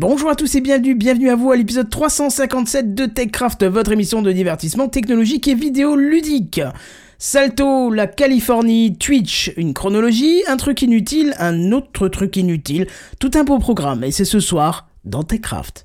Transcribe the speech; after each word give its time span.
Bonjour 0.00 0.30
à 0.30 0.36
tous 0.36 0.54
et 0.54 0.60
bienvenue, 0.60 0.94
bienvenue 0.94 1.28
à 1.28 1.34
vous 1.34 1.50
à 1.50 1.56
l'épisode 1.56 1.90
357 1.90 2.94
de 2.94 3.06
TechCraft, 3.06 3.64
votre 3.64 3.90
émission 3.90 4.22
de 4.22 4.30
divertissement 4.30 4.88
technologique 4.88 5.48
et 5.48 5.56
vidéo 5.56 5.96
ludique. 5.96 6.60
Salto, 7.18 7.90
la 7.90 8.06
Californie, 8.06 8.96
Twitch, 8.96 9.50
une 9.56 9.74
chronologie, 9.74 10.44
un 10.46 10.56
truc 10.56 10.82
inutile, 10.82 11.34
un 11.40 11.72
autre 11.72 12.06
truc 12.06 12.36
inutile, 12.36 12.86
tout 13.18 13.32
un 13.34 13.42
beau 13.42 13.58
programme, 13.58 14.04
et 14.04 14.12
c'est 14.12 14.24
ce 14.24 14.38
soir 14.38 14.86
dans 15.04 15.24
TechCraft. 15.24 15.82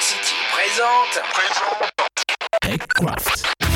City 0.00 0.34
présente. 0.56 1.22
TechCraft. 2.62 3.73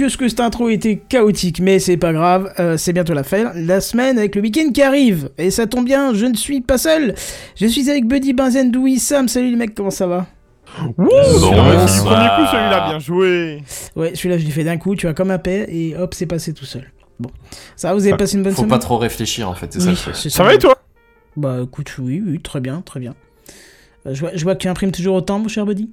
Dieu, 0.00 0.08
ce 0.08 0.16
que 0.16 0.28
cette 0.28 0.40
intro 0.40 0.68
était 0.70 0.96
chaotique, 0.96 1.60
mais 1.60 1.78
c'est 1.78 1.98
pas 1.98 2.12
grave, 2.14 2.52
euh, 2.58 2.76
c'est 2.78 2.92
bientôt 2.94 3.12
la 3.12 3.22
fin. 3.22 3.52
La 3.54 3.80
semaine 3.82 4.18
avec 4.18 4.34
le 4.34 4.40
week-end 4.40 4.70
qui 4.72 4.80
arrive. 4.82 5.28
Et 5.36 5.50
ça 5.50 5.66
tombe 5.66 5.84
bien, 5.84 6.14
je 6.14 6.24
ne 6.26 6.34
suis 6.34 6.62
pas 6.62 6.78
seul. 6.78 7.14
Je 7.56 7.66
suis 7.66 7.90
avec 7.90 8.06
Buddy, 8.06 8.32
Benzen, 8.32 8.70
Doui, 8.70 8.98
Sam. 8.98 9.28
Salut 9.28 9.50
les 9.50 9.56
mecs, 9.56 9.74
comment 9.74 9.90
ça 9.90 10.06
va 10.06 10.26
Ouh, 10.82 10.94
Bon, 10.96 11.08
c'est 11.10 11.38
ça 11.40 11.48
du 11.50 11.54
va. 11.54 12.02
premier 12.04 12.28
coup 12.28 12.50
celui-là, 12.50 12.88
bien 12.88 12.98
joué. 12.98 13.62
Ouais, 13.94 14.12
celui-là, 14.14 14.38
je 14.38 14.44
l'ai 14.46 14.50
fait 14.52 14.64
d'un 14.64 14.78
coup, 14.78 14.96
tu 14.96 15.06
vois, 15.06 15.14
comme 15.14 15.30
un 15.30 15.38
paix, 15.38 15.66
et 15.68 15.94
hop, 15.96 16.14
c'est 16.14 16.26
passé 16.26 16.54
tout 16.54 16.64
seul. 16.64 16.90
Bon. 17.18 17.30
Ça 17.76 17.88
va, 17.88 17.94
vous 17.94 18.06
avez 18.06 18.16
passé 18.16 18.36
une 18.36 18.42
bonne 18.42 18.52
Faut 18.54 18.62
semaine 18.62 18.70
pas 18.70 18.78
trop 18.78 18.96
réfléchir 18.96 19.50
en 19.50 19.54
fait, 19.54 19.70
c'est 19.72 19.80
ça 19.80 19.90
Oui, 19.90 20.30
Ça 20.30 20.42
va 20.44 20.54
et 20.54 20.58
toi? 20.58 20.76
Bah 21.36 21.58
écoute, 21.62 21.94
oui, 21.98 22.22
oui, 22.26 22.40
très 22.40 22.60
bien, 22.60 22.80
très 22.80 23.00
bien. 23.00 23.14
Euh, 24.06 24.14
je, 24.14 24.20
vois, 24.20 24.30
je 24.34 24.42
vois 24.44 24.54
que 24.54 24.60
tu 24.62 24.68
imprimes 24.68 24.92
toujours 24.92 25.16
autant, 25.16 25.38
mon 25.38 25.48
cher 25.48 25.66
Buddy? 25.66 25.90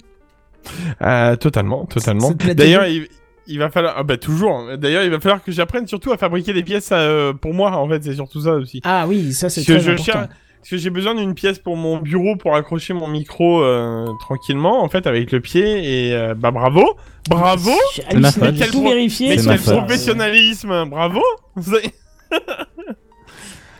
euh, 1.02 1.36
Totalement, 1.36 1.84
totalement. 1.84 2.30
D'ailleurs, 2.54 2.86
il, 2.86 3.08
il 3.48 3.58
va 3.58 3.70
falloir... 3.70 3.94
Ah 3.96 4.02
bah 4.04 4.16
toujours. 4.16 4.76
D'ailleurs, 4.76 5.02
il 5.02 5.10
va 5.10 5.18
falloir 5.20 5.42
que 5.42 5.50
j'apprenne 5.52 5.86
surtout 5.86 6.12
à 6.12 6.16
fabriquer 6.18 6.52
des 6.52 6.62
pièces 6.62 6.90
euh, 6.92 7.32
pour 7.32 7.54
moi, 7.54 7.72
en 7.76 7.88
fait, 7.88 8.02
c'est 8.04 8.14
surtout 8.14 8.42
ça 8.42 8.52
aussi. 8.54 8.80
Ah 8.84 9.06
oui, 9.08 9.32
ça 9.32 9.48
c'est 9.50 9.62
très 9.64 9.80
je 9.80 9.90
important. 9.90 10.04
cherche- 10.04 10.28
Parce 10.60 10.70
que 10.70 10.76
j'ai 10.76 10.90
besoin 10.90 11.14
d'une 11.14 11.34
pièce 11.34 11.58
pour 11.58 11.76
mon 11.76 11.98
bureau 11.98 12.36
pour 12.36 12.54
accrocher 12.54 12.92
mon 12.92 13.08
micro 13.08 13.62
euh, 13.62 14.06
tranquillement, 14.20 14.82
en 14.82 14.88
fait, 14.88 15.06
avec 15.06 15.32
le 15.32 15.40
pied. 15.40 16.08
Et 16.08 16.14
euh, 16.14 16.34
bah 16.34 16.50
bravo, 16.50 16.84
bravo. 17.28 17.70
J'ai 17.94 18.02
ma 18.02 18.28
halluciné, 18.28 18.46
faute. 18.46 18.54
j'ai 18.54 18.60
Quel 18.64 18.70
tout 18.70 18.80
pro- 18.82 18.90
vérifié. 18.90 19.28
Mais 19.30 19.36
quel 19.36 19.60
professionnalisme, 19.60 20.84
bravo. 20.88 21.22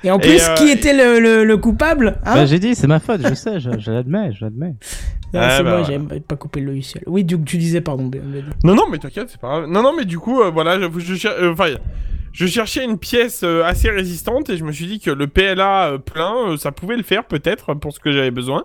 Et 0.05 0.11
en 0.11 0.19
plus, 0.19 0.41
euh, 0.41 0.55
qui 0.55 0.69
était 0.71 0.93
le, 0.93 1.19
le- 1.21 1.45
le 1.45 1.57
coupable 1.57 2.19
hein 2.25 2.35
Bah, 2.35 2.47
j'ai 2.47 2.59
dit, 2.59 2.75
c'est 2.75 2.87
ma 2.87 3.01
faute, 3.01 3.21
je 3.27 3.35
sais, 3.35 3.59
je, 3.61 3.71
je 3.79 3.91
l'admets, 3.91 4.33
je 4.33 4.45
l'admets. 4.45 4.75
Ah, 5.35 5.57
c'est 5.57 5.63
bah, 5.63 5.71
moi, 5.71 5.83
voilà. 5.83 5.99
j'ai 6.13 6.21
pas 6.21 6.37
coupé 6.37 6.61
le 6.61 6.67
logiciel. 6.67 7.03
Oui, 7.07 7.25
du 7.25 7.39
tu 7.43 7.59
disais, 7.59 7.81
pardon. 7.81 8.11
Non, 8.65 8.75
non, 8.75 8.85
mais 8.91 8.99
t'inquiète, 8.99 9.29
c'est 9.31 9.41
pas 9.41 9.49
grave. 9.49 9.67
Non, 9.69 9.83
non, 9.83 9.93
mais 9.97 10.05
du 10.05 10.19
coup, 10.19 10.41
euh, 10.41 10.51
voilà, 10.51 10.79
je, 10.81 10.87
je, 11.01 11.15
cher- 11.17 11.35
euh, 11.39 11.53
enfin, 11.53 11.75
je 12.33 12.47
cherchais 12.47 12.85
une 12.85 12.99
pièce 12.99 13.43
euh, 13.45 13.63
assez 13.65 13.91
résistante 13.91 14.49
et 14.51 14.57
je 14.57 14.65
me 14.65 14.73
suis 14.73 14.87
dit 14.87 15.01
que 15.01 15.11
le 15.11 15.27
PLA 15.27 15.89
euh, 15.93 15.99
plein, 15.99 16.33
euh, 16.51 16.57
ça 16.57 16.73
pouvait 16.73 16.97
le 16.97 17.03
faire 17.03 17.25
peut-être 17.25 17.75
pour 17.75 17.93
ce 17.93 18.01
que 18.01 18.13
j'avais 18.13 18.31
besoin. 18.31 18.65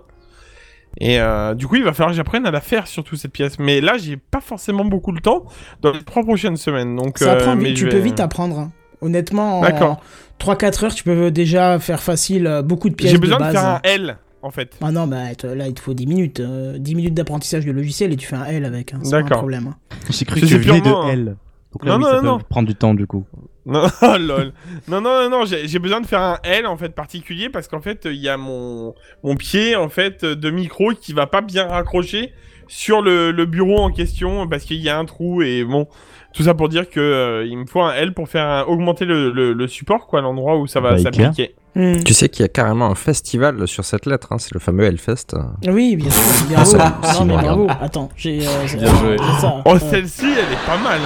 Et 0.99 1.19
euh, 1.19 1.55
du 1.55 1.65
coup, 1.67 1.75
il 1.77 1.83
va 1.83 1.91
falloir 1.91 2.11
que 2.11 2.15
j'apprenne 2.17 2.45
à 2.45 2.51
la 2.51 2.61
faire, 2.61 2.85
surtout 2.85 3.15
cette 3.15 3.31
pièce. 3.31 3.57
Mais 3.57 3.81
là, 3.81 3.97
j'ai 3.97 4.15
pas 4.15 4.41
forcément 4.41 4.85
beaucoup 4.85 5.11
le 5.11 5.19
temps 5.21 5.45
dans 5.81 5.91
les 5.91 6.03
trois 6.03 6.21
prochaines 6.23 6.55
semaines. 6.55 6.95
Donc, 6.95 7.17
Ça 7.17 7.31
euh, 7.31 7.33
apprend 7.39 7.55
mais 7.55 7.73
tu 7.73 7.87
peux 7.89 7.97
vite 7.97 8.19
apprendre. 8.19 8.69
Honnêtement, 9.03 9.59
en 9.59 9.61
D'accord. 9.61 10.01
3-4 10.39 10.85
heures, 10.85 10.93
tu 10.95 11.03
peux 11.03 11.31
déjà 11.31 11.79
faire 11.79 12.01
facile 12.01 12.47
euh, 12.47 12.61
beaucoup 12.61 12.89
de 12.89 12.95
pièces 12.95 13.11
J'ai 13.11 13.17
besoin 13.17 13.37
de 13.39 13.51
faire 13.51 13.65
un 13.65 13.79
L, 13.83 14.17
en 14.41 14.49
fait. 14.51 14.77
Ah 14.81 14.91
non, 14.91 15.07
bah 15.07 15.17
là, 15.43 15.67
il 15.67 15.73
te 15.73 15.79
faut 15.81 15.93
10 15.93 16.07
minutes. 16.07 16.39
euh, 16.39 16.77
10 16.77 16.95
minutes 16.95 17.13
d'apprentissage 17.13 17.65
de 17.65 17.71
logiciel 17.71 18.11
et 18.11 18.15
tu 18.15 18.27
fais 18.27 18.35
un 18.35 18.45
L 18.45 18.65
avec. 18.65 18.93
Hein, 18.93 18.99
c'est 19.03 19.15
un 19.15 19.23
problème. 19.23 19.67
hein. 19.67 19.95
J'ai 20.09 20.25
cru 20.25 20.39
C'est 20.39 20.45
que 20.47 20.51
tu 20.51 20.57
venais 20.57 20.81
de. 20.81 21.11
L. 21.11 21.35
Donc 21.71 21.85
là, 21.85 21.91
Non, 21.93 21.97
oui, 21.97 22.03
non, 22.03 22.09
ça 22.17 22.21
non, 22.21 22.37
peut 22.39 22.45
prendre 22.49 22.67
du 22.67 22.75
temps 22.75 22.93
du 22.93 23.07
coup. 23.07 23.25
Non, 23.65 23.87
oh, 24.01 24.17
lol. 24.19 24.51
Non, 24.89 24.99
non, 24.99 25.23
non, 25.23 25.29
non, 25.29 25.45
j'ai 25.45 25.69
j'ai 25.69 25.79
besoin 25.79 26.01
de 26.01 26.05
faire 26.05 26.19
un 26.21 26.37
L 26.43 26.65
en 26.67 26.75
fait 26.75 26.89
particulier 26.89 27.47
parce 27.47 27.69
qu'en 27.69 27.79
fait 27.79 28.01
il 28.03 28.17
y 28.17 28.27
a 28.27 28.35
mon 28.35 28.93
mon 29.23 29.37
pied 29.37 29.77
en 29.77 29.87
fait 29.87 30.25
de 30.25 30.49
micro 30.51 30.91
qui 30.91 31.13
va 31.13 31.27
pas 31.27 31.39
bien 31.39 31.65
raccrocher 31.67 32.33
sur 32.67 33.01
le, 33.01 33.31
le 33.31 33.45
bureau 33.45 33.79
en 33.79 33.89
question 33.89 34.49
parce 34.49 34.65
qu'il 34.65 34.81
y 34.81 34.89
a 34.89 34.97
un 34.99 35.05
trou 35.05 35.41
et 35.43 35.63
bon 35.63 35.87
tout 36.33 36.43
ça 36.43 36.53
pour 36.55 36.67
dire 36.69 36.89
que 36.89 36.99
euh, 36.99 37.45
il 37.47 37.57
me 37.57 37.65
faut 37.65 37.81
un 37.81 37.93
L 37.93 38.13
pour 38.13 38.27
faire 38.27 38.45
un- 38.45 38.63
augmenter 38.63 39.05
le, 39.05 39.31
le, 39.31 39.53
le 39.53 39.67
support 39.67 40.07
quoi 40.07 40.21
l'endroit 40.21 40.57
où 40.57 40.67
ça 40.67 40.79
va 40.81 40.91
Bah, 40.93 40.97
s'appliquer. 40.97 41.55
Hmm. 41.75 42.03
Tu 42.03 42.13
sais 42.13 42.29
qu'il 42.29 42.41
y 42.43 42.45
a 42.45 42.49
carrément 42.49 42.85
un 42.87 42.95
festival 42.95 43.67
sur 43.67 43.83
cette 43.85 44.05
lettre, 44.05 44.27
hein, 44.31 44.37
c'est 44.39 44.53
le 44.53 44.59
fameux 44.59 44.83
Hellfest. 44.83 45.35
Oui, 45.67 45.95
bien 45.95 46.09
sûr. 46.11 46.21
Bravo. 46.51 46.71
ça, 47.03 47.19
non, 47.19 47.25
mais 47.25 47.41
bravo. 47.41 47.67
Attends, 47.81 48.09
j'ai. 48.15 48.41
euh, 48.45 48.77
Bien 48.77 48.95
joué. 48.97 49.17
ça. 49.39 49.55
Oh 49.65 49.77
celle-ci 49.79 50.25
elle 50.25 50.53
est 50.53 50.65
pas 50.67 50.77
mal. 50.83 50.99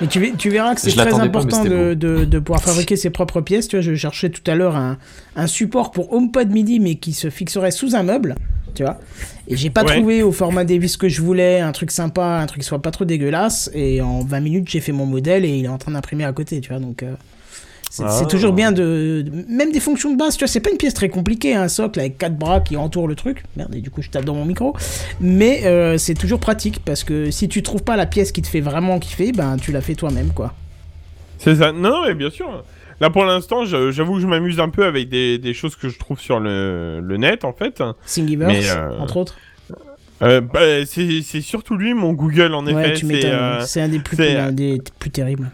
Mais 0.00 0.06
tu, 0.06 0.18
ver- 0.18 0.32
tu 0.38 0.48
verras 0.48 0.74
que 0.74 0.80
c'est 0.80 0.92
très 0.92 1.10
pas, 1.10 1.20
important 1.20 1.62
de, 1.62 1.68
c'était 1.68 1.94
de, 1.96 2.24
de 2.24 2.38
pouvoir 2.38 2.62
fabriquer 2.62 2.96
ses 2.96 3.10
propres 3.10 3.42
pièces. 3.42 3.68
Tu 3.68 3.76
vois, 3.76 3.82
je 3.82 3.94
cherchais 3.94 4.30
tout 4.30 4.48
à 4.50 4.54
l'heure 4.54 4.74
un, 4.74 4.96
un 5.36 5.46
support 5.46 5.90
pour 5.90 6.12
HomePod 6.14 6.50
MIDI, 6.50 6.80
mais 6.80 6.94
qui 6.94 7.12
se 7.12 7.28
fixerait 7.28 7.70
sous 7.70 7.94
un 7.94 8.02
meuble. 8.02 8.34
Tu 8.74 8.82
vois 8.82 8.98
Et 9.48 9.56
j'ai 9.56 9.70
pas 9.70 9.84
Ouais. 9.84 9.96
trouvé 9.96 10.22
au 10.22 10.32
format 10.32 10.64
des 10.64 10.78
vis 10.78 10.96
que 10.96 11.08
je 11.08 11.20
voulais, 11.22 11.60
un 11.60 11.72
truc 11.72 11.90
sympa, 11.90 12.24
un 12.24 12.46
truc 12.46 12.60
qui 12.62 12.66
soit 12.66 12.80
pas 12.82 12.90
trop 12.90 13.04
dégueulasse. 13.04 13.70
Et 13.74 14.00
en 14.00 14.20
20 14.24 14.40
minutes, 14.40 14.68
j'ai 14.68 14.80
fait 14.80 14.92
mon 14.92 15.06
modèle 15.06 15.44
et 15.44 15.48
il 15.50 15.64
est 15.64 15.68
en 15.68 15.78
train 15.78 15.92
d'imprimer 15.92 16.24
à 16.24 16.32
côté, 16.32 16.60
tu 16.60 16.70
vois. 16.70 16.78
Donc. 16.80 17.02
euh, 17.02 17.12
c'est 17.92 18.04
Ah. 18.06 18.24
toujours 18.30 18.52
bien 18.52 18.70
de, 18.70 19.24
de- 19.26 19.32
Même 19.52 19.72
des 19.72 19.80
fonctions 19.80 20.12
de 20.12 20.16
base, 20.16 20.36
tu 20.36 20.44
vois, 20.44 20.46
c'est 20.48 20.60
pas 20.60 20.70
une 20.70 20.76
pièce 20.76 20.94
très 20.94 21.08
compliquée, 21.08 21.56
un 21.56 21.66
socle 21.66 21.98
avec 21.98 22.18
quatre 22.18 22.36
bras 22.36 22.60
qui 22.60 22.76
entourent 22.76 23.08
le 23.08 23.16
truc. 23.16 23.42
Merde, 23.56 23.74
et 23.74 23.80
du 23.80 23.90
coup, 23.90 24.00
je 24.00 24.10
tape 24.10 24.24
dans 24.24 24.34
mon 24.34 24.44
micro. 24.44 24.76
Mais 25.20 25.62
euh, 25.64 25.98
c'est 25.98 26.14
toujours 26.14 26.38
pratique 26.38 26.84
parce 26.84 27.02
que 27.02 27.32
si 27.32 27.48
tu 27.48 27.64
trouves 27.64 27.82
pas 27.82 27.96
la 27.96 28.06
pièce 28.06 28.30
qui 28.30 28.42
te 28.42 28.46
fait 28.46 28.60
vraiment 28.60 29.00
kiffer, 29.00 29.32
ben 29.32 29.56
tu 29.56 29.72
la 29.72 29.80
fais 29.80 29.96
toi-même, 29.96 30.30
quoi. 30.32 30.54
C'est 31.38 31.56
ça. 31.56 31.72
Non, 31.72 31.90
non, 31.90 32.02
mais 32.06 32.14
bien 32.14 32.30
sûr. 32.30 32.62
Là, 33.00 33.08
pour 33.10 33.24
l'instant, 33.24 33.64
j'avoue 33.64 34.14
que 34.14 34.20
je 34.20 34.26
m'amuse 34.26 34.60
un 34.60 34.68
peu 34.68 34.84
avec 34.84 35.08
des, 35.08 35.38
des 35.38 35.54
choses 35.54 35.74
que 35.76 35.88
je 35.88 35.98
trouve 35.98 36.20
sur 36.20 36.38
le, 36.38 37.00
le 37.00 37.16
net, 37.16 37.44
en 37.44 37.52
fait. 37.52 37.82
Thingiverse, 38.06 38.76
euh, 38.76 38.98
entre 38.98 39.16
autres. 39.16 39.36
Euh, 40.22 40.42
bah, 40.42 40.60
c'est 40.84 41.40
surtout 41.40 41.76
lui, 41.76 41.94
mon 41.94 42.12
Google, 42.12 42.52
en 42.54 42.66
ouais, 42.66 42.90
effet. 42.92 43.06
c'est, 43.06 43.24
euh, 43.24 43.60
C'est 43.60 43.80
un 43.80 43.88
des 43.88 44.00
plus, 44.00 44.16
c'est, 44.16 44.36
un 44.36 44.52
des 44.52 44.82
plus 44.98 45.10
terribles. 45.10 45.50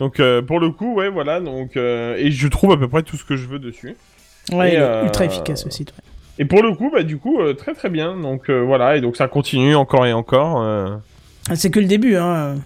Donc, 0.00 0.20
euh, 0.20 0.42
pour 0.42 0.60
le 0.60 0.70
coup, 0.70 0.94
ouais, 0.96 1.08
voilà. 1.08 1.40
Donc, 1.40 1.76
euh, 1.78 2.14
et 2.18 2.30
je 2.30 2.48
trouve 2.48 2.72
à 2.72 2.76
peu 2.76 2.88
près 2.88 3.02
tout 3.02 3.16
ce 3.16 3.24
que 3.24 3.36
je 3.36 3.46
veux 3.46 3.58
dessus. 3.58 3.96
Ouais, 4.52 4.70
Et, 4.70 4.72
il 4.74 4.78
est 4.78 4.82
euh, 4.82 5.04
ultra 5.04 5.24
efficace 5.24 5.64
aussi. 5.66 5.86
Et 6.38 6.44
pour 6.44 6.62
le 6.62 6.74
coup, 6.74 6.90
bah, 6.92 7.02
du 7.02 7.16
coup, 7.16 7.40
euh, 7.40 7.54
très 7.54 7.72
très 7.74 7.88
bien. 7.88 8.16
Donc, 8.18 8.50
euh, 8.50 8.60
voilà. 8.60 8.96
Et 8.96 9.00
donc, 9.00 9.16
ça 9.16 9.28
continue 9.28 9.74
encore 9.74 10.04
et 10.06 10.12
encore. 10.12 10.60
euh. 10.62 10.96
Ah, 11.48 11.56
C'est 11.56 11.70
que 11.70 11.80
le 11.80 11.86
début, 11.86 12.16
hein. 12.16 12.56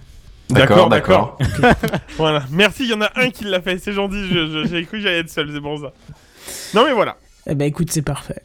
D'accord, 0.50 0.88
D'accord, 0.88 1.38
Voilà. 2.16 2.44
Merci, 2.50 2.84
il 2.84 2.90
y 2.90 2.94
en 2.94 3.00
a 3.00 3.10
un 3.16 3.30
qui 3.30 3.44
l'a 3.44 3.60
fait. 3.62 3.78
C'est 3.78 3.92
gentil. 3.92 4.26
je- 4.30 4.46
je- 4.64 4.68
J'ai 4.68 4.84
cru 4.84 4.98
que 4.98 5.02
j'allais 5.02 5.20
être 5.20 5.30
seul, 5.30 5.48
c'est 5.52 5.60
pour 5.60 5.78
ça. 5.80 5.92
Non, 6.74 6.84
mais 6.86 6.92
voilà. 6.92 7.16
Eh 7.48 7.54
ben 7.54 7.64
écoute, 7.66 7.90
c'est 7.90 8.02
parfait. 8.02 8.42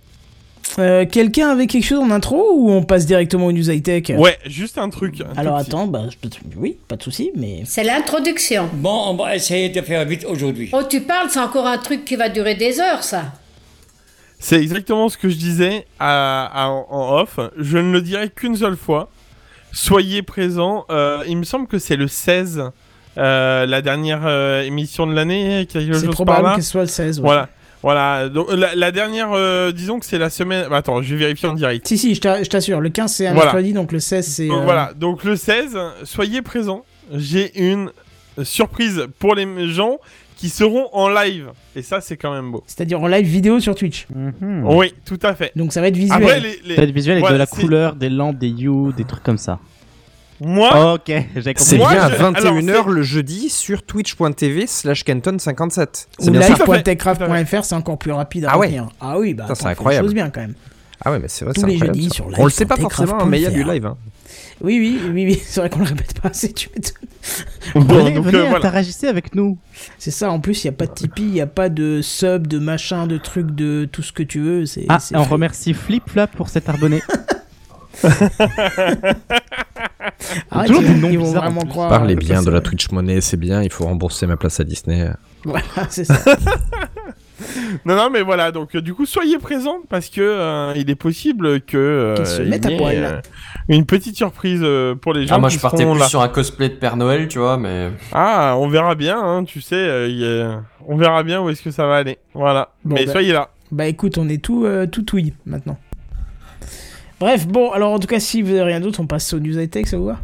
Euh, 0.78 1.06
Quelqu'un 1.06 1.50
avait 1.50 1.68
quelque 1.68 1.84
chose 1.86 2.00
en 2.00 2.12
intro 2.12 2.52
ou 2.56 2.72
on 2.72 2.84
passe 2.84 3.06
directement 3.06 3.48
aux 3.48 3.52
news 3.52 3.70
high-tech? 3.70 4.12
Ouais, 4.18 4.38
juste 4.46 4.78
un 4.78 4.90
truc. 4.90 5.16
un 5.22 5.38
Alors 5.38 5.58
attends, 5.58 5.88
bah, 5.88 6.04
je 6.10 6.16
peux- 6.18 6.30
oui, 6.56 6.78
pas 6.88 6.96
de 6.96 7.04
souci, 7.04 7.32
mais 7.36 7.64
C'est 7.66 7.84
l'introduction. 7.84 8.70
Bon, 8.74 9.08
on 9.08 9.16
va 9.16 9.36
essayer 9.36 9.70
de 9.70 9.82
faire 9.82 10.06
vite 10.06 10.26
aujourd'hui. 10.26 10.70
Oh, 10.72 10.84
tu 10.88 11.02
parles, 11.02 11.30
c'est 11.30 11.40
encore 11.40 11.66
un 11.68 11.80
truc 11.80 12.06
qui 12.06 12.16
va 12.16 12.30
durer 12.30 12.56
des 12.56 12.80
heures, 12.80 13.04
ça. 13.04 13.24
C'est 14.40 14.62
exactement 14.62 15.10
ce 15.10 15.18
que 15.18 15.28
je 15.28 15.36
disais 15.36 15.86
à, 16.00 16.46
à- 16.54 16.70
en 16.70 17.20
off. 17.20 17.40
Je 17.58 17.78
ne 17.78 17.92
le 17.92 18.02
dirai 18.02 18.30
qu'une 18.30 18.56
seule 18.56 18.78
fois. 18.78 19.10
Soyez 19.72 20.22
présents. 20.22 20.86
Euh, 20.90 21.24
il 21.28 21.38
me 21.38 21.44
semble 21.44 21.68
que 21.68 21.80
c'est 21.80 21.96
le 21.96 22.08
16, 22.08 22.64
euh, 23.18 23.66
la 23.66 23.82
dernière 23.82 24.22
euh, 24.26 24.62
émission 24.64 25.06
de 25.08 25.14
l'année, 25.14 25.68
c'est 25.72 26.10
probable 26.10 26.62
ce 26.62 26.70
soit 26.70 26.82
le 26.82 26.88
16. 26.88 27.20
ouais. 27.20 27.26
Voilà. 27.26 27.50
Voilà, 27.82 28.28
donc 28.28 28.52
la, 28.52 28.76
la 28.76 28.92
dernière, 28.92 29.30
euh, 29.32 29.72
disons 29.72 30.00
que 30.02 30.06
c'est 30.06 30.18
la 30.18 30.30
semaine. 30.30 30.66
bah, 30.70 30.78
attends, 30.78 31.02
je 31.02 31.12
vais 31.16 31.20
vérifier 31.22 31.48
en 31.48 31.54
direct. 31.54 31.88
Si, 31.88 31.98
si, 31.98 32.14
je 32.14 32.20
t'a- 32.20 32.44
je 32.44 32.50
t'assure, 32.50 32.82
le 32.82 32.90
15 32.90 33.10
c'est 33.14 33.26
un 33.28 33.32
Voilà. 33.34 33.54
mercredi, 33.54 33.72
donc 33.72 33.94
le 33.94 34.02
16 34.02 34.28
c'est... 34.28 34.52
Euh, 34.52 34.56
voilà, 34.66 34.92
donc 34.98 35.24
le 35.24 35.38
16, 35.38 35.78
soyez 36.04 36.42
présents. 36.42 36.84
J'ai 37.16 37.58
une 37.58 37.90
surprise 38.44 39.08
pour 39.18 39.34
les 39.34 39.70
gens 39.70 39.98
qui 40.40 40.48
seront 40.50 40.88
en 40.94 41.10
live. 41.10 41.50
Et 41.76 41.82
ça, 41.82 42.00
c'est 42.00 42.16
quand 42.16 42.32
même 42.34 42.52
beau. 42.52 42.64
C'est-à-dire 42.66 43.02
en 43.02 43.08
live 43.08 43.26
vidéo 43.26 43.60
sur 43.60 43.76
Twitch. 43.76 44.08
Mhm. 44.16 44.64
Oui, 44.66 44.94
tout 45.06 45.20
à 45.22 45.36
fait. 45.36 45.52
Donc 45.58 45.74
ça 45.74 45.82
va 45.82 45.88
être 45.90 45.98
visuel. 45.98 46.22
Après, 46.24 46.40
les, 46.40 46.60
les- 46.64 46.76
Peut-être 46.76 46.92
visuel 46.92 47.18
avec 47.18 47.30
de 47.30 47.36
la 47.38 47.46
couleur, 47.46 47.96
des 47.96 48.10
lampes, 48.10 48.38
des 48.38 48.50
hue, 48.50 48.94
des 48.96 49.04
trucs 49.04 49.24
comme 49.24 49.38
ça. 49.38 49.60
moi, 50.42 50.94
ok, 50.94 51.12
j'ai 51.36 51.54
compris. 51.54 51.56
C'est 51.66 51.78
bien 51.78 51.90
à 51.90 52.10
je- 52.10 52.16
21h 52.16 52.38
alors, 52.38 52.86
c'est- 52.86 52.92
le 52.92 53.02
jeudi 53.04 53.50
sur 53.50 53.84
twitch.tv 53.84 54.68
slash 54.68 55.04
Kenton57. 55.04 56.08
C'est 56.18 56.30
Ou 56.30 56.34
ça 56.42 56.48
live.techcraft.fr, 56.48 57.64
c'est 57.66 57.76
encore 57.76 57.98
plus 57.98 58.14
rapide 58.14 58.46
à 58.46 58.52
Ah 58.52 58.58
ouais. 58.58 58.68
retenir. 58.68 58.88
Ah 59.02 59.20
oui, 59.20 59.34
bah 59.34 59.46
c'est 59.54 59.66
incroyable. 59.66 60.14
bien 60.14 60.30
quand 60.30 60.40
même. 60.42 60.56
Ah 61.04 61.12
ouais, 61.12 61.20
mais 61.20 61.28
c'est 61.28 61.46
vrai, 61.46 61.54
Tous 61.54 61.62
c'est 61.62 61.68
les 61.68 61.78
jeudis 61.78 62.10
On 62.38 62.44
le 62.46 62.50
sait 62.50 62.66
pas 62.66 62.76
forcément, 62.76 63.26
mais 63.26 63.40
il 63.40 63.44
y 63.44 63.48
a 63.48 63.52
du 63.52 63.64
live. 63.64 63.86
Hein. 63.86 63.98
Oui, 64.62 64.78
oui, 64.78 65.00
oui, 65.14 65.26
oui, 65.26 65.42
c'est 65.44 65.62
vrai 65.62 65.70
qu'on 65.70 65.80
le 65.80 65.86
répète 65.86 66.20
pas 66.20 66.30
assez, 66.30 66.52
tu 66.52 66.70
m'étonnes. 66.76 66.94
Bon, 67.76 68.04
venez, 68.04 68.12
donc, 68.16 68.26
venez 68.26 68.38
euh, 68.40 68.42
voilà. 68.42 68.58
interagissez 68.58 69.08
avec 69.08 69.34
nous. 69.34 69.58
C'est 69.98 70.12
ça, 70.12 70.30
en 70.32 70.40
plus, 70.42 70.64
il 70.64 70.68
n'y 70.68 70.74
a 70.74 70.78
pas 70.78 70.88
de 70.88 70.94
Tipeee, 70.94 71.24
il 71.24 71.32
n'y 71.32 71.42
a 71.42 71.48
pas 71.48 71.70
de 71.70 72.02
sub, 72.02 72.48
de 72.48 72.60
machin, 72.60 73.08
de 73.08 73.18
trucs, 73.18 73.52
de 73.52 73.88
tout 73.90 74.02
ce 74.02 74.12
que 74.12 74.24
tu 74.24 74.42
veux. 74.42 74.66
Ah, 74.90 74.98
on 75.14 75.24
remercie 75.24 75.74
Flip 75.74 76.04
Flap 76.10 76.36
pour 76.36 76.50
cet 76.50 76.68
abonné. 76.68 77.02
Arrête, 80.52 80.68
Toujours 80.68 80.84
ils, 80.84 80.94
des 80.94 81.00
noms 81.00 81.10
ils 81.10 81.20
vont 81.20 81.26
bizarres, 81.26 81.44
en 81.44 81.52
vraiment 81.52 81.66
croire. 81.66 81.90
Parlez 81.90 82.16
bien 82.16 82.42
de 82.42 82.50
la 82.50 82.62
Twitch 82.62 82.90
monnaie, 82.92 83.22
c'est 83.22 83.38
bien, 83.38 83.62
il 83.64 83.72
faut 83.72 83.86
rembourser 83.86 84.28
ma 84.28 84.38
place 84.38 84.60
à 84.60 84.64
Disney. 84.64 85.10
Voilà, 85.44 85.64
c'est 85.90 86.06
ça. 86.06 86.16
non, 87.86 87.96
non, 87.96 88.10
mais 88.10 88.22
voilà. 88.22 88.52
Donc, 88.52 88.76
euh, 88.76 88.82
du 88.82 88.94
coup, 88.94 89.06
soyez 89.06 89.38
présents 89.38 89.80
parce 89.90 90.10
que 90.10 90.22
euh, 90.22 90.74
il 90.76 90.90
est 90.90 90.96
possible 90.96 91.62
que 91.62 91.78
euh, 91.78 92.16
Qu'ils 92.16 92.26
se 92.26 92.42
il 92.42 92.50
mettent 92.50 92.66
à 92.66 92.72
y 92.72 92.74
ait, 92.74 92.78
poil. 92.78 92.96
euh, 92.98 93.22
une 93.70 93.86
petite 93.86 94.16
surprise 94.16 94.62
euh, 94.64 94.96
pour 94.96 95.14
les 95.14 95.26
gens. 95.28 95.36
Ah, 95.36 95.40
moi 95.40 95.50
qui 95.50 95.56
je 95.58 95.62
partais 95.62 95.84
seront 95.84 95.94
plus 95.94 96.00
là. 96.02 96.08
sur 96.08 96.22
un 96.22 96.28
cosplay 96.30 96.70
de 96.70 96.76
Père 96.76 96.98
Noël, 96.98 97.28
tu 97.28 97.40
vois, 97.40 97.58
mais. 97.58 97.92
Ah, 98.12 98.56
on 98.58 98.68
verra 98.68 98.96
bien. 98.96 99.20
Hein, 99.22 99.44
tu 99.46 99.62
sais, 99.62 99.76
euh, 99.76 100.08
il 100.08 100.18
y 100.20 100.26
a- 100.26 100.62
on 100.88 100.98
verra 100.98 101.24
bien 101.24 101.42
où 101.42 101.50
est-ce 101.50 101.62
que 101.62 101.72
ça 101.72 101.86
va 101.88 101.98
aller. 101.98 102.18
Voilà. 102.34 102.70
Bon, 102.84 102.96
mais 102.96 103.06
bah. 103.06 103.12
soyez 103.12 103.32
là. 103.34 103.50
Bah 103.72 103.86
écoute, 103.86 104.18
on 104.18 104.28
est 104.28 104.42
tout, 104.44 104.66
euh, 104.66 104.88
tout 104.88 105.16
ouïe 105.16 105.34
maintenant. 105.46 105.78
Bref, 107.20 107.46
bon, 107.48 107.72
alors 107.72 107.92
en 107.94 108.00
tout 108.00 108.08
cas, 108.08 108.20
si 108.20 108.42
vous 108.42 108.52
avez 108.52 108.64
rien 108.64 108.80
d'autre, 108.80 109.00
on 109.02 109.06
passe 109.08 109.34
aux 109.34 109.40
news 109.40 109.60
high-tech, 109.60 109.88
ça 109.88 109.98
vous 109.98 110.06
va? 110.06 110.20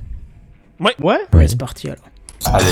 Ouais 0.80 0.96
Ouais, 1.34 1.48
c'est 1.48 1.58
parti 1.60 1.88
alors. 1.90 2.06
Allez. 2.46 2.66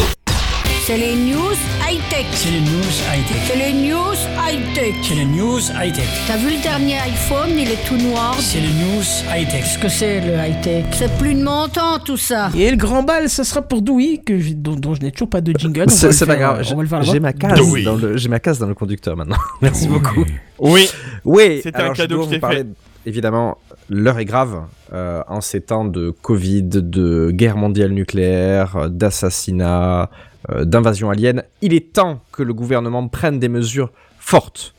C'est 0.85 0.97
les 0.97 1.15
news 1.15 1.56
high-tech. 1.89 2.25
C'est 2.33 2.51
les 2.51 2.59
news 2.59 2.91
high-tech. 3.09 3.38
C'est 3.47 3.56
les 3.56 3.71
news 3.88 4.15
high-tech. 4.38 4.94
C'est 5.01 5.15
les 5.15 5.24
news 5.24 5.62
high-tech. 5.81 6.06
T'as 6.27 6.35
vu 6.35 6.57
le 6.57 6.62
dernier 6.62 6.97
iPhone, 6.97 7.51
il 7.57 7.71
est 7.71 7.88
tout 7.88 7.95
noir. 7.95 8.35
C'est 8.38 8.59
les 8.59 8.68
news 8.68 9.01
high-tech. 9.33 9.62
Qu'est-ce 9.63 9.80
que 9.80 9.88
c'est 9.88 10.19
le 10.19 10.33
high-tech? 10.33 10.83
C'est 10.91 11.18
plus 11.18 11.35
de 11.35 11.41
montant 11.41 12.00
tout 12.03 12.18
ça. 12.18 12.50
Et 12.53 12.69
le 12.69 12.75
grand 12.75 13.01
bal, 13.01 13.30
ça 13.30 13.45
sera 13.45 13.62
pour 13.62 13.81
Dewey, 13.81 14.18
que 14.25 14.33
dont, 14.56 14.75
dont 14.75 14.94
je 14.94 15.00
n'ai 15.03 15.12
toujours 15.12 15.30
pas 15.30 15.39
de 15.39 15.57
jingle. 15.57 15.89
C'est 15.89 16.09
pas 16.09 16.13
faire, 16.13 16.38
grave, 16.38 16.68
On 16.74 16.75
va 16.75 16.81
le 16.81 16.89
faire 16.89 17.03
j'ai 17.03 17.21
ma 17.21 17.31
case 17.31 17.62
dans 17.85 17.95
le 17.95 18.18
j'ai 18.18 18.27
ma 18.27 18.41
case 18.41 18.59
dans 18.59 18.68
le 18.68 18.75
conducteur 18.75 19.15
maintenant. 19.15 19.38
Merci 19.62 19.88
beaucoup. 19.88 20.25
Oui. 20.59 20.89
Oui, 21.24 21.62
C'était 21.63 21.81
un 21.81 21.94
cadeau 21.94 22.27
que 22.27 22.35
je. 22.35 22.65
Évidemment, 23.06 23.57
l'heure 23.89 24.19
est 24.19 24.25
grave 24.25 24.62
euh, 24.94 25.24
en 25.27 25.41
ces 25.41 25.59
temps 25.62 25.83
de 25.83 26.09
Covid, 26.09 26.63
de 26.63 27.31
guerre 27.31 27.57
mondiale 27.57 27.91
nucléaire, 27.91 28.89
d'assassinat, 28.89 30.03
euh, 30.03 30.06
d'invasion 30.50 31.10
alien. 31.10 31.44
Il 31.62 31.74
est 31.74 31.94
temps 31.94 32.22
que 32.31 32.44
le 32.44 32.54
gouvernement 32.54 33.07
prenne 33.07 33.40
des 33.40 33.50
mesures 33.50 33.92
fortes. 34.19 34.74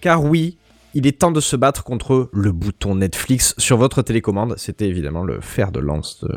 Car 0.00 0.24
oui, 0.24 0.56
il 0.94 1.06
est 1.06 1.18
temps 1.18 1.30
de 1.30 1.40
se 1.40 1.56
battre 1.56 1.84
contre 1.84 2.28
le 2.32 2.52
bouton 2.52 2.96
Netflix 2.96 3.54
sur 3.56 3.76
votre 3.78 4.02
télécommande. 4.02 4.54
C'était 4.58 4.86
évidemment 4.88 5.24
le 5.24 5.40
fer 5.40 5.72
de 5.72 5.80
lance 5.80 6.22
de, 6.22 6.36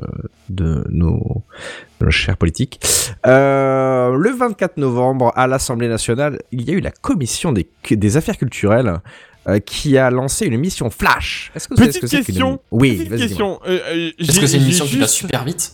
de 0.49 0.85
nos, 0.89 1.43
de 1.99 2.05
nos 2.05 2.11
chers 2.11 2.37
politiques. 2.37 2.79
Euh, 3.27 4.15
le 4.15 4.31
24 4.31 4.77
novembre, 4.77 5.31
à 5.35 5.47
l'Assemblée 5.47 5.87
nationale, 5.89 6.39
il 6.51 6.61
y 6.67 6.71
a 6.71 6.73
eu 6.73 6.79
la 6.79 6.91
commission 6.91 7.51
des, 7.51 7.67
des 7.91 8.17
affaires 8.17 8.37
culturelles 8.37 8.99
euh, 9.47 9.59
qui 9.59 9.97
a 9.97 10.09
lancé 10.09 10.45
une 10.45 10.57
mission 10.57 10.89
Flash. 10.89 11.51
Est-ce 11.55 11.67
que 11.67 11.73
vous 11.73 11.79
savez 11.79 11.91
ce 11.91 11.99
Petite 11.99 12.01
que 12.01 12.07
c'est 12.07 12.23
qu'une- 12.23 12.25
question. 12.35 12.59
Oui, 12.71 12.95
Petite 12.97 13.17
question. 13.27 13.59
Euh, 13.67 13.79
euh, 13.89 14.11
Est-ce 14.19 14.39
que 14.39 14.47
c'est 14.47 14.57
une 14.57 14.65
mission 14.65 14.85
qui 14.85 14.97
va 14.99 15.07
super 15.07 15.43
vite? 15.43 15.73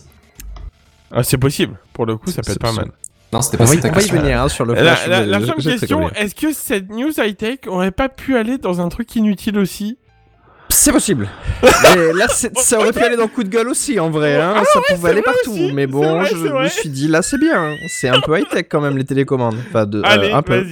Ah, 1.12 1.22
c'est 1.22 1.38
possible. 1.38 1.78
Pour 1.92 2.06
le 2.06 2.16
coup, 2.16 2.30
ça 2.30 2.42
peut 2.42 2.52
être 2.52 2.58
pas 2.58 2.72
mal. 2.72 2.90
Non, 3.32 3.40
c'était 3.40 3.56
On 3.56 3.64
pas 3.66 3.70
va, 3.74 3.76
ta 3.80 3.88
on 3.88 3.92
va 3.92 4.02
y 4.02 4.08
venir 4.08 4.42
hein, 4.42 4.48
sur 4.48 4.64
le 4.66 4.74
La, 4.74 4.94
Flash. 4.96 5.06
la- 5.26 5.40
question, 5.62 6.10
est-ce 6.10 6.34
que 6.34 6.52
cette 6.52 6.90
news 6.90 7.12
high-tech 7.18 7.60
aurait 7.66 7.90
pas 7.90 8.10
pu 8.10 8.36
aller 8.36 8.58
dans 8.58 8.80
un 8.82 8.88
truc 8.90 9.14
inutile 9.16 9.58
aussi? 9.58 9.98
C'est 10.72 10.90
possible. 10.90 11.28
Mais 11.62 12.12
là, 12.14 12.26
ça 12.28 12.78
aurait 12.78 12.92
pu 12.92 13.00
aller 13.00 13.16
dans 13.16 13.28
coup 13.28 13.44
de 13.44 13.48
gueule 13.48 13.68
aussi, 13.68 14.00
en 14.00 14.10
vrai. 14.10 14.36
Hein. 14.36 14.62
ça 14.72 14.80
pouvait 14.94 15.10
aller 15.10 15.22
partout. 15.22 15.50
aussi, 15.50 15.72
Mais 15.72 15.86
bon, 15.86 16.18
vrai, 16.18 16.26
je 16.26 16.36
me 16.36 16.68
suis 16.68 16.88
dit, 16.88 17.08
là, 17.08 17.22
c'est 17.22 17.38
bien. 17.38 17.76
C'est 17.88 18.08
un 18.08 18.20
peu 18.20 18.38
high-tech 18.38 18.66
quand 18.70 18.80
même, 18.80 18.96
les 18.96 19.04
télécommandes. 19.04 19.56
Enfin, 19.68 19.86
de, 19.86 19.98
euh, 19.98 20.02
Allez, 20.04 20.32
un 20.32 20.42
peu. 20.42 20.64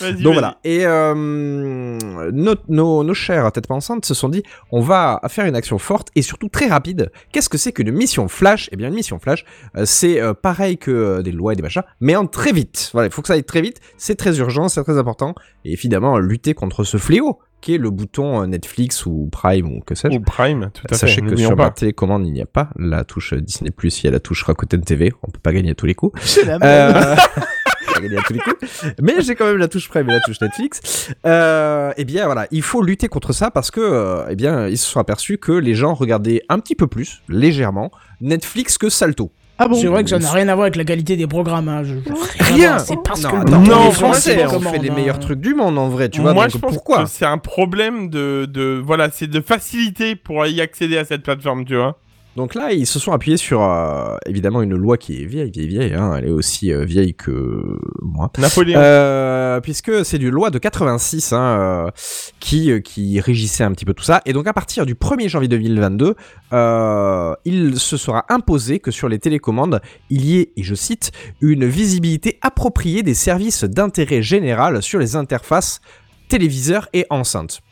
vas-y. 0.00 0.22
Donc 0.22 0.34
voilà. 0.34 0.58
Et 0.62 0.86
euh, 0.86 1.14
nos, 1.14 2.54
nos, 2.68 3.02
nos 3.02 3.14
chers 3.14 3.50
têtes 3.50 3.66
pensantes 3.66 4.04
se 4.04 4.14
sont 4.14 4.28
dit, 4.28 4.42
on 4.70 4.80
va 4.80 5.20
faire 5.28 5.46
une 5.46 5.56
action 5.56 5.78
forte 5.78 6.08
et 6.14 6.22
surtout 6.22 6.48
très 6.48 6.66
rapide. 6.66 7.10
Qu'est-ce 7.32 7.48
que 7.48 7.58
c'est 7.58 7.72
qu'une 7.72 7.92
mission 7.92 8.28
flash? 8.28 8.68
Eh 8.72 8.76
bien, 8.76 8.88
une 8.88 8.94
mission 8.94 9.18
flash, 9.18 9.44
euh, 9.76 9.84
c'est 9.84 10.20
euh, 10.20 10.34
pareil 10.34 10.78
que 10.78 10.90
euh, 10.90 11.22
des 11.22 11.32
lois 11.32 11.54
et 11.54 11.56
des 11.56 11.62
machins, 11.62 11.82
mais 12.00 12.14
en 12.14 12.26
très 12.26 12.52
vite. 12.52 12.90
Voilà, 12.92 13.08
il 13.08 13.12
faut 13.12 13.22
que 13.22 13.28
ça 13.28 13.34
aille 13.34 13.44
très 13.44 13.62
vite. 13.62 13.80
C'est 13.96 14.16
très 14.16 14.38
urgent, 14.38 14.68
c'est 14.68 14.82
très 14.84 14.98
important. 14.98 15.34
Et 15.64 15.72
évidemment, 15.72 16.18
lutter 16.18 16.54
contre 16.54 16.84
ce 16.84 16.98
fléau 16.98 17.38
le 17.68 17.90
bouton 17.90 18.42
euh, 18.42 18.46
Netflix 18.46 19.06
ou 19.06 19.28
Prime 19.30 19.70
ou 19.70 19.80
que 19.80 19.94
sais-je. 19.94 20.16
Ou 20.16 20.20
Prime, 20.20 20.70
tout 20.72 20.82
à 20.86 20.88
fait. 20.88 20.96
Sachez 20.96 21.20
que 21.20 21.36
sur 21.36 21.56
pas. 21.56 21.64
ma 21.64 21.70
télécommande, 21.70 22.26
il 22.26 22.32
n'y 22.32 22.42
a 22.42 22.46
pas 22.46 22.70
la 22.76 23.04
touche 23.04 23.34
Disney+, 23.34 23.70
il 23.82 24.04
y 24.04 24.08
a 24.08 24.10
la 24.10 24.20
touche 24.20 24.42
Rakuten 24.44 24.82
TV. 24.82 25.12
On 25.22 25.30
peut 25.30 25.40
pas 25.42 25.52
gagner 25.52 25.70
à 25.70 25.74
tous 25.74 25.86
les 25.86 25.94
coups. 25.94 26.20
C'est 26.24 26.44
la 26.44 26.58
même. 26.58 26.68
Euh... 26.68 27.16
pas 27.96 28.00
gagné 28.00 28.18
à 28.18 28.22
tous 28.22 28.32
les 28.32 28.38
coups. 28.40 28.94
Mais 29.00 29.20
j'ai 29.20 29.34
quand 29.34 29.46
même 29.46 29.58
la 29.58 29.68
touche 29.68 29.88
Prime 29.88 30.08
et 30.08 30.12
la 30.12 30.20
touche 30.20 30.40
Netflix. 30.40 31.10
Euh, 31.26 31.92
eh 31.96 32.04
bien, 32.04 32.26
voilà, 32.26 32.46
il 32.50 32.62
faut 32.62 32.82
lutter 32.82 33.08
contre 33.08 33.32
ça 33.32 33.50
parce 33.50 33.70
que, 33.70 33.80
euh, 33.80 34.26
eh 34.28 34.36
bien, 34.36 34.68
ils 34.68 34.78
se 34.78 34.86
sont 34.86 35.00
aperçus 35.00 35.38
que 35.38 35.52
les 35.52 35.74
gens 35.74 35.94
regardaient 35.94 36.42
un 36.48 36.58
petit 36.58 36.74
peu 36.74 36.86
plus, 36.86 37.22
légèrement, 37.28 37.90
Netflix 38.20 38.78
que 38.78 38.88
Salto. 38.88 39.32
Ah 39.58 39.68
bon 39.68 39.74
C'est 39.80 39.86
vrai 39.86 40.04
que 40.04 40.10
ça 40.10 40.18
n'a 40.18 40.30
rien 40.30 40.48
à 40.48 40.54
voir 40.54 40.64
avec 40.64 40.76
la 40.76 40.84
qualité 40.84 41.16
des 41.16 41.26
programmes. 41.26 41.68
Hein. 41.68 41.82
je- 41.82 41.94
je- 41.94 42.52
Rien. 42.54 42.78
C'est 42.78 42.96
parce 43.02 43.22
non, 43.22 43.30
que 43.30 43.36
le 43.36 43.50
non, 43.52 43.84
la 43.86 43.90
Français, 43.90 44.44
on 44.46 44.60
fait 44.60 44.78
les 44.78 44.90
hein. 44.90 44.94
meilleurs 44.94 45.18
trucs 45.18 45.40
du 45.40 45.54
monde 45.54 45.78
en 45.78 45.88
vrai, 45.88 46.08
tu 46.10 46.20
vois. 46.20 46.34
Moi, 46.34 46.44
donc 46.44 46.52
je 46.52 46.58
pense 46.58 46.72
pourquoi 46.74 47.04
que 47.04 47.08
c'est 47.10 47.24
un 47.24 47.38
problème 47.38 48.10
de, 48.10 48.46
de 48.50 48.80
voilà, 48.84 49.08
c'est 49.10 49.26
de 49.28 49.40
facilité 49.40 50.14
pour 50.14 50.44
y 50.46 50.60
accéder 50.60 50.98
à 50.98 51.04
cette 51.06 51.22
plateforme, 51.22 51.64
tu 51.64 51.74
vois. 51.76 51.98
Donc 52.36 52.54
là, 52.54 52.72
ils 52.72 52.86
se 52.86 52.98
sont 52.98 53.12
appuyés 53.12 53.38
sur 53.38 53.62
euh, 53.62 54.16
évidemment 54.26 54.60
une 54.60 54.76
loi 54.76 54.98
qui 54.98 55.22
est 55.22 55.24
vieille, 55.24 55.50
vieille, 55.50 55.68
vieille. 55.68 55.94
Hein, 55.94 56.14
elle 56.18 56.26
est 56.26 56.30
aussi 56.30 56.70
euh, 56.70 56.84
vieille 56.84 57.14
que 57.14 57.62
moi. 58.02 58.30
Napoléon. 58.38 58.78
Euh, 58.78 59.60
puisque 59.60 60.04
c'est 60.04 60.18
une 60.18 60.28
loi 60.28 60.50
de 60.50 60.58
86 60.58 61.32
hein, 61.32 61.90
qui, 62.38 62.82
qui 62.82 63.20
régissait 63.20 63.64
un 63.64 63.72
petit 63.72 63.86
peu 63.86 63.94
tout 63.94 64.04
ça. 64.04 64.20
Et 64.26 64.34
donc 64.34 64.46
à 64.46 64.52
partir 64.52 64.84
du 64.84 64.94
1er 64.94 65.28
janvier 65.28 65.48
2022, 65.48 66.14
euh, 66.52 67.34
il 67.44 67.78
se 67.78 67.96
sera 67.96 68.26
imposé 68.28 68.80
que 68.80 68.90
sur 68.90 69.08
les 69.08 69.18
télécommandes, 69.18 69.80
il 70.10 70.24
y 70.26 70.38
ait, 70.38 70.52
et 70.56 70.62
je 70.62 70.74
cite, 70.74 71.12
une 71.40 71.66
visibilité 71.66 72.38
appropriée 72.42 73.02
des 73.02 73.14
services 73.14 73.64
d'intérêt 73.64 74.22
général 74.22 74.82
sur 74.82 74.98
les 74.98 75.16
interfaces 75.16 75.80
téléviseurs 76.28 76.88
et 76.92 77.06
enceintes. 77.10 77.62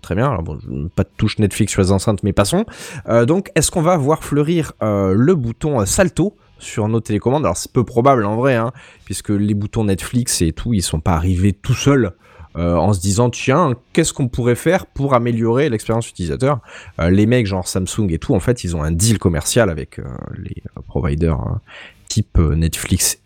Très 0.00 0.14
bien, 0.14 0.36
bon, 0.42 0.58
pas 0.94 1.02
de 1.02 1.10
touche 1.16 1.38
Netflix 1.38 1.72
sur 1.72 1.82
les 1.82 1.90
enceintes, 1.92 2.22
mais 2.22 2.32
passons. 2.32 2.64
Euh, 3.08 3.26
donc, 3.26 3.50
est-ce 3.54 3.70
qu'on 3.70 3.82
va 3.82 3.96
voir 3.96 4.22
fleurir 4.22 4.72
euh, 4.82 5.14
le 5.16 5.34
bouton 5.34 5.80
euh, 5.80 5.86
Salto 5.86 6.36
sur 6.58 6.88
nos 6.88 7.00
télécommandes? 7.00 7.44
Alors, 7.44 7.56
c'est 7.56 7.72
peu 7.72 7.84
probable 7.84 8.24
en 8.24 8.36
vrai, 8.36 8.54
hein, 8.54 8.72
puisque 9.04 9.30
les 9.30 9.54
boutons 9.54 9.84
Netflix 9.84 10.40
et 10.42 10.52
tout, 10.52 10.72
ils 10.72 10.82
sont 10.82 11.00
pas 11.00 11.12
arrivés 11.12 11.52
tout 11.52 11.74
seuls. 11.74 12.12
en 12.54 12.92
se 12.92 13.00
disant 13.00 13.30
tiens 13.30 13.72
qu'est-ce 13.94 14.12
qu'on 14.12 14.28
pourrait 14.28 14.56
faire 14.56 14.84
pour 14.84 15.14
améliorer 15.14 15.70
l'expérience 15.70 16.10
utilisateur? 16.10 16.60
Les 16.98 17.24
mecs 17.24 17.46
genre 17.46 17.66
Samsung 17.66 18.10
et 18.10 18.18
tout 18.18 18.34
en 18.34 18.40
fait 18.40 18.62
ils 18.62 18.76
ont 18.76 18.82
un 18.82 18.90
deal 18.92 19.18
commercial 19.18 19.70
avec 19.70 19.98
les 20.36 20.62
providers 20.86 21.40
hein, 21.40 21.62
type 22.08 22.36
Netflix 22.36 23.20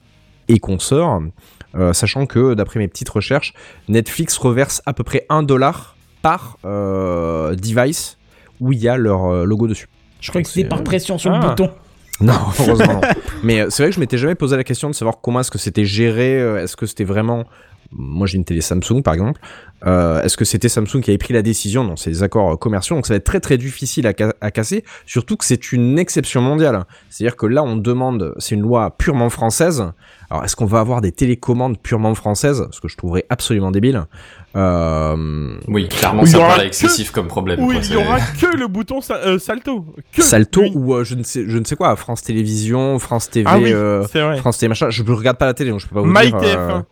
et 0.46 0.60
consorts 0.60 1.22
sachant 1.92 2.26
que 2.26 2.54
d'après 2.54 2.78
mes 2.78 2.86
petites 2.86 3.08
recherches 3.08 3.52
Netflix 3.88 4.38
reverse 4.38 4.80
à 4.86 4.92
peu 4.92 5.02
près 5.02 5.26
un 5.28 5.42
dollar 5.42 5.95
par 6.26 6.59
euh, 6.64 7.54
device 7.54 8.18
où 8.61 8.73
il 8.73 8.78
y 8.80 8.88
a 8.88 8.97
leur 8.97 9.26
euh, 9.26 9.45
logo 9.45 9.66
dessus. 9.68 9.87
Je 10.21 10.30
crois 10.30 10.42
que 10.42 10.49
c'était 10.49 10.62
c'est- 10.62 10.68
par 10.68 10.83
pression 10.83 11.18
sur 11.18 11.33
Ah. 11.33 11.40
le 11.40 11.49
bouton. 11.49 11.71
Non, 12.21 12.33
heureusement 12.61 12.95
non. 12.95 13.00
Mais 13.45 13.61
euh, 13.61 13.66
c'est 13.71 13.83
vrai 13.83 13.90
que 13.90 13.95
je 13.95 14.00
m'étais 14.00 14.18
jamais 14.18 14.35
posé 14.35 14.56
la 14.56 14.64
question 14.64 14.88
de 14.88 14.95
savoir 14.95 15.21
comment 15.23 15.40
est-ce 15.40 15.50
que 15.50 15.59
c'était 15.59 15.85
géré. 15.85 16.33
Est-ce 16.62 16.75
que 16.76 16.87
c'était 16.87 17.04
vraiment. 17.04 17.45
Moi 17.92 18.26
j'ai 18.26 18.37
une 18.38 18.45
télé 18.45 18.61
Samsung 18.62 19.02
par 19.04 19.14
exemple. 19.14 19.40
Euh, 19.87 20.21
est-ce 20.23 20.37
que 20.37 20.45
c'était 20.45 20.68
Samsung 20.68 21.00
qui 21.02 21.11
avait 21.11 21.18
pris 21.18 21.35
la 21.35 21.42
décision 21.42 21.85
Non, 21.85 21.95
c'est 21.97 22.11
des 22.11 22.23
accords 22.25 22.59
commerciaux, 22.59 22.97
donc 22.97 23.06
ça 23.06 23.12
va 23.14 23.18
être 23.18 23.25
très 23.25 23.38
très 23.40 23.59
difficile 23.59 24.06
à, 24.09 24.12
ca- 24.18 24.35
à 24.40 24.50
casser. 24.50 24.83
Surtout 25.06 25.37
que 25.37 25.45
c'est 25.45 25.71
une 25.73 25.97
exception 25.99 26.40
mondiale. 26.40 26.85
C'est-à-dire 27.11 27.37
que 27.37 27.47
là 27.47 27.62
on 27.62 27.76
demande, 27.76 28.35
c'est 28.38 28.54
une 28.56 28.62
loi 28.62 28.97
purement 28.97 29.30
française. 29.30 29.85
Alors 30.30 30.45
est-ce 30.45 30.56
qu'on 30.56 30.66
va 30.66 30.80
avoir 30.80 31.00
des 31.00 31.12
télécommandes 31.12 31.78
purement 31.78 32.14
françaises 32.14 32.66
Ce 32.73 32.80
que 32.80 32.88
je 32.88 32.97
trouverais 32.97 33.25
absolument 33.30 33.71
débile. 33.71 34.04
Euh, 34.56 35.56
Oui, 35.68 35.88
clairement, 35.88 36.25
ça 36.25 36.38
me 36.38 36.42
paraît 36.42 36.62
que- 36.62 36.66
excessif 36.68 37.11
comme 37.11 37.26
problème. 37.28 37.61
Oui, 37.62 37.76
il 37.85 37.92
y 37.92 37.97
aura 37.97 38.18
que 38.21 38.56
le 38.56 38.66
bouton 38.68 39.00
sa- 39.02 39.16
euh, 39.18 39.38
salto. 39.38 39.85
Que 40.12 40.23
Salto 40.23 40.62
ou 40.75 40.95
euh, 40.95 41.04
je 41.04 41.14
ne 41.14 41.23
sais 41.23 41.45
je 41.47 41.59
ne 41.59 41.64
sais 41.64 41.76
quoi, 41.76 41.95
France 41.97 42.23
Télévisions, 42.23 42.99
France 42.99 43.28
TV. 43.28 43.45
Ah 43.49 43.59
oui, 43.59 43.73
euh, 43.73 44.04
c'est 44.11 44.23
vrai. 44.23 44.38
France 44.38 44.56
TV 44.59 44.68
machin, 44.68 44.88
je 44.90 45.02
ne 45.02 45.11
regarde 45.11 45.37
pas 45.37 45.45
la 45.47 45.54
télé 45.54 45.71
donc 45.71 45.80
je 45.80 45.87
peux 45.87 45.95
pas 45.97 46.00
vous 46.00 46.06
My 46.12 46.26
dire. 46.30 46.38
TF1. 46.40 46.85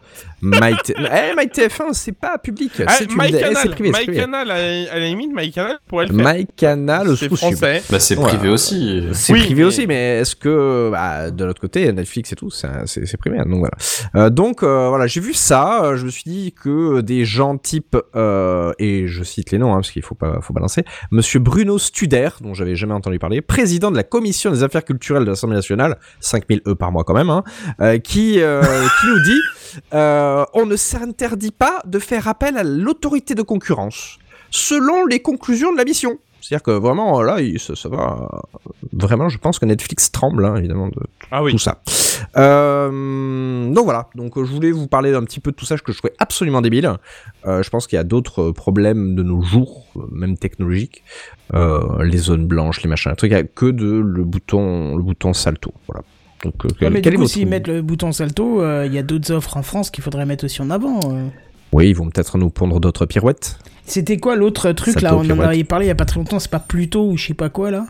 MyTF1. 0.42 0.92
Eh, 0.98 1.34
MyTF1, 1.40 1.92
c'est 1.94 2.12
pas 2.12 2.36
public, 2.36 2.70
Ah, 2.86 2.92
c'est 2.98 3.04
une- 3.04 3.16
privé, 3.16 3.42
c'est 3.62 3.70
privé. 3.70 3.92
MyCanal, 4.06 4.50
à, 4.50 4.54
la- 4.58 4.92
à 4.92 4.98
la 4.98 5.06
limite, 5.06 5.30
MyCanal 5.34 5.78
pourrait 5.88 6.06
le 6.06 6.14
faire. 6.14 6.34
MyCanal 6.34 7.16
c'est 7.16 7.34
français. 7.34 7.82
Bah, 7.90 7.98
c'est 7.98 8.16
privé 8.16 8.50
aussi. 8.50 9.04
C'est 9.14 9.32
Oui, 9.32 9.38
privé 9.40 9.62
mais- 9.62 9.68
aussi, 9.68 9.86
mais 9.86 10.18
est-ce 10.20 10.36
que 10.36 10.90
bah, 10.92 11.30
de 11.30 11.44
l'autre 11.46 11.62
côté 11.62 11.90
Netflix 11.90 12.30
et 12.32 12.36
tout, 12.36 12.50
c'est 12.50 13.16
privé, 13.16 13.23
donc 13.30 13.58
voilà. 13.58 13.76
Euh, 14.16 14.30
donc 14.30 14.62
euh, 14.62 14.88
voilà, 14.88 15.06
j'ai 15.06 15.20
vu 15.20 15.34
ça, 15.34 15.84
euh, 15.84 15.96
je 15.96 16.04
me 16.06 16.10
suis 16.10 16.24
dit 16.24 16.52
que 16.52 17.00
des 17.00 17.24
gens 17.24 17.56
type 17.56 17.96
et 18.78 19.06
je 19.06 19.22
cite 19.24 19.50
les 19.50 19.58
noms 19.58 19.72
hein, 19.72 19.76
parce 19.76 19.90
qu'il 19.90 20.02
faut 20.02 20.14
pas 20.14 20.40
faut 20.40 20.52
balancer, 20.52 20.84
Monsieur 21.10 21.40
Bruno 21.40 21.78
Studer, 21.78 22.28
dont 22.40 22.54
j'avais 22.54 22.76
jamais 22.76 22.94
entendu 22.94 23.18
parler, 23.18 23.40
président 23.40 23.90
de 23.90 23.96
la 23.96 24.02
commission 24.02 24.50
des 24.50 24.62
affaires 24.62 24.84
culturelles 24.84 25.24
de 25.24 25.30
l'Assemblée 25.30 25.56
nationale, 25.56 25.98
5000 26.20 26.62
E 26.66 26.74
par 26.74 26.92
mois 26.92 27.04
quand 27.04 27.14
même, 27.14 27.30
hein, 27.30 27.44
qui 27.98 28.34
qui 29.00 29.06
nous 29.06 29.20
dit 29.22 29.40
on 29.92 30.66
ne 30.66 30.76
s'interdit 30.76 31.52
pas 31.52 31.80
de 31.84 31.98
faire 31.98 32.28
appel 32.28 32.56
à 32.56 32.64
l'autorité 32.64 33.34
de 33.34 33.42
concurrence 33.42 34.18
selon 34.50 35.06
les 35.06 35.20
conclusions 35.20 35.72
de 35.72 35.78
la 35.78 35.84
mission. 35.84 36.18
C'est-à-dire 36.44 36.62
que 36.62 36.70
vraiment, 36.72 37.22
là, 37.22 37.38
ça, 37.56 37.74
ça 37.74 37.88
va. 37.88 38.28
Vraiment, 38.92 39.30
je 39.30 39.38
pense 39.38 39.58
que 39.58 39.64
Netflix 39.64 40.12
tremble, 40.12 40.44
hein, 40.44 40.56
évidemment, 40.56 40.88
de 40.88 41.00
Ah 41.30 41.42
oui. 41.42 41.52
tout 41.52 41.58
ça. 41.58 41.80
Euh, 42.36 43.70
donc 43.72 43.84
voilà, 43.84 44.08
donc 44.14 44.32
je 44.36 44.50
voulais 44.52 44.70
vous 44.70 44.86
parler 44.86 45.14
un 45.14 45.22
petit 45.24 45.40
peu 45.40 45.50
de 45.50 45.56
tout 45.56 45.64
ça 45.64 45.76
que 45.76 45.92
je 45.92 45.98
trouvais 45.98 46.14
absolument 46.18 46.62
débile. 46.62 46.92
Euh, 47.46 47.62
je 47.62 47.70
pense 47.70 47.86
qu'il 47.86 47.96
y 47.96 48.00
a 48.00 48.04
d'autres 48.04 48.50
problèmes 48.50 49.14
de 49.14 49.22
nos 49.22 49.42
jours, 49.42 49.86
euh, 49.96 50.00
même 50.10 50.36
technologiques, 50.36 51.02
euh, 51.54 52.02
les 52.04 52.18
zones 52.18 52.46
blanches, 52.46 52.82
les 52.82 52.88
machins, 52.88 53.10
les 53.10 53.16
trucs, 53.16 53.30
il 53.30 53.34
y 53.34 53.36
a 53.36 53.44
que 53.44 53.66
de 53.66 53.90
le 53.90 54.24
bouton, 54.24 54.96
le 54.96 55.02
bouton 55.02 55.32
salto. 55.32 55.72
Voilà. 55.86 56.02
Donc, 56.42 56.64
Ouais, 56.64 56.70
quel, 56.78 56.92
mais 56.92 57.00
du 57.00 57.14
coup, 57.14 57.26
s'ils 57.26 57.48
mettent 57.48 57.68
le 57.68 57.80
bouton 57.80 58.12
salto, 58.12 58.62
il 58.84 58.92
y 58.92 58.98
a 58.98 59.02
d'autres 59.02 59.32
offres 59.32 59.56
en 59.56 59.62
France 59.62 59.90
qu'il 59.90 60.04
faudrait 60.04 60.26
mettre 60.26 60.44
aussi 60.44 60.60
en 60.60 60.70
avant. 60.70 61.00
Oui, 61.72 61.88
ils 61.88 61.96
vont 61.96 62.08
peut-être 62.08 62.38
nous 62.38 62.50
pondre 62.50 62.80
d'autres 62.80 63.06
pirouettes. 63.06 63.58
C'était 63.86 64.18
quoi 64.18 64.36
l'autre 64.36 64.72
truc 64.72 65.00
là? 65.00 65.16
On 65.16 65.28
en 65.28 65.38
avait 65.40 65.64
parlé 65.64 65.86
il 65.86 65.88
y 65.88 65.92
a 65.92 65.94
pas 65.94 66.04
très 66.04 66.18
longtemps, 66.18 66.38
c'est 66.38 66.50
pas 66.50 66.60
Pluto 66.60 67.06
ou 67.08 67.16
je 67.16 67.26
sais 67.26 67.34
pas 67.34 67.48
quoi 67.48 67.70
là? 67.70 67.86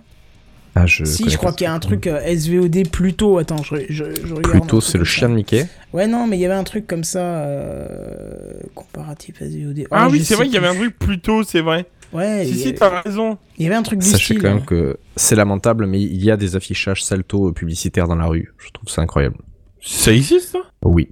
Ah, 0.76 0.86
je 0.86 1.04
Si, 1.04 1.30
je 1.30 1.36
crois 1.36 1.52
qu'il 1.52 1.64
y 1.66 1.68
a 1.68 1.72
un 1.72 1.78
truc 1.78 2.06
euh, 2.08 2.20
SVOD 2.36 2.88
Pluto. 2.90 3.38
Attends, 3.38 3.62
je, 3.62 3.76
je, 3.88 4.04
je 4.24 4.34
regarde. 4.34 4.66
truc 4.66 4.82
c'est 4.82 4.98
le 4.98 5.04
chien 5.04 5.28
de 5.28 5.34
Mickey. 5.34 5.68
Ouais, 5.92 6.06
non, 6.08 6.26
mais 6.26 6.36
il 6.36 6.40
y 6.40 6.44
avait 6.46 6.54
un 6.54 6.64
truc 6.64 6.86
comme 6.88 7.04
ça. 7.04 7.20
euh, 7.20 8.54
Comparatif 8.74 9.36
SVOD. 9.40 9.86
Ah 9.92 10.08
oui, 10.10 10.24
c'est 10.24 10.34
vrai 10.34 10.46
qu'il 10.46 10.54
y 10.54 10.58
avait 10.58 10.66
un 10.66 10.74
truc 10.74 10.98
plus 10.98 11.20
tôt, 11.20 11.42
c'est 11.44 11.60
vrai. 11.60 11.86
Ouais, 12.12 12.44
Si, 12.44 12.50
il 12.50 12.56
si, 12.56 12.68
avait- 12.68 12.74
t'as 12.76 13.00
raison. 13.02 13.38
il 13.58 13.64
y 13.64 13.66
avait 13.66 13.74
un 13.76 13.82
truc 13.82 13.98
du 14.00 14.06
Sachez 14.06 14.34
style. 14.34 14.42
quand 14.42 14.48
hein. 14.48 14.54
même 14.54 14.64
que 14.64 14.96
c'est 15.16 15.34
lamentable, 15.36 15.86
mais 15.86 16.00
il 16.00 16.22
y 16.24 16.30
a 16.30 16.36
des 16.36 16.54
affichages 16.56 17.02
salto 17.04 17.50
publicitaires 17.52 18.06
dans 18.08 18.14
la 18.16 18.26
rue. 18.26 18.52
Je 18.58 18.70
trouve 18.70 18.88
ça 18.88 19.02
incroyable. 19.02 19.36
Ça 19.80 20.12
existe, 20.12 20.50
ça? 20.52 20.58
Oui. 20.84 21.10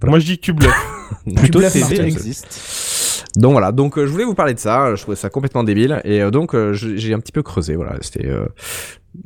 Voilà. 0.00 0.10
Moi, 0.12 0.18
je 0.20 0.26
dis 0.26 0.36
que 0.38 0.42
tu 0.44 0.52
bluffes. 0.52 0.72
Plutôt 1.36 1.60
TV 1.60 2.00
existe. 2.00 3.24
Donc 3.36 3.52
voilà, 3.52 3.72
donc 3.72 3.98
euh, 3.98 4.06
je 4.06 4.10
voulais 4.12 4.24
vous 4.24 4.34
parler 4.34 4.54
de 4.54 4.58
ça, 4.58 4.94
je 4.94 5.02
trouvais 5.02 5.16
ça 5.16 5.28
complètement 5.30 5.62
débile, 5.62 6.00
et 6.04 6.22
euh, 6.22 6.30
donc 6.30 6.54
euh, 6.54 6.72
j'ai 6.72 7.12
un 7.14 7.20
petit 7.20 7.32
peu 7.32 7.42
creusé, 7.42 7.76
voilà, 7.76 7.96
c'était... 8.00 8.26
euh, 8.26 8.46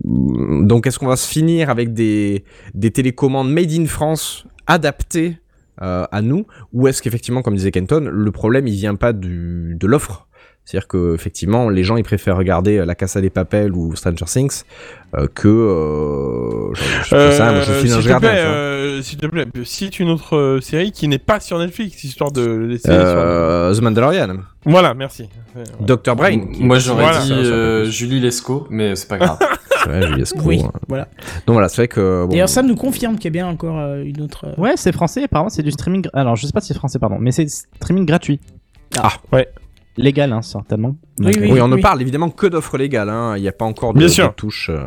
Donc 0.04 0.86
est-ce 0.86 0.98
qu'on 0.98 1.06
va 1.06 1.16
se 1.16 1.28
finir 1.28 1.70
avec 1.70 1.94
des, 1.94 2.44
des 2.74 2.90
télécommandes 2.90 3.50
made 3.50 3.72
in 3.72 3.86
France 3.86 4.44
adaptées 4.66 5.38
euh, 5.80 6.04
à 6.10 6.20
nous, 6.20 6.46
ou 6.72 6.88
est-ce 6.88 7.00
qu'effectivement, 7.00 7.42
comme 7.42 7.54
disait 7.54 7.70
Kenton, 7.70 8.08
le 8.12 8.30
problème 8.32 8.66
il 8.66 8.74
vient 8.74 8.96
pas 8.96 9.12
du, 9.12 9.76
de 9.78 9.86
l'offre? 9.86 10.28
C'est-à-dire 10.64 10.86
que 10.88 11.14
effectivement, 11.14 11.68
les 11.68 11.82
gens 11.84 11.96
ils 11.96 12.04
préfèrent 12.04 12.36
regarder 12.36 12.78
euh, 12.78 12.84
La 12.84 12.94
Casa 12.94 13.20
des 13.20 13.30
Papel 13.30 13.72
ou 13.72 13.94
Stranger 13.96 14.24
Things 14.26 14.62
euh, 15.16 15.26
que 15.34 15.48
euh, 15.48 16.72
je, 16.74 16.82
fais 17.04 17.32
ça, 17.32 17.52
moi 17.52 17.60
je 17.62 17.70
Euh, 17.72 17.78
suis 17.80 17.90
s'il 17.90 18.02
te 18.04 18.18
plaît, 18.18 18.28
euh, 18.44 19.02
s'il 19.02 19.18
te 19.18 19.26
plaît, 19.26 19.46
cite 19.64 20.00
une 20.00 20.08
autre 20.10 20.36
euh, 20.36 20.60
série 20.60 20.92
qui 20.92 21.08
n'est 21.08 21.18
pas 21.18 21.40
sur 21.40 21.58
Netflix, 21.58 22.02
histoire 22.04 22.30
de 22.32 22.76
sur- 22.82 22.90
Euh, 22.92 23.74
The 23.74 23.80
Mandalorian, 23.82 24.36
Voilà, 24.64 24.94
merci. 24.94 25.28
Euh, 25.56 25.64
Dr 25.80 26.14
Brain. 26.16 26.40
Moi, 26.60 26.78
j'aurais 26.78 27.02
Voilà. 27.04 27.20
dit 27.20 27.32
euh. 27.32 27.84
Julie 27.86 28.20
Lescaut, 28.20 28.66
mais 28.70 28.94
c'est 28.96 29.08
pas 29.08 29.18
grave. 29.18 29.38
Ouais, 29.88 30.06
Julia 30.06 30.24
Scro, 30.24 30.40
Oui, 30.44 30.62
hein. 30.64 30.70
voilà. 30.88 31.08
Donc 31.46 31.54
voilà, 31.54 31.68
c'est 31.68 31.78
vrai 31.78 31.88
que 31.88 32.22
bon, 32.22 32.28
D'ailleurs, 32.28 32.48
Sam 32.48 32.66
nous 32.68 32.76
confirme 32.76 33.16
qu'il 33.16 33.24
y 33.24 33.28
a 33.28 33.30
bien 33.32 33.48
encore 33.48 33.80
euh, 33.80 34.04
une 34.04 34.20
autre. 34.22 34.46
euh, 34.46 34.54
Ouais, 34.60 34.74
c'est 34.76 34.92
français, 34.92 35.24
apparemment 35.24 35.50
c'est 35.50 35.64
du 35.64 35.72
streaming. 35.72 36.06
Alors 36.14 36.36
je 36.36 36.46
sais 36.46 36.52
pas 36.52 36.60
si 36.60 36.68
c'est 36.68 36.74
français, 36.78 37.00
pardon, 37.00 37.16
mais 37.18 37.32
c'est 37.32 37.48
streaming 37.48 38.06
gratuit. 38.06 38.38
Ah, 38.96 39.08
ouais. 39.32 39.48
Légal, 39.96 40.32
hein, 40.32 40.42
certainement. 40.42 40.96
Oui, 41.18 41.32
Oui, 41.38 41.60
on 41.60 41.68
ne 41.68 41.74
oui. 41.76 41.82
parle 41.82 42.00
évidemment 42.00 42.30
que 42.30 42.46
d'offres 42.46 42.78
légales. 42.78 43.10
hein. 43.10 43.34
Il 43.36 43.42
n'y 43.42 43.48
a 43.48 43.52
pas 43.52 43.64
encore 43.66 43.92
de, 43.94 43.98
Bien 43.98 44.26
de 44.28 44.32
touches, 44.32 44.70
euh, 44.70 44.82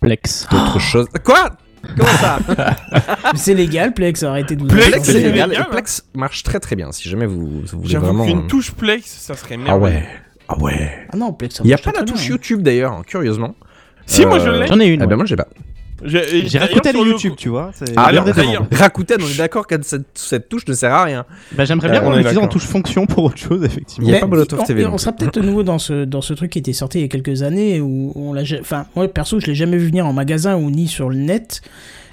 Plex. 0.00 0.46
d'autres 0.50 0.78
choses. 0.78 1.06
Quoi? 1.24 1.50
Comment 1.96 2.08
ça? 2.12 2.38
C'est 3.34 3.54
légal, 3.54 3.92
Plex, 3.92 4.22
arrêtez 4.22 4.56
de 4.56 4.62
vous 4.62 4.68
Plex, 4.68 4.88
Plex, 4.90 5.04
c'est 5.04 5.12
c'est 5.12 5.18
légal, 5.20 5.50
légal. 5.50 5.52
Et 5.52 5.56
hein. 5.66 5.68
Plex 5.70 6.04
marche 6.14 6.42
très 6.42 6.60
très 6.60 6.76
bien. 6.76 6.92
Si 6.92 7.08
jamais 7.08 7.26
vous, 7.26 7.60
vous 7.60 7.78
voulez 7.78 7.90
J'avoue 7.90 8.06
vraiment. 8.06 8.24
qu'une 8.24 8.38
euh, 8.44 8.46
touche 8.46 8.70
Plex, 8.72 9.04
ça 9.04 9.34
serait 9.34 9.56
Ah 9.56 9.76
merveilleux. 9.76 9.96
ouais. 9.98 10.08
Ah 10.48 10.58
ouais. 10.60 11.06
Ah 11.12 11.16
non, 11.16 11.32
Plex, 11.32 11.56
ça 11.56 11.62
Il 11.64 11.66
n'y 11.66 11.72
a 11.72 11.76
marche 11.76 11.84
pas 11.84 11.90
la 11.92 11.98
très 11.98 12.06
touche 12.06 12.20
bien. 12.22 12.30
YouTube 12.30 12.62
d'ailleurs, 12.62 13.02
curieusement. 13.06 13.54
Si, 14.06 14.24
moi 14.24 14.38
je 14.38 14.48
Euh, 14.48 14.60
l'ai. 14.60 14.66
J'en 14.66 14.78
ai 14.80 14.86
une. 14.86 15.00
Ah 15.02 15.04
ouais. 15.04 15.10
ben 15.10 15.16
moi 15.16 15.24
j'ai 15.26 15.36
pas. 15.36 15.48
J'ai 16.02 16.58
Rakuten 16.58 16.92
sur 16.92 17.06
et 17.06 17.10
YouTube, 17.10 17.32
tu 17.36 17.48
vois. 17.48 17.70
c'est- 17.74 17.92
Ah, 17.96 18.06
alors. 18.06 18.26
Rakuten, 18.72 19.18
on 19.22 19.26
est 19.28 19.38
d'accord 19.38 19.66
que 19.66 19.76
cette, 19.82 20.06
cette 20.14 20.48
touche 20.48 20.66
ne 20.66 20.74
sert 20.74 20.92
à 20.92 21.04
rien. 21.04 21.24
Bah, 21.52 21.64
j'aimerais 21.64 21.88
bien 21.88 21.98
Euh, 22.00 22.04
qu'on 22.04 22.10
on 22.10 22.14
est 22.14 22.18
l'utilise 22.18 22.38
en 22.38 22.48
touche 22.48 22.64
fonction 22.66 23.06
pour 23.06 23.24
autre 23.24 23.38
chose, 23.38 23.64
effectivement. 23.64 24.06
Il 24.06 24.10
y 24.10 24.12
a 24.12 24.16
Mais 24.16 24.20
pas 24.20 24.26
Molotov 24.26 24.60
on, 24.60 24.64
TV 24.64 24.84
On 24.86 24.90
non 24.90 24.98
sera 24.98 25.12
peut-être 25.12 25.34
de 25.40 25.46
nouveau 25.46 25.62
dans 25.62 25.78
ce, 25.78 26.04
dans 26.04 26.20
ce 26.20 26.34
truc 26.34 26.50
qui 26.50 26.58
était 26.58 26.72
sorti 26.72 26.98
il 26.98 27.02
y 27.02 27.04
a 27.04 27.08
quelques 27.08 27.42
années 27.42 27.80
où 27.80 28.12
on 28.16 28.32
l'a. 28.32 28.42
Enfin, 28.60 28.86
moi 28.96 29.06
perso, 29.08 29.38
je 29.40 29.46
l'ai 29.46 29.54
jamais 29.54 29.76
vu 29.76 29.86
venir 29.86 30.06
en 30.06 30.12
magasin 30.12 30.56
ou 30.56 30.70
ni 30.70 30.88
sur 30.88 31.08
le 31.10 31.16
net. 31.16 31.62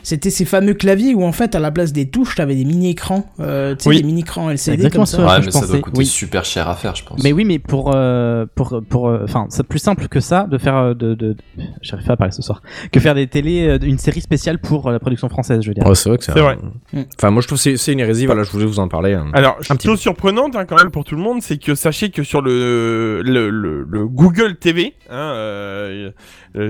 C'était 0.03 0.29
ces 0.29 0.45
fameux 0.45 0.73
claviers 0.73 1.13
où 1.13 1.23
en 1.23 1.31
fait, 1.31 1.55
à 1.55 1.59
la 1.59 1.71
place 1.71 1.93
des 1.93 2.09
touches, 2.09 2.35
t'avais 2.35 2.55
des 2.55 2.65
mini-écrans. 2.65 3.25
Euh, 3.39 3.75
tu 3.75 3.83
sais, 3.83 3.89
Oui. 3.89 3.97
des 3.97 4.03
mini-écrans 4.03 4.49
LCD 4.49 4.73
exactement 4.75 5.03
comme 5.03 5.05
ça. 5.05 5.17
ça. 5.17 5.23
Ouais, 5.23 5.29
Ouais, 5.31 5.41
je 5.41 5.45
mais 5.45 5.51
ça 5.51 5.67
doit 5.67 5.79
coûter 5.79 5.97
oui. 5.99 6.05
super 6.05 6.45
cher 6.45 6.67
à 6.69 6.75
faire, 6.75 6.95
je 6.95 7.03
pense. 7.03 7.23
Mais 7.23 7.31
oui, 7.33 7.45
mais 7.45 7.59
pour 7.59 7.91
euh, 7.95 8.45
pour 8.55 8.81
pour 8.89 9.09
euh, 9.09 9.21
enfin, 9.23 9.45
c'est 9.49 9.65
plus 9.65 9.79
simple 9.79 10.07
que 10.07 10.19
ça 10.19 10.47
de 10.49 10.57
faire 10.57 10.75
euh, 10.77 10.93
de, 10.93 11.13
de, 11.13 11.33
de- 11.33 11.37
j'arrive 11.81 12.05
pas 12.05 12.13
à 12.13 12.17
parler 12.17 12.31
ce 12.33 12.41
soir, 12.41 12.61
que 12.91 12.99
faire 12.99 13.15
des 13.15 13.27
télés, 13.27 13.77
une 13.83 13.97
série 13.99 14.21
spéciale 14.21 14.59
pour 14.59 14.89
la 14.91 14.99
production 14.99 15.29
française, 15.29 15.61
je 15.61 15.67
veux 15.67 15.73
dire. 15.73 15.85
Ouais, 15.85 15.95
c'est 15.95 16.09
vrai 16.09 16.17
que 16.17 16.23
c'est 16.23 16.31
vrai. 16.31 16.57
Mm. 16.93 17.01
Enfin, 17.17 17.29
moi 17.31 17.41
je 17.41 17.47
trouve 17.47 17.57
que 17.57 17.63
c'est- 17.63 17.77
c'est 17.77 17.93
une 17.93 17.99
hérésie. 17.99 18.25
Voilà, 18.25 18.43
je 18.43 18.51
voulais 18.51 18.65
vous 18.65 18.79
en 18.79 18.87
parler. 18.87 19.13
hein. 19.13 19.27
Alors, 19.33 19.57
Un 19.69 19.75
petit 19.75 19.87
chose 19.87 19.97
peu. 19.97 20.01
surprenante 20.01 20.55
hein, 20.55 20.65
quand 20.65 20.77
même 20.77 20.91
pour 20.91 21.03
tout 21.03 21.15
le 21.15 21.21
monde, 21.21 21.41
c'est 21.41 21.57
que 21.57 21.75
sachez 21.75 22.09
que 22.09 22.23
sur 22.23 22.41
le, 22.41 23.21
le, 23.23 23.49
le, 23.49 23.83
le 23.89 24.07
Google 24.07 24.55
TV, 24.57 24.93
hein, 25.09 25.33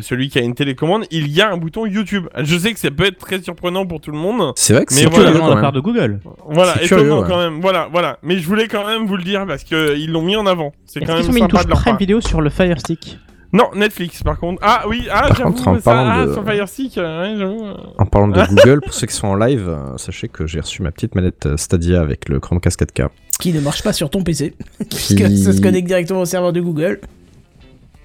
celui 0.01 0.29
qui 0.29 0.39
a 0.39 0.41
une 0.41 0.53
télécommande, 0.55 1.05
il 1.11 1.27
y 1.27 1.41
a 1.41 1.49
un 1.51 1.57
bouton 1.57 1.85
YouTube. 1.85 2.27
Je 2.37 2.57
sais 2.57 2.73
que 2.73 2.79
ça 2.79 2.91
peut 2.91 3.05
être 3.05 3.17
très 3.21 3.41
surprenant 3.41 3.85
pour 3.85 4.01
tout 4.01 4.11
le 4.11 4.17
monde. 4.17 4.53
C'est 4.55 4.73
vrai 4.73 4.85
que 4.85 4.93
c'est 4.93 5.05
voilà, 5.05 5.31
de 5.31 5.37
la 5.37 5.61
part 5.61 5.71
de 5.71 5.79
Google. 5.79 6.19
Voilà, 6.49 6.73
étonnant 6.83 6.87
curieux, 7.03 7.13
ouais. 7.21 7.27
quand 7.27 7.37
même. 7.37 7.61
Voilà, 7.61 7.87
voilà. 7.91 8.17
Mais 8.23 8.37
je 8.39 8.47
voulais 8.47 8.67
quand 8.67 8.85
même 8.85 9.05
vous 9.05 9.17
le 9.17 9.23
dire 9.23 9.45
parce 9.47 9.63
que 9.63 9.97
ils 9.97 10.11
l'ont 10.11 10.21
mis 10.21 10.35
en 10.35 10.45
avant. 10.45 10.73
C'est 10.85 10.99
quand 11.01 11.15
même 11.17 11.29
ont 11.29 11.33
mis 11.33 11.41
une 11.41 11.47
touche 11.47 11.63
de 11.65 11.69
leur 11.69 11.79
Prime. 11.81 11.97
Vidéo 11.97 12.21
sur 12.21 12.41
le 12.41 12.49
Fire 12.49 12.79
Stick 12.79 13.17
Non, 13.53 13.65
Netflix 13.75 14.23
par 14.23 14.37
contre. 14.39 14.59
Ah 14.63 14.83
oui, 14.87 15.07
ah 15.11 15.27
j'avoue 15.29 15.51
contre, 15.51 15.67
en 15.67 15.75
ça, 15.75 15.81
parlant 15.81 16.09
ah, 16.11 16.25
de- 16.27 16.33
sur 16.33 16.43
Fire 16.45 16.67
Stick, 16.69 16.97
euh, 16.97 17.21
ouais, 17.33 17.37
j'avoue. 17.39 17.65
euh. 17.65 17.73
En 17.97 18.05
parlant 18.05 18.27
de 18.27 18.41
Google, 18.55 18.81
pour 18.81 18.93
ceux 18.93 19.07
qui 19.07 19.13
sont 19.15 19.27
en 19.27 19.35
live, 19.35 19.67
euh, 19.69 19.97
sachez 19.97 20.27
que 20.27 20.45
j'ai 20.47 20.59
reçu 20.59 20.81
ma 20.83 20.91
petite 20.91 21.15
manette 21.15 21.55
Stadia 21.57 22.01
avec 22.01 22.29
le 22.29 22.39
Chromecast 22.39 22.81
4K. 22.81 23.07
Qui 23.39 23.53
ne 23.53 23.59
marche 23.61 23.81
pas 23.83 23.93
sur 23.93 24.09
ton 24.09 24.23
PC. 24.23 24.53
Parce 24.89 25.01
Qui- 25.07 25.15
que 25.15 25.35
ça 25.35 25.51
se 25.53 25.61
connecte 25.61 25.87
directement 25.87 26.21
au 26.21 26.25
serveur 26.25 26.53
de 26.53 26.61
Google. 26.61 26.99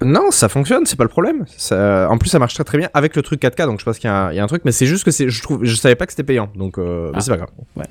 Non, 0.05 0.29
ça 0.29 0.47
fonctionne, 0.47 0.85
c'est 0.85 0.95
pas 0.95 1.03
le 1.03 1.09
problème. 1.09 1.45
Ça- 1.57 2.07
en 2.11 2.17
plus, 2.19 2.29
ça 2.29 2.37
marche 2.37 2.53
très 2.53 2.63
très 2.63 2.77
bien 2.77 2.89
avec 2.93 3.15
le 3.15 3.23
truc 3.23 3.39
4K, 3.41 3.65
donc 3.65 3.79
je 3.79 3.85
pense 3.85 3.97
qu'il 3.97 4.07
y, 4.07 4.13
a 4.13 4.15
un- 4.27 4.31
il 4.31 4.35
y 4.35 4.39
a 4.39 4.43
un 4.43 4.47
truc, 4.47 4.61
mais 4.63 4.71
c'est 4.71 4.85
juste 4.85 5.03
que 5.03 5.09
c'est, 5.09 5.27
je 5.29 5.41
trouve, 5.41 5.63
je 5.63 5.73
savais 5.75 5.95
pas 5.95 6.05
que 6.05 6.11
c'était 6.11 6.23
payant, 6.23 6.49
donc 6.55 6.77
euh, 6.77 7.07
mais 7.11 7.17
Ah. 7.17 7.21
c'est 7.21 7.31
pas 7.31 7.37
grave. 7.37 7.49
Ouais. 7.75 7.85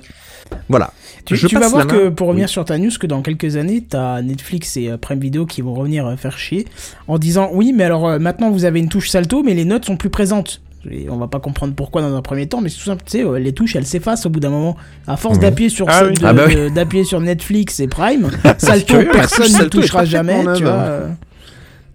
Voilà. 0.69 0.93
Tu, 1.25 1.35
Je 1.35 1.47
tu 1.47 1.57
vas 1.59 1.67
voir 1.67 1.85
que 1.85 2.07
pour 2.07 2.27
revenir 2.29 2.45
Oui. 2.45 2.51
sur 2.51 2.63
ta 2.63 2.77
news, 2.77 2.91
que 2.97 3.07
dans 3.07 3.21
quelques 3.21 3.57
années, 3.57 3.83
t'as 3.87 4.21
Netflix 4.21 4.77
et 4.77 4.89
euh, 4.89 4.97
Prime 4.97 5.19
Video 5.19 5.45
qui 5.45 5.61
vont 5.61 5.73
revenir 5.73 6.07
euh, 6.07 6.15
faire 6.15 6.37
chier 6.37 6.65
en 7.09 7.17
disant 7.17 7.49
oui, 7.51 7.73
mais 7.75 7.83
alors 7.83 8.17
maintenant 8.19 8.51
vous 8.51 8.63
avez 8.63 8.79
une 8.79 8.87
touche 8.89 9.09
salto, 9.09 9.43
mais 9.43 9.53
les 9.53 9.65
notes 9.65 9.83
sont 9.85 9.97
plus 9.97 10.09
présentes. 10.09 10.61
Et 10.89 11.09
on 11.09 11.17
va 11.17 11.27
pas 11.27 11.41
comprendre 11.41 11.73
pourquoi 11.75 12.01
dans 12.01 12.15
un 12.15 12.21
premier 12.21 12.47
temps, 12.47 12.61
mais 12.61 12.69
c'est 12.69 12.77
tout 12.77 12.85
simple. 12.85 13.03
Tu 13.05 13.17
sais, 13.23 13.39
les 13.41 13.51
touches, 13.51 13.75
elles 13.75 13.85
s'effacent 13.85 14.25
au 14.25 14.29
bout 14.29 14.39
d'un 14.39 14.51
moment. 14.51 14.77
À 15.07 15.17
force 15.17 15.35
Mhm. 15.35 15.41
d'appuyer 15.41 15.69
sur, 15.69 15.85
Ah 15.89 16.03
oui. 16.05 16.13
Ah 16.23 16.31
bah 16.31 16.43
oui. 16.47 17.05
sur 17.05 17.19
Netflix 17.19 17.81
et 17.81 17.87
Prime, 17.89 18.29
Salto, 18.57 18.95
personne 19.11 19.51
ne 19.63 19.67
touchera 19.67 20.05
jamais, 20.05 20.41
tu 20.55 20.63
vois. 20.63 21.01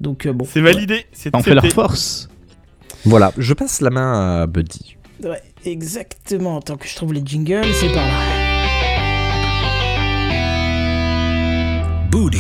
Donc 0.02 0.26
euh, 0.26 0.32
bon. 0.32 0.44
C'est 0.44 0.61
validé, 0.61 1.06
c'est 1.12 1.35
On 1.35 1.42
fait 1.42 1.54
leur 1.54 1.64
force. 1.66 2.28
Voilà, 3.04 3.32
je 3.38 3.54
passe 3.54 3.80
la 3.80 3.90
main 3.90 4.42
à 4.42 4.47
Buddy. 4.49 4.97
Ouais, 5.23 5.40
exactement. 5.64 6.61
Tant 6.61 6.76
que 6.76 6.88
je 6.88 6.97
trouve 6.97 7.12
les 7.12 7.23
jingles, 7.25 7.64
c'est 7.73 7.87
par 7.92 8.04
là. 8.04 8.12
Booty. 12.11 12.38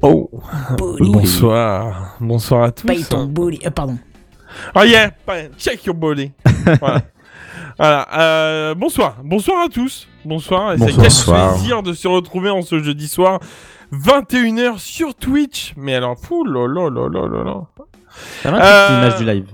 Oh, 0.00 0.30
Booty. 0.78 1.10
bonsoir. 1.10 2.16
Bonsoir 2.20 2.62
à 2.62 2.70
tous. 2.70 2.86
Paye 2.86 3.04
ton 3.04 3.26
booty. 3.26 3.58
Euh, 3.66 3.70
pardon. 3.70 3.98
Oh 4.76 4.82
yeah, 4.84 5.10
check 5.58 5.84
your 5.84 5.94
body. 5.96 6.30
voilà. 6.80 7.02
Voilà, 7.78 8.06
euh, 8.18 8.74
bonsoir, 8.74 9.16
bonsoir 9.24 9.64
à 9.64 9.68
tous. 9.68 10.06
Bonsoir, 10.24 10.72
et 10.74 10.78
c'est 10.78 10.84
Bonsoir. 10.84 10.96
quel 10.96 11.04
Bonsoir. 11.04 11.54
plaisir 11.54 11.82
de 11.82 11.92
se 11.94 12.06
retrouver 12.08 12.50
en 12.50 12.60
ce 12.62 12.78
jeudi 12.82 13.08
soir, 13.08 13.40
21h 13.92 14.78
sur 14.78 15.14
Twitch. 15.14 15.72
Mais 15.76 15.94
alors, 15.94 16.18
fou, 16.18 16.44
là. 16.44 16.62
Ça 18.42 18.50
m'intrigue 18.50 18.70
Euh, 18.72 18.88
l'image 19.00 19.16
du 19.18 19.24
live. 19.24 19.46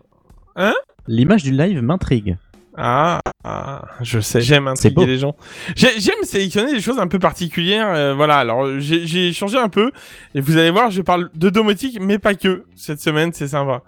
hein? 0.56 0.74
L'image 1.06 1.42
du 1.42 1.52
live 1.52 1.82
m'intrigue. 1.82 2.36
Ah, 2.78 3.20
ah, 3.42 3.82
je 4.02 4.20
sais, 4.20 4.42
j'aime 4.42 4.68
intriguer 4.68 5.06
les 5.06 5.16
gens. 5.16 5.34
J'ai- 5.76 5.98
J'aime 5.98 6.22
sélectionner 6.24 6.72
des 6.74 6.80
choses 6.82 6.98
un 6.98 7.06
peu 7.06 7.18
particulières. 7.18 7.88
euh, 7.88 8.12
voilà, 8.14 8.36
alors 8.36 8.68
j'ai 8.80 9.32
changé 9.32 9.56
un 9.56 9.70
peu. 9.70 9.90
Et 10.34 10.42
vous 10.42 10.58
allez 10.58 10.70
voir, 10.70 10.90
je 10.90 11.00
parle 11.00 11.30
de 11.34 11.48
domotique, 11.48 11.98
mais 12.02 12.18
pas 12.18 12.34
que. 12.34 12.64
Cette 12.74 13.00
semaine, 13.00 13.32
c'est 13.32 13.48
sympa. 13.48 13.80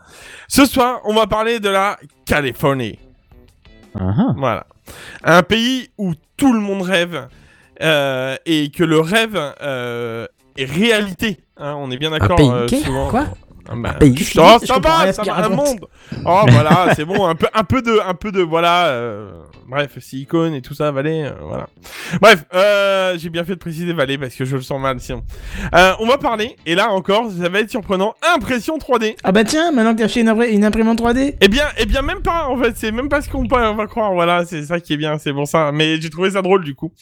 Ce 0.48 0.64
soir, 0.64 1.00
on 1.04 1.12
va 1.14 1.26
parler 1.26 1.60
de 1.60 1.68
la 1.68 1.98
Californie. 2.24 2.98
Ah. 3.98 4.32
Voilà. 4.38 4.66
Un 5.22 5.42
pays 5.42 5.90
où 5.98 6.14
tout 6.38 6.52
le 6.54 6.60
monde 6.60 6.80
rêve 6.80 7.28
euh, 7.82 8.36
et 8.46 8.70
que 8.70 8.84
le 8.84 9.00
rêve 9.00 9.38
euh, 9.60 10.26
réalité. 10.64 11.38
hein, 11.56 11.74
on 11.78 11.90
est 11.90 11.98
bien 11.98 12.10
d'accord. 12.10 12.38
euh, 12.40 12.68
souvent. 12.68 13.08
Quoi? 13.08 13.26
Ah 13.70 13.75
bah, 13.76 13.92
pays. 13.94 14.14
Oh, 14.38 14.56
ça 14.64 14.78
va, 14.78 15.12
ça 15.12 15.22
va, 15.22 15.44
un 15.44 15.48
monde. 15.50 15.87
Oh, 16.25 16.40
voilà, 16.48 16.92
c'est 16.96 17.04
bon, 17.04 17.26
un 17.26 17.34
peu, 17.34 17.46
un 17.52 17.64
peu 17.64 17.82
de, 17.82 17.98
un 18.06 18.14
peu 18.14 18.32
de, 18.32 18.40
voilà, 18.40 18.87
euh, 18.88 19.30
bref, 19.68 19.98
silicone 19.98 20.54
et 20.54 20.62
tout 20.62 20.75
ça, 20.75 20.90
Valais, 20.90 21.25
euh, 21.25 21.32
voilà. 21.42 21.68
Bref, 22.20 22.44
euh, 22.54 23.16
j'ai 23.18 23.28
bien 23.28 23.44
fait 23.44 23.52
de 23.54 23.58
préciser 23.58 23.92
Valais 23.92 24.16
parce 24.16 24.34
que 24.34 24.44
je 24.46 24.56
le 24.56 24.62
sens 24.62 24.80
mal 24.80 24.98
sinon. 25.00 25.22
Euh, 25.75 25.92
on 26.00 26.06
va 26.06 26.16
parler, 26.18 26.56
et 26.64 26.75
là 26.75 26.90
encore, 26.90 27.30
ça 27.30 27.48
va 27.50 27.60
être 27.60 27.70
surprenant, 27.70 28.14
impression 28.34 28.78
3D. 28.78 29.16
Ah 29.22 29.32
bah 29.32 29.44
tiens, 29.44 29.70
maintenant 29.70 29.92
que 29.92 29.98
t'as 29.98 30.04
acheté 30.06 30.20
une, 30.20 30.64
imprimante 30.64 31.00
3D 31.02 31.34
Eh 31.40 31.48
bien, 31.48 31.66
eh 31.76 31.84
bien, 31.84 32.00
même 32.02 32.22
pas, 32.22 32.46
en 32.48 32.56
fait, 32.56 32.72
c'est 32.76 32.90
même 32.92 33.08
pas 33.10 33.20
ce 33.20 33.28
qu'on 33.28 33.46
peut- 33.46 33.56
on 33.56 33.75
va 33.75 33.87
croire, 33.87 34.12
voilà, 34.14 34.46
c'est 34.46 34.62
ça 34.64 34.80
qui 34.80 34.94
est 34.94 34.96
bien, 34.96 35.18
c'est 35.18 35.32
bon 35.32 35.44
ça, 35.44 35.72
mais 35.72 36.00
j'ai 36.00 36.08
trouvé 36.10 36.30
ça 36.30 36.40
drôle 36.42 36.64
du 36.64 36.75
coup. 36.75 36.92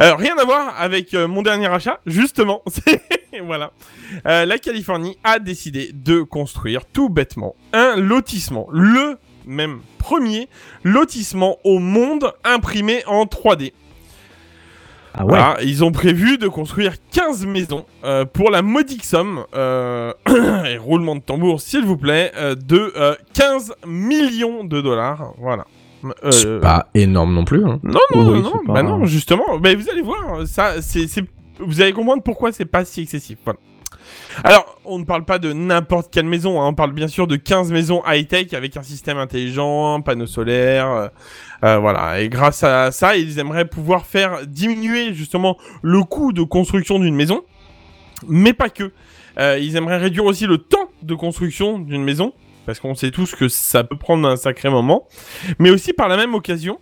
Euh, 0.00 0.14
rien 0.14 0.34
à 0.38 0.44
voir 0.44 0.74
avec 0.80 1.12
euh, 1.12 1.28
mon 1.28 1.42
dernier 1.42 1.66
achat, 1.66 2.00
justement, 2.06 2.62
voilà. 3.44 3.72
Euh, 4.26 4.46
la 4.46 4.58
Californie 4.58 5.18
a 5.24 5.38
décidé 5.38 5.90
de 5.92 6.05
construire 6.14 6.84
tout 6.86 7.08
bêtement 7.08 7.54
un 7.72 7.96
lotissement, 7.96 8.66
le 8.72 9.18
même 9.46 9.80
premier 9.98 10.48
lotissement 10.84 11.56
au 11.64 11.78
monde 11.78 12.32
imprimé 12.44 13.02
en 13.06 13.24
3D. 13.24 13.72
Ah 15.18 15.24
ouais. 15.24 15.28
Voilà, 15.30 15.56
ils 15.62 15.82
ont 15.82 15.92
prévu 15.92 16.36
de 16.36 16.46
construire 16.46 16.94
15 17.10 17.46
maisons 17.46 17.86
euh, 18.04 18.24
pour 18.26 18.50
la 18.50 18.60
modique 18.60 19.02
somme, 19.04 19.44
euh, 19.54 20.12
et 20.68 20.76
roulement 20.76 21.16
de 21.16 21.22
tambour 21.22 21.60
s'il 21.62 21.84
vous 21.84 21.96
plaît, 21.96 22.32
euh, 22.36 22.54
de 22.54 22.92
euh, 22.96 23.14
15 23.32 23.74
millions 23.86 24.64
de 24.64 24.80
dollars. 24.82 25.32
Voilà. 25.38 25.64
C'est 26.30 26.60
pas 26.60 26.88
énorme 26.94 27.32
non 27.34 27.44
plus. 27.44 27.64
Hein. 27.64 27.80
Non, 27.82 27.92
non, 27.92 28.00
Oui, 28.14 28.24
non, 28.24 28.34
c'est 28.36 28.42
non, 28.42 28.64
pas- 28.66 28.72
bah 28.74 28.82
non, 28.82 29.06
justement. 29.06 29.58
Mais 29.62 29.74
vous 29.74 29.88
allez 29.90 30.02
voir, 30.02 30.46
ça, 30.46 30.82
c'est, 30.82 31.06
c'est- 31.08 31.24
vous 31.58 31.80
allez 31.80 31.92
comprendre 31.94 32.22
pourquoi 32.22 32.52
c'est 32.52 32.66
pas 32.66 32.84
si 32.84 33.00
excessif. 33.00 33.38
Voilà. 33.44 33.58
Alors, 34.44 34.78
on 34.84 34.98
ne 34.98 35.04
parle 35.04 35.24
pas 35.24 35.38
de 35.38 35.52
n'importe 35.52 36.12
quelle 36.12 36.26
maison, 36.26 36.60
hein, 36.60 36.68
on 36.68 36.74
parle 36.74 36.92
bien 36.92 37.08
sûr 37.08 37.26
de 37.26 37.36
15 37.36 37.72
maisons 37.72 38.02
high-tech 38.06 38.52
avec 38.52 38.76
un 38.76 38.82
système 38.82 39.18
intelligent, 39.18 40.00
panneaux 40.02 40.26
solaires, 40.26 40.90
euh, 40.90 41.08
euh, 41.64 41.78
voilà. 41.78 42.20
Et 42.20 42.28
grâce 42.28 42.62
à 42.62 42.92
ça, 42.92 43.16
ils 43.16 43.38
aimeraient 43.38 43.64
pouvoir 43.64 44.06
faire 44.06 44.46
diminuer 44.46 45.14
justement 45.14 45.56
le 45.82 46.02
coût 46.02 46.32
de 46.32 46.42
construction 46.42 46.98
d'une 46.98 47.14
maison, 47.14 47.44
mais 48.28 48.52
pas 48.52 48.68
que. 48.68 48.92
Euh, 49.38 49.58
ils 49.60 49.76
aimeraient 49.76 49.98
réduire 49.98 50.24
aussi 50.24 50.46
le 50.46 50.58
temps 50.58 50.90
de 51.02 51.14
construction 51.14 51.78
d'une 51.78 52.02
maison, 52.02 52.32
parce 52.64 52.80
qu'on 52.80 52.94
sait 52.94 53.10
tous 53.10 53.34
que 53.34 53.48
ça 53.48 53.84
peut 53.84 53.96
prendre 53.96 54.28
un 54.28 54.36
sacré 54.36 54.70
moment, 54.70 55.06
mais 55.58 55.70
aussi 55.70 55.92
par 55.92 56.08
la 56.08 56.16
même 56.16 56.34
occasion, 56.34 56.78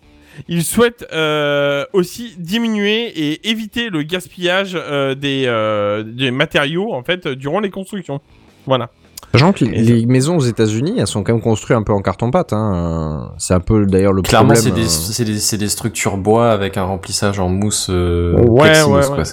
ils 0.48 0.64
souhaitent 0.64 1.06
euh, 1.12 1.84
aussi 1.92 2.34
diminuer 2.38 3.06
et 3.08 3.48
éviter 3.50 3.88
le 3.90 4.02
gaspillage 4.02 4.72
euh, 4.76 5.14
des, 5.14 5.44
euh, 5.46 6.02
des 6.02 6.30
matériaux 6.30 6.92
en 6.94 7.02
fait 7.02 7.26
durant 7.28 7.60
les 7.60 7.70
constructions. 7.70 8.20
Voilà. 8.66 8.90
Sachant 9.32 9.52
que 9.52 9.64
les 9.64 10.06
maisons 10.06 10.36
aux 10.36 10.40
États-Unis, 10.44 10.94
elles 10.98 11.08
sont 11.08 11.24
quand 11.24 11.32
même 11.32 11.42
construites 11.42 11.76
un 11.76 11.82
peu 11.82 11.92
en 11.92 12.00
carton-pâte. 12.00 12.52
Hein. 12.52 13.32
C'est 13.38 13.52
un 13.54 13.58
peu 13.60 13.84
d'ailleurs 13.84 14.12
le 14.12 14.22
Clairement, 14.22 14.54
c'est 14.54 14.68
problème. 14.68 14.86
des, 14.86 14.88
euh, 14.88 14.96
c'est 15.12 15.24
des, 15.24 15.38
c'est 15.40 15.58
des 15.58 15.68
structures 15.68 16.16
bois 16.18 16.52
avec 16.52 16.76
un 16.76 16.84
remplissage 16.84 17.40
en 17.40 17.48
mousse 17.48 17.88
euh, 17.90 18.36
Ouais, 18.42 18.80
ouais. 18.84 19.24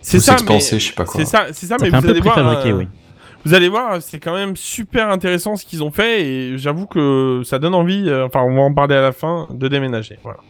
C'est 0.00 0.20
ça, 0.20 0.36
mais 0.48 0.60
je 0.60 0.78
sais 0.78 0.92
pas 0.92 1.04
quoi. 1.04 1.20
c'est 1.20 1.26
ça, 1.26 1.46
c'est 1.52 1.66
ça, 1.66 1.76
Ça 1.78 1.84
mais 1.84 1.90
vous 1.90 2.00
peu 2.00 2.08
allez 2.10 2.20
voir. 2.20 2.34
préfabriqué, 2.36 2.70
euh, 2.70 2.76
oui. 2.78 2.88
Vous 3.48 3.54
allez 3.54 3.70
voir, 3.70 4.02
c'est 4.02 4.18
quand 4.18 4.34
même 4.34 4.56
super 4.56 5.08
intéressant 5.08 5.56
ce 5.56 5.64
qu'ils 5.64 5.82
ont 5.82 5.90
fait 5.90 6.22
et 6.22 6.58
j'avoue 6.58 6.84
que 6.84 7.40
ça 7.46 7.58
donne 7.58 7.74
envie, 7.74 8.06
euh, 8.06 8.26
enfin 8.26 8.42
on 8.42 8.54
va 8.54 8.60
en 8.60 8.74
parler 8.74 8.94
à 8.94 9.00
la 9.00 9.12
fin, 9.12 9.48
de 9.50 9.68
déménager. 9.68 10.18
Voilà. 10.22 10.40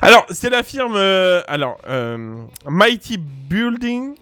Alors, 0.00 0.24
c'est 0.30 0.48
la 0.48 0.62
firme 0.62 0.94
euh, 0.96 1.42
alors 1.48 1.76
euh, 1.86 2.34
Mighty 2.66 3.18
Building 3.18 4.14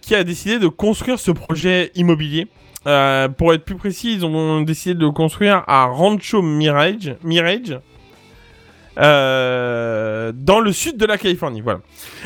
qui 0.00 0.16
a 0.16 0.24
décidé 0.24 0.58
de 0.58 0.66
construire 0.66 1.20
ce 1.20 1.30
projet 1.30 1.92
immobilier. 1.94 2.48
Pour 2.82 3.54
être 3.54 3.64
plus 3.64 3.76
précis, 3.76 4.14
ils 4.14 4.26
ont 4.26 4.62
décidé 4.62 4.96
de 4.96 5.04
le 5.04 5.12
construire 5.12 5.62
à 5.68 5.84
Rancho 5.84 6.42
Mirage, 6.42 7.14
Mirage 7.22 7.78
euh, 8.98 10.32
dans 10.34 10.60
le 10.60 10.72
sud 10.72 10.96
de 10.96 11.06
la 11.06 11.18
Californie. 11.18 11.60
Voilà. 11.60 11.80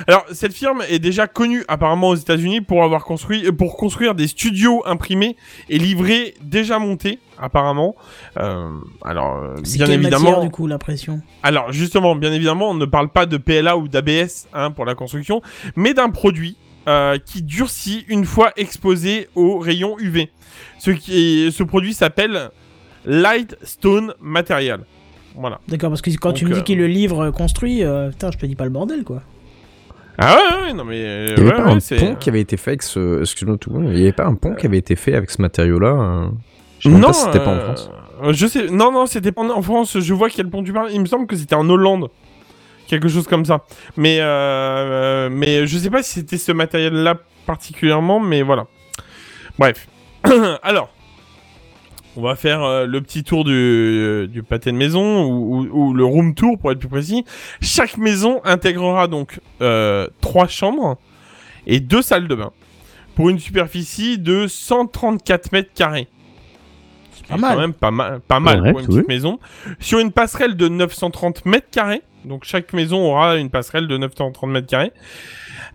Alors, 0.06 0.24
cette 0.32 0.52
firme 0.52 0.82
est 0.88 0.98
déjà 0.98 1.26
connue 1.26 1.64
apparemment 1.68 2.08
aux 2.10 2.14
États-Unis 2.14 2.60
pour 2.60 2.82
avoir 2.84 3.04
construit, 3.04 3.46
euh, 3.46 3.52
pour 3.52 3.76
construire 3.76 4.14
des 4.14 4.26
studios 4.26 4.82
imprimés 4.86 5.36
et 5.68 5.78
livrés 5.78 6.34
déjà 6.42 6.78
montés, 6.78 7.18
apparemment. 7.38 7.94
Euh, 8.38 8.68
alors, 9.04 9.54
bien 9.62 9.86
évidemment. 9.86 10.24
matière, 10.24 10.40
du 10.40 10.50
coup, 10.50 10.66
la 10.66 10.78
pression 10.78 11.20
Alors, 11.42 11.72
justement, 11.72 12.14
bien 12.16 12.32
évidemment, 12.32 12.70
on 12.70 12.74
ne 12.74 12.86
parle 12.86 13.08
pas 13.08 13.26
de 13.26 13.36
PLA 13.36 13.76
ou 13.76 13.88
d'ABS 13.88 14.48
hein, 14.52 14.70
pour 14.70 14.84
la 14.84 14.94
construction, 14.94 15.42
mais 15.76 15.94
d'un 15.94 16.10
produit 16.10 16.56
euh, 16.88 17.18
qui 17.18 17.42
durcit 17.42 18.04
une 18.08 18.24
fois 18.24 18.52
exposé 18.56 19.28
aux 19.34 19.58
rayons 19.58 19.98
UV. 19.98 20.30
Ce, 20.78 20.90
qui 20.92 21.46
est- 21.46 21.50
ce 21.50 21.62
produit 21.64 21.94
s'appelle 21.94 22.50
Light 23.04 23.56
Stone 23.62 24.14
Material. 24.20 24.84
Voilà. 25.36 25.60
D'accord, 25.68 25.90
parce 25.90 26.02
que 26.02 26.10
quand 26.16 26.32
tu 26.32 26.44
me 26.46 26.52
dis 26.52 26.60
euh, 26.60 26.62
qu'il 26.62 26.78
le 26.78 26.86
livre 26.86 27.30
construit, 27.30 27.82
euh, 27.84 28.08
putain, 28.10 28.30
je 28.32 28.38
te 28.38 28.46
dis 28.46 28.54
pas 28.56 28.64
le 28.64 28.70
bordel, 28.70 29.04
quoi. 29.04 29.22
Ah 30.18 30.34
ouais, 30.36 30.66
ouais, 30.68 30.72
non 30.72 30.84
mais... 30.84 30.96
euh, 31.04 31.34
Il 31.36 31.42
n'y 31.44 31.50
avait 31.50 31.58
ouais, 31.58 31.62
pas 31.64 31.68
ouais, 31.70 31.76
un 31.76 31.80
c'est- 31.80 31.96
pont 31.96 32.14
qui 32.14 32.30
avait 32.30 32.40
été 32.40 32.56
fait 32.56 32.70
avec 32.70 32.82
ce. 32.82 33.20
Excuse-moi 33.20 33.58
tout. 33.58 33.72
Il 33.82 33.90
n'y 33.90 34.00
avait 34.02 34.12
pas 34.12 34.24
un 34.24 34.34
pont 34.34 34.54
qui 34.54 34.64
avait 34.66 34.78
été 34.78 34.96
fait 34.96 35.14
avec 35.14 35.30
ce 35.30 35.42
matériau-là. 35.42 36.30
Je 36.78 36.88
non, 36.88 37.08
pas 37.08 37.12
si 37.12 37.24
c'était 37.24 37.40
pas 37.40 37.50
en 37.54 37.60
France. 37.60 37.90
euh, 38.22 38.32
Je 38.32 38.46
sais, 38.46 38.68
non, 38.68 38.92
non, 38.92 39.04
c'était 39.06 39.32
pas 39.32 39.42
en 39.42 39.60
France. 39.62 39.98
Je 40.00 40.14
vois 40.14 40.30
quel 40.30 40.48
pont 40.48 40.62
tu 40.62 40.72
parles. 40.72 40.88
Il 40.92 41.00
me 41.02 41.06
semble 41.06 41.26
que 41.26 41.36
c'était 41.36 41.54
en 41.54 41.68
Hollande, 41.68 42.08
quelque 42.86 43.08
chose 43.08 43.26
comme 43.28 43.44
ça. 43.44 43.64
Mais, 43.98 44.16
euh, 44.20 45.28
mais 45.30 45.66
je 45.66 45.76
sais 45.76 45.90
pas 45.90 46.02
si 46.02 46.12
c'était 46.14 46.38
ce 46.38 46.52
matériel-là 46.52 47.16
particulièrement, 47.44 48.18
mais 48.18 48.40
voilà. 48.40 48.66
Bref. 49.58 49.86
Alors, 50.62 50.88
on 52.16 52.22
va 52.22 52.34
faire 52.36 52.62
euh, 52.62 52.86
le 52.86 53.00
petit 53.00 53.22
tour 53.24 53.44
du, 53.44 54.26
du 54.30 54.42
pâté 54.42 54.72
de 54.72 54.76
maison 54.76 55.24
ou, 55.24 55.56
ou- 55.66 55.68
ou 55.88 55.94
le 55.94 56.04
room 56.04 56.34
tour 56.34 56.58
pour 56.58 56.72
être 56.72 56.78
plus 56.78 56.88
précis. 56.88 57.24
Chaque 57.60 57.96
maison 57.98 58.40
intégrera 58.44 59.06
donc 59.08 59.40
euh, 59.62 60.08
trois 60.20 60.46
chambres 60.48 60.98
et 61.66 61.80
deux 61.80 62.02
salles 62.02 62.28
de 62.28 62.34
bain 62.34 62.52
pour 63.14 63.28
une 63.30 63.38
superficie 63.38 64.18
de 64.18 64.46
134 64.46 65.52
mètres 65.52 65.70
carrés. 65.74 66.08
C'est 67.12 67.26
pas 67.26 67.34
C'est 67.36 67.40
mal. 67.40 67.54
quand 67.54 67.60
même 67.60 67.72
pas 67.72 67.90
mal, 67.90 68.20
pas 68.20 68.40
mal 68.40 68.58
Correct, 68.58 68.72
pour 68.72 68.80
une 68.80 68.86
petite 68.86 69.00
oui. 69.00 69.06
maison. 69.08 69.38
Sur 69.80 69.98
une 70.00 70.12
passerelle 70.12 70.56
de 70.56 70.68
930 70.68 71.44
mètres 71.46 71.70
carrés. 71.70 72.02
Donc 72.24 72.44
chaque 72.44 72.72
maison 72.72 72.98
aura 73.10 73.36
une 73.36 73.50
passerelle 73.50 73.86
de 73.88 73.96
930 73.96 74.50
mètres 74.50 74.66
carrés. 74.66 74.92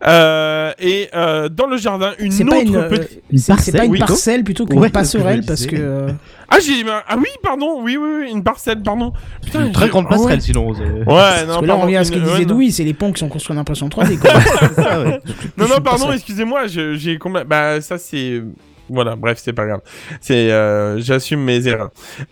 Euh, 0.07 0.71
et 0.79 1.09
euh, 1.13 1.47
dans 1.49 1.67
le 1.67 1.77
jardin, 1.77 2.13
une 2.17 2.31
C'est 2.31 2.43
autre 2.43 2.51
pas 2.55 2.61
une, 2.61 2.75
euh, 2.75 2.89
petite... 2.89 3.21
Une 3.31 3.37
c'est 3.37 3.55
c'est 3.59 3.71
pas 3.77 3.85
une 3.85 3.91
oui. 3.91 3.99
parcelle 3.99 4.43
plutôt 4.43 4.65
qu'une 4.65 4.79
Ouais, 4.79 4.87
que 4.87 4.93
passerelle 4.93 5.43
parce 5.45 5.65
que. 5.67 5.75
euh, 5.77 6.11
Ah, 6.49 6.57
j'ai... 6.59 6.83
Ah 7.07 7.15
oui, 7.17 7.27
pardon, 7.43 7.81
oui, 7.83 7.97
oui, 7.97 8.09
oui, 8.21 8.31
une 8.31 8.43
parcelle, 8.43 8.81
pardon. 8.81 9.13
Putain, 9.43 9.65
Une 9.67 9.71
très 9.71 9.89
grande 9.89 10.05
ah 10.09 10.13
ouais. 10.13 10.17
passerelle, 10.17 10.41
sinon. 10.41 10.73
c'est- 10.73 10.81
Ouais, 10.81 11.05
Parce 11.05 11.45
non, 11.45 11.59
que 11.61 11.65
là, 11.65 11.75
on 11.75 11.81
revient 11.81 11.97
à 11.97 12.03
ce 12.03 12.11
que 12.11 12.17
disait 12.19 12.31
ouais. 12.39 12.45
Douy, 12.45 12.71
c'est 12.71 12.83
les 12.83 12.93
ponts 12.95 13.11
qui 13.11 13.19
sont 13.19 13.29
construits 13.29 13.55
en 13.55 13.59
impression 13.59 13.87
3D. 13.89 14.17
Quoi. 14.17 14.31
Ouais. 15.03 15.19
Non, 15.57 15.67
non, 15.67 15.81
pardon, 15.83 16.11
excusez-moi, 16.11 16.65
je- 16.67 16.95
j'ai 16.95 17.17
combien... 17.17 17.45
Bah, 17.45 17.79
ça, 17.81 17.97
c'est... 17.97 18.41
Voilà, 18.89 19.15
bref, 19.15 19.39
c'est 19.41 19.53
pas 19.53 19.65
grave. 19.67 19.81
C'est, 20.19 20.51
euh, 20.51 20.99
j'assume 20.99 21.41
mes 21.41 21.65
erreurs. 21.67 21.91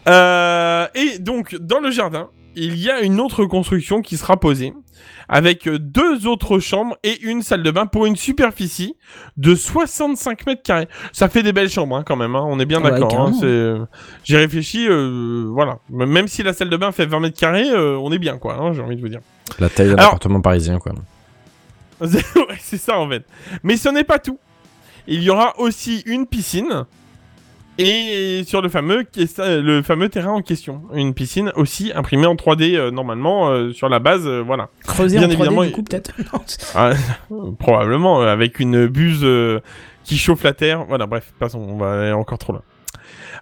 Euh, 0.09 0.87
et 0.95 1.19
donc, 1.19 1.55
dans 1.61 1.79
le 1.79 1.89
jardin, 1.91 2.27
il 2.55 2.77
y 2.77 2.89
a 2.89 2.99
une 3.01 3.19
autre 3.21 3.45
construction 3.45 4.01
qui 4.01 4.17
sera 4.17 4.37
posée 4.37 4.73
avec 5.29 5.69
deux 5.69 6.27
autres 6.27 6.59
chambres 6.59 6.97
et 7.03 7.21
une 7.21 7.41
salle 7.43 7.63
de 7.63 7.71
bain 7.71 7.85
pour 7.85 8.05
une 8.07 8.15
superficie 8.15 8.95
de 9.37 9.55
65 9.55 10.45
mètres 10.47 10.63
carrés. 10.63 10.87
Ça 11.13 11.29
fait 11.29 11.43
des 11.43 11.53
belles 11.53 11.69
chambres 11.69 11.95
hein, 11.95 12.03
quand 12.05 12.15
même, 12.15 12.35
hein, 12.35 12.43
on 12.47 12.59
est 12.59 12.65
bien 12.65 12.81
Ouais, 12.81 12.91
d'accord. 12.91 13.19
hein, 13.21 13.87
J'ai 14.23 14.37
réfléchi, 14.37 14.87
euh, 14.89 15.45
voilà. 15.51 15.77
Même 15.89 16.27
si 16.27 16.43
la 16.43 16.53
salle 16.53 16.69
de 16.69 16.77
bain 16.77 16.91
fait 16.91 17.05
20 17.05 17.19
mètres 17.19 17.39
carrés, 17.39 17.69
euh, 17.69 17.97
on 18.01 18.11
est 18.11 18.19
bien 18.19 18.37
quoi, 18.37 18.71
j'ai 18.73 18.81
envie 18.81 18.95
de 18.95 19.01
vous 19.01 19.07
dire. 19.09 19.21
La 19.59 19.69
taille 19.69 19.87
d'un 19.87 19.93
Alors- 19.95 20.07
appartement 20.09 20.41
parisien, 20.41 20.79
quoi. 20.79 20.93
ouais, 22.01 22.07
c'est 22.59 22.77
ça 22.77 22.97
en 22.97 23.09
fait. 23.09 23.25
Mais 23.63 23.77
ce 23.77 23.89
n'est 23.89 24.03
pas 24.05 24.19
tout. 24.19 24.39
Il 25.07 25.21
y 25.21 25.29
aura 25.29 25.59
aussi 25.59 26.01
une 26.05 26.25
piscine 26.27 26.85
et 27.79 28.43
sur 28.43 28.61
le 28.61 28.67
fameux 28.67 29.05
le 29.37 29.81
fameux 29.81 30.09
terrain 30.09 30.33
en 30.33 30.41
question, 30.41 30.81
une 30.93 31.13
piscine 31.13 31.51
aussi 31.55 31.91
imprimée 31.95 32.25
en 32.25 32.35
3D 32.35 32.75
euh, 32.75 32.91
normalement 32.91 33.49
euh, 33.49 33.71
sur 33.71 33.87
la 33.87 33.99
base, 33.99 34.27
euh, 34.27 34.43
voilà. 34.45 34.67
Creuser 34.85 35.17
Bien 35.17 35.27
en 35.27 35.31
3D, 35.31 35.33
évidemment, 35.35 35.63
du 35.63 35.71
coup, 35.71 35.83
peut-être 35.83 36.11
Ah, 36.75 36.91
probablement 37.59 38.21
euh, 38.21 38.27
avec 38.27 38.59
une 38.59 38.87
buse 38.87 39.21
euh, 39.23 39.61
qui 40.03 40.17
chauffe 40.17 40.43
la 40.43 40.53
terre. 40.53 40.85
Voilà, 40.89 41.05
bref, 41.05 41.33
passons, 41.39 41.59
on 41.59 41.77
va 41.77 42.01
aller 42.01 42.11
encore 42.11 42.37
trop 42.37 42.51
loin. 42.53 42.63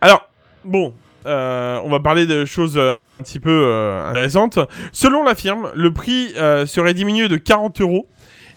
Alors, 0.02 0.30
bon, 0.64 0.94
euh, 1.26 1.80
on 1.84 1.90
va 1.90 2.00
parler 2.00 2.28
de 2.28 2.46
choses 2.46 2.78
euh, 2.78 2.94
un 3.20 3.24
petit 3.24 3.40
peu 3.40 3.50
euh, 3.66 4.10
intéressantes. 4.10 4.60
Selon 4.92 5.24
la 5.24 5.36
firme, 5.36 5.72
le 5.76 5.92
prix 5.92 6.34
euh, 6.38 6.66
serait 6.66 6.94
diminué 6.94 7.28
de 7.28 7.38
40 7.38 7.82
euros. 7.82 8.08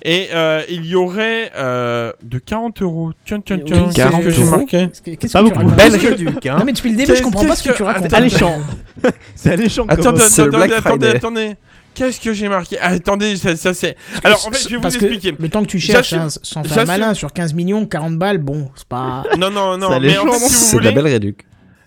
Et 0.02 0.28
euh, 0.32 0.62
il 0.68 0.86
y 0.86 0.94
aurait 0.94 1.52
euh, 1.56 2.12
de 2.22 2.38
40 2.38 2.80
euros. 2.82 3.10
Tiens, 3.24 3.40
tiens, 3.44 3.58
tiens. 3.64 3.76
Oui, 3.88 3.94
qu'est-ce 3.94 3.96
40 4.08 4.22
que 4.22 4.30
j'ai 4.30 4.42
euros. 4.42 4.50
marqué 4.50 4.66
Qu'est-ce 4.88 5.02
que- 5.02 5.10
qu'est-ce 5.16 5.32
Pas 5.32 5.40
que 5.42 5.44
tu 5.48 5.50
beaucoup. 5.52 5.64
racontes 5.66 5.76
Belle 5.76 5.90
Parce 5.92 6.02
que- 6.02 6.08
réduc, 6.08 6.46
hein. 6.46 6.56
Non, 6.58 6.64
mais 6.64 6.72
depuis 6.72 6.90
le 6.90 6.96
début, 6.96 7.16
je 7.16 7.22
comprends 7.22 7.44
pas 7.46 7.56
ce 7.56 7.68
que 7.68 7.74
tu 7.76 7.82
racontes. 7.82 8.12
Alléchant. 8.14 8.58
C'est 9.34 9.52
alléchant. 9.52 9.86
C'est 9.90 9.96
le 9.96 10.00
attendez, 10.00 10.22
attendez, 10.22 10.80
Friday. 10.80 11.16
attendez. 11.16 11.54
Qu'est-ce 11.92 12.20
que 12.20 12.32
j'ai 12.32 12.48
marqué? 12.48 12.78
Ah, 12.80 12.90
Attendez, 12.90 13.36
ça, 13.36 13.56
ça 13.56 13.74
c'est. 13.74 13.96
Alors, 14.22 14.46
en 14.46 14.52
fait, 14.52 14.62
je 14.62 14.68
vais 14.68 14.76
vous 14.76 14.80
Parce 14.82 14.94
expliquer. 14.94 15.34
le 15.38 15.48
temps 15.48 15.60
que 15.62 15.66
tu 15.68 15.80
cherches, 15.80 16.12
hein, 16.12 16.28
sans 16.30 16.62
faire 16.62 16.86
malin, 16.86 17.14
sur 17.14 17.32
15 17.32 17.52
millions, 17.52 17.84
40 17.84 18.16
balles, 18.16 18.38
bon, 18.38 18.70
c'est 18.76 18.86
pas... 18.86 19.24
Non, 19.36 19.50
non, 19.50 19.76
non. 19.76 19.98
Mais 20.00 20.16
en 20.16 20.24
fait, 20.32 20.38
si 20.38 20.54
C'est 20.54 20.76
de 20.78 20.82
la 20.84 20.92
belle 20.92 21.08
réduc. 21.08 21.44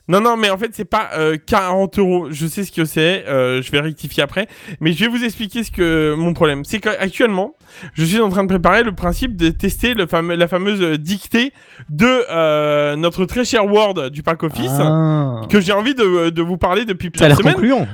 Non, 0.09 0.19
non, 0.19 0.35
mais 0.35 0.49
en 0.49 0.57
fait, 0.57 0.71
c'est 0.73 0.83
pas 0.83 1.11
euh, 1.13 1.37
40 1.45 1.97
euros. 1.99 2.27
Je 2.29 2.45
sais 2.45 2.65
ce 2.65 2.71
que 2.73 2.83
c'est. 2.83 3.23
euh, 3.27 3.61
je 3.61 3.71
vais 3.71 3.79
rectifier 3.79 4.21
après. 4.21 4.47
Mais 4.81 4.91
je 4.91 4.99
vais 4.99 5.07
vous 5.07 5.23
expliquer 5.23 5.63
ce 5.63 5.71
que 5.71 6.13
mon 6.15 6.33
problème. 6.33 6.65
C'est 6.65 6.79
qu'actuellement, 6.79 7.55
je 7.93 8.03
suis 8.03 8.19
en 8.19 8.27
train 8.29 8.43
de 8.43 8.49
préparer 8.49 8.83
le 8.83 8.91
principe 8.93 9.37
de 9.37 9.49
tester 9.49 9.93
le 9.93 10.05
fameux, 10.05 10.35
la 10.35 10.49
fameuse 10.49 10.99
dictée 10.99 11.53
de 11.89 12.25
euh, 12.29 12.97
notre 12.97 13.23
très 13.25 13.45
cher 13.45 13.65
Word 13.65 14.09
du 14.09 14.23
pack 14.23 14.43
office. 14.43 14.71
Ah. 14.77 15.41
Que 15.49 15.61
j'ai 15.61 15.71
envie 15.71 15.95
de, 15.95 16.29
de 16.31 16.41
vous 16.41 16.57
parler 16.57 16.83
depuis 16.83 17.09
Ça 17.15 17.25
a 17.25 17.27
plusieurs 17.27 17.29
l'air 17.29 17.37
semaines. 17.37 17.53
concluant. 17.53 17.87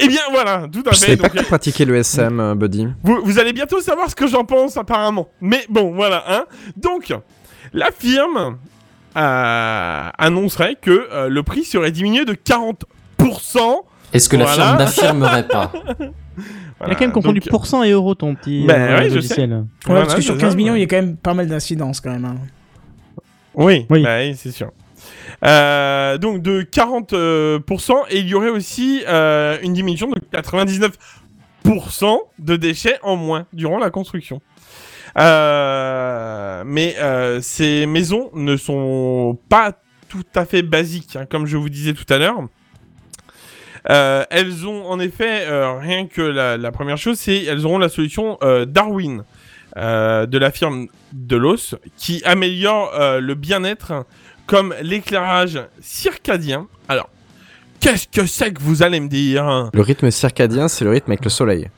Eh 0.00 0.08
bien, 0.08 0.22
voilà, 0.32 0.66
tout 0.72 0.82
à 0.86 0.90
Je 0.90 0.98
fait. 0.98 1.06
savais 1.06 1.16
pas 1.16 1.28
Donc, 1.28 1.34
que 1.34 1.38
tu 1.38 1.44
pratiquais 1.44 1.84
le 1.84 1.94
SM, 1.94 2.40
euh, 2.40 2.54
Buddy. 2.56 2.88
vous, 3.04 3.20
vous 3.22 3.38
allez 3.38 3.52
bientôt 3.52 3.80
savoir 3.80 4.10
ce 4.10 4.16
que 4.16 4.26
j'en 4.26 4.44
pense, 4.44 4.76
apparemment. 4.76 5.28
Mais 5.40 5.64
bon, 5.68 5.92
voilà, 5.94 6.24
hein. 6.26 6.46
Donc, 6.76 7.14
la 7.72 7.92
firme 7.92 8.58
annoncerait 9.14 10.76
que 10.80 11.08
euh, 11.12 11.28
le 11.28 11.42
prix 11.42 11.64
serait 11.64 11.92
diminué 11.92 12.24
de 12.24 12.34
40%. 12.34 12.76
Est-ce 14.12 14.28
que 14.28 14.36
la 14.36 14.44
Voilà. 14.44 14.64
firme 14.64 14.78
n'affirmerait 14.78 15.48
pas 15.48 15.72
Il 16.86 16.90
a 16.90 16.94
quand 16.96 17.00
même 17.02 17.12
confondu 17.12 17.38
donc, 17.40 17.48
pourcent 17.48 17.82
et 17.84 17.90
euro, 17.92 18.14
ton 18.14 18.34
petit 18.34 18.64
Ben 18.66 18.80
euh, 18.80 18.98
ouais, 18.98 19.08
je 19.10 19.14
logiciel. 19.14 19.52
Ouais, 19.52 19.62
Voilà, 19.86 20.00
parce 20.02 20.16
que 20.16 20.20
sur 20.20 20.34
c'est 20.34 20.40
15 20.40 20.50
ça, 20.50 20.56
millions, 20.56 20.72
ouais. 20.72 20.78
il 20.80 20.82
y 20.82 20.84
a 20.84 20.88
quand 20.88 20.96
même 20.96 21.16
pas 21.16 21.32
mal 21.34 21.46
d'incidences, 21.46 22.00
quand 22.00 22.10
même. 22.10 22.24
hein. 22.24 22.34
Oui, 23.54 23.86
Oui. 23.88 24.02
bah 24.02 24.18
oui, 24.18 24.34
c'est 24.36 24.50
sûr. 24.50 24.70
Euh, 25.44 26.18
donc 26.18 26.42
de 26.42 26.62
40%, 26.62 27.06
euh, 27.14 27.58
pourcent, 27.60 28.02
et 28.10 28.18
il 28.18 28.26
y 28.28 28.34
aurait 28.34 28.48
aussi 28.50 29.02
euh, 29.06 29.56
une 29.62 29.72
diminution 29.72 30.08
de 30.10 30.20
99% 30.32 30.92
de 32.38 32.56
déchets 32.56 32.98
en 33.02 33.16
moins 33.16 33.46
durant 33.52 33.78
la 33.78 33.90
construction. 33.90 34.40
Euh, 35.16 36.64
mais 36.66 36.96
euh, 36.98 37.40
ces 37.40 37.86
maisons 37.86 38.30
ne 38.34 38.56
sont 38.56 39.38
pas 39.48 39.72
tout 40.08 40.24
à 40.34 40.44
fait 40.44 40.62
basiques, 40.62 41.16
hein, 41.16 41.26
comme 41.28 41.46
je 41.46 41.56
vous 41.56 41.68
disais 41.68 41.92
tout 41.92 42.12
à 42.12 42.18
l'heure. 42.18 42.40
Euh, 43.90 44.24
elles 44.30 44.66
ont 44.66 44.86
en 44.86 44.98
effet 44.98 45.46
rien 45.78 46.06
que 46.06 46.22
la, 46.22 46.72
première 46.72 46.96
chose, 46.96 47.18
c'est 47.18 47.44
elles 47.44 47.66
auront 47.66 47.78
la 47.78 47.88
solution 47.88 48.38
Darwin 48.66 49.24
de 49.76 50.38
la 50.38 50.50
firme 50.50 50.86
Delos 51.12 51.74
qui 51.96 52.22
améliore 52.24 52.92
le 53.20 53.34
bien-être 53.34 54.06
comme 54.46 54.74
l'éclairage 54.82 55.60
circadien. 55.80 56.66
Alors, 56.88 57.10
qu'est-ce 57.80 58.08
que 58.08 58.26
c'est 58.26 58.52
que 58.52 58.62
vous 58.62 58.82
allez 58.82 59.00
me 59.00 59.08
dire 59.08 59.44
hein? 59.44 59.70
Le 59.74 59.82
rythme 59.82 60.10
circadien, 60.10 60.68
c'est 60.68 60.84
le 60.84 60.90
rythme 60.90 61.10
avec 61.10 61.24
le 61.24 61.30
soleil. 61.30 61.68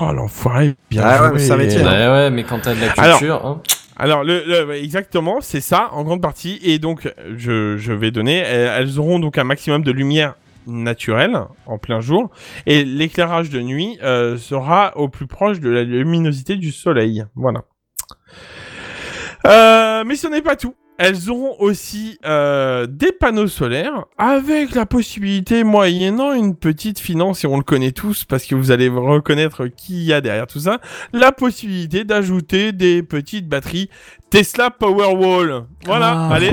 Oh 0.00 0.12
l'enfoiré, 0.12 0.74
bien 0.90 1.02
Ah 1.04 1.10
ouais, 1.22 1.28
joué. 1.28 1.32
mais 1.34 1.38
c'est 1.40 1.52
un 1.52 1.56
métier, 1.56 1.80
Ouais, 1.82 1.86
hein. 1.88 2.12
ouais, 2.12 2.30
mais 2.30 2.44
quand 2.44 2.60
t'as 2.60 2.74
de 2.74 2.80
la 2.80 2.92
Alors- 2.92 3.18
culture, 3.18 3.44
hein, 3.46 3.60
Alors, 3.96 4.24
le, 4.24 4.42
le- 4.46 4.72
exactement, 4.74 5.40
c'est 5.42 5.60
ça, 5.60 5.90
en 5.92 6.02
grande 6.02 6.22
partie. 6.22 6.58
Et 6.62 6.78
donc, 6.78 7.12
je, 7.36 7.76
je 7.76 7.92
vais 7.92 8.10
donner, 8.10 8.38
elles, 8.38 8.70
elles 8.78 8.98
auront 8.98 9.18
donc 9.18 9.36
un 9.38 9.44
maximum 9.44 9.82
de 9.82 9.92
lumière 9.92 10.34
naturelle 10.66 11.38
en 11.66 11.76
plein 11.78 12.00
jour. 12.00 12.30
Et 12.66 12.84
l'éclairage 12.84 13.50
de 13.50 13.60
nuit 13.60 13.98
euh, 14.02 14.38
sera 14.38 14.96
au 14.96 15.08
plus 15.08 15.26
proche 15.26 15.60
de 15.60 15.68
la 15.70 15.82
luminosité 15.84 16.56
du 16.56 16.72
soleil. 16.72 17.24
Voilà. 17.34 17.62
Euh, 19.46 20.04
mais 20.06 20.14
ce 20.16 20.26
n'est 20.28 20.42
pas 20.42 20.56
tout. 20.56 20.74
Elles 20.98 21.30
auront 21.30 21.56
aussi 21.58 22.18
euh, 22.24 22.86
des 22.86 23.10
panneaux 23.12 23.48
solaires 23.48 24.04
avec 24.18 24.74
la 24.74 24.86
possibilité, 24.86 25.64
moyennant 25.64 26.32
une 26.32 26.54
petite 26.54 27.00
finance, 27.00 27.42
et 27.44 27.46
on 27.46 27.56
le 27.56 27.64
connaît 27.64 27.92
tous 27.92 28.24
parce 28.24 28.44
que 28.44 28.54
vous 28.54 28.70
allez 28.70 28.88
reconnaître 28.88 29.66
qui 29.66 30.04
y 30.04 30.12
a 30.12 30.20
derrière 30.20 30.46
tout 30.46 30.60
ça, 30.60 30.80
la 31.12 31.32
possibilité 31.32 32.04
d'ajouter 32.04 32.72
des 32.72 33.02
petites 33.02 33.48
batteries 33.48 33.88
Tesla 34.30 34.70
Powerwall. 34.70 35.64
Voilà, 35.86 36.28
Ah, 36.30 36.34
allez, 36.34 36.52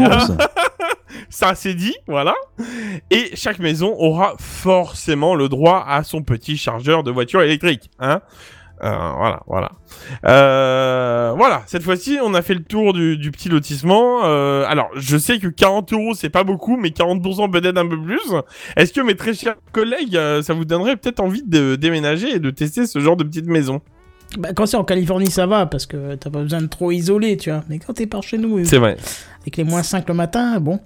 ça 1.29 1.53
c'est 1.53 1.75
dit, 1.75 1.95
voilà. 2.07 2.33
Et 3.11 3.31
chaque 3.35 3.59
maison 3.59 3.93
aura 3.99 4.33
forcément 4.39 5.35
le 5.35 5.49
droit 5.49 5.85
à 5.87 6.03
son 6.03 6.23
petit 6.23 6.57
chargeur 6.57 7.03
de 7.03 7.11
voiture 7.11 7.41
électrique, 7.41 7.91
hein. 7.99 8.21
Euh, 8.83 9.11
voilà, 9.17 9.41
voilà. 9.47 9.71
Euh, 10.25 11.33
voilà, 11.35 11.63
cette 11.65 11.83
fois-ci, 11.83 12.17
on 12.23 12.33
a 12.33 12.41
fait 12.41 12.53
le 12.53 12.63
tour 12.63 12.93
du, 12.93 13.17
du 13.17 13.31
petit 13.31 13.49
lotissement. 13.49 14.21
Euh, 14.25 14.63
alors, 14.67 14.89
je 14.95 15.17
sais 15.17 15.39
que 15.39 15.47
40 15.47 15.91
euros, 15.93 16.13
c'est 16.13 16.29
pas 16.29 16.43
beaucoup, 16.43 16.77
mais 16.77 16.89
40% 16.89 17.51
peut-être 17.51 17.77
un 17.77 17.87
peu 17.87 18.01
plus. 18.01 18.21
Est-ce 18.77 18.93
que 18.93 19.01
mes 19.01 19.15
très 19.15 19.33
chers 19.33 19.55
collègues, 19.71 20.17
ça 20.41 20.53
vous 20.53 20.65
donnerait 20.65 20.95
peut-être 20.95 21.19
envie 21.19 21.43
de 21.43 21.75
déménager 21.75 22.35
et 22.35 22.39
de 22.39 22.49
tester 22.51 22.85
ce 22.87 22.99
genre 22.99 23.17
de 23.17 23.23
petite 23.23 23.47
maison 23.47 23.81
Bah, 24.37 24.49
quand 24.55 24.65
c'est 24.65 24.77
en 24.77 24.83
Californie, 24.85 25.29
ça 25.31 25.45
va, 25.45 25.65
parce 25.65 25.85
que 25.85 26.15
t'as 26.15 26.29
pas 26.29 26.41
besoin 26.41 26.61
de 26.61 26.67
trop 26.67 26.91
isoler, 26.91 27.35
tu 27.37 27.49
vois. 27.51 27.63
Mais 27.69 27.79
quand 27.79 27.93
t'es 27.93 28.07
par 28.07 28.23
chez 28.23 28.37
nous, 28.37 28.63
C'est 28.65 28.77
vrai. 28.77 28.95
avec 29.41 29.57
les 29.57 29.63
moins 29.63 29.83
5 29.83 30.07
le 30.07 30.13
matin, 30.13 30.59
bon. 30.59 30.79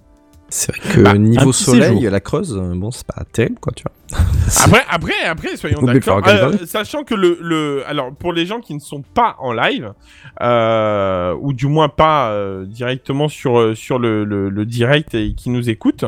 C'est 0.56 0.72
vrai 0.78 0.94
que 0.94 1.02
Bah, 1.02 1.18
niveau 1.18 1.52
soleil, 1.52 1.96
séjour. 1.96 2.12
la 2.12 2.20
Creuse, 2.20 2.56
euh, 2.56 2.74
bon, 2.76 2.92
c'est 2.92 3.08
pas 3.08 3.24
terrible, 3.32 3.58
quoi, 3.60 3.74
tu 3.76 3.84
vois. 3.84 4.20
Après, 4.63 4.84
après, 4.88 5.13
après, 5.26 5.58
soyons 5.58 5.82
d'accord. 5.82 6.22
Euh, 6.28 6.54
sachant 6.68 7.04
que 7.04 7.16
le, 7.16 7.39
le, 7.42 7.82
alors 7.88 8.12
pour 8.13 8.32
les 8.34 8.46
gens 8.46 8.60
qui 8.60 8.76
ne 8.76 8.80
sont 8.80 9.02
pas 9.02 9.36
en 9.39 9.52
live, 9.52 9.94
euh, 10.42 11.34
ou 11.42 11.54
du 11.54 11.66
moins 11.66 11.89
pas 11.89 12.30
euh, 12.30 12.66
directement 12.66 13.28
sur 13.30 13.60
euh, 13.60 13.74
sur 13.74 13.98
le, 13.98 14.24
le, 14.26 14.50
le 14.50 14.66
direct 14.66 15.16
et 15.16 15.34
qui 15.34 15.50
nous 15.50 15.72
écoutent, 15.72 16.06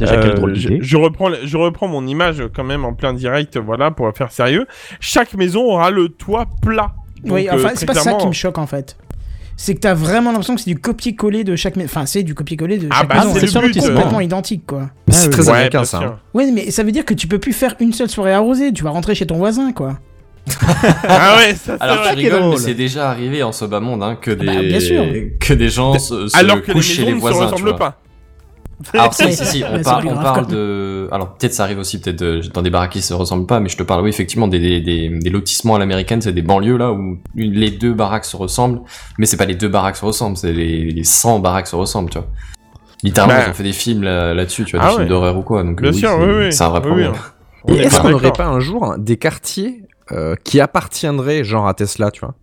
Déjà, 0.00 0.16
quelle 0.16 0.30
euh, 0.30 0.34
drôle 0.34 0.54
je, 0.56 0.68
je 0.80 0.96
reprends, 0.96 1.30
je 1.44 1.56
reprends 1.56 1.86
mon 1.86 2.04
image 2.08 2.42
quand 2.52 2.64
même 2.64 2.84
en 2.84 2.94
plein 2.94 3.12
direct, 3.12 3.56
voilà, 3.58 3.92
pour 3.92 4.10
faire 4.16 4.32
sérieux. 4.32 4.66
Chaque 4.98 5.34
maison 5.34 5.62
aura 5.62 5.92
le 5.92 6.08
toit 6.08 6.46
plat. 6.62 6.94
oui, 7.22 7.44
Donc, 7.44 7.54
euh, 7.54 7.64
enfin, 7.64 7.70
c'est 7.76 7.86
pas 7.86 7.94
ça 7.94 8.14
qui 8.14 8.26
me 8.26 8.32
choque, 8.32 8.58
en 8.58 8.66
fait. 8.66 8.96
C'est 9.56 9.74
que 9.74 9.80
t'as 9.80 9.94
vraiment 9.94 10.30
l'impression 10.30 10.54
que 10.56 10.60
c'est 10.60 10.70
du 10.70 10.78
copier-coller 10.78 11.44
de 11.44 11.54
chaque 11.56 11.76
maison. 11.76 11.88
Enfin, 11.90 12.06
c'est 12.06 12.22
du 12.22 12.34
copier-coller 12.34 12.78
de 12.78 12.88
Ah 12.90 12.98
chaque 13.00 13.08
bah, 13.08 13.14
maison. 13.24 13.34
c'est 13.34 13.56
euh. 13.56 13.88
complètement 13.94 14.20
identique, 14.20 14.66
quoi. 14.66 14.90
Mais 15.06 15.14
c'est 15.14 15.26
Ah, 15.28 15.30
très 15.30 15.42
Ouais, 15.44 15.50
américain, 15.50 15.84
ça. 15.84 15.98
hein. 15.98 16.18
Ouais, 16.34 16.50
mais 16.50 16.70
ça 16.70 16.82
veut 16.82 16.92
dire 16.92 17.04
que 17.04 17.14
tu 17.14 17.28
peux 17.28 17.38
plus 17.38 17.52
faire 17.52 17.74
une 17.80 17.92
seule 17.92 18.10
soirée 18.10 18.32
arrosée. 18.32 18.72
Tu 18.72 18.82
vas 18.82 18.90
rentrer 18.90 19.14
chez 19.14 19.26
ton 19.26 19.36
voisin, 19.36 19.72
quoi. 19.72 19.98
ah 21.08 21.36
ouais, 21.38 21.54
ça 21.54 21.76
c'est 21.78 21.80
Alors 21.80 22.02
tu 22.10 22.14
rigoles, 22.16 22.50
mais 22.50 22.56
c'est 22.58 22.74
déjà 22.74 23.08
arrivé 23.10 23.42
en 23.42 23.52
ce 23.52 23.64
bas 23.64 23.80
monde 23.80 24.02
hein, 24.02 24.18
que 24.20 24.30
des 24.30 24.44
bah, 24.44 24.60
bien 24.62 24.78
sûr. 24.80 25.02
que 25.40 25.54
des 25.54 25.70
gens 25.70 25.98
se, 25.98 26.28
se 26.28 26.36
Alors 26.36 26.60
que 26.60 26.66
les 26.66 26.72
couchent 26.74 26.84
chez 26.92 27.04
les 27.06 27.12
ne 27.12 27.16
se 27.16 27.20
voisins. 27.20 27.38
tu 27.38 27.44
ressemblent 27.52 27.68
vois. 27.70 27.78
pas. 27.78 28.00
Alors 28.92 29.14
si, 29.14 29.32
si, 29.36 29.44
si, 29.46 29.64
on, 29.64 29.82
par- 29.82 30.02
parle 30.02 30.46
de... 30.46 31.08
Alors 31.12 31.34
peut-être 31.34 31.54
ça 31.54 31.62
arrive 31.64 31.78
aussi 31.78 32.00
peut-être 32.00 32.22
euh, 32.22 32.42
dans 32.52 32.62
des 32.62 32.70
baraques 32.70 32.92
qui 32.92 33.02
se 33.02 33.14
ressemblent 33.14 33.46
pas, 33.46 33.60
mais 33.60 33.68
je 33.68 33.76
te 33.76 33.82
parle 33.82 34.02
oui 34.02 34.10
effectivement 34.10 34.48
des, 34.48 34.58
des, 34.58 34.80
des, 34.80 35.08
des 35.08 35.30
lotissements 35.30 35.76
à 35.76 35.78
l'américaine, 35.78 36.20
c'est 36.20 36.32
des 36.32 36.42
banlieues 36.42 36.76
là 36.76 36.92
où 36.92 37.18
une- 37.36 37.52
les 37.52 37.70
deux 37.70 37.92
baraques 37.92 38.24
se 38.24 38.36
ressemblent, 38.36 38.80
mais 39.18 39.26
c'est 39.26 39.36
pas 39.36 39.46
les 39.46 39.54
deux 39.54 39.68
baraques 39.68 39.96
se 39.96 40.04
ressemblent, 40.04 40.36
c'est 40.36 40.52
les, 40.52 40.90
les 40.90 41.04
100 41.04 41.38
baraques 41.40 41.66
se 41.68 41.76
ressemblent, 41.76 42.10
tu 42.10 42.18
vois. 42.18 42.26
Littéralement, 43.02 43.34
Bah. 43.36 43.42
ils 43.46 43.50
ont 43.50 43.54
fait 43.54 43.62
des 43.62 43.72
films 43.72 44.02
là- 44.02 44.32
là-dessus, 44.34 44.64
tu 44.64 44.76
vois, 44.76 44.86
Ah 44.86 44.90
des 44.90 44.96
films 44.96 45.08
d'horreur 45.08 45.36
ou 45.36 45.42
quoi, 45.42 45.62
donc 45.62 45.80
Bien 45.82 45.92
sûr, 45.92 46.08
c'est- 46.08 46.16
oui, 46.24 46.32
oui. 46.46 46.52
c'est 46.52 46.64
un 46.64 46.68
vrai 46.70 46.80
Oui, 46.80 46.86
problème. 46.86 47.12
oui. 47.68 47.76
Et 47.76 47.80
est-ce 47.82 48.00
qu'on 48.00 48.10
n'aurait 48.10 48.32
pas 48.32 48.46
un 48.46 48.60
jour 48.60 48.94
des 48.98 49.16
quartiers 49.18 49.82
euh, 50.12 50.34
qui 50.44 50.60
appartiendraient 50.60 51.44
genre 51.44 51.66
à 51.68 51.74
Tesla, 51.74 52.10
tu 52.10 52.20
vois? 52.20 52.34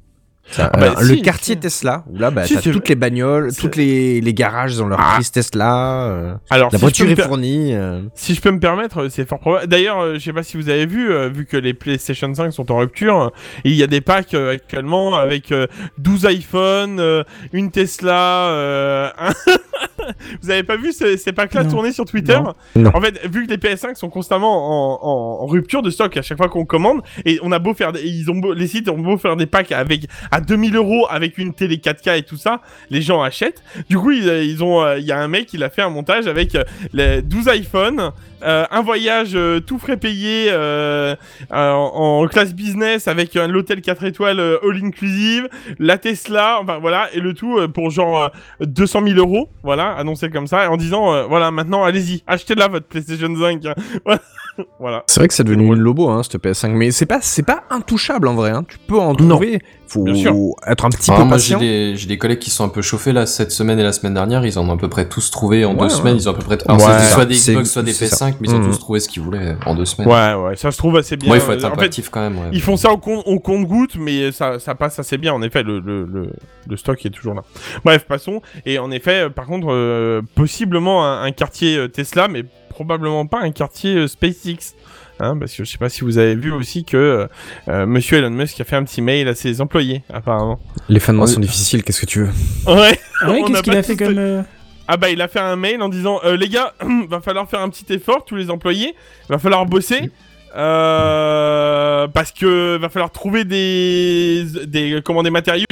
Ça, 0.50 0.70
Ah 0.74 0.78
bah, 0.78 0.96
euh, 0.98 1.04
le 1.04 1.16
quartier 1.22 1.54
si. 1.56 1.60
Tesla, 1.62 2.04
où 2.10 2.18
là, 2.18 2.30
bah, 2.32 2.46
Si, 2.46 2.56
t'as 2.56 2.62
c'est- 2.62 2.72
toutes 2.72 2.90
les 2.90 2.96
bagnoles, 2.96 3.56
toutes 3.56 3.76
les, 3.78 4.20
les 4.20 4.34
garages, 4.34 4.74
ils 4.74 4.84
ont 4.84 4.88
leur 4.88 5.00
Ah. 5.00 5.14
prise 5.14 5.32
Tesla, 5.32 6.04
euh, 6.08 6.34
Alors, 6.50 6.70
la 6.72 6.78
si 6.78 6.82
voiture 6.82 7.08
je 7.08 7.14
peux 7.16 7.22
est 7.22 7.26
fournie. 7.26 7.74
euh. 7.74 8.02
Si 8.16 8.34
je 8.36 8.42
peux 8.42 8.52
me 8.52 8.60
permettre, 8.60 9.08
c'est 9.10 9.28
fort 9.28 9.40
probable. 9.40 9.68
D'ailleurs, 9.68 10.00
euh, 10.00 10.14
je 10.16 10.20
sais 10.20 10.34
pas 10.34 10.44
si 10.44 10.58
vous 10.58 10.68
avez 10.70 10.86
vu, 10.86 11.12
euh, 11.12 11.30
vu 11.30 11.46
que 11.46 11.56
les 11.58 11.74
PlayStation 11.74 12.34
5 12.34 12.52
sont 12.52 12.70
en 12.72 12.80
rupture, 12.80 13.22
euh, 13.22 13.30
il 13.64 13.76
y 13.76 13.84
a 13.84 13.88
des 13.88 14.02
packs 14.02 14.34
euh, 14.34 14.54
actuellement 14.54 15.16
avec 15.16 15.52
euh, 15.54 15.68
12 16.00 16.26
iPhones, 16.30 17.00
euh, 17.00 17.24
une 17.54 17.72
Tesla. 17.72 18.50
euh, 18.50 19.10
un- 19.20 19.34
vous 20.42 20.50
avez 20.50 20.64
pas 20.64 20.76
vu 20.78 20.92
ces, 20.92 21.18
ces 21.18 21.32
packs-là 21.32 21.66
tourner 21.66 21.92
sur 21.92 22.06
Twitter? 22.06 22.38
Non. 22.40 22.54
Non. 22.76 22.92
En 22.96 23.02
fait, 23.02 23.20
vu 23.32 23.46
que 23.46 23.52
les 23.52 23.58
PS5 23.58 23.96
sont 23.96 24.10
constamment 24.10 24.52
en, 24.52 25.00
en- 25.08 25.44
en 25.44 25.46
rupture 25.46 25.82
de 25.82 25.90
stock 25.90 26.18
à 26.18 26.22
chaque 26.22 26.38
fois 26.38 26.50
qu'on 26.50 26.66
commande, 26.66 27.02
et 27.26 27.40
on 27.44 27.52
a 27.52 27.60
beau 27.60 27.74
faire, 27.74 27.92
des, 27.94 28.02
ils 28.04 28.30
ont 28.32 28.36
beau- 28.36 28.54
les 28.54 28.68
sites 28.68 28.90
ont 28.90 28.98
beau 28.98 29.18
faire 29.18 29.36
des 29.36 29.46
packs 29.46 29.72
avec 29.72 30.08
à 30.32 30.41
2000 30.41 30.76
euros 30.76 31.08
avec 31.10 31.38
une 31.38 31.54
télé 31.54 31.78
4K 31.78 32.17
et 32.20 32.24
tout 32.24 32.38
ça, 32.38 32.62
les 32.89 33.02
gens 33.02 33.22
achètent. 33.22 33.62
Du 33.89 33.98
coup, 33.98 34.12
ils, 34.12 34.28
euh, 34.30 34.44
ils 34.44 34.63
ont, 34.63 34.82
euh, 34.82 34.98
il 34.98 35.06
y 35.06 35.12
a 35.12 35.20
un 35.20 35.28
mec, 35.28 35.54
il 35.54 35.63
a 35.63 35.70
fait 35.70 35.82
un 35.82 35.89
montage 35.89 36.28
avec 36.28 36.56
euh, 36.56 36.63
les 36.94 37.22
12 37.22 37.50
iPhones, 37.54 38.12
un 38.44 38.82
voyage 38.82 39.38
tout 39.67 39.78
frais 39.78 39.98
payé 39.98 40.52
en, 40.52 41.54
en 41.54 42.28
classe 42.28 42.56
business 42.56 43.08
avec 43.08 43.36
l'hôtel 43.36 43.82
4 43.82 44.04
étoiles 44.06 44.39
all 44.39 44.84
inclusive, 44.84 45.48
la 45.78 46.00
Tesla, 46.00 46.58
enfin 46.60 46.80
voilà, 46.80 47.08
et 47.13 47.20
le 47.20 47.36
tout 47.36 47.60
pour 47.72 47.91
genre 47.91 48.32
euh, 48.62 48.65
200 48.65 49.02
000 49.10 49.20
euros, 49.20 49.50
voilà, 49.63 49.91
annoncé 49.91 50.32
comme 50.32 50.48
ça, 50.48 50.63
et 50.63 50.67
en 50.67 50.78
disant 50.78 51.28
voilà, 51.28 51.52
maintenant 51.52 51.84
allez-y, 51.84 52.24
achetez-la 52.26 52.67
votre 52.67 52.88
PlayStation 52.88 53.30
5. 53.36 53.65
hein. 53.65 54.17
voilà. 54.80 55.04
C'est 55.08 55.20
vrai 55.20 55.28
que 55.28 55.34
c'est 55.34 55.44
devenu 55.44 55.65
une 55.67 55.80
lobo, 55.80 56.10
hein, 56.10 56.24
cette 56.24 56.41
PS5, 56.44 56.70
mais 56.70 56.91
c'est 56.91 57.06
pas, 57.06 57.20
c'est 57.22 57.44
pas 57.46 57.63
intouchable 57.70 58.28
en 58.28 58.34
vrai. 58.34 58.52
Hein. 58.52 58.63
Tu 58.67 58.78
peux 58.80 58.98
en 59.00 59.15
trouver. 59.15 59.62
Faut 59.94 60.04
Bien 60.04 60.16
sûr. 60.16 60.34
être 60.66 60.86
un 60.86 60.90
petit 60.90 61.12
Ah, 61.12 61.18
peu 61.18 61.24
moi 61.24 61.36
patient. 61.36 61.60
j'ai 61.60 61.96
des 62.08 62.18
collègues 62.18 62.40
qui 62.40 62.50
sont 62.50 62.64
un 62.64 62.70
peu 62.70 62.82
chauffés 62.82 63.12
là 63.12 63.26
cette 63.26 63.52
semaine 63.52 63.78
et 63.78 63.84
la 63.84 63.92
semaine 63.92 64.14
dernière, 64.14 64.46
ils 64.46 64.58
en 64.58 64.70
ont 64.70 64.74
à 64.74 64.78
peu 64.78 64.88
près 64.88 65.10
tous 65.10 65.32
trouvé 65.32 65.66
en 65.66 65.72
Ouais, 65.74 65.80
deux 65.80 65.84
ouais. 65.84 65.90
semaines, 65.90 66.16
ils 66.16 66.30
ont 66.30 66.32
à 66.32 66.36
peu 66.36 66.44
près 66.44 66.58
alors, 66.66 66.78
Ouais, 66.88 67.00
soit 67.12 67.26
des 67.26 67.36
Xbox 67.36 67.70
soit 67.70 67.84
des 67.84 67.92
c'est 67.92 68.08
ça. 68.08 68.28
PS5, 68.28 68.36
mais 68.40 68.48
ils 68.48 68.56
ont 68.56 68.60
Mhm. 68.60 68.70
tous 68.72 68.80
trouvé 68.80 69.00
ce 69.02 69.10
qu'ils 69.10 69.22
voulaient 69.22 69.58
en 69.66 69.76
deux 69.76 69.84
semaines. 69.84 70.08
Ouais, 70.08 70.34
ouais, 70.50 70.56
ça 70.56 70.72
se 70.72 70.78
trouve 70.78 70.96
assez 70.96 71.18
bien. 71.18 71.28
Moi 71.28 71.36
il 71.38 71.42
faut 71.42 71.52
être 71.52 71.66
un 71.66 71.72
peu 71.72 71.82
actif 71.84 72.08
quand 72.10 72.22
même. 72.22 72.38
Ouais. 72.38 72.50
Ils 72.54 72.62
font 72.62 72.78
ça 72.78 72.90
au 72.94 72.98
compte, 72.98 73.24
au 73.26 73.40
compte 73.42 73.66
goutte, 73.66 73.96
mais 74.00 74.32
ça, 74.32 74.60
ça 74.60 74.76
passe 74.76 74.98
assez 74.98 75.18
bien. 75.18 75.34
En 75.34 75.42
effet, 75.42 75.62
le, 75.62 75.82
le, 75.82 76.06
le, 76.06 76.30
le 76.70 76.78
stock 76.78 77.06
est 77.06 77.10
toujours 77.10 77.34
là. 77.34 77.42
Bref, 77.84 78.06
passons. 78.08 78.42
Et 78.66 78.80
en 78.80 78.92
effet, 78.92 79.24
euh, 79.26 79.30
par 79.30 79.46
contre, 79.46 79.68
euh, 79.72 80.22
possiblement 80.36 81.06
un, 81.06 81.24
un 81.24 81.32
quartier 81.32 81.76
euh, 81.76 81.88
Tesla, 81.90 82.30
mais 82.30 82.46
probablement 82.70 83.26
pas 83.26 83.42
un 83.42 83.52
quartier 83.52 83.96
euh, 83.96 84.08
SpaceX. 84.08 84.74
Hein, 85.22 85.38
parce 85.38 85.54
que 85.54 85.64
je 85.64 85.70
sais 85.72 85.78
pas 85.78 85.90
si 85.90 86.02
vous 86.02 86.18
avez 86.18 86.36
vu 86.36 86.52
aussi 86.52 86.84
que 86.84 86.98
euh, 86.98 87.28
euh, 87.70 87.86
Monsieur 87.86 88.18
Elon 88.18 88.32
Musk 88.32 88.60
a 88.60 88.64
fait 88.64 88.76
un 88.76 88.84
petit 88.84 89.02
mail 89.02 89.28
à 89.28 89.36
ses 89.36 89.62
employés, 89.62 90.02
apparemment. 90.12 90.60
Les 90.90 91.00
fins 91.00 91.14
de 91.14 91.18
mois 91.20 91.28
sont 91.28 91.40
difficiles, 91.40 91.84
qu'est-ce 91.84 92.02
que 92.02 92.06
tu 92.08 92.20
veux? 92.24 92.30
Ouais. 92.74 93.00
Ah 93.22 93.30
ouais, 93.32 93.42
On 93.44 93.46
qu'est-ce 93.48 93.60
a 93.60 93.62
qu'il 93.62 93.74
pas 93.74 93.80
a 93.80 93.84
fait 93.84 93.96
tous- 93.96 94.06
comme. 94.06 94.18
euh, 94.18 94.42
Ah 94.88 94.98
bah 94.98 95.10
il 95.12 95.22
a 95.22 95.28
fait 95.28 95.40
un 95.40 95.56
mail 95.56 95.82
en 95.82 95.90
disant 95.90 96.20
euh, 96.26 96.36
les 96.36 96.50
gars, 96.50 96.74
va 97.10 97.22
falloir 97.22 97.48
faire 97.50 97.62
un 97.62 97.70
petit 97.70 97.86
effort 97.94 98.26
tous 98.26 98.36
les 98.36 98.50
employés, 98.50 98.96
va 99.30 99.38
falloir 99.38 99.66
bosser 99.66 100.10
euh, 100.56 102.08
parce 102.08 102.32
que 102.32 102.78
va 102.78 102.90
falloir 102.90 103.12
trouver 103.12 103.46
des 103.46 104.44
des 104.66 105.02
comment 105.06 105.24
des 105.24 105.30
matériaux 105.30 105.66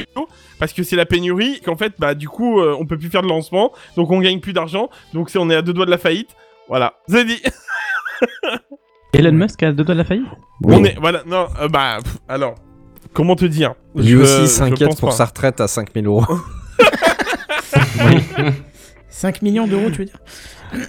parce 0.58 0.72
que 0.72 0.82
c'est 0.82 0.96
la 0.96 1.04
pénurie 1.06 1.60
qu'en 1.60 1.76
fait 1.76 1.92
bah 1.98 2.14
du 2.14 2.28
coup 2.28 2.60
euh, 2.60 2.74
on 2.80 2.86
peut 2.86 2.96
plus 2.96 3.10
faire 3.10 3.20
de 3.22 3.28
lancement 3.28 3.72
donc 3.96 4.10
on 4.10 4.20
gagne 4.20 4.40
plus 4.40 4.52
d'argent 4.54 4.88
donc 5.12 5.28
c'est 5.28 5.38
on 5.38 5.50
est 5.50 5.54
à 5.54 5.60
deux 5.62 5.72
doigts 5.74 5.86
de 5.86 5.90
la 5.90 5.98
faillite. 5.98 6.30
Voilà, 6.68 6.94
c'est 7.08 7.24
dit. 7.24 7.42
Elon 9.12 9.32
Musk 9.32 9.62
a 9.62 9.72
deux 9.72 9.84
doigts 9.84 9.94
de 9.94 10.00
la 10.00 10.04
faillite 10.04 10.26
On 10.64 10.84
est 10.84 10.96
voilà 11.00 11.22
non 11.26 11.46
euh, 11.60 11.68
bah 11.68 11.98
pff, 12.02 12.18
alors 12.28 12.54
comment 13.12 13.34
te 13.36 13.44
dire? 13.44 13.74
Lui 13.96 14.06
Je- 14.08 14.16
aussi 14.18 14.46
s'inquiète 14.48 14.96
pour 14.98 15.08
pas. 15.10 15.14
sa 15.16 15.24
retraite 15.26 15.60
à 15.60 15.66
5000 15.68 16.06
euros. 16.06 16.24
5 19.08 19.42
millions 19.42 19.66
d'euros, 19.66 19.90
tu 19.90 19.98
veux 19.98 20.04
dire? 20.06 20.18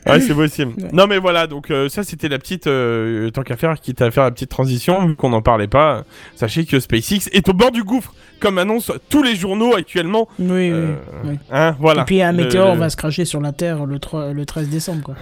Ouais, 0.05 0.21
c'est 0.21 0.35
possible. 0.35 0.73
Ouais. 0.77 0.89
Non, 0.93 1.07
mais 1.07 1.17
voilà, 1.17 1.47
donc 1.47 1.71
euh, 1.71 1.89
ça, 1.89 2.03
c'était 2.03 2.29
la 2.29 2.37
petite, 2.37 2.67
euh, 2.67 3.29
tant 3.31 3.41
qu'à 3.41 3.57
faire, 3.57 3.79
quitte 3.79 4.01
à 4.01 4.11
faire 4.11 4.23
la 4.23 4.31
petite 4.31 4.49
transition, 4.49 5.05
vu 5.07 5.15
qu'on 5.15 5.29
n'en 5.29 5.41
parlait 5.41 5.67
pas, 5.67 5.95
euh, 5.95 6.01
sachez 6.35 6.65
que 6.65 6.79
SpaceX 6.79 7.27
est 7.33 7.49
au 7.49 7.53
bord 7.53 7.71
du 7.71 7.83
gouffre, 7.83 8.13
comme 8.39 8.57
annoncent 8.59 8.93
tous 9.09 9.23
les 9.23 9.35
journaux 9.35 9.75
actuellement. 9.75 10.27
Oui, 10.39 10.69
Euh, 10.71 10.93
oui. 11.23 11.31
oui. 11.31 11.39
Hein, 11.51 11.75
voilà. 11.79 12.03
Et 12.03 12.05
puis 12.05 12.21
un 12.21 12.31
météore 12.31 12.75
le- 12.75 12.79
va 12.79 12.89
se 12.91 12.95
cracher 12.95 13.25
sur 13.25 13.41
la 13.41 13.51
Terre 13.53 13.85
le, 13.87 13.97
3 13.99 14.31
le 14.33 14.45
13 14.45 14.69
décembre, 14.69 15.01
quoi. 15.03 15.15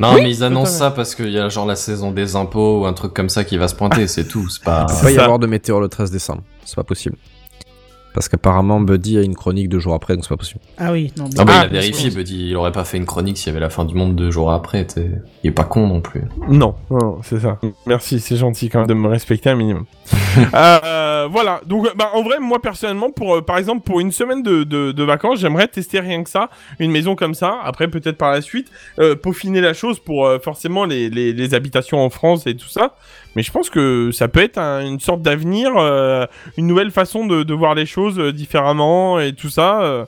Non 0.00 0.14
mais 0.14 0.30
ils 0.30 0.42
annoncent 0.42 0.72
ça 0.72 0.90
parce 0.90 1.14
qu'il 1.14 1.30
y 1.30 1.38
a 1.38 1.48
genre 1.48 1.66
la 1.66 1.76
saison 1.76 2.10
des 2.10 2.36
impôts 2.36 2.80
ou 2.80 2.86
un 2.86 2.92
truc 2.92 3.14
comme 3.14 3.28
ça 3.28 3.44
qui 3.44 3.56
va 3.56 3.68
se 3.68 3.74
pointer, 3.74 4.08
c'est 4.08 4.26
tout. 4.26 4.48
C'est 4.48 4.62
pas. 4.62 4.86
Il 4.90 5.04
va 5.04 5.10
y 5.12 5.18
avoir 5.18 5.38
de 5.38 5.46
météore 5.46 5.80
le 5.80 5.88
13 5.88 6.10
décembre. 6.10 6.42
C'est 6.64 6.76
pas 6.76 6.84
possible. 6.84 7.16
Parce 8.14 8.28
qu'apparemment, 8.28 8.80
Buddy 8.80 9.18
a 9.18 9.22
une 9.22 9.34
chronique 9.34 9.68
deux 9.68 9.80
jours 9.80 9.92
après, 9.94 10.14
donc 10.14 10.24
c'est 10.24 10.28
pas 10.30 10.36
possible. 10.36 10.60
Ah 10.78 10.92
oui, 10.92 11.12
non. 11.18 11.24
Ah 11.36 11.44
bah 11.44 11.52
Ah, 11.56 11.66
il 11.70 11.76
a 11.76 11.80
vérifié, 11.80 12.10
Buddy, 12.10 12.48
il 12.50 12.56
aurait 12.56 12.70
pas 12.72 12.84
fait 12.84 12.96
une 12.96 13.06
chronique 13.06 13.36
s'il 13.36 13.48
y 13.48 13.50
avait 13.50 13.60
la 13.60 13.70
fin 13.70 13.84
du 13.84 13.94
monde 13.94 14.14
deux 14.14 14.30
jours 14.30 14.52
après. 14.52 14.84
t'es- 14.86 15.10
Il 15.42 15.48
est 15.48 15.52
pas 15.52 15.64
con 15.64 15.86
non 15.88 16.00
plus. 16.00 16.22
Non, 16.48 16.76
non, 16.90 17.18
c'est 17.24 17.40
ça. 17.40 17.58
Merci, 17.86 18.20
c'est 18.20 18.36
gentil 18.36 18.68
quand 18.70 18.78
même 18.78 18.86
de 18.88 18.94
me 18.94 19.08
respecter 19.08 19.50
un 19.50 19.56
minimum. 19.56 19.84
Euh, 20.52 21.28
voilà, 21.30 21.60
donc 21.64 21.86
bah, 21.96 22.10
en 22.12 22.22
vrai, 22.22 22.40
moi 22.40 22.60
personnellement, 22.60 23.10
pour 23.10 23.36
euh, 23.36 23.40
par 23.42 23.56
exemple 23.56 23.82
pour 23.84 24.00
une 24.00 24.10
semaine 24.10 24.42
de, 24.42 24.64
de, 24.64 24.90
de 24.90 25.02
vacances, 25.04 25.38
j'aimerais 25.38 25.68
tester 25.68 26.00
rien 26.00 26.24
que 26.24 26.28
ça, 26.30 26.50
une 26.80 26.90
maison 26.90 27.14
comme 27.14 27.34
ça. 27.34 27.58
Après, 27.62 27.86
peut-être 27.88 28.16
par 28.18 28.32
la 28.32 28.40
suite, 28.40 28.68
euh, 28.98 29.14
peaufiner 29.14 29.60
la 29.60 29.74
chose 29.74 30.00
pour 30.00 30.26
euh, 30.26 30.38
forcément 30.40 30.84
les, 30.86 31.08
les, 31.08 31.32
les 31.32 31.54
habitations 31.54 32.04
en 32.04 32.10
France 32.10 32.48
et 32.48 32.56
tout 32.56 32.68
ça. 32.68 32.96
Mais 33.36 33.42
je 33.42 33.50
pense 33.52 33.70
que 33.70 34.10
ça 34.12 34.26
peut 34.28 34.42
être 34.42 34.58
un- 34.58 34.84
une 34.84 34.98
sorte 35.00 35.22
d'avenir, 35.22 35.70
euh, 35.76 36.26
une 36.56 36.66
nouvelle 36.66 36.90
façon 36.90 37.26
de, 37.26 37.42
de 37.44 37.54
voir 37.54 37.74
les 37.76 37.86
choses 37.86 38.03
euh, 38.18 38.32
différemment 38.32 39.18
et 39.20 39.32
tout 39.34 39.48
ça. 39.50 39.82
euh, 39.82 40.04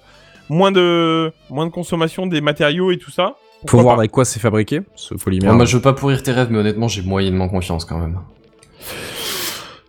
moins 0.49 0.71
de 0.71 1.33
moins 1.51 1.67
de 1.67 1.73
consommation 1.73 2.27
des 2.27 2.41
matériaux 2.41 2.93
et 2.93 2.99
tout 2.99 3.11
ça. 3.11 3.35
Faut 3.63 3.67
Pourquoi 3.69 3.83
voir 3.83 3.95
pas 3.97 4.01
avec 4.03 4.11
quoi 4.13 4.25
c'est 4.25 4.39
fabriqué, 4.39 4.81
ce 4.95 5.15
polymère. 5.15 5.53
Moi 5.55 5.65
je 5.65 5.77
veux 5.77 5.83
pas 5.83 5.93
pourrir 5.93 6.23
tes 6.23 6.31
rêves, 6.33 6.49
mais 6.51 6.59
honnêtement 6.59 6.87
j'ai 6.89 7.03
moyennement 7.03 7.49
confiance 7.49 7.85
quand 7.85 7.99
même. 7.99 8.19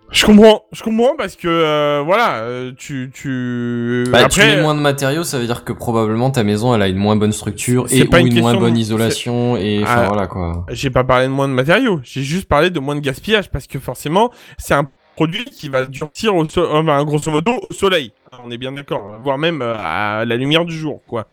Je 0.09 0.25
comprends, 0.25 0.63
je 0.71 0.81
comprends 0.83 1.15
parce 1.17 1.35
que 1.35 1.49
euh, 1.49 2.01
voilà, 2.03 2.43
tu 2.77 3.11
tu 3.13 4.05
Bah, 4.09 4.29
tu 4.29 4.39
mets 4.39 4.61
moins 4.61 4.73
de 4.73 4.79
matériaux, 4.79 5.23
ça 5.23 5.37
veut 5.37 5.45
dire 5.45 5.65
que 5.65 5.73
probablement 5.73 6.31
ta 6.31 6.43
maison 6.45 6.73
elle 6.73 6.81
a 6.81 6.87
une 6.87 6.95
moins 6.95 7.17
bonne 7.17 7.33
structure 7.33 7.85
et 7.91 8.05
pas 8.05 8.17
ou 8.17 8.21
une 8.21 8.27
une, 8.33 8.39
moins 8.39 8.53
de- 8.53 8.59
bonne 8.59 8.77
isolation 8.77 9.57
et 9.57 9.81
enfin 9.83 10.03
Ah. 10.03 10.07
voilà 10.07 10.27
quoi. 10.27 10.65
j'ai 10.71 10.89
pas 10.89 11.03
parlé 11.03 11.25
de 11.27 11.31
moins 11.31 11.49
de 11.49 11.53
matériaux, 11.53 11.99
j'ai 12.03 12.23
juste 12.23 12.47
parlé 12.47 12.69
de 12.69 12.79
moins 12.79 12.95
de 12.95 13.01
gaspillage 13.01 13.51
parce 13.51 13.67
que 13.67 13.79
forcément, 13.79 14.31
c'est 14.57 14.73
un 14.73 14.85
produit 15.17 15.43
qui 15.45 15.67
va 15.67 15.85
durcir 15.85 16.35
au 16.35 16.47
so- 16.47 16.61
euh, 16.75 16.83
ben, 16.83 17.03
grosso 17.03 17.29
modo 17.31 17.51
au 17.69 17.73
soleil. 17.73 18.11
On 18.45 18.51
est 18.51 18.57
bien 18.57 18.71
d'accord, 18.71 19.19
voire 19.23 19.37
même 19.37 19.61
euh, 19.61 19.73
à 19.77 20.23
la 20.25 20.35
lumière 20.37 20.63
du 20.63 20.77
jour, 20.77 21.01
quoi. 21.07 21.27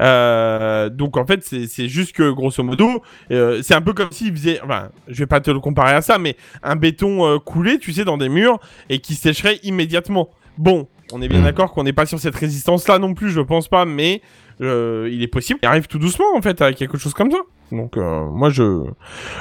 Euh, 0.00 0.88
donc 0.88 1.16
en 1.16 1.24
fait 1.24 1.44
c'est 1.44 1.68
c'est 1.68 1.88
juste 1.88 2.16
que 2.16 2.28
grosso 2.32 2.64
modo 2.64 3.00
euh, 3.30 3.60
c'est 3.62 3.74
un 3.74 3.80
peu 3.80 3.92
comme 3.92 4.10
s'il 4.10 4.32
faisait 4.32 4.60
enfin 4.64 4.88
je 5.06 5.20
vais 5.20 5.26
pas 5.28 5.40
te 5.40 5.52
le 5.52 5.60
comparer 5.60 5.92
à 5.94 6.02
ça 6.02 6.18
mais 6.18 6.36
un 6.64 6.74
béton 6.74 7.24
euh, 7.24 7.38
coulé 7.38 7.78
tu 7.78 7.92
sais 7.92 8.04
dans 8.04 8.18
des 8.18 8.28
murs 8.28 8.58
et 8.88 8.98
qui 8.98 9.14
sécherait 9.14 9.60
immédiatement 9.62 10.30
bon 10.58 10.88
on 11.12 11.22
est 11.22 11.28
bien 11.28 11.38
Mm. 11.42 11.44
d'accord 11.44 11.72
qu'on 11.72 11.84
n'est 11.84 11.92
pas 11.92 12.06
sur 12.06 12.18
cette 12.18 12.34
résistance 12.34 12.88
là 12.88 12.98
non 12.98 13.14
plus 13.14 13.30
je 13.30 13.40
pense 13.40 13.68
pas 13.68 13.84
mais 13.84 14.20
euh, 14.60 15.08
il 15.12 15.22
est 15.22 15.28
possible 15.28 15.58
qu'il 15.60 15.68
arrive 15.68 15.86
tout 15.86 15.98
doucement 15.98 16.26
en 16.36 16.42
fait 16.42 16.60
à 16.62 16.72
quelque 16.72 16.96
chose 16.98 17.14
comme 17.14 17.30
ça 17.30 17.38
donc 17.72 17.96
euh, 17.96 18.24
moi 18.26 18.50
je 18.50 18.84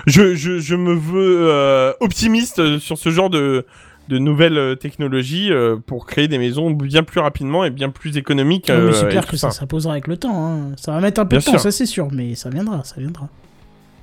je, 0.07 0.33
je 0.35 0.59
je 0.59 0.75
me 0.75 0.93
veux 0.93 1.49
euh, 1.51 1.93
optimiste 1.99 2.79
sur 2.79 2.97
ce 2.97 3.09
genre 3.09 3.29
de 3.29 3.65
de 4.09 4.17
nouvelles 4.17 4.75
technologies 4.79 5.49
euh, 5.51 5.77
pour 5.77 6.05
créer 6.05 6.27
des 6.27 6.37
maisons 6.37 6.71
bien 6.71 7.03
plus 7.03 7.21
rapidement 7.21 7.63
et 7.63 7.69
bien 7.69 7.89
plus 7.89 8.17
économiques. 8.17 8.69
Ah, 8.69 8.73
mais 8.75 8.89
euh, 8.89 8.91
c'est 8.91 9.07
clair 9.07 9.25
que 9.25 9.37
ça 9.37 9.49
s'imposera 9.51 9.93
avec 9.93 10.07
le 10.07 10.17
temps. 10.17 10.45
hein. 10.45 10.71
Ça 10.75 10.91
va 10.91 10.99
mettre 10.99 11.21
un 11.21 11.23
peu 11.25 11.37
Bien 11.37 11.39
de 11.39 11.43
temps, 11.45 11.51
sûr. 11.51 11.59
ça 11.61 11.71
c'est 11.71 11.85
sûr, 11.85 12.09
mais 12.11 12.35
ça 12.35 12.49
viendra, 12.49 12.83
ça 12.83 12.95
viendra. 12.97 13.29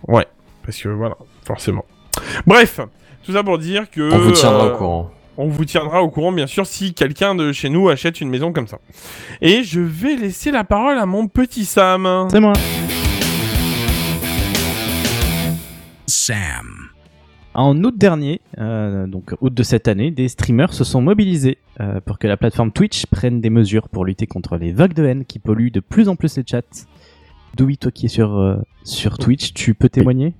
Ouais, 0.08 0.26
parce 0.64 0.78
que 0.80 0.88
voilà, 0.88 1.16
forcément. 1.44 1.84
Bref, 2.46 2.80
tout 3.24 3.32
ça 3.32 3.42
pour 3.42 3.58
dire 3.58 3.90
que 3.90 4.10
On 4.10 4.18
vous 4.20 4.30
tiendra 4.32 4.68
euh, 4.68 4.72
au 4.74 4.76
courant. 4.78 5.10
On 5.36 5.48
vous 5.48 5.64
tiendra 5.64 6.02
au 6.02 6.10
courant, 6.10 6.32
bien 6.32 6.46
sûr, 6.46 6.66
si 6.66 6.92
quelqu'un 6.92 7.34
de 7.34 7.52
chez 7.52 7.68
nous 7.70 7.88
achète 7.88 8.20
une 8.20 8.28
maison 8.28 8.52
comme 8.52 8.66
ça. 8.66 8.78
Et 9.40 9.62
je 9.62 9.80
vais 9.80 10.16
laisser 10.16 10.50
la 10.50 10.64
parole 10.64 10.98
à 10.98 11.06
mon 11.06 11.28
petit 11.28 11.64
Sam. 11.64 12.28
C'est 12.30 12.40
moi. 12.40 12.52
Sam. 16.06 16.90
En 17.54 17.82
août 17.82 17.94
dernier, 17.96 18.40
euh, 18.58 19.06
donc 19.06 19.34
août 19.40 19.52
de 19.52 19.62
cette 19.62 19.88
année, 19.88 20.10
des 20.10 20.28
streamers 20.28 20.72
se 20.72 20.84
sont 20.84 21.00
mobilisés 21.00 21.58
euh, 21.80 22.00
pour 22.00 22.18
que 22.18 22.28
la 22.28 22.36
plateforme 22.36 22.70
Twitch 22.70 23.06
prenne 23.06 23.40
des 23.40 23.50
mesures 23.50 23.88
pour 23.88 24.04
lutter 24.04 24.26
contre 24.26 24.56
les 24.56 24.72
vagues 24.72 24.94
de 24.94 25.04
haine 25.04 25.24
qui 25.24 25.40
polluent 25.40 25.72
de 25.72 25.80
plus 25.80 26.08
en 26.08 26.14
plus 26.14 26.36
les 26.36 26.44
chats. 26.46 26.86
Doui, 27.56 27.76
toi 27.76 27.90
qui 27.90 28.06
es 28.06 28.08
sur, 28.08 28.38
euh, 28.38 28.56
sur 28.84 29.18
Twitch, 29.18 29.52
tu 29.52 29.74
peux 29.74 29.88
témoigner? 29.88 30.34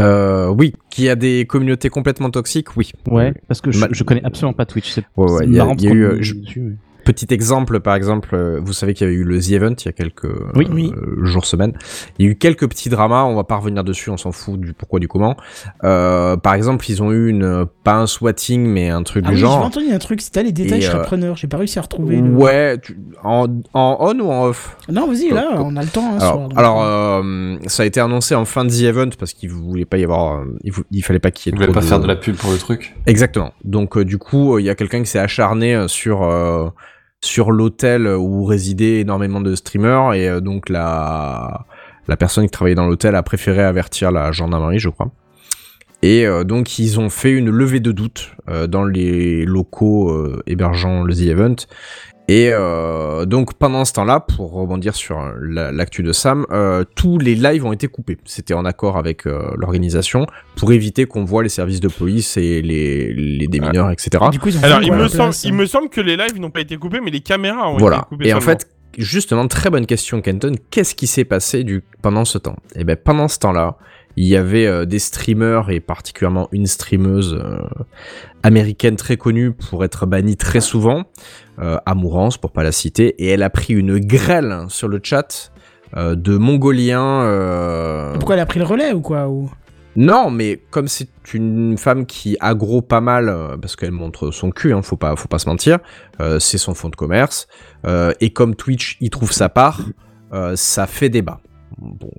Euh, 0.00 0.48
oui, 0.48 0.72
qu'il 0.90 1.04
y 1.04 1.08
a 1.08 1.14
des 1.16 1.46
communautés 1.46 1.88
complètement 1.88 2.30
toxiques, 2.30 2.76
oui. 2.76 2.90
Ouais, 3.08 3.32
parce 3.46 3.60
que 3.60 3.70
je, 3.70 3.78
Ma- 3.78 3.88
je 3.92 4.02
connais 4.02 4.24
absolument 4.24 4.52
pas 4.52 4.66
Twitch. 4.66 4.90
C'est 4.90 5.04
Ouais, 5.16 5.30
ouais, 5.30 5.46
y 5.46 5.54
a- 5.54 5.64
marrant 5.64 5.76
y 5.78 5.86
a 5.86 5.90
parce 5.90 5.94
eu, 5.94 6.08
qu'on 6.08 6.16
est 6.16 6.22
je- 6.22 6.34
dessus, 6.34 6.60
mais- 6.60 6.76
Petit 7.04 7.26
exemple, 7.32 7.80
par 7.80 7.94
exemple, 7.96 8.30
euh, 8.34 8.60
vous 8.62 8.72
savez 8.72 8.94
qu'il 8.94 9.06
y 9.06 9.10
avait 9.10 9.18
eu 9.18 9.24
le 9.24 9.38
The 9.40 9.50
Event 9.52 9.74
il 9.80 9.86
y 9.86 9.88
a 9.88 9.92
quelques 9.92 10.24
Oui. 10.54 10.66
euh, 10.68 10.72
Oui. 10.74 10.92
jours, 11.22 11.44
semaines. 11.44 11.74
Il 12.18 12.24
y 12.24 12.28
a 12.28 12.32
eu 12.32 12.36
quelques 12.36 12.68
petits 12.68 12.88
dramas, 12.88 13.24
on 13.24 13.34
va 13.34 13.44
pas 13.44 13.56
revenir 13.56 13.84
dessus, 13.84 14.10
on 14.10 14.16
s'en 14.16 14.32
fout 14.32 14.58
du 14.58 14.72
pourquoi, 14.72 15.00
du 15.00 15.08
comment. 15.08 15.36
Euh, 15.84 16.36
par 16.36 16.54
exemple, 16.54 16.84
ils 16.88 17.02
ont 17.02 17.12
eu 17.12 17.28
une, 17.28 17.66
pas 17.84 17.94
un 17.94 18.06
swatting, 18.06 18.64
mais 18.66 18.88
un 18.88 19.02
truc 19.02 19.24
Ah 19.26 19.30
du 19.30 19.34
oui, 19.34 19.40
j'ai 19.40 19.46
genre. 19.46 19.62
entendu 19.64 19.90
un 19.92 19.98
truc, 19.98 20.20
c'était 20.20 20.42
les 20.42 20.52
détails, 20.52 20.78
Et, 20.78 20.82
je 20.82 20.86
serais 20.88 20.98
euh, 21.00 21.04
preneur. 21.04 21.36
J'ai 21.36 21.46
pas 21.48 21.58
réussi 21.58 21.78
à 21.78 21.82
retrouver. 21.82 22.20
le- 22.20 22.30
Ouais, 22.30 22.78
tu- 22.78 22.96
en, 23.22 23.46
en 23.74 23.96
on 24.00 24.18
ou 24.20 24.30
en 24.30 24.44
off? 24.46 24.76
Non, 24.88 25.06
vas-y, 25.06 25.30
là, 25.30 25.48
on 25.58 25.76
a 25.76 25.82
le 25.82 25.88
temps. 25.88 26.14
hein, 26.14 26.18
Alors, 26.20 26.32
soir, 26.34 26.48
donc, 26.48 26.58
alors 26.58 26.82
euh, 26.84 27.56
ça 27.66 27.82
a 27.82 27.86
été 27.86 28.00
annoncé 28.00 28.34
en 28.34 28.44
fin 28.44 28.64
de 28.64 28.70
The 28.70 28.82
Event 28.82 29.10
parce 29.18 29.32
qu'il 29.34 29.50
voulait 29.50 29.84
pas 29.84 29.98
y 29.98 30.04
avoir, 30.04 30.42
il, 30.62 30.72
vou- 30.72 30.84
il 30.90 31.02
fallait 31.04 31.18
pas 31.18 31.30
qu'il 31.30 31.52
y 31.52 31.56
ait 31.56 31.64
trop 31.64 31.72
pas 31.72 31.80
faire 31.82 32.00
de 32.00 32.06
la 32.06 32.16
pub 32.16 32.36
pour 32.36 32.50
le 32.50 32.58
truc. 32.58 32.94
Exactement. 33.06 33.52
Donc 33.64 33.96
euh, 33.96 34.04
du 34.04 34.18
coup, 34.18 34.54
euh, 34.56 34.60
il 34.60 34.64
y 34.64 34.70
a 34.70 34.74
quelqu'un 34.74 35.00
qui 35.00 35.06
s'est 35.10 35.18
acharné 35.18 35.86
sur 35.88 36.22
euh, 36.22 36.68
sur 37.24 37.50
l'hôtel 37.50 38.06
où 38.06 38.44
résidaient 38.44 39.00
énormément 39.00 39.40
de 39.40 39.54
streamers 39.54 40.14
et 40.14 40.28
euh, 40.28 40.40
donc 40.40 40.68
la 40.68 41.64
personne 42.18 42.44
qui 42.44 42.50
travaillait 42.50 42.74
dans 42.74 42.86
l'hôtel 42.86 43.14
a 43.14 43.22
préféré 43.22 43.62
avertir 43.62 44.12
la 44.12 44.30
gendarmerie, 44.30 44.78
je 44.78 44.90
crois. 44.90 45.10
Et 46.02 46.26
euh, 46.26 46.44
donc 46.44 46.78
ils 46.78 47.00
ont 47.00 47.08
fait 47.08 47.32
une 47.32 47.48
levée 47.48 47.80
de 47.80 47.92
doute 47.92 48.32
euh, 48.50 48.66
dans 48.66 48.84
les 48.84 49.44
locaux 49.46 50.14
hébergeant 50.46 51.02
le 51.02 51.14
The 51.14 51.22
Event. 51.22 51.56
Et 52.26 52.48
euh, 52.52 53.26
donc 53.26 53.52
pendant 53.54 53.84
ce 53.84 53.92
temps-là, 53.92 54.18
pour 54.20 54.52
rebondir 54.52 54.94
sur 54.94 55.18
euh, 55.20 55.32
la- 55.42 55.72
l'actu 55.72 56.02
de 56.02 56.12
Sam, 56.12 56.46
euh, 56.50 56.82
tous 56.96 57.18
les 57.18 57.34
lives 57.34 57.66
ont 57.66 57.72
été 57.72 57.86
coupés. 57.86 58.16
C'était 58.24 58.54
en 58.54 58.64
accord 58.64 58.96
avec 58.96 59.26
euh, 59.26 59.50
l'organisation 59.56 60.26
pour 60.56 60.72
éviter 60.72 61.04
qu'on 61.04 61.24
voit 61.24 61.42
les 61.42 61.50
services 61.50 61.80
de 61.80 61.88
police 61.88 62.38
et 62.38 62.62
les, 62.62 63.12
les 63.12 63.46
démineurs, 63.46 63.90
etc. 63.90 64.24
du 64.32 64.38
coup, 64.38 64.48
ils 64.48 64.58
ont 64.58 64.62
Alors, 64.62 64.82
il 64.82 64.90
me, 64.92 65.06
semble, 65.08 65.24
place, 65.24 65.44
il 65.44 65.52
me 65.52 65.66
semble 65.66 65.90
que 65.90 66.00
les 66.00 66.16
lives 66.16 66.40
n'ont 66.40 66.50
pas 66.50 66.60
été 66.60 66.78
coupés, 66.78 67.00
mais 67.04 67.10
les 67.10 67.20
caméras 67.20 67.68
ont 67.68 67.74
été 67.74 67.80
Voilà. 67.80 68.06
coupées. 68.08 68.28
Et 68.28 68.32
en 68.32 68.40
fait, 68.40 68.68
justement, 68.96 69.46
très 69.46 69.68
bonne 69.68 69.84
question, 69.84 70.22
Kenton. 70.22 70.52
Qu'est-ce 70.70 70.94
qui 70.94 71.06
s'est 71.06 71.24
passé 71.26 71.62
du... 71.62 71.82
pendant 72.00 72.24
ce 72.24 72.38
temps? 72.38 72.56
Eh 72.74 72.84
ben, 72.84 72.96
pendant 72.96 73.28
ce 73.28 73.38
temps-là, 73.40 73.76
il 74.16 74.26
y 74.26 74.36
avait 74.36 74.66
euh, 74.66 74.84
des 74.84 74.98
streamers 74.98 75.70
et 75.70 75.80
particulièrement 75.80 76.48
une 76.52 76.66
streameuse 76.66 77.34
euh, 77.34 77.58
américaine 78.42 78.96
très 78.96 79.16
connue 79.16 79.52
pour 79.52 79.84
être 79.84 80.06
bannie 80.06 80.36
très 80.36 80.60
souvent, 80.60 81.04
euh, 81.58 81.78
Amourance 81.86 82.38
pour 82.38 82.52
pas 82.52 82.62
la 82.62 82.72
citer, 82.72 83.14
et 83.22 83.28
elle 83.28 83.42
a 83.42 83.50
pris 83.50 83.74
une 83.74 83.98
grêle 83.98 84.66
sur 84.68 84.88
le 84.88 85.00
chat 85.02 85.50
de 85.96 86.36
Mongoliens. 86.36 87.22
Pourquoi 88.14 88.34
elle 88.34 88.40
a 88.40 88.46
pris 88.46 88.58
le 88.58 88.64
relais 88.64 88.92
ou 88.92 89.00
quoi 89.00 89.28
ou... 89.28 89.48
non, 89.94 90.28
mais 90.28 90.60
comme 90.70 90.88
c'est 90.88 91.08
une 91.32 91.78
femme 91.78 92.04
qui 92.04 92.36
aggro 92.40 92.82
pas 92.82 93.00
mal, 93.00 93.56
parce 93.62 93.76
qu'elle 93.76 93.92
montre 93.92 94.32
son 94.32 94.50
cul, 94.50 94.72
hein, 94.72 94.82
faut 94.82 94.96
pas, 94.96 95.14
faut 95.14 95.28
pas 95.28 95.38
se 95.38 95.48
mentir, 95.48 95.78
euh, 96.20 96.40
c'est 96.40 96.58
son 96.58 96.74
fonds 96.74 96.88
de 96.88 96.96
commerce, 96.96 97.46
euh, 97.86 98.12
et 98.20 98.30
comme 98.30 98.56
Twitch 98.56 98.96
y 99.00 99.08
trouve 99.08 99.30
sa 99.30 99.48
part, 99.48 99.82
euh, 100.32 100.56
ça 100.56 100.88
fait 100.88 101.10
débat. 101.10 101.40
Bon, 101.78 102.10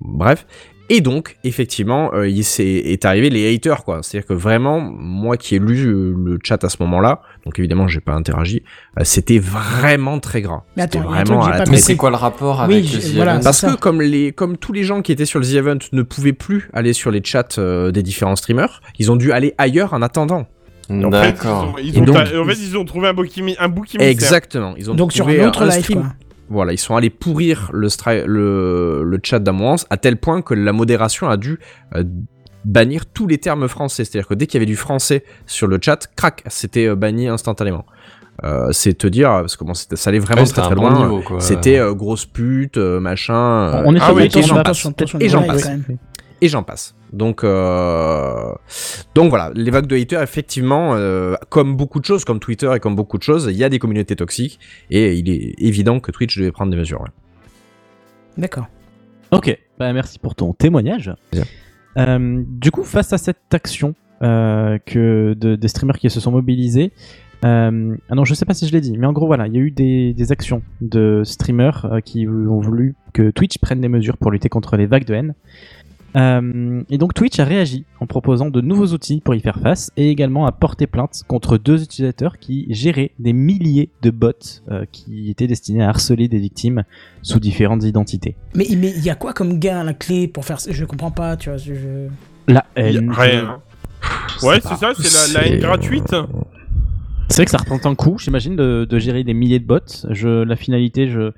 bref. 0.00 0.46
Et 0.90 1.00
donc, 1.00 1.38
effectivement, 1.44 2.10
euh, 2.12 2.28
il 2.28 2.44
s'est 2.44 2.64
est 2.66 3.06
arrivé 3.06 3.30
les 3.30 3.54
haters, 3.54 3.84
quoi. 3.84 4.00
C'est-à-dire 4.02 4.26
que 4.28 4.34
vraiment, 4.34 4.80
moi 4.80 5.38
qui 5.38 5.54
ai 5.54 5.58
lu 5.58 5.86
euh, 5.86 6.14
le 6.22 6.38
chat 6.42 6.62
à 6.62 6.68
ce 6.68 6.76
moment-là, 6.80 7.22
donc 7.46 7.58
évidemment, 7.58 7.88
j'ai 7.88 8.00
pas 8.00 8.12
interagi, 8.12 8.62
euh, 8.98 9.02
c'était 9.04 9.38
vraiment 9.38 10.20
très 10.20 10.42
gras. 10.42 10.62
Mais 10.76 10.82
attends, 10.82 11.00
C'était 11.02 11.14
un 11.16 11.24
truc 11.24 11.38
à 11.54 11.58
la. 11.58 11.64
Mais 11.70 11.78
c'est 11.78 11.96
quoi 11.96 12.10
le 12.10 12.16
rapport 12.16 12.64
Oui, 12.68 12.74
avec 12.74 12.86
je- 12.86 12.96
le 12.96 13.02
The 13.02 13.14
voilà, 13.16 13.34
Event 13.36 13.44
Parce 13.44 13.60
que 13.62 13.76
comme 13.76 14.02
les 14.02 14.32
comme 14.32 14.58
tous 14.58 14.72
les 14.74 14.84
gens 14.84 15.00
qui 15.00 15.10
étaient 15.12 15.24
sur 15.24 15.40
le 15.40 15.46
The 15.46 15.54
Event 15.54 15.78
ne 15.92 16.02
pouvaient 16.02 16.34
plus 16.34 16.68
aller 16.74 16.92
sur 16.92 17.10
les 17.10 17.22
chats 17.24 17.48
euh, 17.56 17.90
des 17.90 18.02
différents 18.02 18.36
streamers, 18.36 18.82
ils 18.98 19.10
ont 19.10 19.16
dû 19.16 19.32
aller 19.32 19.54
ailleurs 19.56 19.94
en 19.94 20.02
attendant. 20.02 20.46
En 20.90 21.00
fait, 21.00 21.08
D'accord. 21.08 21.76
ils 21.78 21.82
ont, 21.82 21.82
ils 21.82 21.96
Et 21.96 22.00
ont 22.02 22.04
donc- 22.04 22.16
en 22.16 22.44
fait, 22.44 22.58
ils 22.60 22.76
ont 22.76 22.84
trouvé 22.84 23.08
un 23.08 23.14
bouc, 23.14 23.26
un. 23.98 24.02
Exactement. 24.04 24.74
Ils 24.76 24.90
ont 24.90 24.94
Donc 24.94 25.14
sur 25.14 25.26
un 25.28 25.46
autre 25.48 25.64
live, 25.64 25.82
stream- 25.82 26.00
quoi. 26.02 26.12
Voilà, 26.48 26.72
ils 26.72 26.78
sont 26.78 26.94
allés 26.96 27.10
pourrir 27.10 27.70
le, 27.72 27.88
stri- 27.88 28.24
le, 28.24 29.02
le 29.04 29.20
chat 29.22 29.38
d'Amourance 29.38 29.86
à 29.90 29.96
tel 29.96 30.16
point 30.16 30.42
que 30.42 30.54
la 30.54 30.72
modération 30.72 31.28
a 31.28 31.36
dû 31.36 31.58
euh, 31.94 32.04
bannir 32.64 33.06
tous 33.06 33.26
les 33.26 33.38
termes 33.38 33.66
français. 33.68 34.04
C'est-à-dire 34.04 34.28
que 34.28 34.34
dès 34.34 34.46
qu'il 34.46 34.58
y 34.58 34.62
avait 34.62 34.66
du 34.70 34.76
français 34.76 35.24
sur 35.46 35.66
le 35.66 35.78
chat, 35.80 36.06
crac, 36.16 36.42
c'était 36.48 36.86
euh, 36.88 36.96
banni 36.96 37.28
instantanément. 37.28 37.86
Euh, 38.42 38.68
c'est 38.72 38.94
te 38.94 39.06
dire, 39.06 39.28
parce 39.28 39.56
que 39.56 39.64
bon, 39.64 39.74
ça 39.74 39.86
allait 40.10 40.18
vraiment 40.18 40.42
Ouais, 40.42 40.48
très 40.48 40.62
c'était 40.62 40.74
très 40.74 40.74
bon 40.74 40.90
loin. 40.90 41.40
C'était 41.40 41.78
euh, 41.78 41.94
grosse 41.94 42.26
pute, 42.26 42.76
euh, 42.78 42.98
machin. 43.00 43.82
On 43.86 43.94
est 43.94 43.98
ah 44.02 44.06
sur 44.06 44.14
oui, 44.16 44.28
des 44.28 44.38
et 44.38 44.42
j'en 44.42 44.56
de- 44.56 44.62
passe. 44.62 44.86
Et 45.20 45.28
j'en 45.28 45.42
passe. 45.44 45.68
Et 46.44 46.48
j'en 46.48 46.62
passe. 46.62 46.94
Donc, 47.12 47.42
euh... 47.42 48.52
donc 49.14 49.30
voilà, 49.30 49.50
les 49.54 49.70
vagues 49.70 49.86
de 49.86 49.96
haters, 49.96 50.22
effectivement, 50.22 50.94
euh, 50.94 51.36
comme 51.48 51.74
beaucoup 51.74 52.00
de 52.00 52.04
choses, 52.04 52.24
comme 52.24 52.38
Twitter 52.38 52.70
et 52.76 52.80
comme 52.80 52.94
beaucoup 52.94 53.16
de 53.16 53.22
choses, 53.22 53.48
il 53.50 53.56
y 53.56 53.64
a 53.64 53.70
des 53.70 53.78
communautés 53.78 54.14
toxiques 54.14 54.60
et 54.90 55.14
il 55.14 55.30
est 55.30 55.54
évident 55.58 56.00
que 56.00 56.10
Twitch 56.10 56.36
devait 56.36 56.52
prendre 56.52 56.70
des 56.70 56.76
mesures. 56.76 57.00
ouais. 57.00 57.08
D'accord. 58.36 58.66
Ok, 59.30 59.58
bah, 59.78 59.92
merci 59.94 60.18
pour 60.18 60.34
ton 60.34 60.52
témoignage. 60.52 61.14
Euh, 61.96 62.42
du 62.46 62.70
coup, 62.70 62.84
face 62.84 63.12
à 63.14 63.18
cette 63.18 63.54
action 63.54 63.94
euh, 64.22 64.78
que 64.84 65.34
de, 65.34 65.56
des 65.56 65.68
streamers 65.68 65.98
qui 65.98 66.10
se 66.10 66.20
sont 66.20 66.30
mobilisés, 66.30 66.92
euh, 67.44 67.96
ah 68.08 68.14
non, 68.14 68.24
je 68.24 68.32
sais 68.34 68.46
pas 68.46 68.54
si 68.54 68.66
je 68.66 68.72
l'ai 68.72 68.80
dit, 68.80 68.96
mais 68.96 69.06
en 69.06 69.12
gros, 69.12 69.26
voilà, 69.26 69.46
il 69.46 69.54
y 69.54 69.58
a 69.58 69.60
eu 69.60 69.70
des, 69.70 70.14
des 70.14 70.32
actions 70.32 70.62
de 70.80 71.22
streamers 71.24 71.84
euh, 71.84 72.00
qui 72.00 72.26
ont 72.26 72.60
voulu 72.60 72.96
que 73.12 73.30
Twitch 73.30 73.58
prenne 73.58 73.80
des 73.80 73.88
mesures 73.88 74.16
pour 74.16 74.30
lutter 74.30 74.48
contre 74.48 74.76
les 74.76 74.86
vagues 74.86 75.04
de 75.04 75.14
haine. 75.14 75.34
Euh, 76.16 76.82
et 76.90 76.98
donc 76.98 77.12
Twitch 77.14 77.40
a 77.40 77.44
réagi 77.44 77.84
en 78.00 78.06
proposant 78.06 78.48
de 78.48 78.60
nouveaux 78.60 78.86
outils 78.88 79.20
pour 79.24 79.34
y 79.34 79.40
faire 79.40 79.58
face 79.58 79.90
et 79.96 80.10
également 80.10 80.46
a 80.46 80.52
porté 80.52 80.86
plainte 80.86 81.22
contre 81.26 81.58
deux 81.58 81.82
utilisateurs 81.82 82.38
qui 82.38 82.66
géraient 82.70 83.10
des 83.18 83.32
milliers 83.32 83.90
de 84.02 84.10
bots 84.10 84.30
euh, 84.70 84.84
qui 84.92 85.28
étaient 85.30 85.48
destinés 85.48 85.82
à 85.82 85.88
harceler 85.88 86.28
des 86.28 86.38
victimes 86.38 86.84
sous 87.22 87.40
différentes 87.40 87.82
identités. 87.84 88.36
Mais 88.54 88.66
mais 88.78 88.92
il 88.96 89.02
y 89.04 89.10
a 89.10 89.16
quoi 89.16 89.32
comme 89.32 89.58
gain 89.58 89.80
à 89.80 89.84
la 89.84 89.94
clé 89.94 90.28
pour 90.28 90.44
faire 90.44 90.60
ça 90.60 90.70
Je 90.72 90.84
comprends 90.84 91.10
pas, 91.10 91.36
tu 91.36 91.48
vois. 91.48 91.58
je- 91.58 91.74
je- 91.74 92.08
La 92.46 92.64
Il 92.76 92.82
y 92.82 92.86
a 92.86 92.90
haine. 93.00 93.10
rien. 93.10 93.60
Ouais, 94.42 94.60
c'est 94.60 94.76
ça, 94.76 94.92
c'est 94.96 95.32
la, 95.34 95.40
la 95.40 95.46
haine 95.48 95.60
gratuite. 95.60 96.14
C'est 97.30 97.36
vrai 97.36 97.44
que 97.46 97.50
ça 97.50 97.56
représente 97.56 97.86
un 97.86 97.94
coût, 97.94 98.18
j'imagine, 98.18 98.54
de, 98.54 98.86
de 98.88 98.98
gérer 98.98 99.24
des 99.24 99.32
milliers 99.34 99.58
de 99.58 99.64
bots. 99.66 99.78
Je, 100.10 100.42
la 100.44 100.56
finalité, 100.56 101.08
je. 101.08 101.32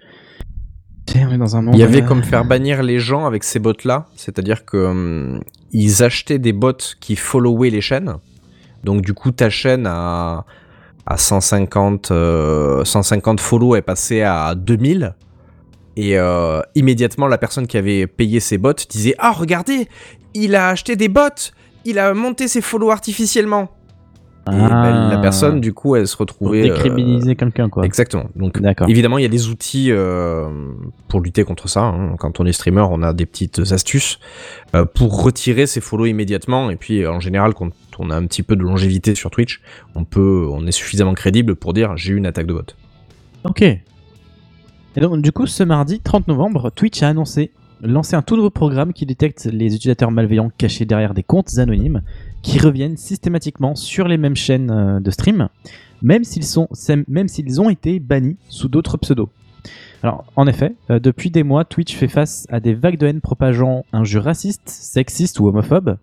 Dans 1.14 1.56
un 1.56 1.62
monde. 1.62 1.74
Il 1.74 1.80
y 1.80 1.82
avait 1.82 2.02
euh, 2.02 2.06
comme 2.06 2.22
faire 2.22 2.44
bannir 2.44 2.82
les 2.82 2.98
gens 2.98 3.26
avec 3.26 3.44
ces 3.44 3.58
bots-là, 3.58 4.06
c'est-à-dire 4.16 4.64
que 4.64 4.76
hum, 4.76 5.40
ils 5.72 6.02
achetaient 6.02 6.38
des 6.38 6.52
bots 6.52 6.72
qui 7.00 7.16
followaient 7.16 7.70
les 7.70 7.80
chaînes. 7.80 8.16
Donc 8.84 9.02
du 9.02 9.14
coup, 9.14 9.30
ta 9.30 9.48
chaîne 9.48 9.86
à, 9.86 10.44
à 11.06 11.16
150, 11.16 12.10
euh, 12.10 12.84
150 12.84 13.40
follow 13.40 13.76
est 13.76 13.82
passée 13.82 14.22
à 14.22 14.54
2000. 14.54 15.14
Et 15.96 16.18
euh, 16.18 16.60
immédiatement, 16.74 17.26
la 17.26 17.38
personne 17.38 17.66
qui 17.66 17.78
avait 17.78 18.06
payé 18.06 18.40
ses 18.40 18.58
bots 18.58 18.72
disait 18.88 19.14
Ah, 19.18 19.32
regardez, 19.32 19.88
il 20.34 20.54
a 20.54 20.68
acheté 20.68 20.96
des 20.96 21.08
bots, 21.08 21.52
il 21.84 21.98
a 21.98 22.12
monté 22.12 22.48
ses 22.48 22.60
follow 22.60 22.90
artificiellement. 22.90 23.70
Et 24.48 24.50
ben, 24.52 25.08
la 25.08 25.16
Ah. 25.16 25.18
personne, 25.20 25.60
du 25.60 25.72
coup, 25.74 25.96
elle 25.96 26.06
se 26.06 26.14
Pour 26.14 26.20
retrouvait. 26.20 26.60
euh, 26.70 26.74
décriminaliser 26.74 27.34
quelqu'un, 27.34 27.68
quoi. 27.68 27.84
Exactement. 27.84 28.26
Donc, 28.36 28.60
évidemment, 28.86 29.18
il 29.18 29.22
y 29.22 29.24
a 29.24 29.28
des 29.28 29.48
outils 29.48 29.90
euh, 29.90 30.48
pour 31.08 31.20
lutter 31.20 31.42
contre 31.44 31.68
ça. 31.68 31.80
hein. 31.82 32.14
Quand 32.18 32.38
on 32.38 32.46
est 32.46 32.52
streamer, 32.52 32.84
on 32.90 33.02
a 33.02 33.12
des 33.12 33.26
petites 33.26 33.58
astuces 33.72 34.18
euh, 34.76 34.84
pour 34.84 35.22
retirer 35.24 35.66
ses 35.66 35.80
follow 35.80 36.06
immédiatement. 36.06 36.70
Et 36.70 36.76
puis, 36.76 37.06
en 37.06 37.18
général, 37.18 37.54
quand 37.54 37.70
on 37.98 38.10
a 38.10 38.16
un 38.16 38.24
petit 38.26 38.42
peu 38.44 38.54
de 38.54 38.62
longévité 38.62 39.14
sur 39.16 39.30
Twitch, 39.30 39.60
on 39.96 40.04
peut, 40.04 40.46
on 40.50 40.66
est 40.66 40.72
suffisamment 40.72 41.14
crédible 41.14 41.56
pour 41.56 41.72
dire 41.72 41.96
j'ai 41.96 42.12
eu 42.12 42.16
une 42.16 42.26
attaque 42.26 42.46
de 42.46 42.52
bot. 42.54 42.62
Ok. 43.44 43.62
Et 43.62 43.80
donc, 45.00 45.20
du 45.22 45.32
coup, 45.32 45.46
ce 45.46 45.62
mardi 45.62 46.00
30 46.00 46.28
novembre, 46.28 46.70
Twitch 46.70 47.02
a 47.02 47.08
annoncé 47.08 47.50
lancer 47.82 48.16
un 48.16 48.22
tout 48.22 48.36
nouveau 48.36 48.48
programme 48.48 48.94
qui 48.94 49.04
détecte 49.04 49.44
les 49.52 49.66
utilisateurs 49.74 50.10
malveillants 50.10 50.50
cachés 50.56 50.86
derrière 50.86 51.12
des 51.12 51.22
comptes 51.22 51.58
anonymes 51.58 52.00
qui 52.46 52.60
reviennent 52.60 52.96
systématiquement 52.96 53.74
sur 53.74 54.06
les 54.06 54.16
mêmes 54.16 54.36
chaînes 54.36 54.70
euh, 54.70 55.00
de 55.00 55.10
stream, 55.10 55.48
même 56.00 56.22
s'ils 56.22 57.60
ont 57.60 57.70
été 57.70 57.98
bannis 57.98 58.36
sous 58.48 58.68
d'autres 58.68 58.96
pseudos. 58.98 59.28
Alors, 60.04 60.26
en 60.36 60.46
effet, 60.46 60.76
euh, 60.90 61.00
depuis 61.00 61.32
des 61.32 61.42
mois, 61.42 61.64
Twitch 61.64 61.96
fait 61.96 62.06
face 62.06 62.46
à 62.48 62.60
des 62.60 62.72
vagues 62.72 62.98
de 62.98 63.08
haine 63.08 63.20
propageant 63.20 63.84
injures 63.92 64.22
racistes, 64.22 64.68
sexistes 64.68 65.40
ou 65.40 65.48
homophobes, 65.48 65.96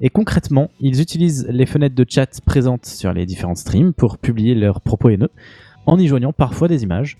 et 0.00 0.08
concrètement, 0.08 0.70
ils 0.80 1.02
utilisent 1.02 1.46
les 1.50 1.66
fenêtres 1.66 1.96
de 1.96 2.06
chat 2.08 2.40
présentes 2.46 2.86
sur 2.86 3.12
les 3.12 3.26
différents 3.26 3.54
streams 3.54 3.92
pour 3.92 4.16
publier 4.16 4.54
leurs 4.54 4.80
propos 4.80 5.10
haineux, 5.10 5.30
en 5.84 5.98
y 5.98 6.06
joignant 6.06 6.32
parfois 6.32 6.68
des 6.68 6.82
images. 6.82 7.18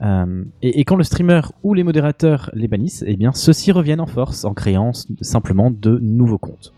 Euh, 0.00 0.44
et, 0.62 0.84
quand 0.84 0.96
le 0.96 1.04
streamer 1.04 1.42
ou 1.62 1.74
les 1.74 1.82
modérateurs 1.82 2.50
les 2.54 2.68
bannissent, 2.68 3.04
eh 3.06 3.16
bien 3.16 3.32
ceux-ci 3.32 3.70
reviennent 3.70 4.00
en 4.00 4.06
force 4.06 4.46
en 4.46 4.54
créant 4.54 4.92
simplement 5.20 5.70
de 5.70 5.98
nouveaux 6.00 6.38
comptes. 6.38 6.72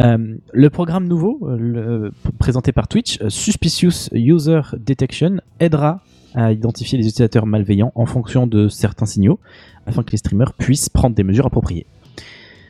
Euh, 0.00 0.36
le 0.52 0.70
programme 0.70 1.06
nouveau, 1.06 1.38
euh, 1.42 2.10
présenté 2.38 2.72
par 2.72 2.88
Twitch, 2.88 3.20
euh, 3.20 3.28
Suspicious 3.28 4.08
User 4.12 4.60
Detection, 4.78 5.40
aidera 5.60 6.00
à 6.34 6.52
identifier 6.52 6.96
les 6.96 7.04
utilisateurs 7.04 7.44
malveillants 7.44 7.92
en 7.94 8.06
fonction 8.06 8.46
de 8.46 8.68
certains 8.68 9.04
signaux, 9.04 9.38
afin 9.86 10.02
que 10.02 10.10
les 10.12 10.16
streamers 10.16 10.54
puissent 10.54 10.88
prendre 10.88 11.14
des 11.14 11.24
mesures 11.24 11.46
appropriées. 11.46 11.86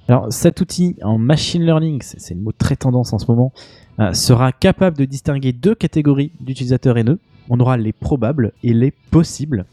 Alors 0.09 0.33
cet 0.33 0.61
outil 0.61 0.97
en 1.03 1.17
machine 1.17 1.63
learning, 1.65 2.03
c'est 2.03 2.35
le 2.35 2.41
mot 2.41 2.51
très 2.51 2.75
tendance 2.75 3.13
en 3.13 3.19
ce 3.19 3.27
moment, 3.31 3.53
sera 4.15 4.51
capable 4.51 4.99
de 4.99 5.05
distinguer 5.05 5.53
deux 5.53 5.77
catégories 5.77 6.33
d'utilisateurs 6.41 6.99
haineux. 6.99 7.21
On 7.49 7.61
aura 7.61 7.77
les 7.77 7.93
probables 7.93 8.53
et 8.65 8.73
les 8.73 8.91
possibles. 8.91 9.65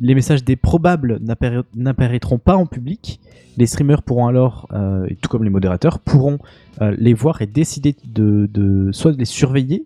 Les 0.00 0.14
messages 0.14 0.44
des 0.44 0.56
probables 0.56 1.18
n'appara- 1.20 1.64
n'apparaîtront 1.74 2.38
pas 2.38 2.56
en 2.56 2.66
public. 2.66 3.20
Les 3.56 3.66
streamers 3.66 4.02
pourront 4.02 4.26
alors, 4.28 4.68
euh, 4.72 5.08
tout 5.20 5.28
comme 5.28 5.42
les 5.44 5.50
modérateurs, 5.50 5.98
pourront 5.98 6.38
euh, 6.80 6.94
les 6.98 7.14
voir 7.14 7.42
et 7.42 7.46
décider 7.46 7.96
de, 8.04 8.90
soit 8.92 9.12
de 9.12 9.18
les 9.18 9.24
surveiller 9.24 9.84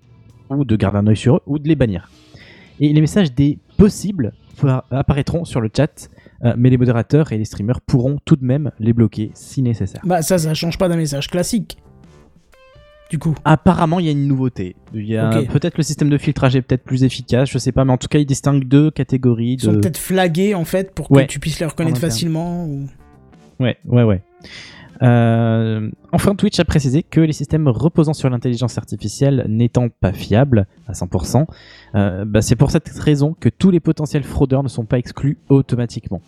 ou 0.50 0.64
de 0.64 0.76
garder 0.76 0.98
un 0.98 1.06
œil 1.06 1.16
sur 1.16 1.36
eux 1.36 1.40
ou 1.46 1.58
de 1.58 1.66
les 1.66 1.76
bannir. 1.76 2.10
Et 2.80 2.92
les 2.92 3.00
messages 3.00 3.32
des 3.34 3.58
possibles 3.78 4.32
apparaîtront 4.90 5.44
sur 5.44 5.60
le 5.60 5.70
chat, 5.74 6.08
euh, 6.44 6.54
mais 6.56 6.68
les 6.70 6.76
modérateurs 6.76 7.32
et 7.32 7.38
les 7.38 7.44
streamers 7.44 7.80
pourront 7.80 8.18
tout 8.24 8.36
de 8.36 8.44
même 8.44 8.70
les 8.78 8.92
bloquer 8.92 9.30
si 9.34 9.62
nécessaire. 9.62 10.02
Bah 10.04 10.20
ça, 10.22 10.36
ça 10.38 10.52
change 10.54 10.76
pas 10.78 10.88
d'un 10.88 10.96
message 10.96 11.28
classique. 11.28 11.78
Du 13.12 13.18
coup. 13.18 13.34
Apparemment, 13.44 14.00
il 14.00 14.06
y 14.06 14.08
a 14.08 14.12
une 14.12 14.26
nouveauté. 14.26 14.74
Il 14.94 15.04
y 15.06 15.18
a 15.18 15.42
peut-être 15.42 15.76
le 15.76 15.82
système 15.82 16.08
de 16.08 16.16
filtrage 16.16 16.56
est 16.56 16.62
peut-être 16.62 16.82
plus 16.82 17.04
efficace, 17.04 17.50
je 17.50 17.58
sais 17.58 17.70
pas, 17.70 17.84
mais 17.84 17.92
en 17.92 17.98
tout 17.98 18.08
cas, 18.08 18.18
il 18.18 18.24
distingue 18.24 18.64
deux 18.64 18.90
catégories 18.90 19.52
Ils 19.58 19.60
sont 19.60 19.72
peut-être 19.74 19.98
flagués 19.98 20.54
en 20.54 20.64
fait 20.64 20.94
pour 20.94 21.08
que 21.08 21.14
Ouais. 21.14 21.26
tu 21.26 21.38
puisses 21.38 21.60
les 21.60 21.66
reconnaître 21.66 21.98
facilement. 22.00 22.64
ou- 22.64 22.88
Ouais, 23.60 23.76
ouais, 23.84 24.02
ouais. 24.02 24.22
Euh, 25.02 25.90
enfin, 26.12 26.34
Twitch 26.36 26.58
a 26.60 26.64
précisé 26.64 27.02
que 27.02 27.20
les 27.20 27.32
systèmes 27.32 27.68
reposant 27.68 28.14
sur 28.14 28.30
l'intelligence 28.30 28.78
artificielle 28.78 29.44
n'étant 29.48 29.88
pas 29.88 30.12
fiables 30.12 30.66
à 30.86 30.94
100%, 30.94 31.46
euh, 31.94 32.24
bah, 32.24 32.40
c'est 32.40 32.56
pour 32.56 32.70
cette 32.70 32.88
raison 32.98 33.34
que 33.38 33.48
tous 33.50 33.70
les 33.70 33.80
potentiels 33.80 34.22
fraudeurs 34.22 34.62
ne 34.62 34.68
sont 34.68 34.84
pas 34.84 34.98
exclus 34.98 35.38
automatiquement. 35.48 36.22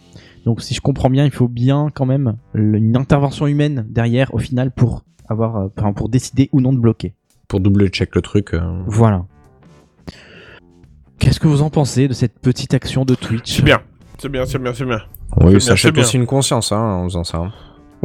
Donc, 0.44 0.60
si 0.60 0.74
je 0.74 0.80
comprends 0.80 1.08
bien, 1.10 1.24
il 1.24 1.30
faut 1.30 1.48
bien 1.48 1.88
quand 1.94 2.04
même 2.06 2.36
une 2.54 2.94
intervention 2.96 3.46
humaine 3.46 3.86
derrière, 3.88 4.34
au 4.34 4.38
final, 4.38 4.70
pour 4.70 5.02
avoir, 5.28 5.56
euh, 5.56 5.68
enfin, 5.78 5.92
pour 5.92 6.08
décider 6.08 6.48
ou 6.52 6.60
non 6.60 6.72
de 6.72 6.78
bloquer. 6.78 7.14
Pour 7.48 7.60
double 7.60 7.88
check 7.88 8.14
le 8.14 8.22
truc. 8.22 8.54
euh. 8.54 8.60
Voilà. 8.86 9.24
Qu'est-ce 11.18 11.40
que 11.40 11.46
vous 11.48 11.62
en 11.62 11.70
pensez 11.70 12.08
de 12.08 12.12
cette 12.12 12.38
petite 12.38 12.74
action 12.74 13.04
de 13.04 13.14
Twitch? 13.14 13.56
C'est 13.56 13.62
bien. 13.64 13.80
C'est 14.18 14.28
bien, 14.28 14.44
c'est 14.46 14.58
bien, 14.58 14.72
c'est 14.74 14.84
bien. 14.84 15.00
Oui, 15.40 15.60
ça 15.60 15.72
achète 15.72 15.94
bien. 15.94 16.02
aussi 16.02 16.16
une 16.16 16.26
conscience 16.26 16.72
hein, 16.72 16.78
en 16.80 17.04
faisant 17.04 17.24
ça. 17.24 17.50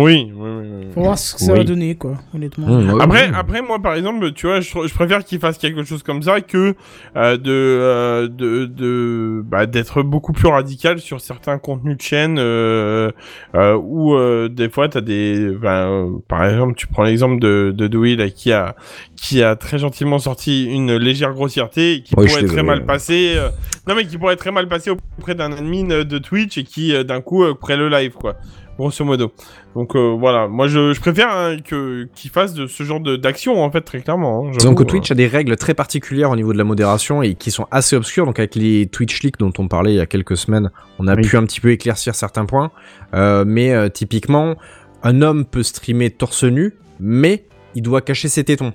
Oui, 0.02 0.32
oui, 0.34 0.50
oui. 0.50 0.88
Faut 0.93 1.02
voir 1.02 1.20
ce 1.20 1.36
que 1.36 1.41
ça 1.41 1.52
Oui. 1.52 1.58
va 1.60 1.64
donner, 1.66 1.95
quoi, 1.95 2.14
honnêtement. 2.34 2.68
Mmh, 2.68 3.02
Après, 3.02 3.30
après, 3.34 3.62
moi, 3.62 3.80
par 3.80 3.95
exemple, 3.95 4.32
tu 4.32 4.47
vois, 4.47 4.62
je, 4.62 4.70
je 4.88 4.93
préfère 4.93 5.26
qu'il 5.26 5.39
fasse 5.39 5.58
quelque 5.58 5.84
chose 5.84 6.04
comme 6.04 6.22
ça 6.24 6.39
que 6.39 6.74
euh, 7.18 7.36
de, 7.36 7.52
euh, 7.52 8.28
de, 8.30 8.66
de, 8.66 9.41
bah, 9.45 9.66
d'être 9.66 10.02
beaucoup 10.02 10.32
plus 10.32 10.47
radical 10.47 11.00
sur 11.00 11.20
certains 11.20 11.58
contenus 11.58 11.97
de 11.97 12.02
chaîne 12.02 12.38
euh, 12.39 13.12
euh, 13.56 13.76
où 13.76 14.14
euh, 14.16 14.47
des 14.47 14.70
fois 14.70 14.88
t'as 14.88 15.02
des, 15.02 15.50
ben, 15.62 15.70
euh, 15.89 16.10
par 16.30 16.45
exemple, 16.45 16.76
tu 16.76 16.88
prends 16.88 17.04
l'exemple 17.04 17.39
de 17.41 17.74
de 17.76 17.88
Dewey 17.88 18.16
là, 18.16 18.30
qui 18.30 18.54
a 18.54 18.78
qui 19.18 19.43
a 19.43 19.58
très 19.58 19.80
gentiment 19.80 20.18
sorti 20.18 20.64
une 20.66 20.95
légère 20.95 21.34
grossièreté 21.34 21.95
et 21.95 22.04
qui 22.04 22.16
pourrait 22.16 22.45
très 22.45 22.64
mal 22.64 22.86
passer. 22.86 23.34
euh, 23.36 23.50
non, 23.86 23.95
mais 23.95 24.06
qui 24.06 24.18
pourrait 24.18 24.38
très 24.38 24.52
mal 24.52 24.70
passer 24.70 24.91
auprès 24.91 25.36
d'un 25.36 25.52
admin 25.52 26.04
de 26.06 26.18
Twitch 26.20 26.58
et 26.58 26.64
qui 26.64 26.95
euh, 26.95 27.04
d'un 27.04 27.20
coup 27.20 27.43
euh, 27.43 27.54
crée 27.54 27.76
le 27.76 27.89
live, 27.89 28.14
quoi. 28.14 28.36
Grosso 28.80 29.04
modo. 29.04 29.32
Donc 29.76 29.96
euh, 29.96 30.16
voilà, 30.18 30.48
moi 30.48 30.68
je, 30.68 30.94
je 30.94 31.00
préfère 31.02 31.30
hein, 31.30 31.58
que 31.64 32.08
qu'il 32.16 32.32
fasse 32.32 32.54
de 32.54 32.66
ce 32.66 32.82
genre 32.84 33.02
de- 33.02 33.18
d'action 33.18 33.62
en 33.62 33.70
fait 33.70 33.82
très 33.82 34.00
clairement. 34.00 34.46
hein, 34.48 34.52
Disons 34.58 34.74
que 34.74 34.80
j'avoue, 34.84 34.86
Twitch 34.86 35.12
a 35.12 35.16
des 35.16 35.28
règles 35.28 35.56
très 35.58 35.74
particulières 35.74 36.32
au 36.32 36.36
niveau 36.38 36.54
de 36.54 36.58
la 36.58 36.64
modération 36.64 37.22
et 37.22 37.36
qui 37.36 37.52
sont 37.52 37.68
assez 37.72 37.96
obscures. 37.98 38.26
Donc 38.26 38.40
avec 38.40 38.56
les 38.56 38.88
Twitch 38.88 39.22
leaks 39.22 39.38
dont 39.38 39.52
on 39.58 39.68
parlait 39.68 39.92
il 39.92 39.98
y 39.98 40.00
a 40.00 40.06
quelques 40.06 40.38
semaines, 40.38 40.72
on 40.98 41.08
a 41.08 41.16
Oui. 41.16 41.22
pu 41.24 41.36
un 41.36 41.44
petit 41.44 41.60
peu 41.60 41.72
éclaircir 41.72 42.16
certains 42.16 42.46
points. 42.46 42.72
Euh, 43.14 43.44
mais 43.46 43.74
euh, 43.74 43.90
typiquement, 43.90 44.56
un 45.04 45.22
homme 45.22 45.44
peut 45.46 45.64
streamer 45.64 46.10
torse 46.10 46.46
nu, 46.46 46.74
mais 47.02 47.44
il 47.76 47.82
doit 47.82 48.02
cacher 48.02 48.30
ses 48.30 48.46
tétons. 48.46 48.72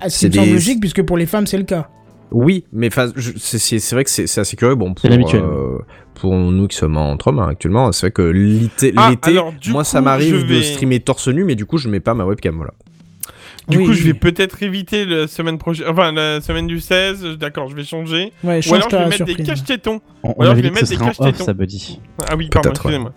Ah, 0.00 0.10
c'est 0.10 0.28
des- 0.28 0.44
logique, 0.52 0.80
puisque 0.80 1.02
pour 1.04 1.16
les 1.16 1.26
femmes, 1.26 1.46
c'est 1.46 1.58
le 1.58 1.64
cas. 1.64 1.88
Oui, 2.32 2.64
mais 2.72 2.88
c'est- 2.90 3.94
vrai 3.94 4.04
que 4.04 4.10
c'est 4.10 4.38
assez 4.40 4.56
curieux. 4.56 4.74
Bon, 4.74 4.94
pour, 4.94 5.00
C'est 5.02 5.08
l'habituel. 5.08 5.42
euh, 5.42 5.78
pour 6.14 6.34
nous 6.34 6.66
qui 6.68 6.76
sommes 6.76 6.96
entre 6.96 7.28
hommes 7.28 7.38
hein, 7.40 7.48
actuellement, 7.50 7.92
c'est 7.92 8.06
vrai 8.06 8.10
que 8.12 8.22
l'été, 8.22 8.92
Ah, 8.96 9.10
l'été, 9.10 9.30
alors, 9.32 9.52
du 9.52 9.70
moi 9.70 9.84
ça 9.84 10.00
m'arrive 10.00 10.36
je 10.40 10.42
de 10.46 10.54
vais- 10.54 10.62
streamer 10.62 11.00
torse 11.00 11.28
nu, 11.28 11.44
mais 11.44 11.54
du 11.54 11.66
coup 11.66 11.78
je 11.78 11.88
mets 11.88 12.00
pas 12.00 12.14
ma 12.14 12.24
webcam. 12.24 12.56
Voilà. 12.56 12.72
Du 13.68 13.78
Oui, 13.78 13.84
coup, 13.86 13.92
je 13.92 14.02
vais 14.02 14.14
peut-être 14.14 14.60
éviter 14.64 15.04
la 15.06 15.28
semaine 15.28 15.56
prochaine, 15.56 15.86
enfin 15.88 16.10
la 16.10 16.40
semaine 16.40 16.66
du 16.66 16.80
16. 16.80 17.38
D'accord, 17.38 17.68
je 17.70 17.76
vais 17.76 17.84
changer. 17.84 18.32
Ouais, 18.42 18.60
Ou 18.68 18.74
alors 18.74 18.88
je 18.90 18.96
vais 18.96 19.04
mettre 19.04 19.16
surprise. 19.18 19.36
des 19.36 19.42
caches 19.44 19.64
tétons. 19.64 20.00
On, 20.24 20.34
on 20.36 20.42
alors, 20.42 20.56
je 20.56 20.62
vais 20.62 20.70
mettre 20.70 20.88
des 20.88 21.34
ça, 21.44 21.52
Buddy. 21.52 22.00
Ah 22.28 22.34
oui, 22.36 22.48
pardon, 22.50 22.70
ouais. 22.70 22.74
excusez-moi. 22.74 23.12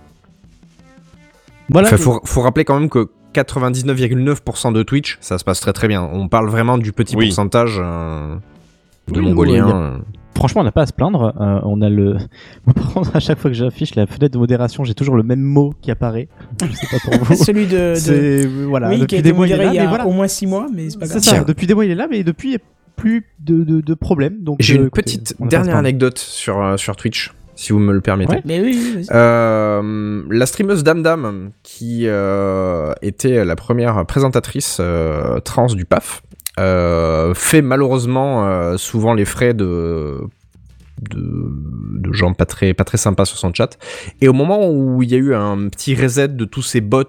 Voilà. 1.70 1.88
Enfin, 1.88 1.98
faut, 1.98 2.22
faut 2.26 2.42
rappeler 2.42 2.64
quand 2.64 2.80
même 2.80 2.90
que 2.90 3.08
99,9% 3.34 4.72
de 4.72 4.84
Twitch, 4.84 5.18
ça 5.20 5.38
se 5.40 5.44
passe 5.44 5.60
très 5.60 5.74
très 5.74 5.88
bien. 5.88 6.04
On 6.14 6.28
parle 6.28 6.48
vraiment 6.50 6.78
du 6.78 6.92
petit 6.94 7.16
Oui. 7.16 7.26
pourcentage 7.28 7.80
euh, 7.84 8.36
de 9.12 9.22
Oui, 9.22 9.58
a- 9.58 9.68
euh. 9.68 9.98
Franchement, 10.36 10.62
on 10.62 10.64
n'a 10.66 10.72
pas 10.74 10.82
à 10.82 10.86
se 10.86 10.92
plaindre. 10.94 11.34
Euh, 11.40 11.60
on 11.64 11.82
a 11.82 11.90
le. 11.90 12.14
Moi, 12.66 12.74
par 12.76 12.94
contre, 12.94 13.16
à 13.16 13.20
chaque 13.22 13.40
fois 13.40 13.50
que 13.50 13.56
j'affiche 13.56 13.96
la 13.96 14.06
fenêtre 14.06 14.34
de 14.34 14.38
modération, 14.38 14.84
j'ai 14.84 14.94
toujours 14.94 15.16
le 15.16 15.24
même 15.24 15.40
mot 15.40 15.74
qui 15.82 15.92
apparaît. 15.92 16.28
Je 16.62 16.76
sais 16.76 16.88
pas 16.92 16.98
pour 17.18 17.24
vous. 17.26 17.36
Celui 17.36 17.68
de. 17.68 17.92
de- 17.92 17.96
C'est 17.96 18.46
voilà. 18.46 18.90
oui, 18.90 18.96
qui 18.98 19.02
a 19.02 19.06
depuis 19.06 19.16
été 19.20 19.22
des 19.30 19.34
mois, 19.34 19.48
il 19.48 19.54
est 19.54 19.58
là, 19.58 19.64
il 19.66 19.74
y 19.76 19.78
mais 19.80 19.86
a 19.86 19.88
voilà. 19.88 20.08
au 20.08 20.12
moins 20.12 20.28
6 20.28 20.46
mois, 20.48 20.68
mais 20.74 20.90
c'est 20.90 21.00
pas 21.00 21.06
C'est 21.06 21.22
grave. 21.22 21.40
ça. 21.40 21.44
Depuis 21.46 21.68
des 21.68 21.74
mois, 21.74 21.86
il 21.86 21.92
est 21.92 21.96
là, 21.96 22.08
mais 22.12 22.24
depuis, 22.24 22.50
il 22.50 22.52
n'y 22.52 22.58
a 22.58 22.60
plus 22.98 23.26
de, 23.40 23.64
de, 23.64 23.80
de 23.80 23.94
problème. 23.94 24.38
Donc. 24.42 24.58
J'ai 24.60 24.76
euh, 24.76 24.82
une 24.82 24.88
écoutez, 24.88 25.04
petite 25.04 25.36
dernière 25.40 25.78
anecdote 25.78 26.18
sur, 26.18 26.62
euh, 26.62 26.76
sur 26.76 26.98
Twitch, 26.98 27.34
si 27.56 27.72
vous 27.72 27.80
me 27.80 27.94
le 27.94 28.02
permettez. 28.02 28.34
Ouais. 28.36 28.42
Mais 28.44 28.60
oui, 28.60 28.94
oui. 28.98 29.08
Euh, 29.12 30.22
la 30.30 30.46
streameuse 30.46 30.84
Dame 30.84 31.02
Dame, 31.02 31.52
qui 31.64 32.02
euh, 32.08 32.92
était 33.02 33.46
la 33.46 33.56
première 33.56 34.06
présentatrice 34.06 34.78
euh, 34.82 35.40
trans 35.40 35.68
du 35.68 35.86
PAF, 35.86 36.24
euh, 36.24 36.36
fait 36.58 37.62
malheureusement 37.62 38.48
euh, 38.48 38.78
souvent 38.78 39.14
les 39.14 39.26
frais 39.26 39.54
de, 39.54 40.20
de, 41.02 41.50
de 42.00 42.14
gens 42.14 42.34
pas 42.34 42.46
très, 42.46 42.74
pas 42.74 42.84
très 42.84 42.98
sympas 42.98 43.26
sur 43.26 43.38
son 43.38 43.54
chat. 43.54 43.78
Et 44.22 44.28
au 44.28 44.34
moment 44.34 44.70
où 44.70 45.02
il 45.04 45.12
y 45.12 45.16
a 45.16 45.18
eu 45.18 45.34
un 45.34 45.68
petit 45.70 45.96
reset 45.96 46.30
de 46.30 46.46
tous 46.46 46.62
ces 46.62 46.82
bots 46.82 47.04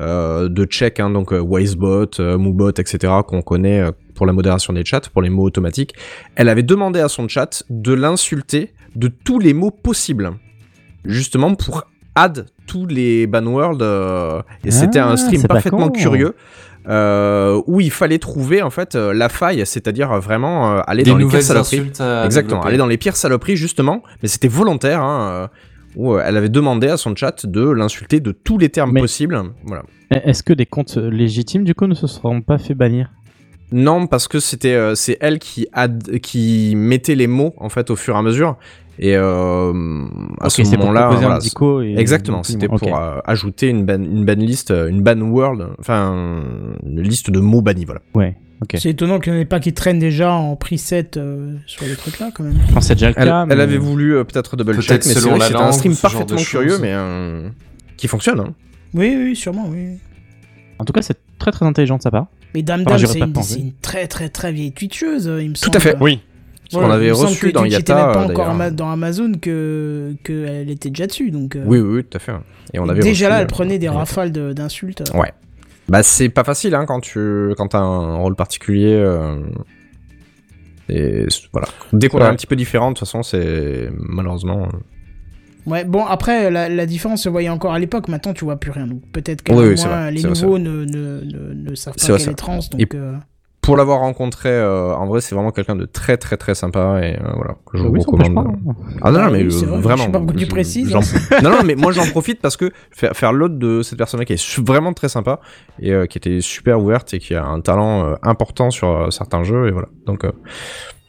euh, 0.00 0.48
de 0.48 0.64
check, 0.64 0.98
hein, 0.98 1.10
donc 1.10 1.32
euh, 1.32 1.40
Wisebot, 1.40 2.20
euh, 2.20 2.38
Moobot, 2.38 2.70
etc., 2.70 3.12
qu'on 3.26 3.42
connaît 3.42 3.80
euh, 3.80 3.90
pour 4.14 4.26
la 4.26 4.32
modération 4.32 4.72
des 4.72 4.84
chats, 4.84 5.02
pour 5.12 5.22
les 5.22 5.30
mots 5.30 5.44
automatiques, 5.44 5.94
elle 6.36 6.48
avait 6.48 6.62
demandé 6.62 7.00
à 7.00 7.08
son 7.08 7.28
chat 7.28 7.62
de 7.68 7.92
l'insulter 7.92 8.72
de 8.96 9.08
tous 9.08 9.38
les 9.38 9.52
mots 9.54 9.70
possibles 9.70 10.32
justement 11.04 11.54
pour 11.54 11.84
add 12.14 12.46
tous 12.66 12.86
les 12.86 13.26
banworld 13.26 13.80
euh, 13.82 14.42
et 14.64 14.70
c'était 14.70 14.98
Ah, 14.98 15.10
un 15.10 15.16
stream 15.16 15.40
c'est 15.40 15.48
pas 15.48 15.54
parfaitement 15.54 15.90
curieux 15.90 16.34
euh, 16.88 17.60
où 17.66 17.80
il 17.80 17.90
fallait 17.90 18.18
trouver 18.18 18.62
en 18.62 18.70
fait 18.70 18.94
euh, 18.94 19.12
la 19.12 19.28
faille 19.28 19.64
c'est-à-dire 19.66 20.10
euh, 20.12 20.18
vraiment 20.20 20.78
euh, 20.78 20.80
aller 20.86 21.02
Des 21.02 21.10
dans 21.10 21.18
les 21.18 21.26
pires 21.26 21.42
saloperies. 21.42 21.78
exactement 21.78 22.30
développer. 22.42 22.68
aller 22.68 22.76
dans 22.78 22.86
les 22.86 22.96
pires 22.98 23.16
saloperies 23.16 23.56
justement. 23.56 24.02
Mais 24.22 24.28
c'était 24.28 24.48
volontaire 24.48 25.02
hein, 25.02 25.50
où 25.96 26.16
elle 26.18 26.36
avait 26.36 26.48
demandé 26.48 26.88
à 26.88 26.96
son 26.96 27.14
chat 27.16 27.44
de 27.46 27.68
l'insulter 27.68 28.20
de 28.20 28.32
tous 28.32 28.58
les 28.58 28.68
termes 28.68 28.92
Mais- 28.92 29.00
possibles. 29.00 29.40
Voilà. 29.64 29.82
Est-ce 30.10 30.42
que 30.42 30.52
des 30.52 30.66
comptes 30.66 30.96
légitimes, 30.96 31.62
du 31.64 31.74
coup, 31.74 31.86
ne 31.86 31.94
se 31.94 32.06
seront 32.08 32.40
pas 32.40 32.58
fait 32.58 32.74
bannir? 32.74 33.10
Non 33.72 34.08
parce 34.08 34.26
que 34.26 34.40
c'était 34.40 34.74
euh, 34.74 34.96
c'est 34.96 35.16
elle 35.20 35.38
qui 35.38 35.68
add- 35.72 36.18
qui 36.18 36.74
mettait 36.74 37.14
les 37.14 37.28
mots 37.28 37.54
en 37.58 37.68
fait 37.68 37.90
au 37.90 37.96
fur 37.96 38.16
et 38.16 38.18
à 38.18 38.22
mesure 38.22 38.56
et 39.02 39.16
euh, 39.16 39.72
à 40.40 40.44
Ok, 40.46 40.50
ce 40.50 40.62
c'est 40.64 40.76
pour 40.76 40.86
moment-là 40.86 41.08
voilà, 41.10 41.38
et- 41.84 41.98
Exactement, 41.98 42.42
c'était 42.42 42.68
pour 42.68 42.96
euh, 42.96 43.18
ajouter 43.24 43.68
une 43.68 43.84
ban, 43.84 43.94
une 44.02 44.24
ban 44.24 44.34
list, 44.34 44.70
euh, 44.70 44.88
une 44.88 45.00
ban 45.02 45.18
world, 45.20 45.68
enfin 45.80 46.42
une 46.86 47.00
liste 47.00 47.30
de 47.30 47.40
mots 47.40 47.62
bannis, 47.62 47.86
voilà. 47.86 48.02
Ouais. 48.14 48.36
C'est 48.74 48.90
étonnant 48.90 49.20
qu'il 49.20 49.32
n'y 49.32 49.38
en 49.38 49.40
ait 49.40 49.46
pas 49.46 49.58
qui 49.58 49.72
traînent 49.72 49.98
déjà 49.98 50.32
en 50.34 50.54
preset 50.54 51.12
euh, 51.16 51.54
sur 51.66 51.86
les 51.86 51.96
trucs 51.96 52.18
là, 52.18 52.30
quand 52.34 52.44
même. 52.44 52.58
Je 52.74 52.80
c'est 52.80 52.92
déjà 52.94 53.08
le 53.08 53.14
cas. 53.14 53.46
elle 53.48 53.56
mais- 53.56 53.62
avait 53.62 53.78
voulu 53.78 54.16
euh, 54.16 54.24
peut-être 54.24 54.54
double 54.54 54.72
Peut-être 54.74 54.84
check, 54.86 55.06
mais 55.06 55.12
c'est 55.14 55.20
selon 55.20 55.36
la 55.38 55.46
c'était 55.46 55.58
un 55.58 55.72
stream 55.72 55.96
parfaitement 55.96 56.36
curieux, 56.36 56.78
mais 56.78 56.92
euh, 56.92 57.48
qui 57.96 58.06
fonctionne. 58.06 58.40
Hein. 58.40 58.54
Oui, 58.92 59.16
oui, 59.16 59.34
sûrement, 59.34 59.66
oui. 59.70 59.96
En 60.78 60.84
tout 60.84 60.92
cas, 60.92 61.00
c'est 61.00 61.16
très 61.38 61.52
très 61.52 61.64
intelligent 61.64 61.96
de 61.96 62.02
sa 62.02 62.10
part. 62.10 62.26
Mais 62.54 62.62
Dame 62.62 62.82
Enfin, 62.86 62.96
Dame, 62.96 63.06
c'est 63.06 63.18
pas 63.20 63.24
une, 63.26 63.42
c'est 63.42 63.60
une 63.60 63.72
très 63.80 64.06
très 64.08 64.28
très 64.28 64.52
vieille 64.52 64.72
twitcheuse, 64.72 65.24
il 65.40 65.48
me 65.50 65.54
Tout 65.54 65.60
semble. 65.62 65.76
à 65.78 65.80
fait. 65.80 65.96
Oui. 66.00 66.20
Ce 66.70 66.76
qu'on 66.76 66.86
Ouais, 66.86 66.92
avait 66.94 67.06
il 67.06 67.10
me 67.10 67.14
semble 67.14 67.28
reçu 67.28 67.52
dans 67.52 67.64
Yata, 67.64 67.94
même 67.96 68.04
pas 68.14 68.20
euh, 68.22 68.26
encore 68.30 68.48
ama- 68.48 68.70
dans 68.70 68.90
Amazon 68.90 69.32
que 69.40 70.14
qu'elle 70.22 70.70
était 70.70 70.88
déjà 70.90 71.06
dessus, 71.08 71.30
donc. 71.32 71.56
euh, 71.56 71.64
Oui, 71.66 71.80
oui, 71.80 71.96
oui, 71.96 72.04
tout 72.04 72.16
à 72.16 72.20
fait. 72.20 72.32
Et 72.72 72.78
on 72.78 72.88
avait 72.88 73.00
déjà 73.02 73.26
reçu, 73.26 73.30
là, 73.30 73.38
euh, 73.38 73.40
elle 73.40 73.46
prenait 73.48 73.78
des 73.78 73.86
Yata. 73.86 73.98
rafales 73.98 74.30
de- 74.30 74.52
d'insultes. 74.52 75.02
Ouais. 75.14 75.32
Bah 75.88 76.04
c'est 76.04 76.28
pas 76.28 76.44
facile 76.44 76.74
hein, 76.76 76.84
quand 76.86 77.00
tu 77.00 77.52
quand 77.56 77.66
t'as 77.68 77.80
un 77.80 78.14
rôle 78.18 78.36
particulier. 78.36 78.94
euh, 78.94 79.40
Et 80.88 81.26
voilà. 81.52 81.66
Dès 81.92 82.08
qu'on 82.08 82.18
est 82.20 82.22
un 82.24 82.34
petit 82.34 82.46
peu 82.46 82.56
différent, 82.56 82.90
de 82.90 82.94
toute 82.96 83.06
façon, 83.06 83.22
c'est 83.22 83.90
malheureusement. 83.98 84.62
euh, 84.64 84.76
Ouais, 85.66 85.84
bon, 85.84 86.06
après, 86.06 86.50
la, 86.50 86.68
la 86.68 86.86
différence 86.86 87.22
se 87.24 87.28
voyait 87.28 87.48
encore 87.50 87.74
à 87.74 87.78
l'époque, 87.78 88.08
maintenant 88.08 88.32
tu 88.32 88.44
vois 88.44 88.56
plus 88.56 88.70
rien. 88.70 88.86
Donc 88.86 89.02
peut-être 89.12 89.42
que 89.42 89.52
Oui, 89.52 89.74
oui, 89.76 90.12
les 90.14 90.22
nouveaux 90.22 90.58
ne, 90.58 90.84
ne, 90.84 91.20
ne, 91.22 91.70
ne 91.70 91.74
savent 91.74 91.94
pas 91.94 92.06
qu'elle 92.18 92.30
est 92.30 92.34
trans, 92.34 92.58
donc. 92.70 92.80
Et- 92.80 92.88
euh, 92.94 93.12
pour 93.62 93.76
l'avoir 93.76 94.00
rencontré, 94.00 94.48
euh, 94.48 94.94
en 94.94 95.06
vrai, 95.06 95.20
c'est 95.20 95.34
vraiment 95.34 95.50
quelqu'un 95.50 95.76
de 95.76 95.84
très 95.84 96.16
très 96.16 96.36
très 96.38 96.54
sympa 96.54 97.00
et 97.02 97.16
euh, 97.16 97.30
voilà. 97.34 97.56
Que 97.66 97.76
je 97.78 97.82
vous 97.82 97.88
empêche 97.90 98.06
recommande. 98.06 98.34
pas, 98.34 98.70
hein. 98.70 98.74
Ah 99.02 99.10
non, 99.10 99.20
non, 99.22 99.30
mais 99.30 99.42
euh, 99.44 99.48
vrai, 99.48 99.58
je 99.60 99.64
vraiment. 99.82 100.04
sais 100.04 100.10
pas 100.12 100.18
pourquoi 100.18 100.36
tu 100.36 100.46
précises. 100.46 100.90
j'en- 100.90 101.42
non, 101.42 101.50
non, 101.50 101.62
mais 101.64 101.74
moi 101.74 101.92
j'en 101.92 102.06
profite 102.06 102.40
parce 102.40 102.56
que 102.56 102.70
faire, 102.90 103.14
faire 103.14 103.32
l'autre 103.32 103.56
de 103.56 103.82
cette 103.82 103.98
personne-là 103.98 104.24
qui 104.24 104.32
est 104.32 104.58
vraiment 104.60 104.92
très 104.94 105.08
sympa 105.10 105.40
et 105.78 105.92
euh, 105.92 106.06
qui 106.06 106.16
était 106.18 106.40
super 106.40 106.80
ouverte 106.80 107.12
et 107.14 107.18
qui 107.18 107.34
a 107.34 107.44
un 107.44 107.60
talent 107.60 108.04
euh, 108.06 108.14
important 108.22 108.70
sur 108.70 108.88
euh, 108.88 109.10
certains 109.10 109.42
jeux 109.42 109.68
et 109.68 109.70
voilà. 109.72 109.88
Donc 110.06 110.24
euh, 110.24 110.32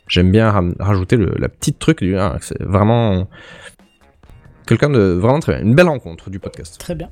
j'aime 0.07 0.29
bien 0.31 0.51
rajouter 0.79 1.15
le, 1.15 1.33
la 1.37 1.47
petite 1.47 1.79
truc 1.79 1.99
du 2.03 2.17
ah, 2.17 2.37
c'est 2.41 2.61
vraiment 2.61 3.27
quelqu'un 4.67 4.89
de 4.89 4.99
vraiment 5.13 5.39
très 5.39 5.55
bien. 5.55 5.63
Une 5.63 5.73
belle 5.75 5.87
rencontre 5.87 6.29
du 6.29 6.39
podcast. 6.39 6.77
Très 6.79 6.95
bien. 6.95 7.09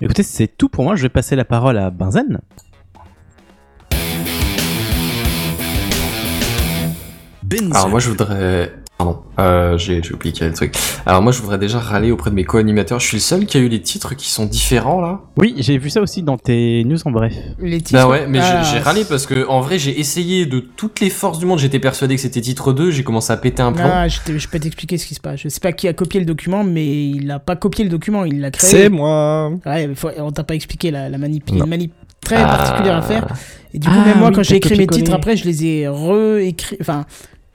Écoutez, 0.00 0.22
c'est 0.22 0.46
tout 0.48 0.68
pour 0.68 0.84
moi. 0.84 0.94
Je 0.96 1.02
vais 1.02 1.08
passer 1.08 1.34
la 1.36 1.44
parole 1.44 1.76
à 1.78 1.90
Benzen. 1.90 2.40
Alors 7.72 7.88
moi 7.88 8.00
je 8.00 8.08
voudrais... 8.08 8.72
Pardon, 8.98 9.20
euh, 9.40 9.78
j'ai 9.78 10.00
oublié 10.12 10.32
qu'il 10.32 10.42
y 10.42 10.44
avait 10.44 10.50
le 10.50 10.54
truc. 10.56 10.74
Alors 11.06 11.22
moi 11.22 11.32
je 11.32 11.40
voudrais 11.40 11.58
déjà 11.58 11.80
râler 11.80 12.12
auprès 12.12 12.30
de 12.30 12.36
mes 12.36 12.44
co-animateurs. 12.44 13.00
Je 13.00 13.06
suis 13.06 13.16
le 13.16 13.20
seul 13.22 13.46
qui 13.46 13.56
a 13.56 13.60
eu 13.60 13.68
les 13.68 13.80
titres 13.80 14.14
qui 14.14 14.28
sont 14.30 14.44
différents 14.44 15.00
là. 15.00 15.22
Oui, 15.38 15.54
j'ai 15.58 15.78
vu 15.78 15.90
ça 15.90 16.00
aussi 16.02 16.22
dans 16.22 16.36
tes 16.36 16.84
news 16.84 16.98
en 17.06 17.10
bref. 17.10 17.32
Les 17.58 17.80
titres. 17.80 18.00
Bah 18.00 18.06
ouais, 18.06 18.26
mais 18.28 18.38
j'ai- 18.38 18.44
Ah, 18.46 18.62
j'ai 18.62 18.78
râlé 18.78 19.04
parce 19.08 19.26
que 19.26 19.46
en 19.48 19.60
vrai 19.60 19.78
j'ai 19.78 19.98
essayé 19.98 20.46
de 20.46 20.60
toutes 20.60 21.00
les 21.00 21.10
forces 21.10 21.38
du 21.40 21.46
monde. 21.46 21.58
J'étais 21.58 21.80
persuadé 21.80 22.14
que 22.14 22.20
c'était 22.20 22.42
titre 22.42 22.72
2, 22.72 22.90
j'ai 22.92 23.02
commencé 23.02 23.32
à 23.32 23.36
péter 23.38 23.62
un 23.62 23.72
plomb. 23.72 23.88
Ah, 23.90 24.06
je, 24.06 24.18
peux 24.48 24.58
t'expliquer 24.60 24.98
ce 24.98 25.06
qui 25.06 25.14
se 25.14 25.20
passe. 25.20 25.40
Je 25.40 25.48
sais 25.48 25.60
pas 25.60 25.72
qui 25.72 25.88
a 25.88 25.94
copié 25.94 26.20
le 26.20 26.26
document, 26.26 26.62
mais 26.62 26.86
il 27.08 27.28
a 27.30 27.38
pas 27.40 27.56
copié 27.56 27.82
le 27.84 27.90
document, 27.90 28.24
il 28.24 28.40
l'a 28.40 28.50
créé. 28.52 28.70
C'est 28.70 28.88
moi. 28.88 29.50
Ouais, 29.66 29.88
mais 29.88 29.94
faut- 29.96 30.10
on 30.18 30.30
t'a 30.30 30.44
pas 30.44 30.54
expliqué 30.54 30.90
la, 30.92 31.08
la 31.08 31.18
manip. 31.18 31.44
Il 31.48 31.54
y 31.54 31.56
a 31.56 31.58
Non. 31.60 31.64
une 31.64 31.70
manip 31.70 31.92
très 32.20 32.36
Ah. 32.36 32.46
particulière 32.46 32.96
à 32.98 33.02
faire. 33.02 33.26
Et 33.74 33.78
du 33.78 33.88
coup, 33.88 33.94
Ah 34.00 34.06
même 34.06 34.18
moi, 34.18 34.28
oui, 34.28 34.34
quand 34.36 34.42
j'ai 34.44 34.56
écrit 34.56 34.76
mes 34.76 34.86
titres, 34.86 35.14
après, 35.14 35.34
je 35.36 35.44
les 35.46 35.64
ai 35.64 35.88
réécrits. 35.88 36.76
Enfin, 36.80 37.06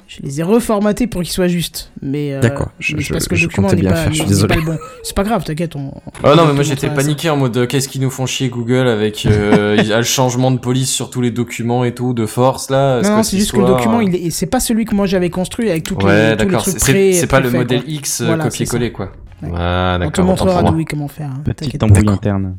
je 0.08 0.22
les 0.24 0.40
ai 0.40 0.44
reformatés 0.44 1.06
pour 1.08 1.22
qu'ils 1.22 1.32
soient 1.32 1.48
justes. 1.48 1.92
Mais. 2.02 2.34
euh, 2.34 2.40
D'accord, 2.40 2.70
je- 2.80 2.96
mais 2.96 3.02
je- 3.02 3.12
parce 3.14 3.28
que 3.28 3.36
le 3.36 3.40
je 3.42 3.46
document 3.48 3.68
comptais 3.68 3.76
n'est 3.78 3.82
bien 3.84 3.92
pas, 3.92 3.98
faire, 4.04 4.12
je 4.14 4.18
suis 4.20 4.26
désolé. 4.26 4.56
pas 4.56 4.62
bon. 4.62 4.78
C'est 5.04 5.16
pas 5.16 5.24
grave, 5.24 5.44
t'inquiète. 5.44 5.76
On... 5.76 5.92
Oh 5.96 6.02
on 6.24 6.36
non, 6.36 6.46
mais 6.48 6.54
moi 6.54 6.64
j'étais 6.64 6.90
paniqué 6.90 7.30
en 7.30 7.38
mode 7.38 7.56
euh, 7.58 7.66
qu'est-ce 7.68 7.90
qu'ils 7.90 8.02
nous 8.02 8.10
font 8.10 8.26
chier 8.26 8.50
Google 8.50 8.88
avec 8.88 9.26
euh, 9.26 9.76
il 9.80 9.86
y 9.86 9.94
a 9.94 9.98
le 9.98 10.04
changement 10.04 10.52
de 10.52 10.58
police 10.60 10.90
sur 10.92 11.10
tous 11.10 11.22
les 11.22 11.32
documents 11.32 11.84
et 11.84 11.94
tout 11.94 12.14
de 12.14 12.26
force 12.26 12.70
là. 12.70 13.02
Non, 13.02 13.18
non, 13.18 13.24
c'est 13.24 13.32
ce 13.32 13.38
juste 13.38 13.52
que 13.52 13.58
le 13.58 13.66
document, 13.66 14.00
il 14.02 14.16
est... 14.16 14.30
c'est 14.30 14.46
pas 14.48 14.60
celui 14.60 14.86
que 14.86 14.96
moi 14.96 15.06
j'avais 15.08 15.30
construit 15.30 15.70
avec 15.70 15.84
toutes 15.84 16.02
les, 16.04 16.08
Ouais, 16.10 16.36
tous 16.38 16.40
les 16.44 16.46
d'accord. 16.46 16.62
trucs 16.64 16.80
C'est 16.80 16.92
pré- 16.94 17.14
c'est 17.14 17.28
pas 17.28 17.40
le 17.40 17.52
modèle. 17.52 17.84
X 17.88 18.24
copier-coller 18.42 18.92
quoi. 18.92 19.12
Ouais. 19.44 19.50
Ah, 19.56 20.00
On 20.02 20.10
te 20.10 20.22
montrera. 20.22 20.72
Louis 20.72 20.86
comment 20.86 21.08
faire. 21.08 21.30
hein, 21.30 21.42
Petite 21.44 21.84
embrouille 21.84 22.10
interne. 22.10 22.56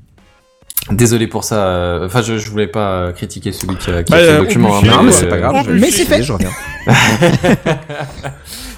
Désolé 0.90 1.26
pour 1.26 1.44
ça. 1.44 1.66
euh, 1.66 2.06
Enfin, 2.06 2.22
je, 2.22 2.38
je 2.38 2.50
voulais 2.50 2.66
pas 2.66 2.92
euh, 2.92 3.12
critiquer 3.12 3.52
celui 3.52 3.76
qui 3.76 3.90
a, 3.90 4.02
qui 4.02 4.12
a 4.12 4.16
Bah, 4.16 4.22
fait 4.22 4.28
euh, 4.30 4.38
le 4.38 4.44
document. 4.46 4.76
obligé, 4.78 4.92
hein, 4.92 4.96
Non, 4.96 5.02
mais 5.02 5.08
euh, 5.10 5.12
c'est 5.12 5.28
pas 5.28 5.36
grave. 5.38 5.64
je- 5.66 5.72
mais 5.72 5.90
c'est 5.90 6.04
fait. 6.04 6.22
Je 6.22 6.32
reviens. 6.32 6.50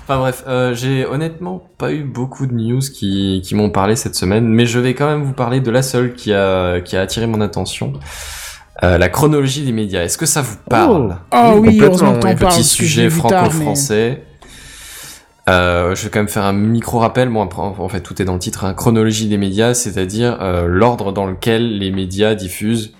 Enfin 0.04 0.18
bref, 0.18 0.42
euh, 0.48 0.74
j'ai 0.74 1.06
honnêtement 1.06 1.62
pas 1.78 1.92
eu 1.92 2.02
beaucoup 2.02 2.46
de 2.48 2.52
news 2.52 2.80
qui, 2.80 3.42
qui 3.44 3.54
m'ont 3.54 3.70
parlé 3.70 3.94
cette 3.94 4.16
semaine, 4.16 4.44
mais 4.48 4.66
je 4.66 4.80
vais 4.80 4.94
quand 4.94 5.06
même 5.06 5.22
vous 5.22 5.34
parler 5.34 5.60
de 5.60 5.70
la 5.70 5.82
seule 5.82 6.14
qui 6.14 6.32
a, 6.32 6.80
qui 6.80 6.96
a 6.96 7.02
attiré 7.02 7.28
mon 7.28 7.40
attention. 7.40 7.92
Euh, 8.82 8.98
la 8.98 9.08
chronologie 9.08 9.62
des 9.64 9.70
médias. 9.70 10.02
Est-ce 10.02 10.18
que 10.18 10.26
ça 10.26 10.40
vous 10.42 10.56
parle? 10.68 11.16
Ah 11.30 11.54
oui, 11.54 11.78
t'en 11.78 12.14
ouais. 12.14 12.34
parles. 12.34 12.36
Petit 12.54 12.64
sujet 12.64 13.04
mais- 13.04 13.10
franco-français. 13.10 14.24
Euh, 15.50 15.94
je 15.94 16.04
vais 16.04 16.10
quand 16.10 16.20
même 16.20 16.28
faire 16.28 16.44
un 16.44 16.52
micro-rappel. 16.52 17.28
Moi, 17.28 17.48
en 17.56 17.88
fait, 17.88 18.00
tout 18.00 18.20
est 18.22 18.24
dans 18.24 18.34
le 18.34 18.38
titre. 18.38 18.64
hein. 18.64 18.74
Chronologie 18.74 19.28
des 19.28 19.36
médias, 19.36 19.74
c'est-à-dire 19.74 20.38
euh, 20.40 20.66
l'ordre 20.66 21.12
dans 21.12 21.26
lequel 21.26 21.78
les 21.78 21.90
médias 21.90 22.34
diffusent 22.34 22.92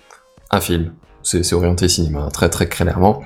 un 0.50 0.60
film. 0.60 0.92
C'est 1.22 1.52
orienté 1.52 1.86
cinéma, 1.86 2.22
hein, 2.22 2.28
très 2.30 2.48
très 2.48 2.66
clairement. 2.66 3.22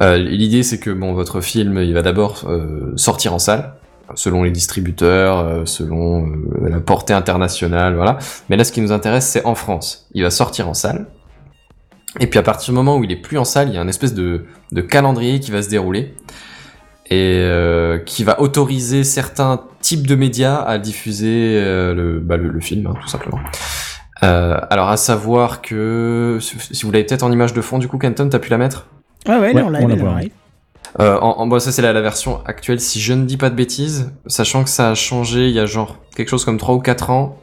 Euh, 0.00 0.16
L'idée, 0.16 0.62
c'est 0.62 0.78
que 0.78 0.90
bon, 0.90 1.12
votre 1.12 1.40
film, 1.40 1.76
il 1.82 1.92
va 1.92 2.00
d'abord 2.00 2.48
sortir 2.94 3.34
en 3.34 3.40
salle, 3.40 3.74
selon 4.14 4.44
les 4.44 4.52
distributeurs, 4.52 5.66
selon 5.68 6.24
la 6.62 6.78
portée 6.78 7.12
internationale, 7.14 7.96
voilà. 7.96 8.18
Mais 8.48 8.56
là, 8.56 8.62
ce 8.62 8.70
qui 8.70 8.80
nous 8.80 8.92
intéresse, 8.92 9.26
c'est 9.26 9.44
en 9.44 9.56
France. 9.56 10.08
Il 10.14 10.22
va 10.22 10.30
sortir 10.30 10.68
en 10.68 10.74
salle. 10.74 11.08
Et 12.20 12.28
puis 12.28 12.38
à 12.38 12.42
partir 12.42 12.72
du 12.72 12.76
moment 12.76 12.96
où 12.96 13.04
il 13.04 13.10
est 13.10 13.16
plus 13.20 13.38
en 13.38 13.44
salle, 13.44 13.70
il 13.70 13.74
y 13.74 13.78
a 13.78 13.80
un 13.80 13.88
espèce 13.88 14.14
de 14.14 14.44
calendrier 14.88 15.40
qui 15.40 15.50
va 15.50 15.62
se 15.62 15.68
dérouler 15.68 16.14
et 17.10 17.38
euh, 17.40 17.98
qui 17.98 18.24
va 18.24 18.40
autoriser 18.40 19.04
certains 19.04 19.62
types 19.80 20.06
de 20.06 20.14
médias 20.14 20.62
à 20.62 20.78
diffuser 20.78 21.56
euh, 21.60 21.94
le, 21.94 22.20
bah, 22.20 22.36
le, 22.36 22.48
le 22.50 22.60
film, 22.60 22.86
hein, 22.86 22.94
tout 23.00 23.08
simplement. 23.08 23.40
Euh, 24.22 24.56
alors 24.70 24.88
à 24.88 24.96
savoir 24.96 25.62
que 25.62 26.38
si 26.40 26.84
vous 26.86 26.92
l'avez 26.92 27.04
peut-être 27.04 27.24
en 27.24 27.32
image 27.32 27.52
de 27.54 27.60
fond, 27.60 27.78
du 27.78 27.88
coup, 27.88 27.98
Kenton, 27.98 28.28
t'as 28.28 28.38
pu 28.38 28.50
la 28.50 28.58
mettre? 28.58 28.86
Ah 29.26 29.40
ouais, 29.40 29.52
Ouais, 29.52 29.52
là, 29.54 29.64
on 29.66 29.70
la 29.70 29.80
elle 29.80 29.90
est 29.90 29.96
voit. 29.96 30.10
en 30.10 30.16
live. 30.18 30.30
euh, 31.00 31.18
en, 31.20 31.40
en- 31.40 31.46
bon, 31.48 31.58
ça 31.58 31.72
c'est 31.72 31.82
la, 31.82 31.92
la 31.92 32.00
version 32.00 32.40
actuelle, 32.46 32.80
si 32.80 33.00
je 33.00 33.12
ne 33.14 33.24
dis 33.24 33.36
pas 33.36 33.50
de 33.50 33.54
bêtises, 33.56 34.12
sachant 34.26 34.62
que 34.62 34.70
ça 34.70 34.90
a 34.90 34.94
changé 34.94 35.48
il 35.48 35.54
y 35.54 35.60
a 35.60 35.66
genre 35.66 35.96
quelque 36.14 36.28
chose 36.28 36.44
comme 36.44 36.58
3 36.58 36.74
ou 36.76 36.80
4 36.80 37.10
ans. 37.10 37.38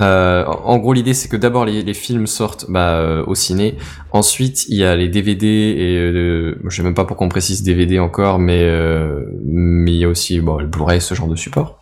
Euh, 0.00 0.44
en 0.46 0.78
gros, 0.78 0.92
l'idée 0.92 1.14
c'est 1.14 1.28
que 1.28 1.36
d'abord 1.36 1.64
les, 1.64 1.82
les 1.82 1.94
films 1.94 2.26
sortent 2.26 2.66
bah, 2.68 2.94
euh, 2.94 3.24
au 3.26 3.34
ciné, 3.34 3.76
ensuite 4.12 4.66
il 4.68 4.76
y 4.76 4.84
a 4.84 4.96
les 4.96 5.08
DVD 5.08 5.46
et 5.46 5.96
euh, 5.98 6.58
je 6.66 6.76
sais 6.76 6.82
même 6.82 6.94
pas 6.94 7.04
pourquoi 7.04 7.26
on 7.26 7.30
précise 7.30 7.62
DVD 7.62 7.98
encore, 7.98 8.38
mais 8.38 8.62
euh, 8.62 9.24
mais 9.44 9.92
il 9.92 9.98
y 9.98 10.04
a 10.04 10.08
aussi 10.08 10.40
bon, 10.40 10.58
le 10.58 10.66
Blu-ray, 10.66 11.00
ce 11.00 11.14
genre 11.14 11.28
de 11.28 11.36
support. 11.36 11.78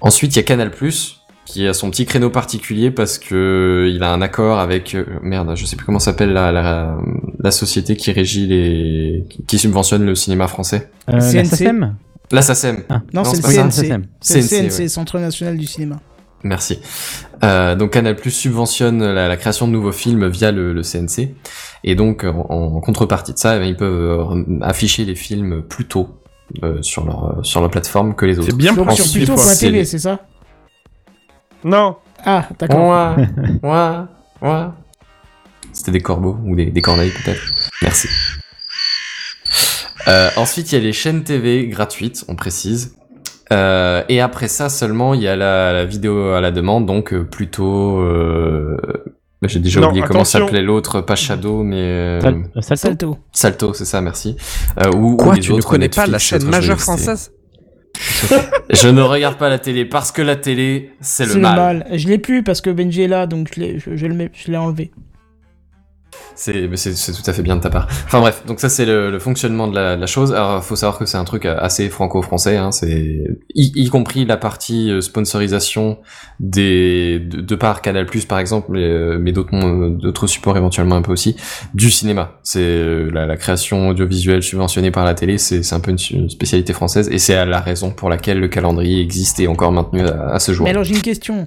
Ensuite 0.00 0.34
il 0.34 0.38
y 0.38 0.40
a 0.40 0.42
Canal 0.42 0.70
qui 1.50 1.66
a 1.66 1.74
son 1.74 1.90
petit 1.90 2.06
créneau 2.06 2.30
particulier 2.30 2.90
parce 2.90 3.18
que 3.18 3.90
il 3.92 4.02
a 4.02 4.12
un 4.12 4.22
accord 4.22 4.58
avec 4.58 4.94
euh, 4.94 5.04
merde, 5.22 5.52
je 5.56 5.64
sais 5.64 5.76
plus 5.76 5.84
comment 5.84 5.98
s'appelle 5.98 6.32
la, 6.32 6.52
la 6.52 6.98
la 7.38 7.50
société 7.50 7.96
qui 7.96 8.12
régit 8.12 8.46
les 8.46 9.24
qui 9.46 9.58
subventionne 9.58 10.04
le 10.04 10.14
cinéma 10.14 10.46
français. 10.46 10.90
Euh, 11.08 11.14
la. 11.14 11.44
SACEM 11.44 11.96
La 12.30 12.42
SACEM. 12.42 12.82
Ah. 12.88 13.02
Non, 13.12 13.22
le. 13.22 13.40
CNC. 13.40 14.04
C'est 14.20 14.40
le 14.40 14.68
CNC, 14.68 14.70
CNC, 14.70 14.88
Centre 14.88 15.18
National 15.18 15.56
du 15.56 15.66
Cinéma. 15.66 16.00
Merci. 16.42 16.80
Euh, 17.44 17.74
donc 17.74 17.90
Canal 17.90 18.16
Plus 18.16 18.30
subventionne 18.30 19.04
la, 19.04 19.28
la 19.28 19.36
création 19.36 19.66
de 19.66 19.72
nouveaux 19.72 19.92
films 19.92 20.26
via 20.28 20.52
le, 20.52 20.72
le 20.72 20.82
CNC, 20.82 21.34
et 21.84 21.94
donc 21.94 22.24
en, 22.24 22.30
en 22.48 22.80
contrepartie 22.80 23.32
de 23.34 23.38
ça, 23.38 23.56
eh 23.56 23.58
ben, 23.60 23.66
ils 23.66 23.76
peuvent 23.76 24.32
euh, 24.32 24.58
afficher 24.62 25.04
les 25.04 25.14
films 25.14 25.62
plus 25.62 25.86
tôt 25.86 26.16
euh, 26.62 26.80
sur 26.82 27.04
leur 27.04 27.40
sur 27.44 27.60
leur 27.60 27.70
plateforme 27.70 28.14
que 28.14 28.24
les 28.26 28.38
autres. 28.38 28.48
C'est 28.50 28.56
bien 28.56 28.72
Donc 28.72 28.90
sur 28.92 29.04
pratique 29.04 29.20
des 29.20 29.26
fois. 29.26 29.34
plutôt.tv, 29.36 29.84
C'est- 29.84 29.90
c'est 29.90 29.98
ça 29.98 30.20
Non. 31.64 31.96
Ah, 32.24 32.48
d'accord. 32.58 33.16
Ouais, 33.16 33.26
ouais, 33.62 34.48
ouais. 34.50 34.64
C'était 35.72 35.92
des 35.92 36.00
corbeaux 36.00 36.36
ou 36.44 36.56
des, 36.56 36.66
des 36.66 36.82
corneilles 36.82 37.12
peut-être. 37.12 37.40
Merci. 37.82 38.08
Euh, 40.08 40.30
ensuite, 40.36 40.72
il 40.72 40.74
y 40.76 40.78
a 40.78 40.80
les 40.82 40.92
chaînes 40.92 41.22
TV 41.24 41.66
gratuites, 41.68 42.24
on 42.28 42.34
précise. 42.34 42.96
Euh, 43.52 44.02
et 44.08 44.20
après 44.20 44.48
ça 44.48 44.68
seulement, 44.68 45.14
il 45.14 45.22
y 45.22 45.28
a 45.28 45.34
la, 45.36 45.72
la 45.72 45.84
vidéo 45.84 46.30
à 46.32 46.40
la 46.40 46.50
demande, 46.52 46.86
donc 46.86 47.12
euh, 47.12 47.24
plutôt. 47.24 47.98
Euh... 48.00 48.76
J'ai 49.42 49.58
déjà 49.58 49.80
Non, 49.80 49.88
oublié 49.88 50.04
comment 50.06 50.24
s'appelait 50.24 50.60
l'autre, 50.62 51.00
pas 51.00 51.16
Shadow, 51.16 51.62
mais 51.62 52.20
Sal- 52.20 52.44
Salto 52.60 52.76
Salto. 52.76 53.18
Salto, 53.32 53.72
c'est 53.72 53.86
ça, 53.86 54.02
merci. 54.02 54.36
Euh, 54.78 54.90
ou, 54.94 55.12
ou 55.12 55.16
Quoi, 55.16 55.34
les 55.34 55.40
tu 55.40 55.52
ne 55.52 55.56
autres, 55.56 55.66
connais 55.68 55.88
pas 55.88 56.06
la 56.06 56.18
chaîne 56.18 56.44
majeure 56.44 56.78
française 56.78 57.32
Je 58.70 58.88
ne 58.88 59.00
regarde 59.00 59.36
pas 59.36 59.48
la 59.48 59.58
télé 59.58 59.84
parce 59.86 60.12
que 60.12 60.20
la 60.22 60.36
télé, 60.36 60.90
c'est 61.00 61.26
le 61.26 61.36
mal. 61.40 61.86
Je 61.92 62.06
l'ai 62.06 62.18
plus 62.18 62.42
parce 62.42 62.60
que 62.60 62.70
Benji 62.70 63.02
est 63.02 63.08
là, 63.08 63.26
donc 63.26 63.56
le 63.56 63.78
je 63.78 64.50
l'ai 64.50 64.56
enlevé. 64.58 64.90
C'est 66.34 66.68
tout 66.70 67.30
à 67.30 67.32
fait 67.32 67.42
bien 67.42 67.56
de 67.56 67.60
ta 67.60 67.70
part. 67.70 67.86
Enfin 68.06 68.20
bref, 68.20 68.42
donc 68.46 68.60
ça 68.60 68.68
c'est 68.68 68.86
le, 68.86 69.10
le 69.10 69.18
fonctionnement 69.18 69.68
de 69.68 69.74
la, 69.74 69.96
de 69.96 70.00
la 70.00 70.06
chose. 70.06 70.32
Alors 70.32 70.64
faut 70.64 70.76
savoir 70.76 70.98
que 70.98 71.04
c'est 71.04 71.18
un 71.18 71.24
truc 71.24 71.44
assez 71.44 71.88
franco-français, 71.88 72.56
hein, 72.56 72.72
c'est 72.72 73.24
y, 73.54 73.72
y 73.74 73.88
compris 73.88 74.24
la 74.24 74.36
partie 74.36 74.90
euh, 74.90 75.00
sponsorisation 75.00 75.98
des 76.38 77.18
de, 77.20 77.40
de 77.40 77.54
par 77.54 77.82
Canal 77.82 78.06
Plus 78.06 78.24
par 78.24 78.38
exemple, 78.38 78.68
mais, 78.70 78.84
euh, 78.84 79.18
mais 79.20 79.32
d'autres 79.32 80.26
supports 80.26 80.56
éventuellement 80.56 80.96
un 80.96 81.02
peu 81.02 81.12
aussi 81.12 81.36
du 81.74 81.90
cinéma. 81.90 82.38
C'est 82.42 82.60
euh, 82.60 83.10
la, 83.12 83.26
la 83.26 83.36
création 83.36 83.88
audiovisuelle 83.88 84.42
subventionnée 84.42 84.90
par 84.90 85.04
la 85.04 85.14
télé, 85.14 85.38
c'est 85.38 85.62
c'est 85.62 85.74
un 85.74 85.80
peu 85.80 85.90
une, 85.90 86.30
spécialité 86.30 86.72
française 86.72 87.08
et 87.12 87.18
c'est 87.18 87.44
la 87.44 87.60
raison 87.60 87.90
pour 87.90 88.08
laquelle 88.08 88.40
le 88.40 88.48
calendrier 88.48 89.00
existe 89.00 89.40
et 89.40 89.44
est 89.44 89.48
encore 89.48 89.72
maintenu 89.72 90.00
à, 90.02 90.30
à 90.30 90.38
ce 90.38 90.52
jour. 90.52 90.64
Mais 90.64 90.70
alors 90.70 90.84
j'ai 90.84 90.94
une 90.94 91.02
question. 91.02 91.46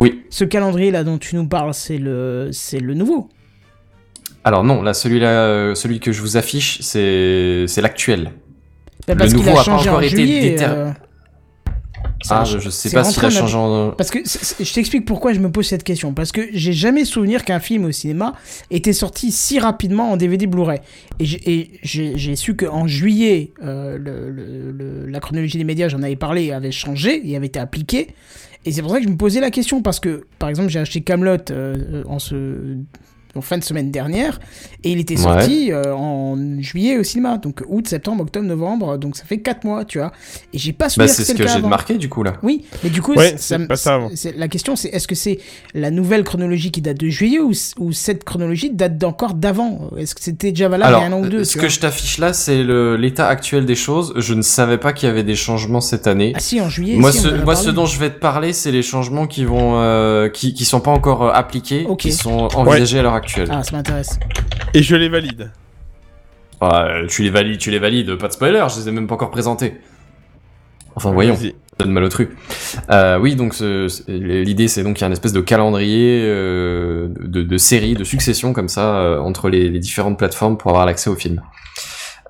Oui. 0.00 0.22
Ce 0.30 0.44
calendrier 0.44 0.90
là 0.90 1.04
dont 1.04 1.18
tu 1.18 1.36
nous 1.36 1.46
parles, 1.46 1.74
c'est 1.74 1.98
le, 1.98 2.48
c'est 2.52 2.80
le 2.80 2.94
nouveau. 2.94 3.28
Alors 4.44 4.64
non, 4.64 4.82
là 4.82 4.94
celui-là, 4.94 5.28
euh, 5.28 5.74
celui 5.74 6.00
que 6.00 6.12
je 6.12 6.20
vous 6.22 6.36
affiche, 6.36 6.78
c'est 6.80 7.66
l'actuel. 7.82 8.32
Bah, 9.06 9.14
Le 9.14 9.28
nouveau 9.32 9.50
a 9.56 9.60
a 9.60 9.64
pas 9.64 9.72
encore 9.72 9.94
en 9.96 10.00
été 10.00 10.16
juillet. 10.16 10.50
déter- 10.52 10.64
euh, 10.68 10.90
Ah, 12.28 12.44
je, 12.44 12.58
je 12.58 12.68
sais 12.70 12.90
pas 12.90 13.02
s'il 13.02 13.24
a 13.24 13.28
en 13.28 13.30
changé 13.30 13.56
en... 13.56 13.90
Parce 13.92 14.10
que 14.10 14.18
je 14.20 14.72
t'explique 14.74 15.04
pourquoi 15.06 15.32
je 15.32 15.40
me 15.40 15.50
pose 15.50 15.66
cette 15.66 15.84
question. 15.84 16.12
Parce 16.12 16.32
que 16.32 16.42
j'ai 16.52 16.72
jamais 16.74 17.04
souvenir 17.06 17.44
qu'un 17.44 17.60
film 17.60 17.86
au 17.86 17.92
cinéma 17.92 18.34
était 18.70 18.92
sorti 18.92 19.32
si 19.32 19.58
rapidement 19.58 20.12
en 20.12 20.16
DVD 20.16 20.46
Blu-ray. 20.46 20.80
Et 21.18 21.70
j'ai- 21.82 22.36
su 22.36 22.56
qu'en 22.56 22.86
juillet, 22.86 23.52
euh, 23.64 23.96
le- 23.98 24.30
le- 24.30 24.70
le- 24.72 25.06
la 25.06 25.20
chronologie 25.20 25.56
des 25.58 25.64
médias, 25.64 25.88
j'en 25.88 26.02
avais 26.02 26.16
parlé, 26.16 26.52
avait 26.52 26.72
changé 26.72 27.20
et 27.28 27.36
avait 27.36 27.46
été 27.46 27.58
appliquée. 27.58 28.08
Et 28.66 28.72
c'est 28.72 28.82
pour 28.82 28.90
ça 28.90 28.98
que 28.98 29.04
je 29.04 29.08
me 29.08 29.16
posais 29.16 29.40
la 29.40 29.50
question. 29.50 29.80
Parce 29.82 29.98
que, 30.00 30.24
par 30.38 30.50
exemple, 30.50 30.68
j'ai 30.68 30.78
acheté 30.78 31.00
Camelot 31.00 31.36
en 32.06 32.18
ce 32.18 32.76
en 33.36 33.40
fin 33.40 33.58
de 33.58 33.64
semaine 33.64 33.90
dernière, 33.90 34.40
et 34.84 34.90
il 34.92 34.98
était 34.98 35.16
sorti 35.16 35.72
euh, 35.72 35.94
en 35.94 36.36
juillet 36.60 36.98
au 36.98 37.04
cinéma, 37.04 37.38
donc 37.38 37.62
août, 37.68 37.86
septembre, 37.88 38.22
octobre, 38.22 38.46
novembre, 38.46 38.98
donc 38.98 39.16
ça 39.16 39.24
fait 39.24 39.38
4 39.38 39.64
mois, 39.64 39.84
tu 39.84 39.98
vois. 39.98 40.12
Et 40.52 40.58
j'ai 40.58 40.72
pas 40.72 40.86
Bah, 40.86 40.90
souvenir 40.90 41.10
c'est 41.14 41.24
ce 41.24 41.32
que 41.34 41.46
j'ai 41.46 41.60
marqué 41.62 41.96
du 41.98 42.08
coup 42.08 42.22
là. 42.22 42.34
Oui, 42.42 42.64
mais 42.82 42.90
du 42.90 43.02
coup, 43.02 43.14
Ouais, 43.14 43.34
ça, 43.36 43.58
pas 43.58 43.76
ça 43.76 43.98
la 44.36 44.48
question 44.48 44.76
c'est 44.76 44.88
est-ce 44.88 45.06
que 45.08 45.14
c'est 45.14 45.38
la 45.74 45.90
nouvelle 45.90 46.24
chronologie 46.24 46.70
qui 46.70 46.80
date 46.80 46.98
de 46.98 47.08
juillet 47.08 47.38
ou, 47.38 47.52
ou 47.78 47.92
cette 47.92 48.24
chronologie 48.24 48.70
date 48.70 48.98
d'encore 48.98 49.34
d'avant? 49.34 49.90
Est-ce 49.96 50.14
que 50.14 50.20
c'était 50.22 50.50
déjà 50.50 50.68
valable 50.68 50.94
Alors, 50.94 51.00
il 51.02 51.10
y 51.10 51.12
a 51.12 51.16
un 51.16 51.18
an 51.18 51.22
ou 51.24 51.28
deux 51.28 51.44
ce 51.44 51.52
tu 51.52 51.58
que 51.60 51.68
je 51.68 51.80
t'affiche 51.80 52.18
là, 52.18 52.32
c'est 52.32 52.62
le- 52.62 52.96
l'état 52.96 53.28
actuel 53.28 53.64
des 53.66 53.74
choses. 53.76 54.12
Je 54.16 54.34
ne 54.34 54.42
savais 54.42 54.78
pas 54.78 54.92
qu'il 54.92 55.08
y 55.08 55.10
avait 55.12 55.24
des 55.24 55.36
changements 55.36 55.80
cette 55.80 56.06
année. 56.06 56.32
Ah 56.34 56.40
si, 56.40 56.60
en 56.60 56.68
juillet. 56.68 56.96
moi, 56.96 57.12
si, 57.12 57.18
ce, 57.18 57.28
moi 57.28 57.38
parlé. 57.54 57.60
ce 57.60 57.70
dont 57.70 57.86
je 57.86 57.98
vais 57.98 58.10
te 58.10 58.18
parler, 58.18 58.52
c'est 58.52 58.70
les 58.72 58.82
changements 58.82 59.26
qui 59.26 59.44
vont, 59.44 59.80
euh, 59.80 60.28
qui, 60.28 60.54
qui 60.54 60.64
sont 60.64 60.80
pas 60.80 60.90
encore 60.90 61.24
euh, 61.24 61.32
appliqués, 61.32 61.86
qui 61.98 62.12
sont 62.12 62.48
envisagés 62.54 62.98
à 62.98 63.02
l'heure 63.02 63.14
actuelle. 63.14 63.19
Ah, 63.50 63.62
ça 63.62 63.76
m'intéresse. 63.76 64.18
Et 64.74 64.82
je 64.82 64.96
les 64.96 65.08
valide. 65.08 65.50
Ah, 66.60 66.84
euh, 66.86 67.06
tu 67.06 67.22
les 67.22 67.30
valides, 67.30 67.58
tu 67.58 67.70
les 67.70 67.78
valides, 67.78 68.16
pas 68.16 68.28
de 68.28 68.32
spoiler, 68.32 68.64
je 68.74 68.80
les 68.80 68.88
ai 68.88 68.92
même 68.92 69.06
pas 69.06 69.14
encore 69.14 69.30
présentés. 69.30 69.74
Enfin, 70.94 71.12
voyons. 71.12 71.34
Vas-y. 71.34 71.54
donne 71.78 71.92
mal 71.92 72.04
au 72.04 72.08
truc. 72.08 72.30
Euh, 72.90 73.18
oui, 73.18 73.34
donc 73.36 73.54
l'idée 74.08 74.68
c'est 74.68 74.82
donc 74.82 74.96
qu'il 74.96 75.02
y 75.02 75.04
a 75.04 75.08
un 75.08 75.12
espèce 75.12 75.32
de 75.32 75.40
calendrier 75.40 76.20
euh, 76.24 77.08
de, 77.20 77.42
de 77.42 77.56
séries, 77.56 77.94
de 77.94 78.04
succession 78.04 78.52
comme 78.52 78.68
ça 78.68 78.96
euh, 78.96 79.18
entre 79.20 79.48
les, 79.48 79.70
les 79.70 79.78
différentes 79.78 80.18
plateformes 80.18 80.58
pour 80.58 80.70
avoir 80.70 80.84
l'accès 80.84 81.08
au 81.08 81.14
film. 81.14 81.40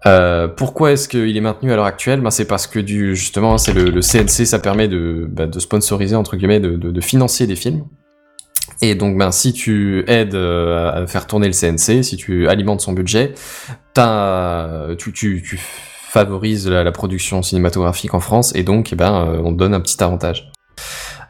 Euh, 0.07 0.47
pourquoi 0.47 0.93
est-ce 0.93 1.09
qu'il 1.09 1.37
est 1.37 1.41
maintenu 1.41 1.73
à 1.73 1.77
l'heure 1.77 1.85
actuelle? 1.85 2.21
Ben, 2.21 2.31
C'est 2.31 2.47
parce 2.47 2.67
que 2.67 2.79
du 2.79 3.17
justement 3.17 3.59
c'est 3.59 3.73
le, 3.73 3.85
le 3.91 4.01
CNC, 4.01 4.47
ça 4.47 4.59
permet 4.61 4.87
de, 4.89 5.27
bah, 5.29 5.47
de 5.47 5.59
sponsoriser 5.59 6.15
entre 6.15 6.37
guillemets, 6.37 6.61
de, 6.61 6.77
de, 6.77 6.91
de 6.93 7.01
financer 7.01 7.47
des 7.47 7.57
films. 7.57 7.85
Et 8.83 8.95
donc, 8.95 9.17
ben, 9.19 9.31
si 9.31 9.53
tu 9.53 10.05
aides 10.07 10.35
euh, 10.35 11.03
à 11.03 11.07
faire 11.07 11.27
tourner 11.27 11.47
le 11.47 11.53
CNC, 11.53 12.03
si 12.03 12.17
tu 12.17 12.49
alimentes 12.49 12.81
son 12.81 12.93
budget, 12.93 13.35
t'as- 13.93 14.89
tu, 14.99 15.13
tu, 15.13 15.43
tu 15.47 15.59
favorises 15.59 16.67
la, 16.69 16.91
production 16.91 17.43
cinématographique 17.43 18.15
en 18.15 18.21
France, 18.21 18.53
et 18.57 18.63
donc, 18.63 18.93
eh 18.93 18.97
ben, 18.97 19.13
euh, 19.15 19.43
on 19.45 19.53
te 19.53 19.59
donne 19.59 19.75
un 19.75 19.81
petit 19.81 20.03
avantage. 20.03 20.51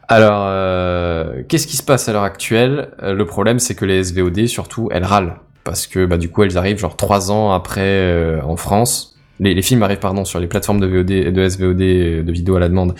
Alors, 0.07 0.43
euh, 0.47 1.43
qu'est-ce 1.47 1.67
qui 1.67 1.77
se 1.77 1.83
passe 1.83 2.09
à 2.09 2.13
l'heure 2.13 2.23
actuelle? 2.23 2.89
Euh, 3.03 3.13
Le 3.13 3.25
problème, 3.25 3.59
c'est 3.59 3.75
que 3.75 3.85
les 3.85 4.03
SVOD, 4.03 4.47
surtout, 4.47 4.89
elles 4.91 5.05
râlent. 5.05 5.35
Parce 5.63 5.87
que, 5.87 6.05
bah, 6.05 6.17
du 6.17 6.29
coup, 6.29 6.43
elles 6.43 6.57
arrivent 6.57 6.79
genre 6.79 6.95
trois 6.97 7.31
ans 7.31 7.51
après 7.51 7.81
euh, 7.81 8.41
en 8.43 8.55
France. 8.55 9.15
Les, 9.39 9.53
les 9.53 9.61
films 9.61 9.83
arrivent, 9.83 9.99
pardon, 9.99 10.25
sur 10.25 10.39
les 10.39 10.47
plateformes 10.47 10.79
de 10.79 10.87
VOD, 10.87 11.31
de 11.33 11.47
SVOD, 11.49 11.81
euh, 11.81 12.23
de 12.23 12.31
vidéo 12.31 12.55
à 12.55 12.59
la 12.59 12.69
demande, 12.69 12.95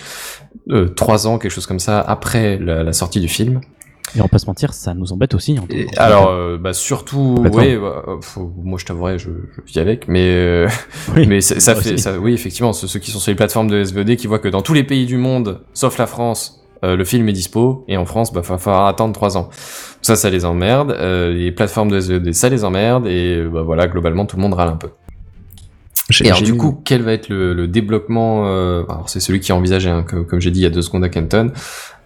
euh, 0.70 0.88
trois 0.90 1.26
ans, 1.28 1.38
quelque 1.40 1.52
chose 1.52 1.66
comme 1.66 1.80
ça, 1.80 2.00
après 2.02 2.58
la 2.60 2.94
sortie 2.94 3.20
du 3.20 3.28
film. 3.28 3.62
Et 4.16 4.20
on 4.20 4.24
va 4.24 4.28
pas 4.30 4.40
se 4.40 4.46
mentir, 4.48 4.74
ça 4.74 4.94
nous 4.94 5.14
embête 5.14 5.34
aussi. 5.34 5.58
en 5.60 5.66
Et 5.70 5.88
alors, 5.98 6.30
euh, 6.30 6.58
bah 6.58 6.74
surtout, 6.74 7.36
ouais, 7.58 7.78
bah, 7.78 8.04
euh, 8.08 8.18
faut- 8.22 8.52
moi 8.64 8.78
je 8.80 8.86
t'avouerai, 8.86 9.18
je, 9.20 9.30
je 9.68 9.72
vis 9.74 9.80
avec, 9.80 10.08
mais 10.08 10.26
euh, 10.26 10.68
Oui, 11.16 11.26
mais 11.28 11.40
ça, 11.42 11.60
fait, 11.76 11.98
ça, 11.98 12.20
oui 12.20 12.34
effectivement, 12.34 12.74
ceux, 12.74 12.88
ceux 12.88 13.00
qui 13.00 13.12
sont 13.12 13.20
sur 13.20 13.32
les 13.32 13.36
plateformes 13.36 13.70
de 13.70 13.84
SVOD 13.84 14.16
qui 14.18 14.28
voient 14.28 14.40
que 14.40 14.48
dans 14.50 14.62
tous 14.62 14.74
les 14.74 14.84
pays 14.84 15.06
du 15.06 15.18
monde, 15.18 15.62
sauf 15.74 15.98
la 15.98 16.08
France, 16.08 16.62
euh, 16.84 16.96
le 16.96 17.06
film 17.06 17.30
est 17.30 17.34
dispo, 17.34 17.86
et 17.88 17.96
en 17.96 18.06
France, 18.06 18.34
bah 18.34 18.42
va 18.42 18.58
falloir 18.58 18.88
attendre 18.88 19.14
trois 19.14 19.38
ans. 19.38 19.50
Ça, 20.02 20.16
ça 20.16 20.30
les 20.32 20.46
emmerde. 20.46 20.92
euh, 20.92 21.32
les 21.32 21.52
plateformes 21.52 21.90
de 21.92 22.00
SVOD, 22.00 22.32
ça 22.34 22.50
les 22.50 22.64
emmerde, 22.64 23.06
et 23.08 23.44
bah 23.52 23.62
voilà, 23.62 23.88
globalement, 23.88 24.26
tout 24.26 24.36
le 24.36 24.42
monde 24.42 24.56
râle 24.56 24.70
un 24.70 24.78
peu. 24.78 24.90
Et 26.22 26.28
alors 26.28 26.42
du 26.42 26.52
coup, 26.58 26.82
quel 26.84 27.04
va 27.04 27.14
être 27.14 27.30
le, 27.30 27.54
le 27.54 27.68
débloquement 27.68 28.44
euh, 28.48 28.84
Alors 28.90 29.08
c'est 29.10 29.20
celui 29.22 29.40
qui 29.40 29.52
est 29.52 29.56
envisagé, 29.56 29.90
hein, 29.90 30.04
que- 30.04 30.18
comme 30.18 30.42
j'ai 30.42 30.52
dit 30.52 30.60
il 30.60 30.64
y 30.64 30.66
a 30.66 30.70
deux 30.72 30.82
secondes 30.82 31.04
à 31.06 31.10
Kenton. 31.10 31.52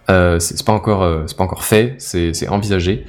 Euh, 0.09 0.39
c'est 0.39 0.63
pas 0.65 0.73
encore, 0.73 1.03
euh, 1.03 1.23
c'est 1.27 1.35
pas 1.37 1.43
encore 1.43 1.63
fait, 1.63 1.95
c'est 1.97 2.33
c'est 2.33 2.47
envisagé, 2.47 3.05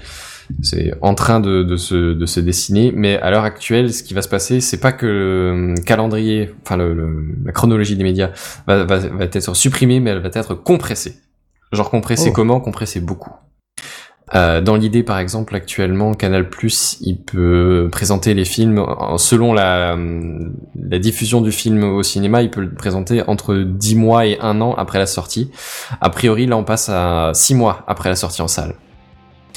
c'est 0.62 0.92
en 1.02 1.14
train 1.14 1.40
de, 1.40 1.62
de 1.62 1.76
se 1.76 2.14
de 2.14 2.26
se 2.26 2.40
dessiner. 2.40 2.92
Mais 2.94 3.18
à 3.18 3.30
l'heure 3.30 3.44
actuelle, 3.44 3.92
ce 3.92 4.02
qui 4.02 4.14
va 4.14 4.22
se 4.22 4.28
passer, 4.28 4.60
c'est 4.60 4.80
pas 4.80 4.92
que 4.92 5.06
le 5.76 5.80
calendrier, 5.82 6.50
enfin 6.62 6.76
le, 6.76 6.94
le- 6.94 7.34
la 7.44 7.52
chronologie 7.52 7.96
des 7.96 8.04
médias 8.04 8.30
va, 8.66 8.84
va, 8.84 8.98
va 8.98 9.24
être 9.24 9.54
supprimée, 9.54 10.00
mais 10.00 10.10
elle 10.10 10.20
va 10.20 10.30
être 10.32 10.54
compressée. 10.54 11.16
Genre 11.72 11.90
compressée 11.90 12.28
Oh. 12.30 12.32
comment? 12.34 12.60
Compressée 12.60 13.00
beaucoup. 13.00 13.32
Euh, 14.34 14.60
dans 14.60 14.74
l'idée, 14.74 15.02
par 15.02 15.18
exemple, 15.18 15.54
actuellement, 15.54 16.12
Canal+, 16.14 16.48
il 17.00 17.18
peut 17.18 17.88
présenter 17.92 18.34
les 18.34 18.44
films 18.44 18.84
selon 19.18 19.52
la, 19.52 19.96
la 20.74 20.98
diffusion 20.98 21.40
du 21.40 21.52
film 21.52 21.84
au 21.84 22.02
cinéma, 22.02 22.42
il 22.42 22.50
peut 22.50 22.62
le 22.62 22.74
présenter 22.74 23.22
entre 23.28 23.54
10 23.54 23.94
mois 23.94 24.26
et 24.26 24.38
1 24.40 24.60
an 24.60 24.74
après 24.74 24.98
la 24.98 25.06
sortie. 25.06 25.50
A 26.00 26.10
priori, 26.10 26.46
là, 26.46 26.56
on 26.56 26.64
passe 26.64 26.88
à 26.88 27.30
6 27.34 27.54
mois 27.54 27.84
après 27.86 28.08
la 28.08 28.16
sortie 28.16 28.42
en 28.42 28.48
salle. 28.48 28.74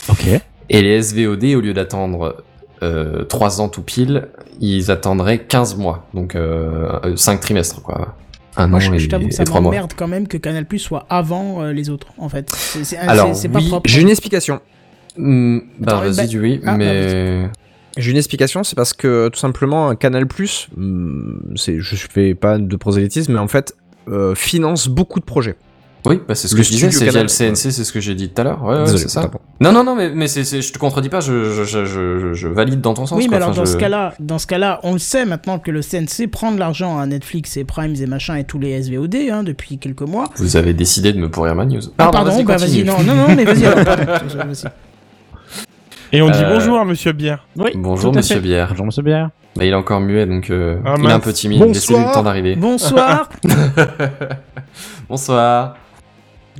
Ok. 0.09 0.27
Et 0.69 0.81
les 0.81 1.01
SVOD, 1.01 1.43
au 1.55 1.61
lieu 1.61 1.73
d'attendre 1.73 2.43
euh, 2.83 3.23
3 3.25 3.61
ans 3.61 3.69
tout 3.69 3.81
pile, 3.81 4.27
ils 4.61 4.91
attendraient 4.91 5.39
15 5.39 5.77
mois, 5.77 6.07
donc 6.13 6.35
euh, 6.35 7.15
5 7.15 7.39
trimestres, 7.39 7.81
quoi. 7.81 8.15
Un 8.57 8.67
Moi, 8.67 8.79
je, 8.79 8.97
je 8.97 9.07
t'avoue 9.07 9.27
que 9.27 9.33
ça 9.33 9.43
3 9.43 9.61
mois. 9.61 9.71
m'emmerde 9.71 9.93
quand 9.95 10.07
même 10.07 10.27
que 10.27 10.37
Canal 10.37 10.65
Plus 10.65 10.79
soit 10.79 11.05
avant 11.09 11.61
euh, 11.61 11.71
les 11.71 11.89
autres, 11.89 12.07
en 12.17 12.29
fait. 12.29 12.49
C'est 12.51 12.97
pas 12.97 13.59
oui, 13.59 13.67
propre. 13.67 13.89
J'ai 13.89 14.01
une 14.01 14.09
explication. 14.09 14.59
Hmm, 15.17 15.59
bah, 15.79 15.99
Attends, 15.99 16.11
vas-y, 16.11 16.35
bah- 16.35 16.41
oui, 16.41 16.61
ah, 16.63 16.71
bah, 16.71 16.77
mais... 16.77 17.49
J'ai 17.97 18.11
une 18.11 18.17
explication, 18.17 18.63
c'est 18.63 18.75
parce 18.75 18.93
que 18.93 19.29
tout 19.29 19.39
simplement 19.39 19.93
Canal 19.95 20.25
c'est 21.55 21.79
je 21.79 21.95
fais 21.95 22.33
pas 22.35 22.57
de 22.57 22.75
prosélytisme, 22.75 23.33
mais 23.33 23.39
en 23.39 23.47
fait 23.47 23.75
euh, 24.07 24.35
finance 24.35 24.87
beaucoup 24.87 25.19
de 25.19 25.25
projets. 25.25 25.55
Oui, 26.05 26.21
bah 26.25 26.33
c'est 26.33 26.47
ce 26.47 26.55
Le 26.55 26.59
que 26.61 26.63
je 26.65 26.69
disais, 26.71 26.91
c'est 26.91 27.09
via 27.09 27.21
le 27.21 27.27
CNC, 27.27 27.55
c'est 27.73 27.83
ce 27.83 27.91
que 27.91 27.99
j'ai 27.99 28.15
dit 28.15 28.29
tout 28.29 28.39
à 28.39 28.45
l'heure. 28.45 28.63
Ouais, 28.63 28.75
ouais, 28.75 28.79
Désolé, 28.85 29.01
c'est 29.03 29.09
ça. 29.09 29.21
pardon. 29.21 29.39
Non, 29.59 29.73
non, 29.73 29.83
non, 29.83 29.95
mais, 29.95 30.09
mais 30.09 30.27
je 30.27 30.71
te 30.71 30.79
contredis 30.79 31.09
pas, 31.09 31.19
je, 31.19 31.51
je, 31.51 31.63
je, 31.65 31.83
je, 31.85 32.19
je- 32.19 32.33
je 32.33 32.47
valide 32.47 32.79
dans 32.79 32.93
ton 32.93 33.05
sens. 33.05 33.17
Oui, 33.17 33.25
mais 33.25 33.29
quoi. 33.29 33.37
alors 33.37 33.49
Enfin, 33.49 33.57
dans 33.59 33.65
je- 33.65 33.71
ce 33.73 33.77
cas-là, 33.77 34.13
dans 34.21 34.39
ce 34.39 34.47
cas-là, 34.47 34.79
on 34.83 34.93
le 34.93 34.99
sait 34.99 35.25
maintenant 35.25 35.59
que 35.59 35.71
le 35.71 35.81
CNC 35.81 36.27
prend 36.31 36.53
de 36.53 36.59
l'argent 36.59 36.97
à 36.99 37.05
Netflix 37.05 37.57
et 37.57 37.65
Primes 37.65 37.95
et 37.99 38.05
machin 38.05 38.35
et 38.37 38.45
tous 38.45 38.59
les 38.59 38.81
SVOD 38.81 39.15
hein, 39.29 39.43
depuis 39.43 39.77
quelques 39.77 40.01
mois. 40.03 40.29
Vous 40.37 40.55
avez 40.55 40.73
décidé 40.73 41.11
de 41.11 41.19
me 41.19 41.29
pourrir 41.29 41.53
ma 41.55 41.65
news. 41.65 41.81
Ah, 41.97 42.09
pardon, 42.11 42.43
bah 42.43 42.55
vas-y, 42.55 42.83
continue. 42.83 42.85
non, 42.85 43.03
non, 43.03 43.15
non, 43.27 43.35
mais 43.35 43.43
vas-y, 43.43 43.63
vas-y. 43.63 44.65
Et 46.11 46.21
on 46.21 46.29
dit 46.29 46.39
Euh, 46.41 46.53
bonjour, 46.53 46.85
monsieur 46.85 47.11
Bière. 47.11 47.45
Oui. 47.57 47.71
Bonjour, 47.75 48.13
à 48.13 48.15
monsieur. 48.15 48.39
Bière. 48.39 48.69
Bonjour, 48.69 48.85
monsieur 48.85 49.03
Bière. 49.03 49.29
Bah, 49.55 49.65
il 49.65 49.71
est 49.71 49.75
encore 49.75 49.99
muet, 49.99 50.25
donc 50.25 50.49
euh, 50.49 50.77
Ah, 50.85 50.95
il 50.97 51.05
est 51.07 51.11
un 51.11 51.19
peu 51.19 51.33
timide. 51.33 51.59
Bonsoir. 51.59 51.73
Laissez-lui 51.73 52.07
le 52.07 52.13
temps 52.13 52.23
d'arriver. 52.23 52.55
Bonsoir. 52.55 53.29
Bonsoir. 55.09 55.75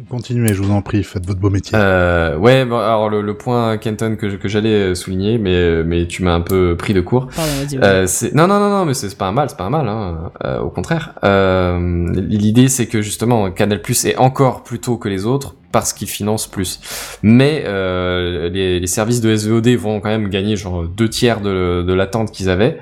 Continuez, 0.07 0.53
je 0.53 0.61
vous 0.61 0.71
en 0.71 0.81
prie, 0.81 1.03
faites 1.03 1.25
votre 1.25 1.39
beau 1.39 1.49
métier. 1.49 1.75
Euh, 1.77 2.37
ouais, 2.37 2.63
bon, 2.63 2.77
alors 2.77 3.09
le, 3.09 3.21
le 3.21 3.35
point, 3.35 3.77
Kenton, 3.77 4.15
que, 4.15 4.29
je- 4.29 4.35
que 4.37 4.47
j'allais 4.47 4.91
euh, 4.91 4.95
souligner, 4.95 5.37
mais, 5.37 5.83
mais 5.83 6.07
tu 6.07 6.23
m'as 6.23 6.33
un 6.33 6.41
peu 6.41 6.75
pris 6.77 6.93
de 6.93 7.01
court. 7.01 7.27
Pardon. 7.35 7.51
Euh, 7.83 8.05
c'est- 8.07 8.33
non, 8.35 8.47
non, 8.47 8.59
non, 8.59 8.69
non, 8.69 8.85
mais 8.85 8.93
c'est 8.93 9.09
c'est 9.09 9.17
pas 9.17 9.27
un 9.27 9.31
mal, 9.31 9.49
c'est 9.49 9.57
pas 9.57 9.65
un 9.65 9.69
mal, 9.71 9.87
hein. 9.87 10.31
euh, 10.45 10.59
au 10.59 10.69
contraire. 10.69 11.13
Euh, 11.23 12.07
L'idée, 12.13 12.67
c'est 12.67 12.85
que 12.87 13.01
justement, 13.01 13.49
Canal 13.51 13.81
Plus 13.81 14.05
est 14.05 14.15
encore 14.17 14.63
plus 14.63 14.79
tôt 14.79 14.97
que 14.97 15.09
les 15.09 15.25
autres 15.25 15.55
parce 15.71 15.91
qu'il 15.93 16.07
finance 16.07 16.47
plus. 16.47 16.79
Mais 17.23 17.63
euh, 17.65 18.49
les, 18.49 18.79
les 18.79 18.87
services 18.87 19.21
de 19.21 19.35
SVOD 19.35 19.67
vont 19.69 19.99
quand 19.99 20.09
même 20.09 20.29
gagner 20.29 20.55
genre 20.55 20.83
deux 20.83 21.09
tiers 21.09 21.41
de, 21.41 21.83
de 21.87 21.93
l'attente 21.93 22.31
qu'ils 22.31 22.49
avaient. 22.49 22.79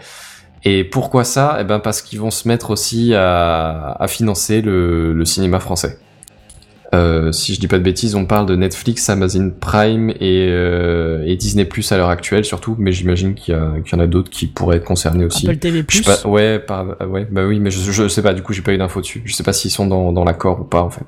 Et 0.63 0.83
pourquoi 0.83 1.23
ça? 1.23 1.57
Eh 1.61 1.63
ben 1.63 1.79
parce 1.79 2.01
qu'ils 2.01 2.19
vont 2.19 2.31
se 2.31 2.47
mettre 2.47 2.71
aussi 2.71 3.13
à, 3.13 3.95
à 3.99 4.07
financer 4.07 4.61
le, 4.61 5.13
le 5.13 5.25
cinéma 5.25 5.59
français. 5.59 5.99
Euh, 6.95 7.31
si 7.33 7.53
je 7.53 7.59
dis 7.59 7.67
pas 7.67 7.77
de 7.79 7.83
bêtises, 7.83 8.15
on 8.15 8.25
parle 8.25 8.45
de 8.45 8.55
Netflix, 8.55 9.09
Amazon 9.09 9.51
Prime 9.59 10.09
et, 10.21 10.47
euh, 10.49 11.21
et 11.25 11.35
Disney 11.35 11.65
Plus 11.65 11.91
à 11.91 11.97
l'heure 11.97 12.09
actuelle 12.09 12.45
surtout, 12.45 12.75
mais 12.79 12.93
j'imagine 12.93 13.33
qu'il 13.35 13.53
y, 13.55 13.95
en 13.95 13.99
a 13.99 14.07
d'autres 14.07 14.29
qui 14.29 14.47
pourraient 14.47 14.77
être 14.77 14.85
concernés 14.85 15.25
aussi. 15.25 15.47
Apple 15.47 15.57
TV+. 15.59 15.83
Sais 15.89 16.01
pas, 16.03 16.27
ouais, 16.29 16.63
bah 16.65 17.45
oui, 17.45 17.59
mais 17.59 17.71
je, 17.71 17.91
je 17.91 18.07
sais 18.07 18.21
pas, 18.21 18.33
du 18.33 18.41
coup, 18.41 18.53
j'ai 18.53 18.61
pas 18.61 18.73
eu 18.73 18.77
d'infos 18.77 19.01
dessus. 19.01 19.21
Je 19.25 19.33
sais 19.33 19.43
pas 19.43 19.51
s'ils 19.53 19.71
sont 19.71 19.85
dans, 19.87 20.13
dans 20.13 20.23
l'accord 20.23 20.61
ou 20.61 20.63
pas, 20.63 20.81
en 20.81 20.89
fait. 20.89 21.03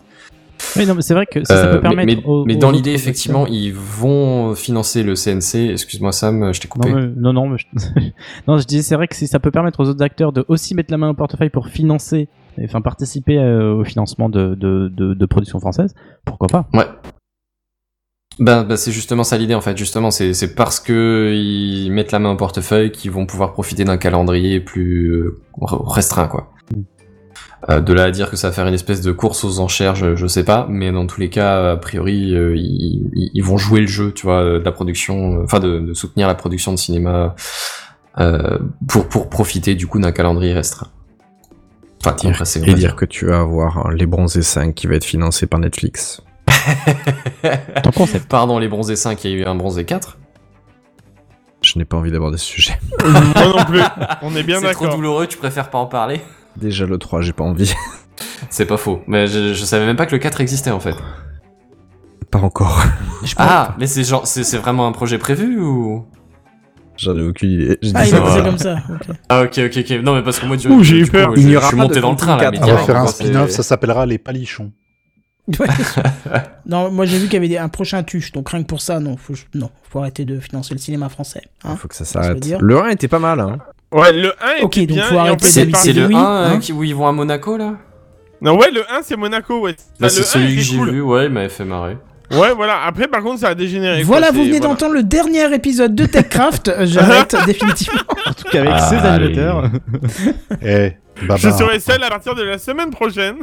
Oui, 0.75 0.85
non, 0.85 0.93
mais 0.93 1.01
c'est 1.01 1.13
vrai 1.13 1.25
que 1.25 1.41
ça, 1.45 1.55
ça 1.55 1.65
Euh, 1.67 1.75
peut 1.75 1.81
permettre. 1.81 2.05
mais 2.05 2.15
mais, 2.17 2.23
aux- 2.25 2.43
mais 2.43 2.55
aux 2.55 2.59
dans 2.59 2.71
l'idée, 2.71 2.91
effectivement, 2.91 3.47
ils 3.47 3.73
vont 3.73 4.55
financer 4.55 5.03
le 5.03 5.15
CNC. 5.15 5.71
Excuse-moi, 5.71 6.11
Sam, 6.11 6.53
je 6.53 6.59
t'ai 6.59 6.67
coupé. 6.67 6.89
Non, 6.89 6.95
mais- 6.97 7.07
non, 7.15 7.31
non, 7.33 7.55
je... 7.57 7.65
non, 8.47 8.57
je 8.57 8.65
disais, 8.65 8.81
c'est 8.81 8.95
vrai 8.95 9.07
que 9.07 9.15
si 9.15 9.27
ça 9.27 9.39
peut 9.39 9.51
permettre 9.51 9.79
aux 9.79 9.87
autres 9.87 10.03
acteurs 10.03 10.33
de 10.33 10.43
aussi 10.49 10.75
mettre 10.75 10.91
la 10.91 10.97
main 10.97 11.09
au 11.09 11.13
portefeuille 11.13 11.49
pour 11.49 11.69
financer, 11.69 12.27
et, 12.59 12.65
enfin 12.65 12.81
participer 12.81 13.37
euh, 13.37 13.73
au 13.73 13.83
financement 13.83 14.29
de, 14.29 14.55
de, 14.55 14.89
de, 14.89 15.13
de 15.13 15.25
productions 15.25 15.59
françaises, 15.59 15.93
pourquoi 16.25 16.47
pas 16.47 16.67
Ouais. 16.73 16.85
Ben, 18.39 18.63
ben, 18.63 18.77
c'est 18.77 18.93
justement 18.93 19.25
ça 19.25 19.37
l'idée 19.37 19.55
en 19.55 19.61
fait. 19.61 19.77
Justement, 19.77 20.11
c'est 20.11 20.33
c'est 20.33 20.55
parce 20.55 20.79
que 20.79 21.33
ils 21.35 21.91
mettent 21.91 22.13
la 22.13 22.19
main 22.19 22.31
au 22.31 22.37
portefeuille 22.37 22.91
qu'ils 22.91 23.11
vont 23.11 23.25
pouvoir 23.25 23.51
profiter 23.51 23.83
d'un 23.83 23.97
calendrier 23.97 24.61
plus 24.61 25.09
euh, 25.11 25.41
re- 25.59 25.85
restreint 25.91 26.27
quoi. 26.27 26.53
Euh, 27.69 27.81
de 27.81 27.91
là 27.91 28.03
à 28.03 28.11
dire 28.11 28.29
que 28.29 28.37
ça 28.37 28.47
va 28.47 28.53
faire 28.53 28.67
une 28.67 28.73
espèce 28.73 29.01
de 29.01 29.11
course 29.11 29.43
aux 29.43 29.59
enchères, 29.59 29.93
je, 29.95 30.15
je 30.15 30.27
sais 30.27 30.45
pas, 30.45 30.65
mais 30.69 30.93
dans 30.93 31.05
tous 31.05 31.19
les 31.19 31.29
cas, 31.29 31.73
a 31.73 31.75
priori, 31.75 32.33
euh, 32.33 32.53
ils, 32.55 33.41
vont 33.43 33.57
jouer 33.57 33.81
le 33.81 33.87
jeu, 33.87 34.13
tu 34.13 34.25
vois, 34.25 34.45
de 34.45 34.63
la 34.63 34.71
production, 34.71 35.43
enfin 35.43 35.59
de, 35.59 35.79
de 35.79 35.93
soutenir 35.93 36.29
la 36.29 36.35
production 36.35 36.71
de 36.71 36.77
cinéma 36.77 37.35
euh, 38.19 38.57
pour 38.87 39.09
pour 39.09 39.29
profiter 39.29 39.75
du 39.75 39.87
coup 39.87 39.99
d'un 39.99 40.13
calendrier 40.13 40.53
restreint. 40.53 40.87
Enfin, 42.05 42.15
Dire- 42.15 42.69
Et 42.69 42.73
dire 42.75 42.95
que 42.95 43.05
tu 43.05 43.25
vas 43.25 43.39
avoir 43.41 43.87
euh, 43.87 43.91
Les 43.93 44.05
Bronzés 44.05 44.41
5 44.41 44.73
qui 44.73 44.87
va 44.87 44.95
être 44.95 45.03
financé 45.05 45.47
par 45.47 45.59
Netflix. 45.59 46.21
Ton 47.83 47.91
concept. 47.91 48.27
Pardon, 48.27 48.57
les 48.59 48.67
bronzés 48.67 48.95
5, 48.95 49.23
il 49.25 49.31
y 49.31 49.33
a 49.33 49.37
eu 49.37 49.45
un 49.45 49.55
bronzé 49.55 49.85
4. 49.85 50.17
Je 51.61 51.77
n'ai 51.77 51.85
pas 51.85 51.97
envie 51.97 52.11
d'aborder 52.11 52.37
ce 52.37 52.45
sujet. 52.45 52.79
Moi 53.05 53.53
non 53.57 53.65
plus. 53.65 53.81
On 54.21 54.35
est 54.35 54.43
bien 54.43 54.59
C'est 54.59 54.71
trop 54.73 54.85
d'accord. 54.85 54.95
douloureux, 54.97 55.27
tu 55.27 55.37
préfères 55.37 55.69
pas 55.69 55.77
en 55.77 55.85
parler 55.87 56.21
Déjà 56.55 56.85
le 56.85 56.97
3, 56.97 57.21
j'ai 57.21 57.33
pas 57.33 57.43
envie. 57.43 57.73
C'est 58.49 58.65
pas 58.65 58.77
faux. 58.77 59.01
Mais 59.07 59.27
je, 59.27 59.53
je 59.53 59.63
savais 59.65 59.85
même 59.85 59.95
pas 59.97 60.05
que 60.05 60.13
le 60.13 60.19
4 60.19 60.41
existait 60.41 60.71
en 60.71 60.79
fait. 60.79 60.95
pas 62.31 62.39
encore. 62.39 62.81
Ah, 63.37 63.75
mais 63.77 63.87
c'est 63.87 64.03
genre, 64.03 64.25
c'est 64.25 64.43
c'est 64.43 64.57
vraiment 64.57 64.87
un 64.87 64.91
projet 64.91 65.17
prévu 65.17 65.59
ou? 65.59 66.05
J'en 66.99 67.17
ai 67.17 67.21
aucune 67.23 67.51
idée. 67.51 67.77
Ah, 67.95 68.05
il 68.05 68.09
ça. 68.11 68.17
a 68.17 68.21
posé 68.21 68.31
Voilà. 68.33 68.43
comme 68.49 68.57
ça. 68.57 68.75
ok. 68.89 69.15
Ah 69.29 69.41
ok 69.43 69.57
ok 69.65 69.77
ok. 69.77 69.89
Non 70.03 70.15
mais 70.15 70.23
parce 70.23 70.39
que 70.39 70.45
moi 70.45 70.57
du, 70.57 70.67
Ouh, 70.67 70.83
j'ai 70.83 70.97
eu 70.99 71.05
coup, 71.05 71.11
peur. 71.11 71.35
je, 71.35 71.39
Il 71.41 71.45
n'y 71.47 71.53
je 71.53 71.57
aura 71.57 71.67
suis 71.69 71.77
monté 71.77 72.01
dans 72.01 72.11
le 72.11 72.17
train 72.17 72.35
là. 72.37 72.51
Mais 72.51 72.57
4. 72.57 72.67
On 72.69 72.71
va 72.75 72.77
faire 72.79 72.97
un 72.97 73.07
spin-off, 73.07 73.49
ça 73.51 73.63
s'appellera 73.63 74.05
Les 74.05 74.17
Palichons. 74.17 74.71
Ouais, 75.59 75.65
c'est 75.77 75.83
ça. 75.83 76.03
non, 76.67 76.91
moi 76.91 77.05
j'ai 77.05 77.17
vu 77.17 77.23
qu'il 77.23 77.33
y 77.33 77.37
avait 77.37 77.47
des- 77.47 77.57
un 77.57 77.69
prochain 77.69 78.03
tuche, 78.03 78.31
donc 78.33 78.49
rien 78.49 78.61
que 78.61 78.67
pour 78.67 78.81
ça, 78.81 78.99
non, 78.99 79.17
faut, 79.17 79.33
non, 79.55 79.71
faut 79.89 79.97
arrêter 79.99 80.23
de 80.23 80.39
financer 80.39 80.75
le 80.75 80.79
cinéma 80.79 81.09
français. 81.09 81.41
hein. 81.63 81.75
Faut 81.75 81.87
que 81.87 81.95
ça 81.95 82.05
s'arrête. 82.05 82.45
Le 82.59 82.79
1 82.79 82.89
était 82.89 83.07
pas 83.07 83.17
mal, 83.17 83.39
hein. 83.39 83.57
Ouais, 83.91 84.11
le 84.13 84.31
1 84.43 84.57
est 84.59 84.61
Ok, 84.61 84.77
donc 84.77 84.87
bien. 84.89 85.03
faut 85.05 85.17
arrêter 85.17 85.47
C'est 85.47 85.63
il 85.63 85.75
c'est 85.75 85.93
le 85.93 86.05
oui, 86.05 86.13
1 86.15 86.19
euh, 86.19 86.49
hein. 86.53 86.59
qui- 86.59 86.71
où 86.71 86.83
ils 86.83 86.93
vont 86.93 87.07
à 87.07 87.11
Monaco 87.11 87.57
là 87.57 87.77
Non, 88.41 88.59
ouais, 88.59 88.69
le 88.69 88.81
1 88.91 89.01
c'est 89.01 89.17
Monaco, 89.17 89.59
ouais. 89.61 89.75
Là 89.99 90.09
c'est 90.09 90.19
le 90.19 90.25
1 90.25 90.27
celui 90.29 90.45
que 90.49 90.51
était 90.53 90.61
j'ai 90.61 90.77
cool. 90.77 90.91
vu, 90.91 91.01
ouais, 91.01 91.25
il 91.25 91.31
m'avait 91.31 91.49
fait 91.49 91.65
marrer. 91.65 91.97
Ouais, 92.31 92.53
voilà. 92.55 92.81
Après, 92.85 93.07
par 93.07 93.23
contre, 93.23 93.39
ça 93.39 93.49
a 93.49 93.55
dégénéré. 93.55 94.03
Voilà, 94.03 94.27
quoi, 94.27 94.35
vous 94.37 94.43
venez 94.45 94.59
voilà. 94.59 94.73
d'entendre 94.73 94.93
le 94.93 95.03
dernier 95.03 95.51
épisode 95.53 95.95
de 95.95 96.05
TechCraft. 96.05 96.71
J'arrête 96.85 97.35
définitivement. 97.45 98.01
En 98.27 98.33
tout 98.33 98.43
cas, 98.51 98.59
avec 98.59 98.71
Ah, 98.75 98.79
ses 98.89 98.95
animateurs. 98.97 99.63
Eh, 100.61 100.93
Je 101.37 101.49
serai 101.49 101.79
seul 101.79 102.03
à 102.03 102.09
partir 102.09 102.35
de 102.35 102.43
la 102.43 102.57
semaine 102.59 102.91
prochaine. 102.91 103.35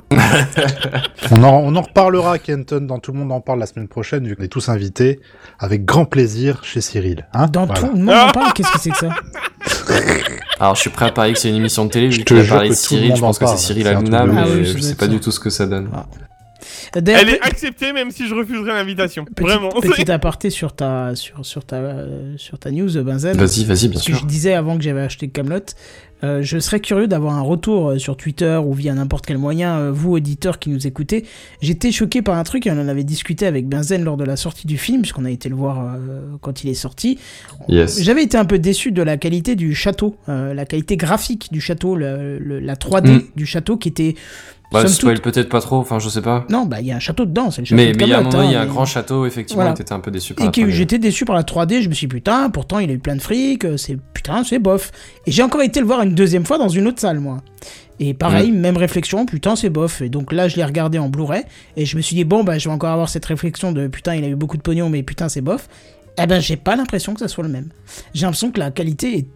on, 1.32 1.42
en, 1.42 1.48
on 1.64 1.74
en 1.74 1.80
reparlera, 1.82 2.38
Kenton, 2.38 2.82
dans 2.82 2.98
Tout 3.00 3.12
le 3.12 3.18
monde 3.18 3.32
en 3.32 3.40
parle 3.40 3.58
la 3.58 3.66
semaine 3.66 3.88
prochaine, 3.88 4.26
vu 4.26 4.36
qu'on 4.36 4.44
est 4.44 4.48
tous 4.48 4.68
invités, 4.68 5.20
avec 5.58 5.84
grand 5.84 6.04
plaisir 6.04 6.62
chez 6.62 6.80
Cyril. 6.80 7.26
Hein 7.34 7.46
Dans 7.48 7.66
Voilà. 7.66 7.80
tout 7.80 7.90
le 7.92 7.98
monde 8.02 8.14
en 8.14 8.30
parle. 8.30 8.52
Qu'est-ce 8.54 8.72
que 8.72 8.78
c'est 8.78 8.90
que 8.90 8.96
ça 8.98 9.08
Alors 10.60 10.74
je 10.76 10.80
suis 10.82 10.90
prêt 10.90 11.06
à 11.06 11.10
parier 11.12 11.32
que 11.32 11.38
c'est 11.38 11.48
une 11.50 11.56
émission 11.56 11.84
de 11.86 11.90
télé, 11.90 12.10
Je 12.10 12.18
vu 12.18 12.24
te 12.24 12.28
qu'il 12.28 12.38
a 12.38 12.42
jure 12.44 12.54
parlé 12.54 12.68
de 12.70 12.74
Cyril, 12.74 13.12
je 13.16 13.22
en 13.22 13.26
pense 13.26 13.38
que 13.38 13.46
c'est. 13.46 13.56
Cyril 13.56 13.88
Hanouna, 13.88 14.24
mais. 14.26 14.40
Ah 14.42 14.62
je 14.62 14.78
sais 14.78 14.94
pas 14.94 15.06
du 15.08 15.18
tout 15.20 15.30
ce 15.32 15.40
que 15.40 15.50
ça 15.50 15.66
donne. 15.66 15.88
D'ailleurs, 15.88 16.06
Elle 16.94 17.28
est 17.30 17.40
acceptée, 17.42 17.92
même 17.92 18.10
si 18.10 18.26
je 18.28 18.34
refuserais 18.34 18.72
l'invitation. 18.74 19.24
Vraiment. 19.40 19.68
petit 19.70 20.10
aparté 20.10 20.50
sur 20.50 20.74
ta 20.74 21.14
sur 21.14 21.44
sur 21.44 21.64
ta 21.64 21.76
euh, 21.76 22.34
sur 22.36 22.58
ta 22.58 22.70
news, 22.70 22.90
Benzen. 23.02 23.36
Vas-y, 23.36 23.64
vas-y, 23.64 23.88
bien 23.88 24.00
sûr. 24.00 24.16
je 24.16 24.26
disais 24.26 24.54
avant 24.54 24.76
que 24.76 24.82
j'avais 24.82 25.00
acheté 25.00 25.28
Camelot, 25.28 25.60
euh, 26.24 26.40
je 26.42 26.58
serais 26.58 26.80
curieux 26.80 27.06
d'avoir 27.08 27.34
un 27.34 27.42
retour 27.42 27.90
euh, 27.90 27.98
sur 27.98 28.16
Twitter 28.16 28.58
ou 28.64 28.72
via 28.72 28.94
n'importe 28.94 29.26
quel 29.26 29.36
moyen, 29.36 29.76
euh, 29.78 29.92
vous 29.92 30.12
auditeurs 30.12 30.58
qui 30.58 30.70
nous 30.70 30.86
écoutez. 30.86 31.26
J'étais 31.60 31.92
choqué 31.92 32.22
par 32.22 32.36
un 32.38 32.42
truc, 32.42 32.66
et 32.66 32.70
on 32.70 32.80
en 32.80 32.88
avait 32.88 33.04
discuté 33.04 33.46
avec 33.46 33.68
Benzen 33.68 34.02
lors 34.02 34.16
de 34.16 34.24
la 34.24 34.36
sortie 34.36 34.66
du 34.66 34.78
film, 34.78 35.02
puisqu'on 35.02 35.26
a 35.26 35.30
été 35.30 35.48
le 35.50 35.54
voir 35.56 35.78
euh, 35.80 36.20
quand 36.40 36.64
il 36.64 36.70
est 36.70 36.74
sorti. 36.74 37.18
Yes. 37.68 38.02
J'avais 38.02 38.22
été 38.22 38.38
un 38.38 38.46
peu 38.46 38.58
déçu 38.58 38.92
de 38.92 39.02
la 39.02 39.18
qualité 39.18 39.56
du 39.56 39.74
château, 39.74 40.16
euh, 40.30 40.54
la 40.54 40.64
qualité 40.64 40.96
graphique 40.96 41.48
du 41.52 41.60
château, 41.60 41.96
le- 41.96 42.38
le- 42.38 42.60
la 42.60 42.76
3D 42.76 43.10
Mm. 43.10 43.22
du 43.36 43.44
château 43.46 43.76
qui 43.76 43.88
était. 43.88 44.14
Bah, 44.72 44.80
somme 44.82 44.90
spoil 44.90 45.20
toute- 45.20 45.32
peut-être 45.32 45.48
pas 45.48 45.60
trop, 45.60 45.76
enfin 45.76 45.98
je 46.00 46.08
sais 46.08 46.22
pas. 46.22 46.44
Non, 46.50 46.64
bah 46.66 46.80
il 46.80 46.86
y 46.86 46.92
a 46.92 46.96
un 46.96 47.00
château 47.00 47.24
dedans, 47.24 47.50
c'est 47.50 47.60
le 47.62 47.66
château 47.66 47.76
Mais 47.76 47.92
de 47.92 47.98
mais 47.98 48.04
il 48.04 48.08
y 48.10 48.12
a 48.12 48.16
un 48.16 48.22
Kaamelott, 48.22 48.34
moment, 48.36 48.48
il 48.48 48.52
y 48.52 48.56
a 48.56 48.60
hein, 48.60 48.64
un 48.64 48.66
grand 48.66 48.84
château, 48.84 49.24
effectivement, 49.24 49.62
Voilà. 49.62 49.74
et 49.74 49.78
t'étais 49.78 49.92
un 49.92 50.00
peu 50.00 50.10
déçu 50.10 50.34
par 50.34 50.42
Et 50.44 50.46
la 50.46 50.52
que 50.52 50.60
3D. 50.60 50.70
j'étais 50.70 50.98
déçu 50.98 51.24
par 51.24 51.36
la 51.36 51.42
3D, 51.44 51.82
je 51.82 51.88
me 51.88 51.94
suis 51.94 52.06
dit 52.08 52.14
putain, 52.14 52.50
pourtant 52.50 52.78
il 52.80 52.90
a 52.90 52.92
eu 52.92 52.98
plein 52.98 53.14
de 53.16 53.22
fric, 53.22 53.64
euh, 53.64 53.76
c'est 53.76 53.96
putain, 54.12 54.42
c'est 54.44 54.58
bof. 54.58 54.90
Et 55.26 55.30
j'ai 55.30 55.42
encore 55.42 55.62
été 55.62 55.78
le 55.80 55.86
voir 55.86 56.02
une 56.02 56.14
deuxième 56.14 56.44
fois 56.44 56.58
dans 56.58 56.68
une 56.68 56.86
autre 56.88 57.00
salle, 57.00 57.20
moi. 57.20 57.38
Et 58.00 58.12
pareil, 58.12 58.50
même 58.52 58.76
réflexion, 58.76 59.24
putain, 59.24 59.56
c'est 59.56 59.70
bof. 59.70 60.02
Et 60.02 60.08
donc 60.10 60.32
là, 60.32 60.48
je 60.48 60.56
l'ai 60.56 60.64
regardé 60.64 60.98
en 60.98 61.08
Blu-ray, 61.08 61.44
et 61.76 61.86
je 61.86 61.96
me 61.96 62.02
suis 62.02 62.14
dit, 62.16 62.24
bon, 62.24 62.44
bah, 62.44 62.58
je 62.58 62.68
vais 62.68 62.74
encore 62.74 62.90
avoir 62.90 63.08
cette 63.08 63.24
réflexion 63.24 63.72
de 63.72 63.86
putain, 63.86 64.16
il 64.16 64.24
a 64.24 64.28
eu 64.28 64.34
beaucoup 64.34 64.56
de 64.58 64.62
pognon, 64.62 64.90
mais 64.90 65.02
putain, 65.02 65.28
c'est 65.30 65.40
bof. 65.40 65.68
Eh 66.20 66.26
ben, 66.26 66.40
j'ai 66.40 66.56
pas 66.56 66.76
l'impression 66.76 67.14
que 67.14 67.20
ça 67.20 67.28
soit 67.28 67.44
le 67.44 67.50
même. 67.50 67.68
J'ai 68.14 68.22
l'impression 68.26 68.50
que 68.50 68.58
la 68.58 68.70
qualité 68.70 69.16
est 69.18 69.26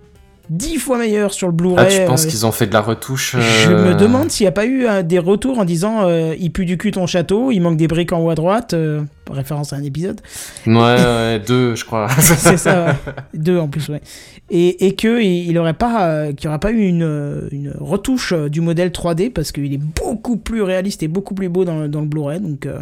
dix 0.51 0.76
fois 0.78 0.98
meilleure 0.98 1.32
sur 1.32 1.46
le 1.46 1.53
Ah, 1.53 1.57
Blu-ray. 1.57 2.01
tu 2.01 2.05
penses 2.07 2.26
euh, 2.26 2.28
qu'ils 2.28 2.44
ont 2.44 2.53
fait 2.53 2.66
de 2.66 2.72
la 2.72 2.80
retouche 2.80 3.36
Je 3.38 3.70
euh, 3.70 3.92
me 3.94 3.94
demande 3.98 4.30
s'il 4.30 4.44
n'y 4.44 4.48
a 4.48 4.53
pas 4.53 4.66
eu 4.66 4.84
euh, 4.86 5.03
des 5.03 5.18
retours 5.18 5.59
en 5.61 5.64
disant 5.64 6.01
euh, 6.03 6.34
il 6.38 6.51
pue 6.53 6.64
du 6.66 6.76
cul 6.76 6.90
ton 6.90 7.07
château, 7.07 7.51
il 7.53 7.61
manque 7.61 7.76
des 7.76 7.86
briques 7.88 8.12
en 8.12 8.18
haut 8.24 8.30
à 8.30 8.34
droite, 8.34 8.74
euh, 8.74 9.01
référence 9.30 9.72
à 9.72 9.76
un 9.76 9.82
épisode. 9.84 10.20
Ouais, 10.66 10.74
ouais, 10.74 11.40
deux, 11.46 11.74
je 11.76 11.84
crois. 11.84 12.09
c'est 12.18 12.57
ça, 12.57 12.86
ouais. 12.86 12.92
deux 13.32 13.59
en 13.59 13.68
plus, 13.68 13.88
ouais. 13.88 14.01
Et, 14.51 14.86
et 14.86 14.96
que 14.96 15.22
il 15.22 15.57
aurait 15.59 15.74
pas, 15.74 16.07
euh, 16.09 16.32
qu'il 16.32 16.46
y 16.46 16.48
aurait 16.48 16.59
pas 16.59 16.72
eu 16.72 16.80
une, 16.84 17.05
euh, 17.05 17.48
une 17.53 17.72
retouche 17.78 18.32
euh, 18.32 18.48
du 18.48 18.61
modèle 18.61 18.88
3D 18.90 19.30
parce 19.30 19.53
qu'il 19.53 19.72
est 19.72 19.78
beaucoup 19.80 20.36
plus 20.36 20.62
réaliste 20.62 21.05
et 21.05 21.09
beaucoup 21.09 21.34
plus 21.34 21.48
beau 21.48 21.64
dans, 21.64 21.78
le- 21.82 21.88
dans 21.88 22.01
le 22.01 22.07
Blu-ray. 22.09 22.40
Donc, 22.40 22.66
euh, 22.66 22.78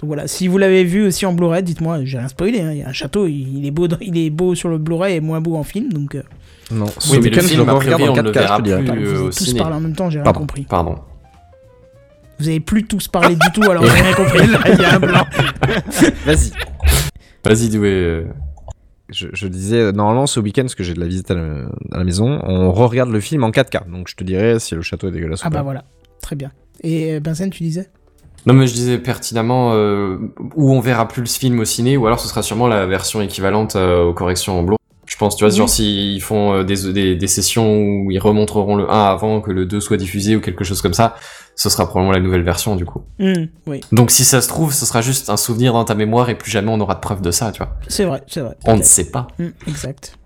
donc 0.00 0.08
voilà, 0.08 0.26
si 0.26 0.48
vous 0.48 0.58
l'avez 0.58 0.82
vu 0.82 1.06
aussi 1.06 1.24
en 1.26 1.32
Blu-ray, 1.32 1.62
dites-moi, 1.62 2.00
j'ai 2.04 2.18
rien 2.18 2.26
spoilé. 2.26 2.60
hein, 2.60 2.72
Il 2.72 2.78
y 2.78 2.82
a 2.82 2.88
un 2.88 2.92
château, 2.92 3.28
il, 3.28 3.58
il 3.58 3.66
est 3.66 3.70
beau, 3.70 3.86
dans- 3.86 3.98
il 4.00 4.18
est 4.18 4.30
beau 4.30 4.56
sur 4.56 4.68
le 4.68 4.78
Blu-ray 4.78 5.14
et 5.14 5.20
moins 5.20 5.40
beau 5.40 5.54
en 5.54 5.62
film. 5.62 5.92
Donc, 5.92 6.16
euh, 6.16 6.22
Non, 6.72 6.86
Oui, 6.86 6.92
ce 6.98 7.10
mais 7.12 7.16
le 7.18 7.22
week-end, 7.24 7.40
je 7.46 7.56
le 7.56 7.62
regarde 7.62 8.02
en 8.02 8.12
on 8.12 8.16
ne 8.16 8.22
le 8.22 8.30
4K, 8.30 8.32
je 8.34 8.38
verra 8.40 8.56
te 8.58 8.62
dirais. 8.62 8.82
plus. 8.84 9.04
vous 9.04 9.10
euh, 9.12 9.16
avez 9.18 9.24
tous 9.30 9.44
ciné. 9.44 9.60
parlé 9.60 9.76
en 9.76 9.80
même 9.80 9.94
temps, 9.96 10.10
j'ai 10.10 10.18
rien 10.18 10.24
Pardon. 10.24 10.40
compris. 10.40 10.62
Pardon. 10.68 10.94
Vous 12.38 12.48
avez 12.48 12.60
plus 12.60 12.84
tous 12.84 13.08
parlé 13.08 13.36
du 13.36 13.46
tout, 13.54 13.62
alors 13.70 13.84
j'ai 13.86 13.90
rien 14.02 14.14
compris. 14.14 14.46
Là, 14.46 14.58
il 14.66 14.78
y 14.80 14.84
a 14.84 14.94
un 14.94 14.98
blanc. 14.98 15.26
Vas-y. 16.26 16.50
Vas-y, 17.44 17.68
Doué. 17.68 17.88
euh, 17.90 18.24
Je, 19.10 19.28
je 19.32 19.46
disais, 19.48 19.76
euh, 19.78 19.92
normalement, 19.92 20.26
ce 20.26 20.40
week-end, 20.40 20.62
parce 20.62 20.74
que 20.74 20.82
j'ai 20.82 20.94
de 20.94 21.00
la 21.00 21.06
visite 21.06 21.30
à 21.30 21.34
la, 21.34 21.42
à 21.92 21.98
la 21.98 22.04
maison, 22.04 22.40
on 22.44 22.72
re-regarde 22.72 23.10
le 23.10 23.20
film 23.20 23.44
en 23.44 23.50
4K. 23.50 23.90
Donc, 23.90 24.08
je 24.08 24.16
te 24.16 24.24
dirais 24.24 24.58
si 24.58 24.74
le 24.74 24.82
château 24.82 25.08
est 25.08 25.12
dégueulasse 25.12 25.40
Ah 25.44 25.48
ou 25.48 25.50
bah 25.50 25.58
pas. 25.58 25.62
voilà, 25.62 25.84
très 26.22 26.36
bien. 26.36 26.50
Et 26.82 27.14
euh, 27.14 27.20
Benzen, 27.20 27.50
tu 27.50 27.62
disais? 27.62 27.90
Non, 28.46 28.54
mais 28.54 28.66
je 28.66 28.72
disais 28.72 28.98
pertinemment 28.98 29.72
euh, 29.74 30.16
où 30.56 30.72
on 30.72 30.80
verra 30.80 31.06
plus 31.06 31.20
le 31.20 31.28
film 31.28 31.60
au 31.60 31.64
ciné, 31.64 31.96
ou 31.96 32.06
alors 32.06 32.18
ce 32.18 32.26
sera 32.26 32.42
sûrement 32.42 32.66
la 32.66 32.86
version 32.86 33.20
équivalente 33.20 33.76
euh, 33.76 34.02
aux 34.02 34.14
corrections 34.14 34.58
en 34.58 34.62
Blu. 34.64 34.74
Je 35.12 35.18
pense, 35.18 35.36
tu 35.36 35.44
vois, 35.44 35.52
Oui. 35.52 35.58
genre 35.58 35.68
s'ils 35.68 36.22
font 36.22 36.54
euh, 36.54 36.62
des, 36.64 36.90
des, 36.90 37.14
des 37.16 37.26
sessions 37.26 37.82
où 37.82 38.10
ils 38.10 38.18
remontreront 38.18 38.76
le 38.76 38.90
1 38.90 39.04
avant 39.10 39.42
que 39.42 39.50
le 39.50 39.66
2 39.66 39.78
soit 39.78 39.98
diffusé 39.98 40.36
ou 40.36 40.40
quelque 40.40 40.64
chose 40.64 40.80
comme 40.80 40.94
ça, 40.94 41.16
ce 41.54 41.68
sera 41.68 41.86
probablement 41.86 42.12
la 42.14 42.20
nouvelle 42.20 42.42
version 42.42 42.76
du 42.76 42.86
coup. 42.86 43.02
Oui, 43.66 43.82
Donc 43.92 44.10
si 44.10 44.24
ça 44.24 44.40
se 44.40 44.48
trouve, 44.48 44.72
ce 44.72 44.86
sera 44.86 45.02
juste 45.02 45.28
un 45.28 45.36
souvenir 45.36 45.74
dans 45.74 45.84
ta 45.84 45.94
mémoire 45.94 46.30
et 46.30 46.34
plus 46.34 46.50
jamais 46.50 46.70
on 46.72 46.80
aura 46.80 46.94
de 46.94 47.00
preuve 47.00 47.20
de 47.20 47.30
ça, 47.30 47.52
tu 47.52 47.58
vois. 47.58 47.76
c'est 47.88 48.04
vrai, 48.06 48.22
c'est 48.26 48.40
vrai. 48.40 48.56
On 48.64 48.78
ne 48.78 48.82
sait 48.82 49.10
pas. 49.10 49.26
Hmm, 49.38 49.48
exact. 49.66 50.16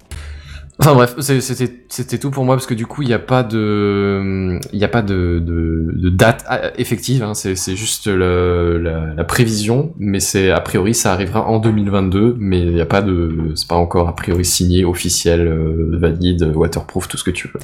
Enfin 0.78 0.94
bref, 0.94 1.14
c'est- 1.20 1.40
c'était 1.40 1.84
c'était 1.88 2.18
tout 2.18 2.30
pour 2.30 2.44
moi 2.44 2.54
parce 2.54 2.66
que 2.66 2.74
du 2.74 2.84
coup 2.84 3.00
il 3.00 3.08
n'y 3.08 3.14
a 3.14 3.18
pas 3.18 3.42
de 3.42 4.58
il 4.74 4.78
y 4.78 4.84
a 4.84 4.88
pas 4.88 5.00
de, 5.00 5.38
de, 5.42 5.88
de 5.94 6.10
date 6.10 6.44
ah, 6.48 6.70
effective. 6.76 7.22
Hein, 7.22 7.32
c'est 7.32 7.56
c'est 7.56 7.76
juste 7.76 8.08
le, 8.08 8.78
la, 8.78 9.14
la 9.14 9.24
prévision, 9.24 9.94
mais 9.98 10.20
c'est 10.20 10.50
a 10.50 10.60
priori 10.60 10.92
ça 10.92 11.12
arrivera 11.14 11.46
en 11.46 11.58
2022, 11.60 12.36
mais 12.38 12.60
il 12.60 12.74
n'y 12.74 12.80
a 12.82 12.86
pas 12.86 13.00
de 13.00 13.52
c'est 13.54 13.68
pas 13.68 13.74
encore 13.76 14.06
a 14.08 14.14
priori 14.14 14.44
signé, 14.44 14.84
officiel, 14.84 15.40
euh, 15.46 15.96
valide, 15.98 16.52
waterproof, 16.54 17.08
tout 17.08 17.16
ce 17.16 17.24
que 17.24 17.30
tu 17.30 17.48
veux. 17.48 17.60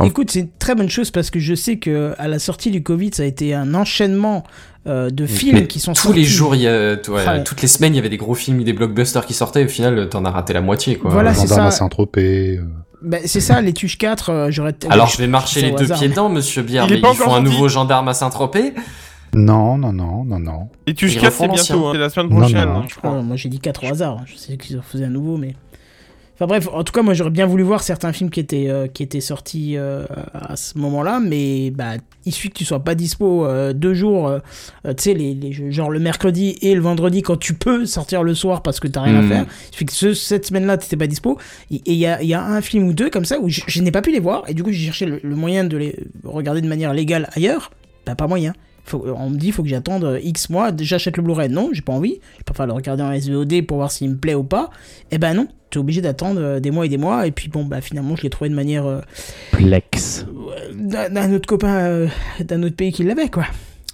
En- 0.00 0.06
Écoute, 0.06 0.30
c'est 0.32 0.40
une 0.40 0.50
très 0.58 0.74
bonne 0.74 0.88
chose 0.90 1.12
parce 1.12 1.30
que 1.30 1.38
je 1.38 1.54
sais 1.54 1.76
que 1.78 2.12
à 2.18 2.26
la 2.26 2.40
sortie 2.40 2.72
du 2.72 2.82
Covid, 2.82 3.10
ça 3.14 3.22
a 3.22 3.26
été 3.26 3.54
un 3.54 3.72
enchaînement 3.74 4.42
euh, 4.86 5.10
de 5.10 5.26
films 5.26 5.58
Mais 5.60 5.66
qui 5.66 5.80
sont 5.80 5.92
tous 5.92 6.02
sortis. 6.02 6.18
les 6.20 6.24
jours, 6.24 6.54
il 6.54 6.62
y 6.62 6.68
a, 6.68 6.94
ouais, 6.94 6.98
Ouais. 7.08 7.44
toutes 7.44 7.60
les 7.62 7.68
semaines, 7.68 7.92
il 7.94 7.96
y 7.96 7.98
avait 8.00 8.08
des 8.08 8.16
gros 8.16 8.34
films, 8.34 8.62
des 8.62 8.72
blockbusters 8.72 9.26
qui 9.26 9.34
sortaient. 9.34 9.64
Au 9.64 9.68
final, 9.68 10.08
t'en 10.08 10.24
as 10.24 10.30
raté 10.30 10.52
la 10.52 10.60
moitié, 10.60 10.96
quoi. 10.96 11.10
Voilà, 11.10 11.34
c'est 11.34 11.48
Gendarme 11.48 11.66
à 11.66 11.70
ça. 11.70 11.78
Saint-Tropez. 11.78 12.58
euh, 12.58 12.64
Bah, 13.02 13.18
c'est 13.24 13.40
ça, 13.40 13.60
les 13.60 13.72
Tuches 13.72 13.98
4, 13.98 14.30
euh, 14.30 14.46
j'aurais. 14.50 14.74
Alors, 14.88 15.08
je 15.08 15.18
vais 15.18 15.26
marcher 15.26 15.60
les 15.62 15.70
deux 15.72 15.84
hasard, 15.84 15.98
pieds 15.98 16.08
dedans, 16.08 16.28
Monsieur 16.28 16.62
Bière. 16.62 16.86
Il 16.88 17.00
Mais 17.02 17.08
ils 17.10 17.16
font 17.16 17.34
un 17.34 17.40
nouveau 17.42 17.68
gendarme 17.68 18.08
à 18.08 18.14
Saint-Tropez. 18.14 18.72
Non, 19.34 19.76
non, 19.76 19.92
non, 19.92 20.24
non, 20.24 20.38
non. 20.38 20.68
Et 20.86 20.94
tu 20.94 21.06
Ils 21.06 21.20
4 21.20 21.32
c'est 21.34 21.48
bientôt, 21.48 21.86
hein. 21.88 21.90
c'est 21.92 21.98
la 21.98 22.08
semaine 22.08 22.30
Non, 22.30 22.40
prochaine, 22.40 22.64
non. 22.64 22.76
hein, 22.78 22.84
je 22.88 22.94
crois. 22.94 23.16
Ah, 23.18 23.22
moi 23.22 23.36
j'ai 23.36 23.50
dit 23.50 23.58
4 23.58 23.84
au 23.84 23.90
hasard, 23.92 24.20
je 24.24 24.36
sais 24.36 24.56
qu'ils 24.56 24.78
en 24.78 24.82
faisaient 24.82 25.04
un 25.04 25.10
nouveau, 25.10 25.36
mais. 25.36 25.54
Enfin 26.40 26.46
bref, 26.46 26.68
en 26.72 26.84
tout 26.84 26.92
cas, 26.92 27.02
moi 27.02 27.14
j'aurais 27.14 27.30
bien 27.30 27.46
voulu 27.46 27.64
voir 27.64 27.82
certains 27.82 28.12
films 28.12 28.30
qui 28.30 28.38
étaient, 28.38 28.68
euh, 28.68 28.86
qui 28.86 29.02
étaient 29.02 29.20
sortis 29.20 29.76
euh, 29.76 30.04
à 30.32 30.54
ce 30.54 30.78
moment-là, 30.78 31.18
mais 31.20 31.70
bah, 31.70 31.94
il 32.26 32.32
suffit 32.32 32.50
que 32.50 32.54
tu 32.58 32.64
sois 32.64 32.78
pas 32.78 32.94
dispo 32.94 33.44
euh, 33.44 33.72
deux 33.72 33.92
jours, 33.92 34.32
tu 34.84 34.90
sais, 34.98 35.14
les, 35.14 35.34
les 35.34 35.50
genre 35.72 35.90
le 35.90 35.98
mercredi 35.98 36.56
et 36.62 36.76
le 36.76 36.80
vendredi 36.80 37.22
quand 37.22 37.36
tu 37.36 37.54
peux 37.54 37.86
sortir 37.86 38.22
le 38.22 38.34
soir 38.36 38.62
parce 38.62 38.78
que 38.78 38.86
t'as 38.86 39.02
rien 39.02 39.20
Hmm. 39.20 39.24
à 39.24 39.28
faire. 39.34 39.46
Il 39.70 39.72
suffit 39.72 39.86
que 39.86 39.92
ce- 39.92 40.14
cette 40.14 40.46
semaine-là 40.46 40.76
t'étais 40.78 40.96
pas 40.96 41.08
dispo. 41.08 41.38
Et 41.72 41.80
il 41.86 41.94
y 41.94 42.06
a, 42.06 42.22
y 42.22 42.34
a 42.34 42.44
un 42.44 42.60
film 42.60 42.84
ou 42.86 42.92
deux 42.92 43.10
comme 43.10 43.24
ça 43.24 43.40
où 43.40 43.48
je, 43.48 43.62
je 43.66 43.82
n'ai 43.82 43.90
pas 43.90 44.02
pu 44.02 44.12
les 44.12 44.20
voir, 44.20 44.44
et 44.46 44.54
du 44.54 44.62
coup 44.62 44.70
j'ai 44.70 44.84
cherché 44.86 45.06
le, 45.06 45.18
le 45.20 45.34
moyen 45.34 45.64
de 45.64 45.76
les 45.76 45.96
regarder 46.22 46.60
de 46.60 46.68
manière 46.68 46.92
légale 46.94 47.28
ailleurs. 47.34 47.72
Bah, 48.06 48.14
pas 48.14 48.28
moyen. 48.28 48.52
Faut- 48.88 49.04
on 49.16 49.30
me 49.30 49.36
dit 49.36 49.52
faut 49.52 49.62
que 49.62 49.68
j'attende 49.68 50.04
euh, 50.04 50.20
X 50.22 50.48
mois, 50.50 50.70
j'achète 50.80 51.16
le 51.16 51.22
Blu-ray. 51.22 51.48
Non, 51.48 51.70
j'ai 51.72 51.82
pas 51.82 51.92
envie. 51.92 52.20
Je 52.38 52.44
préfère 52.44 52.66
le 52.66 52.72
regarder 52.72 53.02
en 53.02 53.12
SVOD 53.12 53.62
pour 53.66 53.76
voir 53.78 53.90
s'il 53.90 54.10
me 54.10 54.16
plaît 54.16 54.34
ou 54.34 54.44
pas. 54.44 54.70
Eh 55.10 55.18
ben 55.18 55.34
non, 55.34 55.46
t'es 55.70 55.78
obligé 55.78 56.00
d'attendre 56.00 56.40
euh, 56.40 56.60
des 56.60 56.70
mois 56.70 56.86
et 56.86 56.88
des 56.88 56.96
mois. 56.98 57.26
Et 57.26 57.30
puis 57.30 57.48
bon, 57.48 57.64
bah 57.64 57.80
finalement, 57.80 58.16
je 58.16 58.22
l'ai 58.22 58.30
trouvé 58.30 58.48
de 58.50 58.54
manière 58.54 58.86
euh, 58.86 59.00
Plex. 59.52 60.24
euh, 60.74 61.08
d'un 61.10 61.32
autre 61.34 61.46
copain 61.46 61.74
euh, 61.74 62.08
d'un 62.40 62.62
autre 62.62 62.76
pays 62.76 62.92
qui 62.92 63.02
l'avait, 63.04 63.28
quoi. 63.28 63.44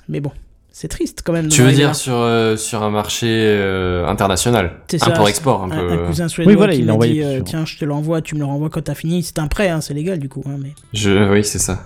Mais 0.08 0.20
bon, 0.20 0.30
c'est 0.70 0.88
triste 0.88 1.22
quand 1.24 1.32
même. 1.32 1.48
Tu 1.48 1.62
veux 1.62 1.72
dire 1.72 1.88
là. 1.88 1.94
sur, 1.94 2.14
euh, 2.14 2.56
sur 2.56 2.82
un 2.82 2.90
marché 2.90 3.26
euh, 3.30 4.06
international? 4.06 4.72
C'est 4.88 4.98
ça, 4.98 5.06
Import-export, 5.10 5.64
un, 5.64 5.70
un, 5.70 5.76
peu. 5.76 5.92
un 5.92 6.06
cousin 6.06 6.28
suédois 6.28 6.52
Oui, 6.52 6.56
voilà, 6.56 6.72
qui 6.74 6.80
il 6.80 6.84
m'a 6.84 6.88
l'a 6.88 6.94
envoyé 6.94 7.14
dit 7.14 7.22
euh, 7.22 7.40
tiens, 7.44 7.64
je 7.64 7.78
te 7.78 7.84
l'envoie, 7.84 8.20
tu 8.22 8.34
me 8.34 8.40
le 8.40 8.46
renvoies 8.46 8.70
quand 8.70 8.82
t'as 8.82 8.94
fini. 8.94 9.22
C'est 9.22 9.38
un 9.38 9.46
prêt, 9.48 9.68
hein, 9.70 9.80
c'est 9.80 9.94
légal 9.94 10.18
du 10.18 10.28
coup. 10.28 10.42
hein, 10.46 10.56
mais... 10.60 10.70
Je... 10.92 11.30
Oui, 11.32 11.42
c'est 11.44 11.58
ça. 11.58 11.82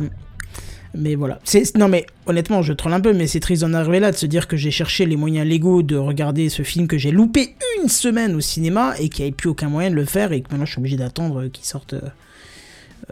Mais 0.95 1.14
voilà. 1.14 1.39
C'est 1.45 1.76
non 1.76 1.89
mais 1.89 2.07
honnêtement, 2.26 2.62
je 2.62 2.72
troll 2.72 2.93
un 2.93 3.01
peu, 3.01 3.12
mais 3.12 3.26
c'est 3.26 3.41
triste 3.41 3.62
d'en 3.62 3.74
arriver 3.74 4.01
là 4.01 4.11
de 4.11 4.16
se 4.16 4.26
dire 4.26 4.49
que 4.49 4.57
j'ai 4.57 4.70
cherché 4.70 5.07
les 5.07 5.16
moyens 5.16 5.47
légaux 5.47 5.82
de 5.82 5.97
regarder 5.97 6.49
ce 6.49 6.62
film 6.62 6.86
que 6.86 6.99
j'ai 6.99 7.11
loupé 7.11 7.55
une 7.82 7.89
semaine 7.89 8.34
au 8.34 8.41
cinéma 8.41 8.95
et 8.99 9.09
qu'il 9.09 9.24
n'y 9.24 9.28
avait 9.28 9.36
plus 9.36 9.51
aucun 9.51 9.68
moyen 9.68 9.91
de 9.91 9.95
le 9.95 10.05
faire 10.05 10.32
et 10.32 10.41
que 10.41 10.49
maintenant 10.51 10.66
je 10.66 10.72
suis 10.72 10.80
obligé 10.80 10.97
d'attendre 10.97 11.47
qu'il 11.49 11.64
sorte 11.64 11.95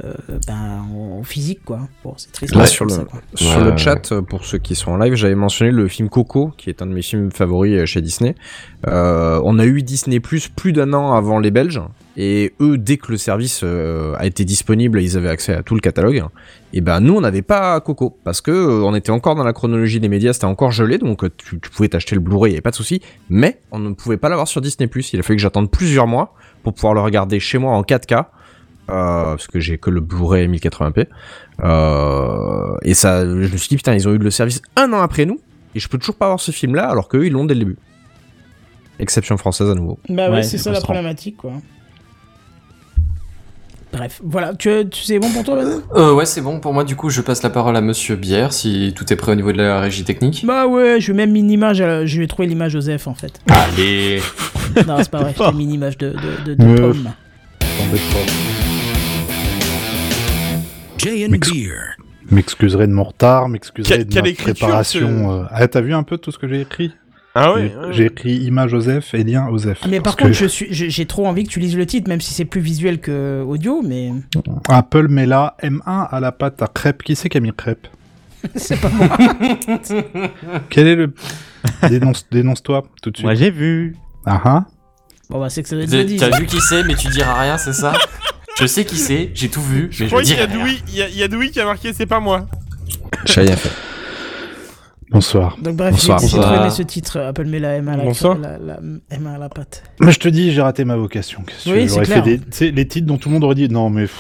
euh, 0.05 0.13
ben, 0.47 0.85
en 1.19 1.23
physique 1.23 1.61
quoi. 1.65 1.81
Bon, 2.05 2.15
c'est 2.17 2.33
triste. 2.33 2.55
Là, 2.55 2.67
sur 2.67 2.85
le, 2.85 2.91
ça, 2.91 3.05
quoi. 3.05 3.21
sur 3.35 3.59
Ouais, 3.59 3.65
le 3.65 3.71
ouais. 3.71 3.79
chat, 3.79 4.13
euh, 4.13 4.23
pour 4.23 4.45
ceux 4.45 4.59
qui 4.59 4.75
sont 4.75 4.93
en 4.93 4.97
live, 4.99 5.15
j'avais 5.15 5.35
mentionné 5.35 5.71
le 5.71 5.89
film 5.89 6.09
Coco, 6.09 6.53
qui 6.57 6.69
est 6.71 6.83
un 6.83 6.87
de 6.87 6.93
mes 6.93 7.03
films 7.03 7.31
favoris 7.33 7.79
euh, 7.81 7.87
chez 7.87 8.03
Disney. 8.03 8.35
Euh, 8.87 9.41
on 9.45 9.59
a 9.59 9.65
eu 9.65 9.83
Disney 9.83 10.21
Plus 10.21 10.49
plus 10.49 10.73
d'un 10.73 10.93
an 10.93 11.13
avant 11.15 11.39
les 11.41 11.51
Belges, 11.51 11.81
et 12.19 12.55
eux, 12.61 12.79
dès 12.79 12.97
que 12.97 13.11
le 13.11 13.19
service 13.19 13.61
euh, 13.65 14.15
a 14.19 14.27
été 14.27 14.45
disponible, 14.45 15.01
ils 15.03 15.17
avaient 15.17 15.29
accès 15.29 15.55
à 15.55 15.63
tout 15.63 15.75
le 15.75 15.81
catalogue. 15.81 16.25
Et 16.73 16.81
ben 16.81 17.01
nous, 17.01 17.15
on 17.15 17.21
n'avait 17.21 17.43
pas 17.43 17.79
Coco, 17.81 18.17
parce 18.25 18.41
que 18.41 18.51
euh, 18.51 18.83
on 18.85 18.95
était 18.95 19.11
encore 19.11 19.35
dans 19.35 19.45
la 19.45 19.53
chronologie 19.53 20.01
des 20.01 20.09
médias, 20.09 20.33
c'était 20.33 20.45
encore 20.47 20.71
gelé, 20.73 20.99
donc 20.99 21.25
euh, 21.25 21.31
tu, 21.37 21.59
tu 21.61 21.71
pouvais 21.71 21.89
t'acheter 21.89 22.15
le 22.15 22.21
Blu-ray, 22.21 22.51
il 22.51 22.53
n'y 22.53 22.57
avait 22.57 22.63
pas 22.63 22.71
de 22.71 22.77
souci. 22.77 23.01
Mais 23.31 23.61
on 23.71 23.79
ne 23.79 23.93
pouvait 23.95 24.17
pas 24.19 24.29
l'avoir 24.29 24.47
sur 24.49 24.61
Disney 24.61 24.87
Plus. 24.89 25.13
Il 25.13 25.21
a 25.21 25.23
fallu 25.23 25.37
que 25.37 25.43
j'attende 25.43 25.71
plusieurs 25.71 26.07
mois 26.07 26.35
pour 26.63 26.75
pouvoir 26.75 26.95
le 26.95 27.01
regarder 27.01 27.41
chez 27.41 27.59
moi 27.59 27.73
en 27.73 27.83
4K. 27.83 28.27
Euh, 28.89 29.25
parce 29.25 29.47
que 29.49 29.59
j'ai 29.59 29.79
que 29.79 29.91
le 29.91 30.01
Blu-ray 30.01 30.47
1080p. 30.49 31.07
Euh, 31.65 32.77
et 32.83 32.95
ça, 32.95 33.25
je 33.25 33.31
me 33.35 33.57
suis 33.57 33.69
dit, 33.69 33.77
putain, 33.77 33.95
ils 33.95 34.07
ont 34.07 34.13
eu 34.13 34.19
le 34.19 34.31
service 34.31 34.63
un 34.77 34.93
an 34.93 35.01
après 35.01 35.25
nous, 35.25 35.41
et 35.75 35.81
je 35.81 35.89
peux 35.89 35.99
toujours 35.99 36.17
pas 36.17 36.27
voir 36.27 36.41
ce 36.41 36.53
film-là, 36.53 36.89
alors 36.89 37.09
qu'eux, 37.09 37.27
ils 37.27 37.33
l'ont 37.33 37.45
dès 37.45 37.55
le 37.55 37.61
début. 37.61 37.77
Exception 38.99 39.37
française 39.37 39.69
à 39.71 39.75
nouveau. 39.75 39.99
Bah 40.09 40.29
ouais, 40.31 40.37
Ouais, 40.37 40.43
c'est 40.43 40.59
ça 40.59 40.71
la 40.73 40.81
problématique 40.81 41.37
quoi. 41.37 41.53
Bref, 43.93 44.21
voilà. 44.25 44.55
Tu, 44.55 44.71
tu 44.91 45.05
c'est 45.05 45.19
bon 45.19 45.31
pour 45.31 45.45
toi, 45.45 45.57
Bazin 45.57 45.83
Euh, 45.95 46.13
ouais, 46.15 46.27
c'est 46.27 46.41
bon. 46.41 46.61
Pour 46.61 46.73
moi, 46.75 46.85
du 46.85 46.97
coup, 46.97 47.09
je 47.09 47.21
passe 47.21 47.43
la 47.43 47.51
parole 47.51 47.77
à 47.77 47.81
Monsieur 47.81 48.17
Bière, 48.17 48.53
si 48.53 48.93
tout 48.97 49.11
est 49.13 49.17
prêt 49.17 49.33
au 49.33 49.35
niveau 49.35 49.53
de 49.53 49.59
la 49.59 49.81
régie 49.81 50.05
technique. 50.05 50.45
Bah 50.47 50.67
ouais, 50.67 51.01
je 51.01 51.13
vais 51.13 51.17
même 51.17 51.33
mis 51.33 51.41
une 51.41 51.51
image. 51.51 51.79
Je 51.79 52.21
vais 52.21 52.27
trouver 52.27 52.49
l'image 52.49 52.73
Joseph 52.73 53.07
en 53.07 53.15
fait. 53.15 53.41
Allez 53.49 54.21
non, 54.87 54.97
c'est 54.99 55.11
pas 55.11 55.21
vrai. 55.21 55.35
J'ai 55.39 55.53
mis 55.53 55.65
une 55.65 55.73
image 55.73 55.97
de, 55.99 56.11
de, 56.45 56.55
de, 56.55 56.55
de 56.55 56.81
pomme. 56.81 57.09
Beer. 61.39 61.97
M'excuserai 62.31 62.87
de 62.87 62.93
mon 62.93 63.05
retard, 63.05 63.49
m'excuserai 63.49 64.05
de 64.05 64.15
ma 64.15 64.23
préparation. 64.35 65.33
euh. 65.33 65.45
Ah, 65.51 65.69
t'as 65.69 65.81
vu 65.81 65.95
un 65.95 66.03
peu 66.03 66.19
tout 66.19 66.33
ce 66.33 66.39
que 66.39 66.49
j'ai 66.49 66.61
écrit? 66.61 66.93
Ah 67.39 67.53
J'ai- 67.57 67.63
ouais, 67.65 67.73
J'ai 67.93 68.05
écrit 68.07 68.35
image 68.37 68.71
Joseph 68.71 69.13
et 69.15 69.23
lien 69.23 69.47
Joseph. 69.51 69.81
Mais 69.89 70.01
par 70.01 70.17
contre, 70.17 70.31
que 70.31 70.35
je 70.35 70.47
suis, 70.47 70.67
j'ai 70.71 71.07
trop 71.07 71.27
envie 71.27 71.45
que 71.45 71.51
tu 71.51 71.61
lises 71.61 71.77
le 71.77 71.85
titre, 71.85 72.09
même 72.09 72.21
si 72.23 72.33
c'est 72.33 72.47
plus 72.47 72.63
visuel 72.63 72.99
que 72.99 73.43
audio, 73.47 73.83
mais 73.87 74.11
Apple 74.71 75.09
met 75.09 75.27
là 75.27 75.55
M1 75.63 76.09
à 76.11 76.19
la 76.19 76.33
pâte 76.33 76.63
à 76.63 76.67
crêpes. 76.67 77.03
Qui 77.03 77.15
c'est 77.15 77.29
qui 77.29 77.37
a 77.37 77.41
mis 77.41 77.53
crêpes? 77.53 77.87
C'est 78.55 78.81
pas 78.81 78.89
moi. 78.91 79.09
Quel 80.71 80.87
est 80.87 80.95
le. 80.97 81.13
Dénonce- 81.89 82.27
Dénonce-toi 82.31 82.85
tout 83.03 83.11
de 83.11 83.17
suite. 83.17 83.25
Moi 83.27 83.35
j'ai 83.35 83.51
vu. 83.51 83.97
Ah 84.25 84.41
ah. 84.45 84.65
Bon 85.29 85.41
bah 85.41 85.51
c'est 85.51 85.63
que 85.63 85.69
ça 85.69 85.75
doit 85.77 85.85
être. 85.85 86.17
T'as 86.19 86.39
vu 86.39 86.47
qui 86.47 86.61
c'est, 86.61 86.85
mais 86.85 86.95
tu 86.95 87.09
diras 87.09 87.41
rien, 87.41 87.59
c'est 87.59 87.73
ça? 87.73 87.93
Je 88.59 88.67
sais 88.67 88.85
qui 88.85 88.97
c'est, 88.97 89.31
j'ai 89.35 89.49
tout 89.49 89.61
vu, 89.61 89.89
Je 89.91 90.05
mais 90.05 90.09
je 90.09 90.15
crois 90.15 90.23
qu'il 90.23 90.33
y 90.33 90.37
dirai 90.37 90.47
a 90.49 90.51
rien. 90.53 90.59
Doui, 90.65 90.83
il 90.89 90.95
y 90.97 91.03
a, 91.03 91.09
il 91.09 91.17
y 91.17 91.23
a 91.23 91.29
Doui 91.29 91.51
qui 91.51 91.61
a 91.61 91.65
marqué 91.67 91.93
c'est 91.93 92.07
pas 92.07 92.21
moi. 92.21 92.47
J'ai 93.27 93.43
rien 93.43 93.57
fait. 93.57 93.71
Bonsoir. 95.11 95.57
Donc 95.63 95.77
bref, 95.77 95.93
Bonsoir. 95.93 96.19
j'ai 96.21 96.37
aimé 96.39 96.71
ce 96.71 96.83
titre. 96.83 97.21
Apple 97.21 97.45
met 97.45 97.61
la 97.61 97.75
M 97.77 97.89
à 97.89 97.97
la, 97.97 98.05
Bonsoir. 98.05 98.37
la, 98.39 98.59
la 98.59 98.79
M 99.11 99.27
à 99.27 99.39
la 99.39 99.49
pâte. 99.49 99.83
Mais 100.01 100.11
je 100.11 100.19
te 100.19 100.29
dis, 100.29 100.53
j'ai 100.53 100.61
raté 100.63 100.85
ma 100.85 100.97
vocation. 100.97 101.43
Qu'est-ce 101.47 101.65
que 101.67 101.71
Oui, 101.71 101.83
tu 101.83 101.83
veux, 101.83 101.89
c'est 101.89 102.03
clair. 102.03 102.25
fait 102.25 102.39
des, 102.71 102.73
les 102.73 102.89
titres 102.89 103.07
dont 103.07 103.17
tout 103.17 103.29
le 103.29 103.35
monde 103.35 103.45
aurait 103.45 103.55
dit 103.55 103.69
non, 103.69 103.89
mais. 103.91 104.07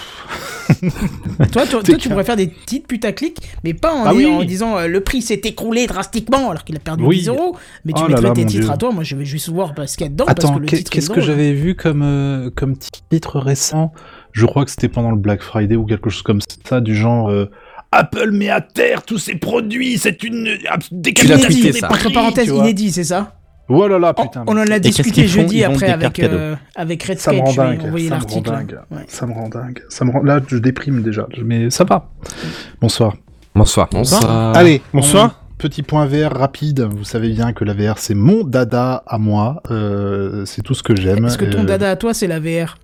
Toi, 1.52 1.64
toi, 1.64 1.80
tu 1.82 2.08
pourrais 2.08 2.24
faire 2.24 2.34
des 2.36 2.50
titres 2.50 2.88
putaclic, 2.88 3.38
mais 3.62 3.72
pas 3.72 3.92
en, 3.94 4.04
Ah 4.04 4.12
oui. 4.14 4.26
en 4.26 4.42
disant 4.42 4.76
euh, 4.76 4.88
le 4.88 5.00
prix 5.00 5.22
s'est 5.22 5.40
écroulé 5.44 5.86
drastiquement 5.86 6.50
alors 6.50 6.64
qu'il 6.64 6.74
a 6.74 6.80
perdu 6.80 7.04
Oui. 7.04 7.18
10 7.18 7.28
euros. 7.28 7.56
Mais 7.84 7.92
tu 7.92 8.02
Oh 8.04 8.08
mettrais 8.08 8.22
là, 8.24 8.30
tes 8.32 8.44
titres 8.46 8.62
Dieu. 8.64 8.70
à 8.72 8.76
toi. 8.76 8.90
Moi, 8.90 9.04
je 9.04 9.14
vais 9.14 9.24
juste 9.24 9.48
voir 9.48 9.74
parce 9.74 9.94
qu'il 9.94 10.06
y 10.06 10.08
a 10.08 10.10
dedans. 10.10 10.24
parce 10.26 10.38
Attends, 10.40 10.54
que 10.56 10.60
le 10.60 10.66
qu'est- 10.66 10.78
titre 10.78 10.90
est 10.90 10.94
qu'est-ce 10.96 11.10
que 11.10 11.20
j'avais 11.20 11.52
vu 11.52 11.76
comme, 11.76 12.02
euh, 12.02 12.50
comme 12.54 12.76
titre 12.76 13.38
récent? 13.38 13.92
Je 14.36 14.44
crois 14.46 14.64
que 14.64 14.70
c'était 14.70 14.88
pendant 14.88 15.10
le 15.10 15.16
Black 15.16 15.42
Friday 15.42 15.76
ou 15.76 15.84
quelque 15.86 16.10
chose 16.10 16.22
comme 16.22 16.40
ça, 16.68 16.80
du 16.80 16.94
genre. 16.94 17.30
euh, 17.30 17.50
Apple 17.92 18.30
met 18.32 18.50
à 18.50 18.60
terre 18.60 19.02
tous 19.04 19.16
ses 19.18 19.36
produits, 19.36 19.96
c'est 19.96 20.22
une 20.22 20.48
euh, 20.48 21.00
Tu 21.02 21.26
l'as 21.26 21.36
Inédit, 21.36 21.60
tweeté, 21.62 21.78
ça. 21.80 21.90
Entre 21.90 22.12
parenthèses, 22.12 22.48
inédit, 22.48 22.90
c'est 22.92 23.04
ça 23.04 23.32
Oh 23.68 23.88
là 23.88 23.98
là, 23.98 24.12
on, 24.16 24.22
putain. 24.22 24.44
on 24.46 24.52
en 24.58 24.66
a 24.70 24.78
discuté 24.78 25.26
jeudi 25.26 25.64
après 25.64 25.86
des 25.86 25.92
avec, 25.92 26.18
euh, 26.20 26.54
avec 26.76 27.02
Red 27.02 27.18
ça 27.18 27.32
me 27.32 27.40
rend 27.40 27.52
dingue. 27.54 27.82
envoyer 27.84 28.08
Ça 28.08 28.16
me 28.18 28.24
rend 28.24 28.40
dingue. 28.42 28.78
Ouais. 28.90 29.04
Ça 29.08 29.26
me 29.26 29.32
rend 29.32 29.48
dingue. 29.48 29.82
Ça 29.88 30.04
me 30.04 30.10
rend... 30.12 30.22
Là, 30.22 30.40
je 30.46 30.56
déprime 30.58 31.02
déjà. 31.02 31.26
Mais 31.42 31.70
ça 31.70 31.84
va. 31.84 32.08
Bonsoir. 32.80 33.16
Bonsoir. 33.54 33.88
Bonsoir. 33.90 34.54
Allez, 34.56 34.82
bonsoir. 34.92 35.40
on- 35.42 35.46
Petit 35.58 35.82
point 35.82 36.04
VR 36.06 36.32
rapide. 36.36 36.80
Vous 36.82 37.04
savez 37.04 37.30
bien 37.30 37.54
que 37.54 37.64
la 37.64 37.72
VR, 37.72 37.96
c'est 37.98 38.14
mon 38.14 38.44
dada 38.44 39.02
à 39.06 39.16
moi. 39.18 39.62
Euh, 39.70 40.44
c'est 40.44 40.60
tout 40.62 40.74
ce 40.74 40.82
que 40.82 40.94
j'aime. 40.94 41.24
Est-ce 41.24 41.38
que 41.38 41.46
ton 41.46 41.60
Euh, 41.62 41.64
dada 41.64 41.90
à 41.90 41.96
toi, 41.96 42.12
c'est 42.12 42.26
la 42.26 42.38
VR 42.40 42.76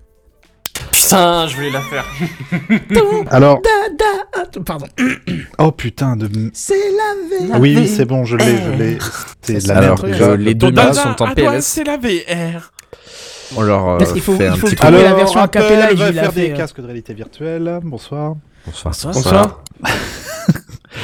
Putain, 1.03 1.47
je 1.47 1.55
voulais 1.55 1.69
la 1.71 1.81
faire. 1.81 2.05
Alors, 3.31 3.61
toi. 3.61 4.63
Pardon. 4.65 4.85
oh 5.59 5.71
putain 5.71 6.15
de. 6.15 6.29
C'est 6.53 6.73
la 6.75 7.47
VR. 7.47 7.51
Ah 7.55 7.59
oui, 7.59 7.87
c'est 7.87 8.05
bon, 8.05 8.23
je 8.25 8.37
l'ai, 8.37 8.57
je 8.63 8.71
l'ai. 8.71 8.97
C'est 9.41 9.63
de 9.63 9.67
la 9.67 9.77
Alors 9.77 9.89
merde 9.97 10.01
que 10.01 10.07
déjà. 10.07 10.35
les 10.35 10.53
deux 10.53 10.67
là 10.71 10.85
dada 10.87 10.93
sont 10.93 11.21
en 11.23 11.33
PLS. 11.33 11.61
c'est 11.65 11.83
la 11.83 11.97
VR. 11.97 12.71
On 13.55 13.61
leur 13.61 13.87
euh, 13.87 13.97
Parce 13.97 14.13
qu'il 14.13 14.21
faut- 14.21 14.35
fait 14.35 14.47
un 14.47 14.53
il 14.55 14.59
faut 14.59 14.67
petit 14.67 14.75
trouver 14.75 14.97
coup. 14.97 15.03
la 15.03 15.13
version 15.13 15.39
a 15.39 15.43
Apple 15.43 15.59
cappella, 15.59 15.91
il 15.91 15.97
va 15.97 16.11
l'a 16.11 16.21
faire 16.23 16.33
fait, 16.33 16.47
des 16.47 16.53
euh. 16.53 16.57
casques 16.57 16.79
de 16.81 16.85
réalité 16.85 17.13
virtuelle. 17.13 17.79
Bonsoir. 17.83 18.35
Bonsoir. 18.65 18.93
Bonsoir. 19.13 19.63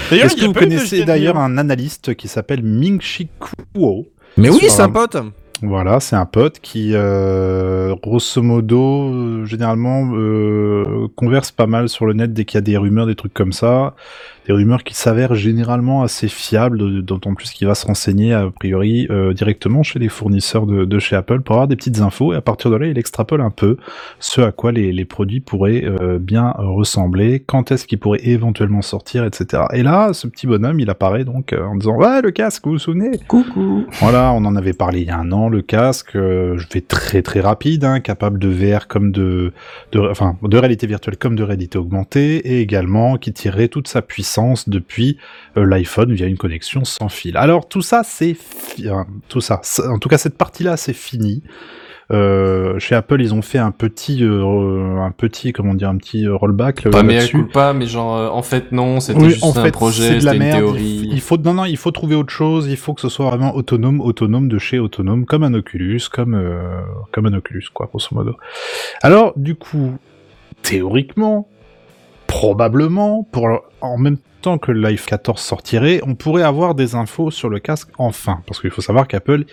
D'ailleurs, 0.09 0.25
Est-ce 0.27 0.35
que 0.35 0.45
vous 0.45 0.53
connaissez 0.53 1.03
d'ailleurs 1.03 1.37
un 1.37 1.57
analyste 1.57 2.15
qui 2.15 2.27
s'appelle 2.27 2.63
Ming 2.63 3.01
Chi 3.01 3.29
Kuo? 3.75 4.07
Mais 4.37 4.49
oui, 4.49 4.59
c'est 4.69 4.81
un- 4.81 4.85
un 4.85 4.89
pote. 4.89 5.17
Voilà, 5.61 5.99
c'est 5.99 6.15
un 6.15 6.25
pote 6.25 6.59
qui, 6.61 6.91
euh, 6.93 7.93
grosso 8.01 8.41
modo, 8.41 9.09
euh, 9.13 9.45
généralement, 9.45 10.09
euh, 10.13 11.09
converse 11.17 11.51
pas 11.51 11.67
mal 11.67 11.89
sur 11.89 12.05
le 12.05 12.13
net 12.13 12.31
dès 12.31 12.45
qu'il 12.45 12.57
y 12.57 12.59
a 12.59 12.61
des 12.61 12.77
rumeurs, 12.77 13.05
des 13.07 13.15
trucs 13.15 13.33
comme 13.33 13.51
ça. 13.51 13.93
Des 14.49 14.55
rumeurs 14.55 14.83
qui 14.83 14.95
s'avèrent 14.95 15.35
généralement 15.35 16.01
assez 16.01 16.27
fiables, 16.27 17.03
d'autant 17.03 17.35
plus 17.35 17.51
qu'il 17.51 17.67
va 17.67 17.75
se 17.75 17.85
renseigner, 17.85 18.33
a 18.33 18.49
priori, 18.49 19.05
euh, 19.11 19.31
directement 19.31 19.83
chez 19.83 19.99
les 19.99 20.09
fournisseurs 20.09 20.65
de, 20.65 20.85
de 20.85 20.97
chez 20.97 21.15
Apple 21.15 21.41
pour 21.41 21.53
avoir 21.53 21.67
des 21.67 21.75
petites 21.75 21.99
infos. 21.99 22.33
Et 22.33 22.35
à 22.35 22.41
partir 22.41 22.71
de 22.71 22.75
là, 22.75 22.87
il 22.87 22.97
extrapole 22.97 23.41
un 23.41 23.51
peu 23.51 23.77
ce 24.17 24.41
à 24.41 24.51
quoi 24.51 24.71
les, 24.71 24.91
les 24.91 25.05
produits 25.05 25.39
pourraient 25.39 25.85
euh, 25.85 26.17
bien 26.17 26.55
ressembler, 26.57 27.43
quand 27.45 27.71
est-ce 27.71 27.85
qu'ils 27.85 27.99
pourraient 27.99 28.25
éventuellement 28.27 28.81
sortir, 28.81 29.23
etc. 29.23 29.65
Et 29.71 29.83
là, 29.83 30.13
ce 30.13 30.25
petit 30.25 30.47
bonhomme, 30.47 30.79
il 30.79 30.89
apparaît 30.89 31.25
donc 31.25 31.53
euh, 31.53 31.63
en 31.67 31.75
disant 31.75 31.95
«Ouais, 31.97 32.23
le 32.23 32.31
casque, 32.31 32.65
vous 32.65 32.71
vous 32.71 32.79
souvenez?» 32.79 33.19
Coucou. 33.27 33.85
Voilà, 33.99 34.33
on 34.33 34.43
en 34.45 34.55
avait 34.55 34.73
parlé 34.73 35.01
il 35.01 35.07
y 35.09 35.11
a 35.11 35.19
un 35.19 35.31
an, 35.31 35.49
le 35.49 35.61
casque, 35.61 36.13
je 36.15 36.73
vais 36.73 36.81
très 36.81 37.21
très 37.21 37.41
rapide, 37.41 37.83
hein, 37.83 37.99
capable 37.99 38.39
de 38.39 38.49
VR 38.49 38.87
comme 38.87 39.11
de, 39.11 39.53
de, 39.91 39.99
enfin, 39.99 40.37
de 40.41 40.57
réalité 40.57 40.87
virtuelle 40.87 41.17
comme 41.17 41.35
de 41.35 41.43
réalité 41.43 41.77
augmentée, 41.77 42.37
et 42.37 42.61
également 42.61 43.17
qui 43.17 43.31
tirerait 43.31 43.67
toute 43.67 43.87
sa 43.87 44.01
puissance 44.01 44.38
depuis 44.67 45.17
euh, 45.57 45.65
l'iPhone 45.65 46.13
via 46.13 46.27
une 46.27 46.37
connexion 46.37 46.85
sans 46.85 47.09
fil. 47.09 47.37
Alors 47.37 47.67
tout 47.67 47.81
ça, 47.81 48.01
c'est, 48.03 48.35
hein, 48.85 49.05
tout 49.27 49.41
ça, 49.41 49.61
en 49.89 49.99
tout 49.99 50.09
cas 50.09 50.17
cette 50.17 50.37
partie-là, 50.37 50.77
c'est 50.77 50.93
fini. 50.93 51.43
Euh, 52.11 52.79
chez 52.79 52.95
Apple, 52.95 53.21
ils 53.21 53.35
ont 53.35 53.43
fait 53.43 53.59
un 53.59 53.69
petit, 53.69 54.23
euh, 54.23 54.97
un 54.99 55.11
petit, 55.11 55.53
comment 55.53 55.75
dire, 55.75 55.89
un 55.89 55.97
petit 55.97 56.27
rollback 56.27 56.89
Pas 56.89 57.03
mais 57.03 57.19
pas, 57.53 57.73
mais 57.73 57.85
genre, 57.85 58.15
euh, 58.17 58.29
en 58.29 58.41
fait, 58.41 58.71
non, 58.71 58.99
c'était 58.99 59.21
Oui, 59.21 59.29
juste 59.29 59.43
en 59.43 59.55
un 59.55 59.69
projet, 59.69 60.13
c'est 60.13 60.19
de 60.19 60.25
la 60.25 60.33
une 60.33 60.39
merde. 60.39 60.57
théorie. 60.57 61.01
Il, 61.03 61.13
il 61.13 61.21
faut 61.21 61.37
non 61.37 61.53
non, 61.53 61.65
il 61.65 61.77
faut 61.77 61.91
trouver 61.91 62.15
autre 62.15 62.33
chose. 62.33 62.65
Il 62.67 62.77
faut 62.77 62.95
que 62.95 63.01
ce 63.01 63.09
soit 63.09 63.27
vraiment 63.29 63.55
autonome, 63.55 64.01
autonome 64.01 64.47
de 64.47 64.57
chez 64.57 64.79
autonome, 64.79 65.25
comme 65.25 65.43
un 65.43 65.53
Oculus, 65.53 66.01
comme 66.11 66.35
comme 67.11 67.27
un 67.27 67.33
Oculus 67.33 67.65
quoi, 67.71 67.85
grosso 67.85 68.07
modo. 68.11 68.35
Alors 69.03 69.33
du 69.35 69.53
coup, 69.53 69.93
théoriquement, 70.63 71.47
probablement, 72.25 73.27
pour 73.31 73.49
en 73.81 73.97
même 73.99 74.17
temps 74.39 74.57
que 74.57 74.71
le 74.71 74.87
Life 74.87 75.05
14 75.05 75.39
sortirait, 75.39 76.01
on 76.05 76.15
pourrait 76.15 76.43
avoir 76.43 76.75
des 76.75 76.95
infos 76.95 77.31
sur 77.31 77.49
le 77.49 77.59
casque 77.59 77.89
enfin, 77.97 78.41
parce 78.47 78.59
qu'il 78.59 78.69
faut 78.69 78.81
savoir 78.81 79.07
qu'Apple, 79.07 79.45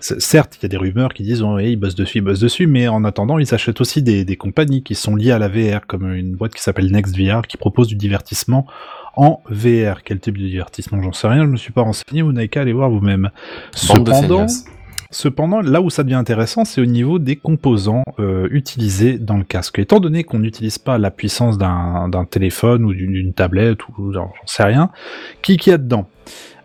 certes, 0.00 0.56
il 0.58 0.62
y 0.62 0.66
a 0.66 0.68
des 0.68 0.76
rumeurs 0.76 1.12
qui 1.12 1.22
disent 1.22 1.42
oh, 1.42 1.54
ouais, 1.54 1.72
ils 1.72 1.76
bossent 1.76 1.94
dessus, 1.94 2.18
ils 2.18 2.20
bossent 2.20 2.40
dessus, 2.40 2.66
mais 2.66 2.88
en 2.88 3.04
attendant, 3.04 3.38
ils 3.38 3.54
achètent 3.54 3.80
aussi 3.80 4.02
des, 4.02 4.24
des 4.24 4.36
compagnies 4.36 4.82
qui 4.82 4.94
sont 4.94 5.16
liées 5.16 5.32
à 5.32 5.38
la 5.38 5.48
VR, 5.48 5.86
comme 5.86 6.12
une 6.12 6.34
boîte 6.36 6.54
qui 6.54 6.62
s'appelle 6.62 6.90
NextVR, 6.90 7.42
qui 7.42 7.56
propose 7.56 7.88
du 7.88 7.96
divertissement 7.96 8.66
en 9.16 9.40
VR. 9.48 10.02
Quel 10.04 10.20
type 10.20 10.38
de 10.38 10.44
divertissement? 10.44 11.02
J'en 11.02 11.12
sais 11.12 11.28
rien, 11.28 11.42
je 11.42 11.50
me 11.50 11.56
suis 11.56 11.72
pas 11.72 11.82
renseigné, 11.82 12.22
vous 12.22 12.32
n'avez 12.32 12.48
qu'à 12.48 12.60
aller 12.60 12.72
voir 12.72 12.90
vous-même. 12.90 13.30
Cependant. 13.72 14.46
Cependant, 15.14 15.60
là 15.60 15.80
où 15.80 15.90
ça 15.90 16.02
devient 16.02 16.16
intéressant, 16.16 16.64
c'est 16.64 16.80
au 16.80 16.86
niveau 16.86 17.20
des 17.20 17.36
composants 17.36 18.02
euh, 18.18 18.48
utilisés 18.50 19.16
dans 19.16 19.36
le 19.36 19.44
casque. 19.44 19.78
Étant 19.78 20.00
donné 20.00 20.24
qu'on 20.24 20.40
n'utilise 20.40 20.78
pas 20.78 20.98
la 20.98 21.12
puissance 21.12 21.56
d'un 21.56 22.26
téléphone 22.28 22.84
ou 22.84 22.92
d'une 22.92 23.32
tablette 23.32 23.78
ou 23.96 24.12
j'en 24.12 24.32
sais 24.44 24.64
rien, 24.64 24.90
qui 25.40 25.56
qui 25.56 25.70
y 25.70 25.72
a 25.72 25.78
dedans? 25.78 26.08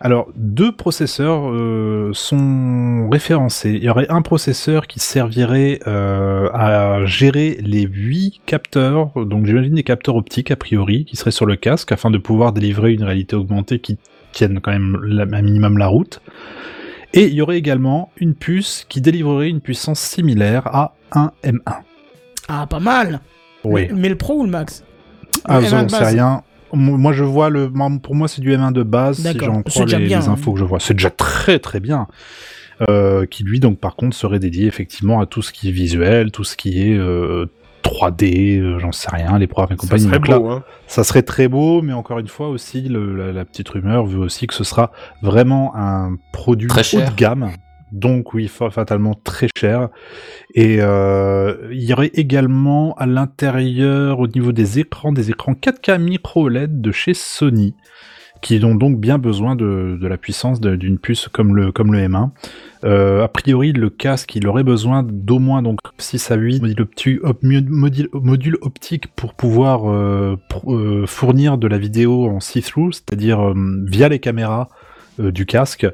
Alors, 0.00 0.30
deux 0.34 0.72
processeurs 0.72 1.48
euh, 1.48 2.10
sont 2.12 3.08
référencés. 3.08 3.70
Il 3.70 3.84
y 3.84 3.88
aurait 3.88 4.10
un 4.10 4.20
processeur 4.20 4.88
qui 4.88 4.98
servirait 4.98 5.78
euh, 5.86 6.50
à 6.52 7.04
gérer 7.04 7.56
les 7.62 7.82
huit 7.82 8.40
capteurs, 8.46 9.12
donc 9.14 9.46
j'imagine 9.46 9.74
des 9.74 9.84
capteurs 9.84 10.16
optiques 10.16 10.50
a 10.50 10.56
priori, 10.56 11.04
qui 11.04 11.14
seraient 11.14 11.30
sur 11.30 11.46
le 11.46 11.54
casque 11.54 11.92
afin 11.92 12.10
de 12.10 12.18
pouvoir 12.18 12.52
délivrer 12.52 12.94
une 12.94 13.04
réalité 13.04 13.36
augmentée 13.36 13.78
qui 13.78 13.96
tienne 14.32 14.58
quand 14.60 14.72
même 14.72 15.28
un 15.32 15.42
minimum 15.42 15.78
la 15.78 15.86
route. 15.86 16.20
Et 17.12 17.26
il 17.26 17.34
y 17.34 17.42
aurait 17.42 17.58
également 17.58 18.10
une 18.18 18.34
puce 18.34 18.86
qui 18.88 19.00
délivrerait 19.00 19.48
une 19.48 19.60
puissance 19.60 19.98
similaire 20.00 20.66
à 20.68 20.94
un 21.12 21.32
M1. 21.44 21.58
Ah, 22.48 22.66
pas 22.68 22.80
mal. 22.80 23.20
Oui. 23.64 23.88
Mais, 23.90 23.94
mais 23.94 24.08
le 24.08 24.16
pro 24.16 24.34
ou 24.40 24.44
le 24.44 24.50
max? 24.50 24.84
Ah, 25.44 25.60
Le 25.60 25.66
M1 25.66 25.70
j'en 25.70 25.88
sais 25.88 26.04
rien. 26.04 26.42
Mo- 26.72 26.96
Moi, 26.96 27.12
je 27.12 27.24
vois 27.24 27.50
le. 27.50 27.70
Pour 28.00 28.14
moi, 28.14 28.28
c'est 28.28 28.40
du 28.40 28.52
M1 28.52 28.72
de 28.72 28.82
base. 28.84 29.16
Si 29.18 29.22
D'accord. 29.24 29.48
j'en 29.54 29.62
C'est 29.66 29.70
crois 29.72 29.84
déjà 29.86 29.98
les, 29.98 30.06
bien, 30.06 30.20
les 30.20 30.28
hein. 30.28 30.32
infos 30.32 30.52
que 30.52 30.58
je 30.60 30.64
vois, 30.64 30.78
c'est 30.80 30.94
déjà 30.94 31.10
très 31.10 31.58
très 31.58 31.80
bien. 31.80 32.06
Euh, 32.88 33.26
qui 33.26 33.42
lui, 33.44 33.60
donc, 33.60 33.78
par 33.78 33.94
contre, 33.96 34.16
serait 34.16 34.38
dédié 34.38 34.66
effectivement 34.66 35.20
à 35.20 35.26
tout 35.26 35.42
ce 35.42 35.52
qui 35.52 35.68
est 35.68 35.72
visuel, 35.72 36.30
tout 36.30 36.44
ce 36.44 36.56
qui 36.56 36.80
est 36.90 36.96
euh, 36.96 37.46
3D, 37.82 38.58
euh, 38.60 38.78
j'en 38.78 38.92
sais 38.92 39.08
rien, 39.12 39.38
les 39.38 39.46
programmes 39.46 39.72
et 39.72 39.76
Ça 39.76 39.80
compagnie. 39.82 40.02
serait 40.04 40.18
là, 40.28 40.38
beau, 40.38 40.48
hein. 40.50 40.64
ça 40.86 41.04
serait 41.04 41.22
très 41.22 41.48
beau, 41.48 41.82
mais 41.82 41.92
encore 41.92 42.18
une 42.18 42.28
fois 42.28 42.48
aussi, 42.48 42.82
le- 42.82 43.16
la, 43.16 43.32
la 43.32 43.44
petite 43.44 43.68
rumeur 43.68 44.04
veut 44.06 44.18
aussi 44.20 44.46
que 44.46 44.54
ce 44.54 44.64
sera 44.64 44.92
vraiment 45.22 45.72
un 45.76 46.16
produit 46.32 46.68
Très 46.68 46.82
haut 46.94 47.00
de 47.00 47.14
gamme. 47.16 47.50
Donc 47.92 48.34
oui, 48.34 48.46
fa- 48.46 48.70
fatalement 48.70 49.14
très 49.14 49.48
cher. 49.56 49.88
Et 50.54 50.76
euh, 50.80 51.56
il 51.72 51.82
y 51.82 51.92
aurait 51.92 52.12
également 52.14 52.94
à 52.94 53.06
l'intérieur, 53.06 54.20
au 54.20 54.28
niveau 54.28 54.52
des 54.52 54.78
écrans, 54.78 55.12
des 55.12 55.30
écrans 55.30 55.54
4K 55.54 55.98
micro 56.00 56.48
LED 56.48 56.80
de 56.80 56.92
chez 56.92 57.14
Sony, 57.14 57.74
qui 58.42 58.64
ont 58.64 58.76
donc 58.76 59.00
bien 59.00 59.18
besoin 59.18 59.56
de, 59.56 59.98
de 60.00 60.06
la 60.06 60.16
puissance 60.18 60.60
d'une 60.60 60.98
puce 60.98 61.26
comme 61.28 61.56
le, 61.56 61.72
comme 61.72 61.92
le 61.92 61.98
M1. 62.06 62.30
Euh, 62.84 63.22
a 63.24 63.28
priori, 63.28 63.72
le 63.72 63.90
casque, 63.90 64.34
il 64.36 64.46
aurait 64.48 64.62
besoin 64.64 65.02
d'au 65.02 65.38
moins 65.38 65.60
donc 65.62 65.78
6 65.98 66.30
à 66.30 66.36
8 66.36 66.60
modules, 66.62 66.80
opti- 66.84 67.18
op- 67.22 67.42
mu- 67.42 67.60
module- 67.68 68.08
modules 68.14 68.56
optiques 68.62 69.08
pour 69.14 69.34
pouvoir 69.34 69.90
euh, 69.90 70.36
euh, 70.66 71.06
fournir 71.06 71.58
de 71.58 71.66
la 71.68 71.76
vidéo 71.78 72.26
en 72.28 72.40
see-through, 72.40 72.92
c'est-à-dire 72.92 73.52
via 73.84 74.08
les 74.08 74.18
caméras 74.18 74.68
du 75.18 75.44
casque. 75.44 75.86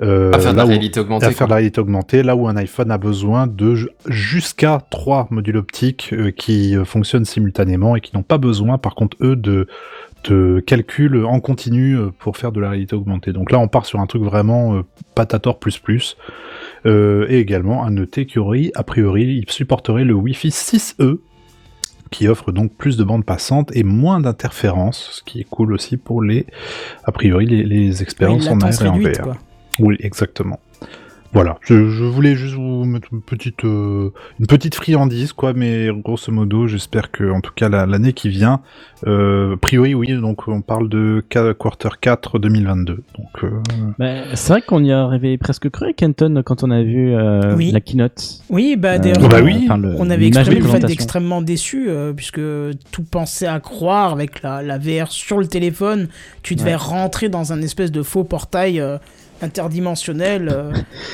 Euh, 0.00 0.32
À 0.32 0.38
faire 0.38 0.52
de 0.52 0.56
la 0.56 0.62
là 0.62 0.66
où- 0.66 0.70
réalité 0.70 1.00
augmentée. 1.00 1.26
à 1.26 1.28
faire 1.28 1.36
quoi. 1.38 1.46
de 1.46 1.50
la 1.50 1.56
réalité 1.56 1.80
augmentée, 1.80 2.22
là 2.22 2.34
où 2.34 2.48
un 2.48 2.56
iPhone 2.56 2.90
a 2.90 2.96
besoin 2.96 3.46
de 3.46 3.74
ju- 3.74 3.90
jusqu'à 4.08 4.80
trois 4.90 5.28
modules 5.30 5.58
optiques 5.58 6.10
euh, 6.14 6.30
qui 6.30 6.74
fonctionnent 6.86 7.26
simultanément 7.26 7.94
et 7.94 8.00
qui 8.00 8.16
n'ont 8.16 8.22
pas 8.22 8.38
besoin, 8.38 8.78
par 8.78 8.94
contre, 8.94 9.18
eux, 9.20 9.36
de, 9.36 9.66
de 10.24 10.62
calcul 10.66 11.24
en 11.24 11.40
continu 11.40 11.96
euh, 11.96 12.10
pour 12.18 12.36
faire 12.36 12.52
de 12.52 12.60
la 12.60 12.70
réalité 12.70 12.94
augmentée. 12.94 13.32
Donc 13.32 13.50
là, 13.50 13.58
on 13.58 13.68
part 13.68 13.86
sur 13.86 14.00
un 14.00 14.06
truc 14.06 14.22
vraiment 14.22 14.76
euh, 14.76 14.82
patator 15.14 15.58
plus 15.58 15.78
plus. 15.78 16.16
Euh, 16.86 17.26
et 17.28 17.38
également, 17.38 17.84
à 17.84 17.90
noter 17.90 18.26
aurait, 18.36 18.70
a 18.74 18.82
priori, 18.82 19.24
il 19.24 19.50
supporterait 19.50 20.04
le 20.04 20.14
Wi-Fi 20.14 20.48
6E, 20.48 21.18
qui 22.10 22.28
offre 22.28 22.52
donc 22.52 22.76
plus 22.76 22.96
de 22.96 23.04
bandes 23.04 23.24
passantes 23.24 23.74
et 23.74 23.84
moins 23.84 24.20
d'interférences, 24.20 25.10
ce 25.12 25.22
qui 25.22 25.40
est 25.40 25.48
cool 25.48 25.72
aussi 25.72 25.96
pour 25.96 26.22
les, 26.22 26.46
a 27.04 27.12
priori, 27.12 27.46
les, 27.46 27.64
les 27.64 28.02
expériences 28.02 28.48
en 28.48 28.60
AR 28.60 28.82
et 28.82 28.88
en 28.88 28.98
VR. 28.98 29.22
quoi. 29.22 29.36
Oui, 29.78 29.96
exactement. 30.00 30.60
Voilà, 31.34 31.56
je, 31.62 31.88
je 31.88 32.04
voulais 32.04 32.34
juste 32.34 32.54
vous 32.56 32.84
mettre 32.84 33.08
une 33.10 33.22
petite, 33.22 33.64
euh, 33.64 34.10
une 34.38 34.46
petite 34.46 34.74
friandise, 34.74 35.32
quoi, 35.32 35.54
mais 35.54 35.88
grosso 36.04 36.30
modo, 36.30 36.66
j'espère 36.66 37.10
que, 37.10 37.30
en 37.30 37.40
tout 37.40 37.52
cas, 37.56 37.70
la- 37.70 37.86
l'année 37.86 38.12
qui 38.12 38.28
vient, 38.28 38.60
euh, 39.06 39.54
a 39.54 39.56
priori, 39.56 39.94
oui, 39.94 40.12
donc 40.20 40.46
on 40.46 40.60
parle 40.60 40.90
de 40.90 41.24
qua- 41.30 41.54
quarter 41.54 41.88
4 42.00 42.38
2022. 42.38 43.02
Donc, 43.18 43.44
euh, 43.44 43.50
Bah, 43.98 44.12
c'est 44.34 44.52
vrai 44.52 44.60
qu'on 44.60 44.84
y 44.84 44.92
a 44.92 45.06
rêvé 45.06 45.38
presque 45.38 45.70
cru 45.70 45.94
Kenton 45.94 46.42
quand 46.44 46.62
on 46.64 46.70
a 46.70 46.82
vu 46.82 47.14
euh, 47.14 47.56
Oui. 47.56 47.70
la 47.72 47.80
keynote. 47.80 48.42
Oui, 48.50 48.76
bah 48.76 48.96
Euh, 48.96 48.98
d'ailleurs, 48.98 49.28
bah 49.30 49.40
oui. 49.42 49.62
enfin, 49.64 49.80
on 49.98 50.10
avait 50.10 50.26
exprimé 50.26 50.60
le 50.60 50.66
fait 50.66 50.80
d'extrêmement 50.80 51.40
déçu, 51.40 51.86
euh, 51.88 52.12
puisque 52.12 52.40
tout 52.90 53.04
pensait 53.10 53.46
à 53.46 53.58
croire 53.58 54.12
avec 54.12 54.42
la, 54.42 54.62
la 54.62 54.76
VR 54.76 55.10
sur 55.10 55.38
le 55.38 55.46
téléphone, 55.46 56.08
tu 56.42 56.56
devais 56.56 56.72
Ouais. 56.72 56.76
rentrer 56.76 57.30
dans 57.30 57.54
un 57.54 57.62
espèce 57.62 57.90
de 57.90 58.02
faux 58.02 58.24
portail 58.24 58.80
euh, 58.80 58.98
interdimensionnel, 59.42 60.48
euh, 60.52 60.72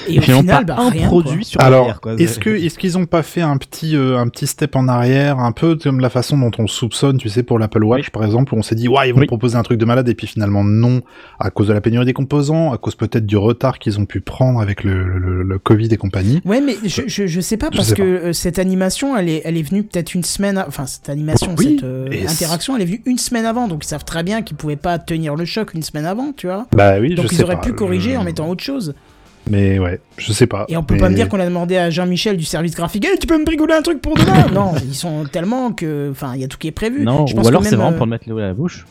et 0.08 0.18
au 0.18 0.22
Finalement, 0.22 0.42
final, 0.42 0.66
pas 0.66 0.74
bah 0.76 0.82
un 0.82 0.88
rien. 0.90 1.06
produit 1.06 1.44
sur 1.44 1.60
Alors, 1.60 2.00
est-ce 2.18 2.38
que 2.38 2.50
est-ce 2.50 2.78
qu'ils 2.78 2.98
ont 2.98 3.06
pas 3.06 3.22
fait 3.22 3.40
un 3.40 3.56
petit 3.56 3.96
euh, 3.96 4.18
un 4.18 4.28
petit 4.28 4.46
step 4.46 4.76
en 4.76 4.88
arrière, 4.88 5.38
un 5.38 5.52
peu 5.52 5.76
comme 5.76 6.00
la 6.00 6.10
façon 6.10 6.36
dont 6.38 6.50
on 6.58 6.66
soupçonne, 6.66 7.18
tu 7.18 7.28
sais, 7.28 7.42
pour 7.42 7.58
l'Apple 7.58 7.84
Watch 7.84 8.10
par 8.10 8.24
exemple, 8.24 8.54
où 8.54 8.58
on 8.58 8.62
s'est 8.62 8.74
dit 8.74 8.88
ouais 8.88 9.08
ils 9.08 9.12
vont 9.12 9.20
Oui. 9.20 9.26
proposer 9.26 9.56
un 9.56 9.62
truc 9.62 9.78
de 9.78 9.84
malade 9.84 10.08
et 10.08 10.14
puis 10.14 10.26
finalement 10.26 10.64
non, 10.64 11.02
à 11.38 11.50
cause 11.50 11.68
de 11.68 11.72
la 11.72 11.80
pénurie 11.80 12.04
des 12.06 12.12
composants, 12.12 12.72
à 12.72 12.78
cause 12.78 12.94
peut-être 12.94 13.26
du 13.26 13.36
retard 13.36 13.78
qu'ils 13.78 13.98
ont 14.00 14.06
pu 14.06 14.20
prendre 14.20 14.60
avec 14.60 14.84
le, 14.84 15.18
le, 15.18 15.42
le 15.42 15.58
Covid 15.58 15.88
et 15.92 15.96
compagnie. 15.96 16.40
Ouais, 16.44 16.60
mais 16.60 16.76
je, 16.84 17.02
je, 17.06 17.26
je 17.26 17.40
sais 17.40 17.56
pas, 17.56 17.68
Je 17.72 17.76
parce 17.76 17.88
sais 17.90 17.94
que 17.94 18.02
euh, 18.02 18.32
cette 18.32 18.58
animation, 18.58 19.16
elle 19.16 19.28
est, 19.28 19.42
elle 19.44 19.56
est 19.56 19.62
venue 19.62 19.82
peut-être 19.82 20.14
une 20.14 20.24
semaine. 20.24 20.62
Enfin, 20.66 20.86
cette 20.86 21.08
animation, 21.08 21.54
Oui, 21.58 21.76
cette 21.76 21.84
euh, 21.84 22.08
et 22.10 22.26
interaction, 22.26 22.76
elle 22.76 22.82
est 22.82 22.86
venue 22.86 23.02
une 23.06 23.18
semaine 23.18 23.44
avant, 23.46 23.68
donc 23.68 23.84
ils 23.84 23.88
savent 23.88 24.04
très 24.04 24.22
bien 24.22 24.42
qu'ils 24.42 24.56
pouvaient 24.56 24.76
pas 24.76 24.98
tenir 24.98 25.34
le 25.36 25.44
choc 25.44 25.74
une 25.74 25.82
semaine 25.82 26.04
avant, 26.06 26.32
tu 26.36 26.46
vois. 26.46 26.66
Bah 26.76 26.94
oui, 27.00 27.14
Donc 27.14 27.26
je 27.28 27.32
ils 27.32 27.36
sais 27.36 27.44
auraient 27.44 27.54
pas, 27.56 27.62
pu 27.62 27.72
corriger 27.72 28.16
en 28.18 28.24
mettant 28.24 28.48
autre 28.48 28.62
chose. 28.64 28.94
Mais 29.50 29.78
ouais, 29.78 29.98
je 30.18 30.32
sais 30.32 30.46
pas. 30.46 30.66
Et 30.68 30.76
on 30.76 30.82
peut 30.82 30.94
Mais- 30.94 31.00
pas 31.00 31.08
me 31.08 31.14
dire 31.14 31.28
qu'on 31.28 31.40
a 31.40 31.44
demandé 31.46 31.76
à 31.78 31.88
Jean-Michel 31.88 32.36
du 32.36 32.44
service 32.44 32.74
graphique, 32.74 33.06
tu 33.18 33.26
peux 33.26 33.38
me 33.38 33.44
brigoler 33.46 33.72
un 33.74 33.80
truc 33.82 34.02
pour 34.02 34.14
demain 34.14 34.46
Non, 34.52 34.74
ils 34.84 34.94
sont 34.94 35.24
tellement 35.24 35.72
que. 35.72 36.08
Enfin, 36.10 36.32
il 36.34 36.42
y 36.42 36.44
a 36.44 36.48
tout 36.48 36.58
qui 36.58 36.68
est 36.68 36.72
prévu. 36.72 37.02
Non, 37.02 37.26
Je 37.26 37.32
ou 37.32 37.36
pense 37.38 37.46
alors 37.48 37.62
c'est 37.64 37.74
vraiment 37.76 37.92
euh, 37.92 37.96
pour 37.96 38.04
le 38.04 38.10
mettre 38.10 38.28
l'eau 38.28 38.36
à 38.38 38.42
la 38.42 38.52
bouche. 38.54 38.84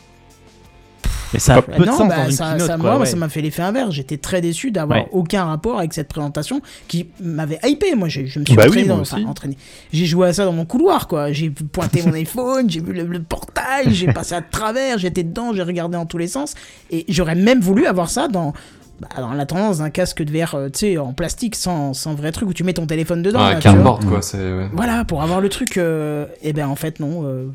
Mais 1.34 1.38
ça 1.40 1.56
a 1.56 1.58
Euh, 1.58 1.60
peu 1.60 1.82
de 1.82 1.84
non, 1.84 1.92
sens 1.98 2.08
bah, 2.08 2.16
dans 2.16 2.24
une 2.24 2.30
ça, 2.32 2.44
keynote, 2.52 2.66
ça, 2.66 2.76
quoi, 2.78 2.90
moi, 2.92 2.98
ouais. 3.00 3.06
ça 3.06 3.16
m'a 3.16 3.28
fait 3.28 3.42
l'effet 3.42 3.60
inverse. 3.60 3.92
J'étais 3.92 4.16
très 4.16 4.40
déçu 4.40 4.70
d'avoir 4.70 4.98
Ouais. 5.00 5.08
aucun 5.12 5.44
rapport 5.44 5.78
avec 5.78 5.92
cette 5.92 6.08
présentation 6.08 6.62
qui 6.88 7.06
m'avait 7.20 7.58
hypé. 7.64 7.94
Moi, 7.94 8.08
je, 8.08 8.24
je 8.24 8.40
me 8.40 8.46
suis 8.46 8.56
Bah 8.56 8.62
oui, 8.64 8.68
entraîné, 8.70 8.88
dans- 8.88 9.00
enfin, 9.00 9.22
entraîné. 9.26 9.58
J'ai 9.92 10.06
joué 10.06 10.28
à 10.28 10.32
ça 10.32 10.46
dans 10.46 10.52
mon 10.54 10.64
couloir, 10.64 11.06
quoi. 11.06 11.30
J'ai 11.32 11.50
pointé 11.50 12.02
mon 12.02 12.12
iPhone, 12.14 12.70
j'ai 12.70 12.80
vu 12.80 12.94
le, 12.94 13.04
le 13.04 13.20
portail, 13.22 13.92
j'ai 13.92 14.10
passé 14.10 14.34
à 14.34 14.40
travers, 14.40 14.96
j'étais 14.96 15.22
dedans, 15.22 15.52
j'ai 15.52 15.62
regardé 15.62 15.98
dans 15.98 16.06
tous 16.06 16.16
les 16.18 16.28
sens. 16.28 16.54
Et 16.90 17.04
j'aurais 17.10 17.34
même 17.34 17.60
voulu 17.60 17.84
avoir 17.86 18.08
ça 18.08 18.26
dans. 18.28 18.54
Bah, 19.00 19.08
dans 19.18 19.32
la 19.32 19.46
tendance 19.46 19.78
d'un 19.78 19.90
casque 19.90 20.22
de 20.22 20.30
VR, 20.36 20.54
euh, 20.54 20.68
tu 20.68 20.78
sais, 20.80 20.98
en 20.98 21.12
plastique, 21.12 21.54
sans, 21.54 21.94
sans 21.94 22.14
vrai 22.14 22.32
truc, 22.32 22.48
où 22.48 22.52
tu 22.52 22.64
mets 22.64 22.72
ton 22.74 22.86
téléphone 22.86 23.22
dedans. 23.22 23.38
Ouais, 23.44 23.54
là, 23.54 23.60
tu 23.60 23.68
vois. 23.68 23.72
cardboard, 23.74 24.04
quoi. 24.06 24.22
C'est, 24.22 24.38
ouais. 24.38 24.68
Voilà, 24.72 25.04
pour 25.04 25.22
avoir 25.22 25.40
le 25.40 25.48
truc, 25.48 25.76
euh, 25.76 26.26
et 26.42 26.52
ben 26.52 26.68
en 26.68 26.76
fait, 26.76 27.00
non. 27.00 27.22
Euh, 27.24 27.48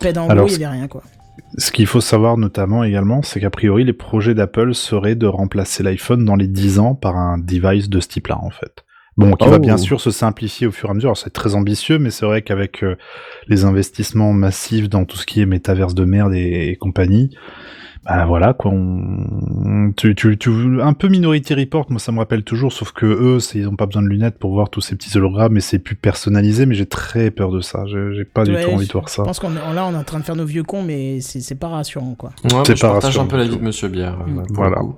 pède 0.00 0.18
en 0.18 0.28
Alors, 0.28 0.44
haut, 0.44 0.48
il 0.48 0.52
y 0.52 0.64
avait 0.64 0.76
rien, 0.76 0.88
quoi. 0.88 1.02
Ce 1.58 1.70
qu'il 1.70 1.86
faut 1.86 2.00
savoir 2.00 2.36
notamment 2.38 2.82
également, 2.84 3.22
c'est 3.22 3.40
qu'a 3.40 3.50
priori 3.50 3.84
les 3.84 3.92
projets 3.92 4.34
d'Apple 4.34 4.74
seraient 4.74 5.14
de 5.14 5.26
remplacer 5.26 5.82
l'iPhone 5.82 6.24
dans 6.24 6.36
les 6.36 6.48
10 6.48 6.78
ans 6.78 6.94
par 6.94 7.16
un 7.16 7.38
device 7.38 7.88
de 7.88 8.00
ce 8.00 8.08
type-là 8.08 8.38
en 8.40 8.50
fait. 8.50 8.84
Bon, 9.18 9.34
qui 9.36 9.46
va 9.48 9.56
Oh. 9.56 9.58
bien 9.58 9.76
sûr 9.76 10.00
se 10.00 10.10
simplifier 10.10 10.66
au 10.66 10.72
fur 10.72 10.88
et 10.88 10.92
à 10.92 10.94
mesure. 10.94 11.10
Alors, 11.10 11.18
C'est 11.18 11.32
très 11.32 11.54
ambitieux, 11.54 11.98
mais 11.98 12.10
c'est 12.10 12.24
vrai 12.24 12.40
qu'avec 12.40 12.82
euh, 12.82 12.96
les 13.48 13.64
investissements 13.64 14.32
massifs 14.32 14.88
dans 14.88 15.04
tout 15.04 15.18
ce 15.18 15.26
qui 15.26 15.42
est 15.42 15.46
métaverse 15.46 15.94
de 15.94 16.04
merde 16.06 16.32
et, 16.34 16.70
et 16.70 16.76
compagnie, 16.76 17.36
bah 18.04 18.24
voilà 18.26 18.52
quoi. 18.52 18.70
On... 18.74 19.92
Tu, 19.96 20.14
tu, 20.14 20.36
tu, 20.36 20.50
un 20.82 20.92
peu 20.92 21.08
Minority 21.08 21.54
Report, 21.54 21.86
moi 21.90 22.00
ça 22.00 22.10
me 22.12 22.18
rappelle 22.18 22.42
toujours, 22.42 22.72
sauf 22.72 22.92
que 22.92 23.06
eux, 23.06 23.38
ils 23.54 23.68
ont 23.68 23.76
pas 23.76 23.86
besoin 23.86 24.02
de 24.02 24.08
lunettes 24.08 24.38
pour 24.38 24.52
voir 24.52 24.70
tous 24.70 24.80
ces 24.80 24.96
petits 24.96 25.16
hologrammes 25.16 25.56
et 25.56 25.60
c'est 25.60 25.78
plus 25.78 25.94
personnalisé. 25.96 26.66
Mais 26.66 26.74
j'ai 26.74 26.86
très 26.86 27.30
peur 27.30 27.50
de 27.52 27.60
ça. 27.60 27.84
J'ai 27.86 28.24
pas 28.24 28.44
du 28.44 28.52
tout 28.52 28.70
envie 28.70 28.86
de 28.86 28.92
voir 28.92 29.08
ça. 29.08 29.22
Je 29.22 29.26
pense 29.26 29.38
qu'on 29.38 29.52
est, 29.52 29.74
là, 29.74 29.86
on 29.86 29.92
est 29.92 29.96
en 29.96 30.04
train 30.04 30.18
de 30.18 30.24
faire 30.24 30.36
nos 30.36 30.44
vieux 30.46 30.62
cons, 30.64 30.82
mais 30.82 31.20
c'est 31.20 31.40
c'est 31.40 31.54
pas 31.54 31.68
rassurant, 31.68 32.14
quoi. 32.16 32.30
Ouais, 32.44 32.62
C'est 32.66 32.76
je 32.76 32.80
pas 32.80 32.88
partage 32.92 33.04
rassurant 33.10 33.24
un 33.24 33.28
peu 33.28 33.36
la 33.36 33.44
vie 33.44 33.56
de 33.56 33.62
Monsieur 33.62 33.88
Bière. 33.88 34.18
euh, 34.26 34.30
Mm. 34.30 34.44
Voilà. 34.50 34.80
le. 34.80 34.88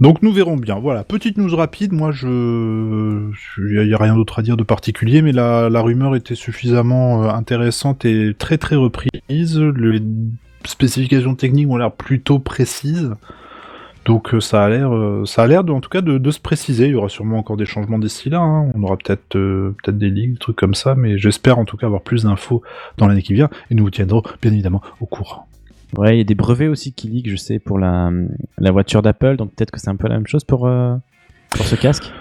Donc 0.00 0.22
nous 0.22 0.32
verrons 0.32 0.56
bien. 0.56 0.78
Voilà, 0.78 1.02
petite 1.04 1.38
news 1.38 1.54
rapide. 1.56 1.92
Moi, 1.92 2.12
je, 2.12 3.30
il 3.58 3.88
y, 3.88 3.94
a 3.94 3.98
rien 3.98 4.14
d'autre 4.14 4.38
à 4.38 4.42
dire 4.42 4.56
de 4.56 4.62
particulier, 4.62 5.22
mais 5.22 5.32
la, 5.32 5.68
la 5.70 5.80
rumeur 5.80 6.14
était 6.14 6.36
suffisamment 6.36 7.24
euh, 7.24 7.28
intéressante 7.30 8.04
et 8.04 8.34
très 8.38 8.58
très 8.58 8.76
reprise. 8.76 9.10
Les 9.28 10.00
spécifications 10.64 11.34
techniques 11.34 11.68
ont 11.68 11.76
l'air 11.76 11.92
plutôt 11.92 12.38
précises. 12.38 13.12
Donc 14.04 14.32
euh, 14.32 14.40
ça 14.40 14.64
a 14.64 14.68
l'air, 14.70 14.94
euh, 14.94 15.24
ça 15.26 15.42
a 15.42 15.46
l'air 15.46 15.60
en 15.68 15.80
tout 15.80 15.90
cas 15.90 16.00
de, 16.00 16.30
se 16.30 16.40
préciser. 16.40 16.86
Il 16.86 16.92
y 16.92 16.94
aura 16.94 17.10
sûrement 17.10 17.38
encore 17.38 17.56
des 17.56 17.66
changements 17.66 17.98
d'ici 17.98 18.30
là. 18.30 18.40
hein. 18.40 18.70
On 18.74 18.82
aura 18.82 18.96
peut-être 18.96 19.36
euh, 19.36 19.76
peut-être 19.82 19.98
des 19.98 20.08
ligues, 20.08 20.32
des 20.32 20.38
trucs 20.38 20.56
comme 20.56 20.74
ça, 20.74 20.94
mais 20.94 21.18
j'espère 21.18 21.58
en 21.58 21.64
tout 21.64 21.76
cas 21.76 21.86
avoir 21.86 22.00
plus 22.00 22.24
d'infos 22.24 22.62
dans 22.96 23.06
l'année 23.06 23.22
qui 23.22 23.34
vient 23.34 23.50
et 23.70 23.74
nous 23.74 23.84
vous 23.84 23.90
tiendrons 23.90 24.22
bien 24.40 24.52
évidemment 24.52 24.80
au 25.00 25.06
courant. 25.06 25.46
Ouais, 25.96 26.16
il 26.16 26.18
y 26.18 26.20
a 26.22 26.24
des 26.24 26.34
brevets 26.34 26.68
aussi 26.68 26.92
qui 26.92 27.08
leak, 27.08 27.30
je 27.30 27.36
sais, 27.36 27.58
pour 27.58 27.78
la, 27.78 28.10
voiture 28.58 29.00
d'Apple, 29.00 29.36
donc 29.36 29.54
peut-être 29.54 29.70
que 29.70 29.80
c'est 29.80 29.88
un 29.88 29.96
peu 29.96 30.08
la 30.08 30.16
même 30.16 30.26
chose 30.26 30.44
pour, 30.44 30.68
pour 31.50 31.66
ce 31.66 31.76
casque. 31.76 32.12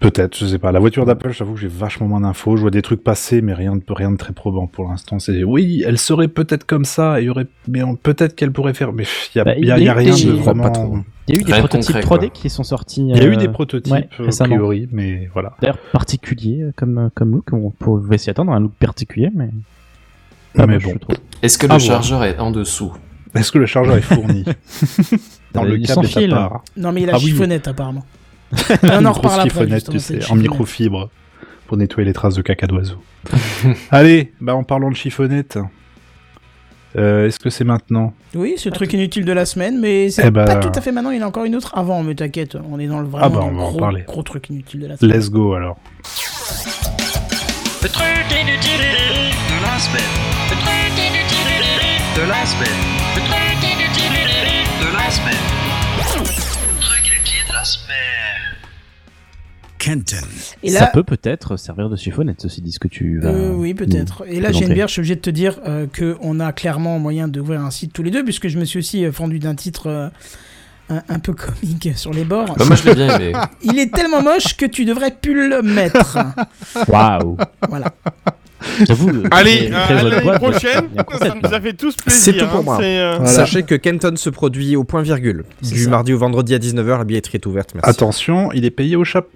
Peut-être, 0.00 0.34
je 0.36 0.46
sais 0.46 0.58
pas. 0.58 0.72
La 0.72 0.80
voiture 0.80 1.04
d'Apple, 1.04 1.30
j'avoue 1.30 1.52
que 1.54 1.60
j'ai 1.60 1.68
vachement 1.68 2.08
moins 2.08 2.22
d'infos. 2.22 2.56
Je 2.56 2.62
vois 2.62 2.70
des 2.70 2.80
trucs 2.80 3.04
passer, 3.04 3.42
mais 3.42 3.52
rien 3.52 3.76
de, 3.76 3.82
rien 3.90 4.10
de 4.10 4.16
très 4.16 4.32
probant 4.32 4.66
pour 4.66 4.88
l'instant. 4.88 5.18
C'est 5.18 5.44
oui, 5.44 5.84
elle 5.86 5.98
serait 5.98 6.28
peut-être 6.28 6.64
comme 6.64 6.86
ça, 6.86 7.20
il 7.20 7.26
y 7.26 7.28
aurait, 7.28 7.46
mais 7.68 7.82
peut-être 8.02 8.34
qu'elle 8.34 8.50
pourrait 8.50 8.72
faire. 8.72 8.94
Mais 8.94 9.04
il 9.34 9.38
y 9.38 9.40
a, 9.42 9.44
Bah, 9.44 9.58
y 9.58 9.70
a- 9.70 9.76
il 9.76 9.82
y 9.82 9.86
y 9.86 9.88
a 9.90 9.94
rien 9.94 10.14
de 10.14 10.30
vraiment. 10.32 10.62
pas 10.64 10.70
trop. 10.70 10.96
Il 11.28 11.34
y 11.34 11.38
a 11.38 11.40
eu 11.42 11.44
des 11.44 11.52
Rien 11.52 11.60
prototypes 11.60 11.94
concret, 11.96 12.00
3D 12.00 12.18
quoi. 12.20 12.28
qui 12.30 12.48
sont 12.48 12.64
sortis. 12.64 13.02
Il 13.02 13.14
y 13.16 13.20
a 13.20 13.24
eu 13.24 13.34
euh, 13.34 13.36
des 13.36 13.48
prototypes 13.48 13.92
ouais, 13.92 14.08
euh, 14.20 14.30
a 14.40 14.44
priori, 14.44 14.88
mais 14.90 15.28
voilà. 15.34 15.54
D'ailleurs, 15.60 15.78
particulier 15.92 16.62
euh, 16.62 16.72
comme, 16.74 17.10
comme 17.14 17.32
look. 17.32 17.48
On 17.52 17.70
pouvait 17.70 18.16
s'y 18.18 18.30
attendre, 18.30 18.52
un 18.52 18.60
look 18.60 18.72
particulier, 18.80 19.28
mais. 19.34 19.50
mais 20.56 20.78
bon. 20.78 20.94
Est-ce 21.42 21.58
que 21.58 21.66
le 21.66 21.78
chargeur 21.78 22.24
est 22.24 22.38
en 22.38 22.50
dessous? 22.50 22.92
Est-ce 23.34 23.52
que 23.52 23.58
le 23.58 23.66
chargeur 23.66 23.96
est 23.96 24.00
fourni? 24.00 24.44
Dans 25.52 25.62
le 25.62 25.76
Il 25.76 25.84
est 25.84 25.86
câble 25.86 26.06
fil. 26.06 26.30
part. 26.30 26.64
Non, 26.76 26.90
mais 26.90 27.02
il 27.02 27.10
a 27.10 27.12
Ah 27.14 27.18
oui. 27.18 27.26
chiffonnette 27.26 27.68
apparemment. 27.68 28.04
on 28.82 29.04
en 29.04 29.12
reparle 29.12 29.40
après. 29.42 29.68
justement, 29.68 29.96
tu 29.98 30.00
sais, 30.02 30.30
en 30.30 30.36
microfibre 30.36 31.08
pour 31.66 31.76
nettoyer 31.76 32.06
les 32.06 32.12
traces 32.12 32.34
de 32.34 32.42
caca 32.42 32.66
d'oiseau. 32.66 32.96
Allez, 33.90 34.32
bah 34.40 34.54
en 34.54 34.64
parlant 34.64 34.90
de 34.90 34.96
chiffonnette, 34.96 35.58
euh, 36.96 37.26
est-ce 37.28 37.38
que 37.38 37.50
c'est 37.50 37.62
maintenant 37.64 38.12
Oui, 38.34 38.54
ce 38.56 38.68
truc 38.68 38.92
inutile 38.92 39.24
de 39.24 39.32
la 39.32 39.44
semaine, 39.44 39.78
mais 39.78 40.10
c'est 40.10 40.26
Eh 40.26 40.30
ben- 40.32 40.44
pas 40.46 40.56
tout 40.56 40.72
à 40.74 40.80
fait 40.80 40.90
maintenant. 40.90 41.10
Il 41.10 41.18
y 41.18 41.22
en 41.22 41.26
a 41.26 41.28
encore 41.28 41.44
une 41.44 41.54
autre 41.54 41.72
avant, 41.76 42.02
mais 42.02 42.14
t'inquiète, 42.16 42.56
on 42.68 42.80
est 42.80 42.86
dans 42.88 42.98
le 43.00 43.06
vraiment 43.06 43.26
Ah 43.26 43.28
bah, 43.28 43.40
on 43.44 43.52
va 43.54 43.62
en 43.62 43.68
gros, 43.70 43.78
parler. 43.78 44.02
gros 44.06 44.22
truc 44.24 44.50
inutile 44.50 44.80
de 44.80 44.86
la 44.88 44.96
semaine. 44.96 45.16
Let's 45.16 45.30
go 45.30 45.54
alors. 45.54 45.78
Le 47.82 47.88
truc 47.88 48.06
inutile 48.32 48.80
de 48.80 49.62
la 49.62 49.78
semaine. 49.78 50.02
Le 50.50 50.56
truc 50.56 50.98
inutile 50.98 51.50
de 52.16 52.22
la 52.28 52.44
semaine. 52.44 52.80
Le 53.14 53.20
truc 53.22 53.62
inutile 53.62 54.18
de 54.80 54.96
la 54.96 55.10
semaine. 55.10 55.46
Le 55.96 56.80
truc 56.80 57.06
inutile 57.06 57.46
de 57.48 57.52
la 57.54 57.64
semaine. 57.64 58.29
Kenton. 59.80 60.16
Et 60.62 60.70
Ça 60.70 60.86
peut 60.86 61.02
peut-être 61.02 61.56
servir 61.56 61.88
de 61.88 61.96
chiffonnette, 61.96 62.40
ceci 62.40 62.60
dit 62.60 62.70
ce 62.70 62.78
que 62.78 62.86
tu 62.88 63.18
vas. 63.18 63.30
Euh, 63.30 63.52
oui, 63.54 63.74
peut-être. 63.74 64.24
Et 64.28 64.38
là. 64.40 64.52
Geneviève, 64.52 64.86
je 64.88 64.92
suis 64.92 65.00
obligé 65.00 65.16
de 65.16 65.20
te 65.20 65.30
dire 65.30 65.58
euh, 65.66 65.86
qu'on 65.88 66.38
a 66.38 66.52
clairement 66.52 66.98
moyen 66.98 67.26
d'ouvrir 67.28 67.62
un 67.62 67.70
site 67.70 67.92
tous 67.92 68.02
les 68.02 68.10
deux, 68.10 68.22
puisque 68.22 68.48
je 68.48 68.58
me 68.58 68.64
suis 68.64 68.78
aussi 68.78 69.04
euh, 69.04 69.10
fendu 69.12 69.38
d'un 69.38 69.54
titre 69.54 69.86
euh, 69.88 70.08
un, 70.90 71.02
un 71.08 71.18
peu 71.18 71.32
comique 71.32 71.88
sur 71.96 72.12
les 72.12 72.24
bords. 72.24 72.54
Bah 72.58 72.64
moi 72.66 72.76
je 72.76 72.84
l'ai 72.88 72.94
bien 72.94 73.18
aimé. 73.18 73.32
Il 73.62 73.78
est 73.78 73.92
tellement 73.92 74.22
moche 74.22 74.54
que 74.56 74.66
tu 74.66 74.84
devrais 74.84 75.12
plus 75.12 75.48
le 75.48 75.62
mettre. 75.62 76.18
Waouh 76.88 77.36
voilà. 77.68 77.92
J'avoue. 78.86 79.10
Allez, 79.30 79.70
à 79.72 80.02
l'année 80.02 80.32
prochaine, 80.38 80.88
ça 81.18 81.34
nous 81.42 81.54
a 81.54 81.60
fait 81.62 81.72
tous 81.72 81.94
C'est 82.06 82.32
plaisir. 82.32 82.44
tout 82.44 82.50
pour 82.50 82.58
hein, 82.58 82.62
moi. 82.64 82.76
c'est, 82.78 82.98
euh, 82.98 83.16
Voilà. 83.16 83.32
Sachez 83.32 83.62
que 83.62 83.74
Kenton 83.74 84.14
se 84.16 84.28
produit 84.28 84.76
au 84.76 84.84
point 84.84 85.00
virgule. 85.00 85.44
C'est 85.62 85.72
Du 85.72 85.84
ça. 85.84 85.88
mardi 85.90 86.12
au 86.12 86.18
vendredi 86.18 86.54
à 86.54 86.58
19h, 86.58 86.98
la 86.98 87.04
billetterie 87.04 87.36
est 87.38 87.46
ouverte. 87.46 87.70
Merci. 87.74 87.88
Attention, 87.88 88.52
il 88.52 88.66
est 88.66 88.70
payé 88.70 88.96
au 88.96 89.04
chapeau. 89.04 89.30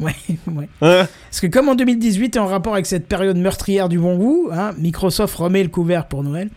Ouais, 0.04 0.14
ouais. 0.46 0.68
hein. 0.82 1.06
Parce 1.30 1.40
que 1.40 1.46
comme 1.46 1.68
en 1.68 1.74
2018 1.74 2.36
et 2.36 2.38
en 2.38 2.46
rapport 2.46 2.72
avec 2.74 2.86
cette 2.86 3.06
période 3.06 3.36
meurtrière 3.36 3.88
du 3.88 3.98
bon 3.98 4.16
goût, 4.16 4.48
hein, 4.52 4.72
Microsoft 4.78 5.34
remet 5.36 5.62
le 5.62 5.68
couvert 5.68 6.06
pour 6.08 6.22
Noël. 6.22 6.48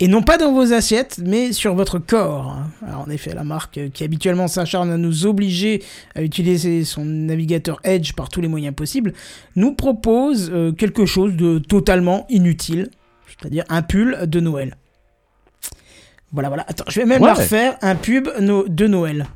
Et 0.00 0.08
non 0.08 0.22
pas 0.22 0.36
dans 0.36 0.52
vos 0.52 0.72
assiettes, 0.72 1.20
mais 1.24 1.52
sur 1.52 1.74
votre 1.76 1.98
corps. 1.98 2.48
hein. 2.50 2.70
Alors 2.86 3.02
en 3.02 3.10
effet, 3.10 3.34
la 3.34 3.44
marque 3.44 3.78
euh, 3.78 3.88
qui 3.88 4.02
habituellement 4.02 4.48
s'acharne 4.48 4.90
à 4.90 4.96
nous 4.96 5.26
obliger 5.26 5.82
à 6.16 6.22
utiliser 6.22 6.84
son 6.84 7.04
navigateur 7.04 7.78
Edge 7.84 8.12
par 8.14 8.28
tous 8.28 8.40
les 8.40 8.48
moyens 8.48 8.74
possibles, 8.74 9.12
nous 9.54 9.74
propose 9.74 10.50
euh, 10.52 10.72
quelque 10.72 11.06
chose 11.06 11.34
de 11.36 11.58
totalement 11.60 12.26
inutile, 12.30 12.90
c'est-à-dire 13.28 13.64
un 13.68 13.82
pull 13.82 14.18
de 14.26 14.40
Noël. 14.40 14.76
Voilà, 16.32 16.48
voilà. 16.48 16.64
Attends, 16.66 16.84
je 16.88 16.98
vais 17.00 17.06
même 17.06 17.20
Ouais. 17.22 17.28
la 17.28 17.34
refaire, 17.34 17.76
un 17.82 17.94
pub 17.94 18.28
de 18.40 18.86
Noël. 18.88 19.26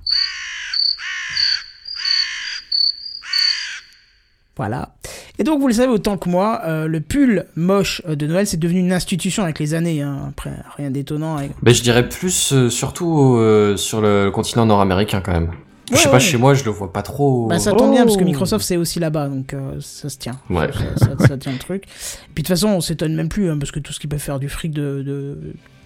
Voilà. 4.57 4.95
Et 5.39 5.45
donc, 5.45 5.61
vous 5.61 5.69
le 5.69 5.75
savez 5.75 5.93
autant 5.93 6.17
que 6.17 6.31
moi, 6.31 6.63
euh, 6.65 6.87
le 6.87 7.01
pull 7.01 7.45
moche 7.57 8.01
euh, 8.09 8.17
de 8.17 8.27
Noël, 8.27 8.47
c'est 8.47 8.57
devenu 8.57 8.81
une 8.81 8.93
institution 8.93 9.43
avec 9.43 9.59
les 9.59 9.75
années. 9.75 10.01
hein. 10.01 10.19
Après, 10.31 10.53
rien 10.79 10.91
d'étonnant. 10.91 11.37
avec- 11.37 11.51
Bah 11.63 11.73
je 11.73 11.83
dirais 11.83 12.09
plus 12.09 12.53
euh, 12.55 12.71
surtout 12.71 13.37
euh, 13.37 13.77
sur 13.77 14.01
le 14.01 14.31
continent 14.31 14.65
nord-américain 14.65 15.21
quand 15.21 15.33
même. 15.33 15.49
Ouais, 15.49 15.53
je 15.93 15.97
sais 15.99 16.07
ouais. 16.07 16.13
pas, 16.13 16.19
chez 16.19 16.37
moi 16.37 16.55
je 16.55 16.65
le 16.65 16.71
vois 16.71 16.93
pas 16.93 17.03
trop. 17.03 17.47
Bah, 17.47 17.59
ça 17.61 17.73
tombe 17.73 17.93
bien 17.93 18.05
parce 18.05 18.17
que 18.17 18.23
Oh. 18.23 18.27
Microsoft 18.27 18.65
c'est 18.65 18.77
aussi 18.77 18.99
là-bas, 18.99 19.29
donc 19.29 19.53
euh, 19.55 19.77
ça 19.81 20.09
se 20.09 20.17
tient. 20.19 20.37
Ouais. 20.51 20.69
Ça, 20.97 21.07
ça- 21.19 21.27
ça 21.29 21.39
tient 21.39 21.53
le 21.53 21.59
truc. 21.59 21.85
Et 21.85 21.89
puis 22.35 22.43
de 22.43 22.47
toute 22.47 22.49
façon, 22.49 22.69
on 22.69 22.81
s'étonne 22.81 23.15
même 23.15 23.29
plus 23.29 23.51
hein, 23.51 23.59
parce 23.59 23.71
que 23.71 23.79
tout 23.79 23.93
ce 23.93 24.01
qui 24.01 24.09
peut 24.09 24.19
faire 24.19 24.41
du 24.41 24.49
fric 24.49 24.73
de, 24.73 25.03
de, 25.07 25.39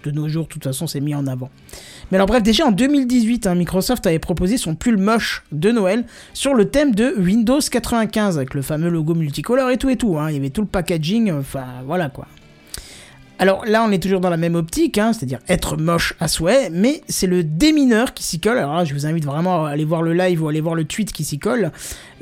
de 0.05 0.11
nos 0.11 0.27
jours, 0.27 0.45
de 0.45 0.49
toute 0.49 0.63
façon, 0.63 0.87
c'est 0.87 1.01
mis 1.01 1.13
en 1.13 1.27
avant. 1.27 1.49
Mais 2.11 2.17
alors 2.17 2.27
bref, 2.27 2.43
déjà 2.43 2.65
en 2.65 2.71
2018, 2.71 3.47
hein, 3.47 3.55
Microsoft 3.55 4.05
avait 4.05 4.19
proposé 4.19 4.57
son 4.57 4.75
pull 4.75 4.97
moche 4.97 5.43
de 5.51 5.71
Noël 5.71 6.03
sur 6.33 6.53
le 6.53 6.65
thème 6.65 6.93
de 6.93 7.15
Windows 7.17 7.59
95 7.59 8.37
avec 8.37 8.53
le 8.53 8.61
fameux 8.61 8.89
logo 8.89 9.15
multicolore 9.15 9.69
et 9.71 9.77
tout 9.77 9.89
et 9.89 9.95
tout. 9.95 10.17
hein. 10.19 10.29
Il 10.29 10.35
y 10.35 10.37
avait 10.39 10.49
tout 10.49 10.61
le 10.61 10.67
packaging, 10.67 11.31
enfin 11.31 11.65
voilà 11.85 12.09
quoi. 12.09 12.27
Alors 13.39 13.65
là, 13.65 13.83
on 13.83 13.91
est 13.91 13.97
toujours 13.97 14.19
dans 14.19 14.29
la 14.29 14.37
même 14.37 14.53
optique, 14.53 14.99
hein, 14.99 15.13
c'est-à-dire 15.13 15.39
être 15.49 15.75
moche 15.75 16.13
à 16.19 16.27
souhait, 16.27 16.69
mais 16.71 17.01
c'est 17.07 17.25
le 17.25 17.43
démineur 17.43 18.13
qui 18.13 18.23
s'y 18.23 18.39
colle. 18.39 18.59
Alors 18.59 18.75
là, 18.75 18.85
je 18.85 18.93
vous 18.93 19.07
invite 19.07 19.25
vraiment 19.25 19.65
à 19.65 19.71
aller 19.71 19.83
voir 19.83 20.03
le 20.03 20.13
live 20.13 20.43
ou 20.43 20.47
aller 20.47 20.61
voir 20.61 20.75
le 20.75 20.83
tweet 20.83 21.11
qui 21.11 21.23
s'y 21.23 21.39
colle. 21.39 21.71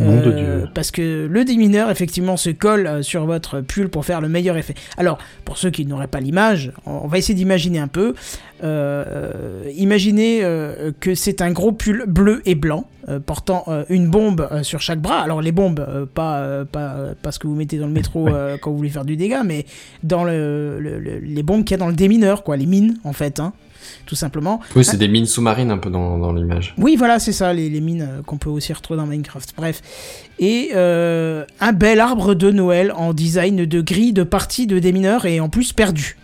Euh, 0.02 0.06
Nom 0.06 0.26
de 0.26 0.32
Dieu. 0.32 0.70
Parce 0.74 0.92
que 0.92 1.28
le 1.30 1.44
démineur, 1.44 1.92
effectivement, 1.92 2.38
se 2.38 2.52
colle 2.52 2.88
euh, 2.88 3.02
sur 3.02 3.26
votre 3.26 3.60
pull 3.60 3.90
pour 3.90 4.06
faire 4.06 4.22
le 4.22 4.30
meilleur 4.30 4.56
effet. 4.56 4.76
Alors, 4.96 5.18
pour 5.44 5.58
ceux 5.58 5.72
qui 5.72 5.86
n'auraient 5.86 6.08
pas 6.08 6.22
l'image, 6.22 6.72
on 6.86 7.08
va 7.10 7.18
essayer 7.18 7.36
d'imaginer 7.36 7.80
un 7.80 7.90
peu. 7.90 8.16
Euh, 8.64 9.64
imaginez 9.76 10.40
euh, 10.44 10.92
que 11.00 11.16
c'est 11.16 11.42
un 11.42 11.52
gros 11.52 11.72
pull 11.72 12.04
bleu 12.08 12.42
et 12.46 12.56
blanc 12.56 12.86
euh, 13.08 13.20
portant 13.20 13.66
une 13.90 14.08
bombe 14.10 14.48
sur 14.64 14.82
chaque 14.82 15.02
bras. 15.02 15.22
Alors 15.22 15.42
les 15.42 15.52
bombes, 15.52 16.08
pas, 16.14 16.66
pas, 16.66 16.96
pas 17.22 17.32
ce 17.32 17.40
que 17.40 17.48
vous 17.48 17.56
mettez 17.56 17.78
dans 17.78 17.88
le 17.88 17.94
métro 17.94 18.28
quand 18.62 18.72
vous 18.72 18.78
voulez 18.78 18.90
faire 18.90 19.06
du 19.06 19.16
dégât, 19.16 19.44
mais 19.44 19.66
dans 20.04 20.24
le, 20.24 20.80
le- 20.80 21.00
le- 21.00 21.20
les 21.20 21.44
bombes 21.44 21.64
qu'il 21.64 21.72
y 21.72 21.76
a 21.76 21.78
dans 21.80 21.88
le 21.88 21.96
démineur, 21.96 22.44
quoi, 22.44 22.58
les 22.58 22.66
mines 22.66 22.98
en 23.04 23.14
fait, 23.14 23.40
hein, 23.40 23.54
tout 24.06 24.16
simplement. 24.16 24.60
Oui, 24.76 24.84
c'est 24.84 24.98
des 24.98 25.08
mines 25.08 25.26
sous-marines 25.26 25.72
un 25.72 25.78
peu 25.78 25.90
dans, 25.90 26.18
dans 26.18 26.34
l'image. 26.34 26.76
Oui, 26.78 26.96
voilà, 26.98 27.20
c'est 27.20 27.32
ça, 27.32 27.54
les, 27.54 27.70
les 27.70 27.82
mines 27.82 28.08
qu'on 28.26 28.38
peut 28.38 28.50
aussi 28.50 28.74
retrouver 28.74 29.00
dans 29.00 29.08
Minecraft. 29.08 29.54
Bref. 29.58 29.82
Et 30.40 30.72
un 30.74 31.74
bel 31.74 32.00
arbre 32.00 32.34
de 32.36 32.52
Noël 32.52 32.92
en 32.96 33.14
design 33.14 33.66
de 33.66 33.82
grille 33.82 34.14
de 34.14 34.24
partie 34.24 34.68
de 34.68 34.80
démineur 34.80 35.26
et 35.26 35.40
en 35.40 35.50
plus 35.50 35.74
perdu. 35.74 36.18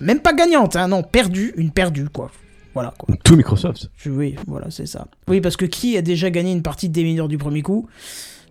Même 0.00 0.20
pas 0.20 0.32
gagnante, 0.32 0.76
hein, 0.76 0.88
non, 0.88 1.02
perdu, 1.02 1.52
une 1.56 1.70
perdue, 1.70 2.08
quoi. 2.08 2.30
Voilà, 2.74 2.92
quoi. 2.98 3.14
Tout 3.22 3.36
Microsoft. 3.36 3.88
Oui, 4.06 4.34
voilà, 4.48 4.66
c'est 4.70 4.86
ça. 4.86 5.06
Oui, 5.28 5.40
parce 5.40 5.56
que 5.56 5.64
qui 5.64 5.96
a 5.96 6.02
déjà 6.02 6.30
gagné 6.30 6.50
une 6.52 6.62
partie 6.62 6.88
de 6.88 6.94
démineur 6.94 7.28
du 7.28 7.38
premier 7.38 7.62
coup? 7.62 7.88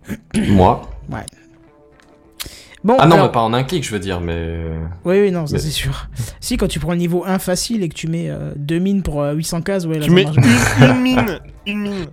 Moi. 0.48 0.82
Bon, 2.82 2.96
Ah 2.98 3.06
non, 3.06 3.14
alors- 3.14 3.26
mais 3.28 3.32
pas 3.32 3.40
en 3.40 3.54
un 3.54 3.64
clic, 3.64 3.82
je 3.82 3.90
veux 3.92 3.98
dire, 3.98 4.20
mais. 4.20 4.34
euh, 4.36 4.84
Oui, 5.06 5.18
oui, 5.20 5.30
non, 5.30 5.46
ça 5.46 5.54
Mais- 5.54 5.58
c'est 5.62 5.70
sûr. 5.70 6.08
si, 6.40 6.58
quand 6.58 6.68
tu 6.68 6.78
prends 6.80 6.92
le 6.92 6.98
niveau 6.98 7.24
1 7.26 7.38
facile 7.38 7.82
et 7.82 7.88
que 7.88 7.94
tu 7.94 8.08
mets 8.08 8.28
euh, 8.28 8.52
deux 8.56 8.78
mines 8.78 9.02
pour 9.02 9.22
euh, 9.22 9.32
800 9.32 9.62
cases, 9.62 9.86
ouais, 9.86 9.98
là, 9.98 10.04
Tu 10.04 10.10
ça 10.10 10.14
mets 10.14 10.24
marche 10.24 10.36
une 10.80 11.00
mine, 11.02 11.40
une 11.66 11.80
mine. 11.80 12.06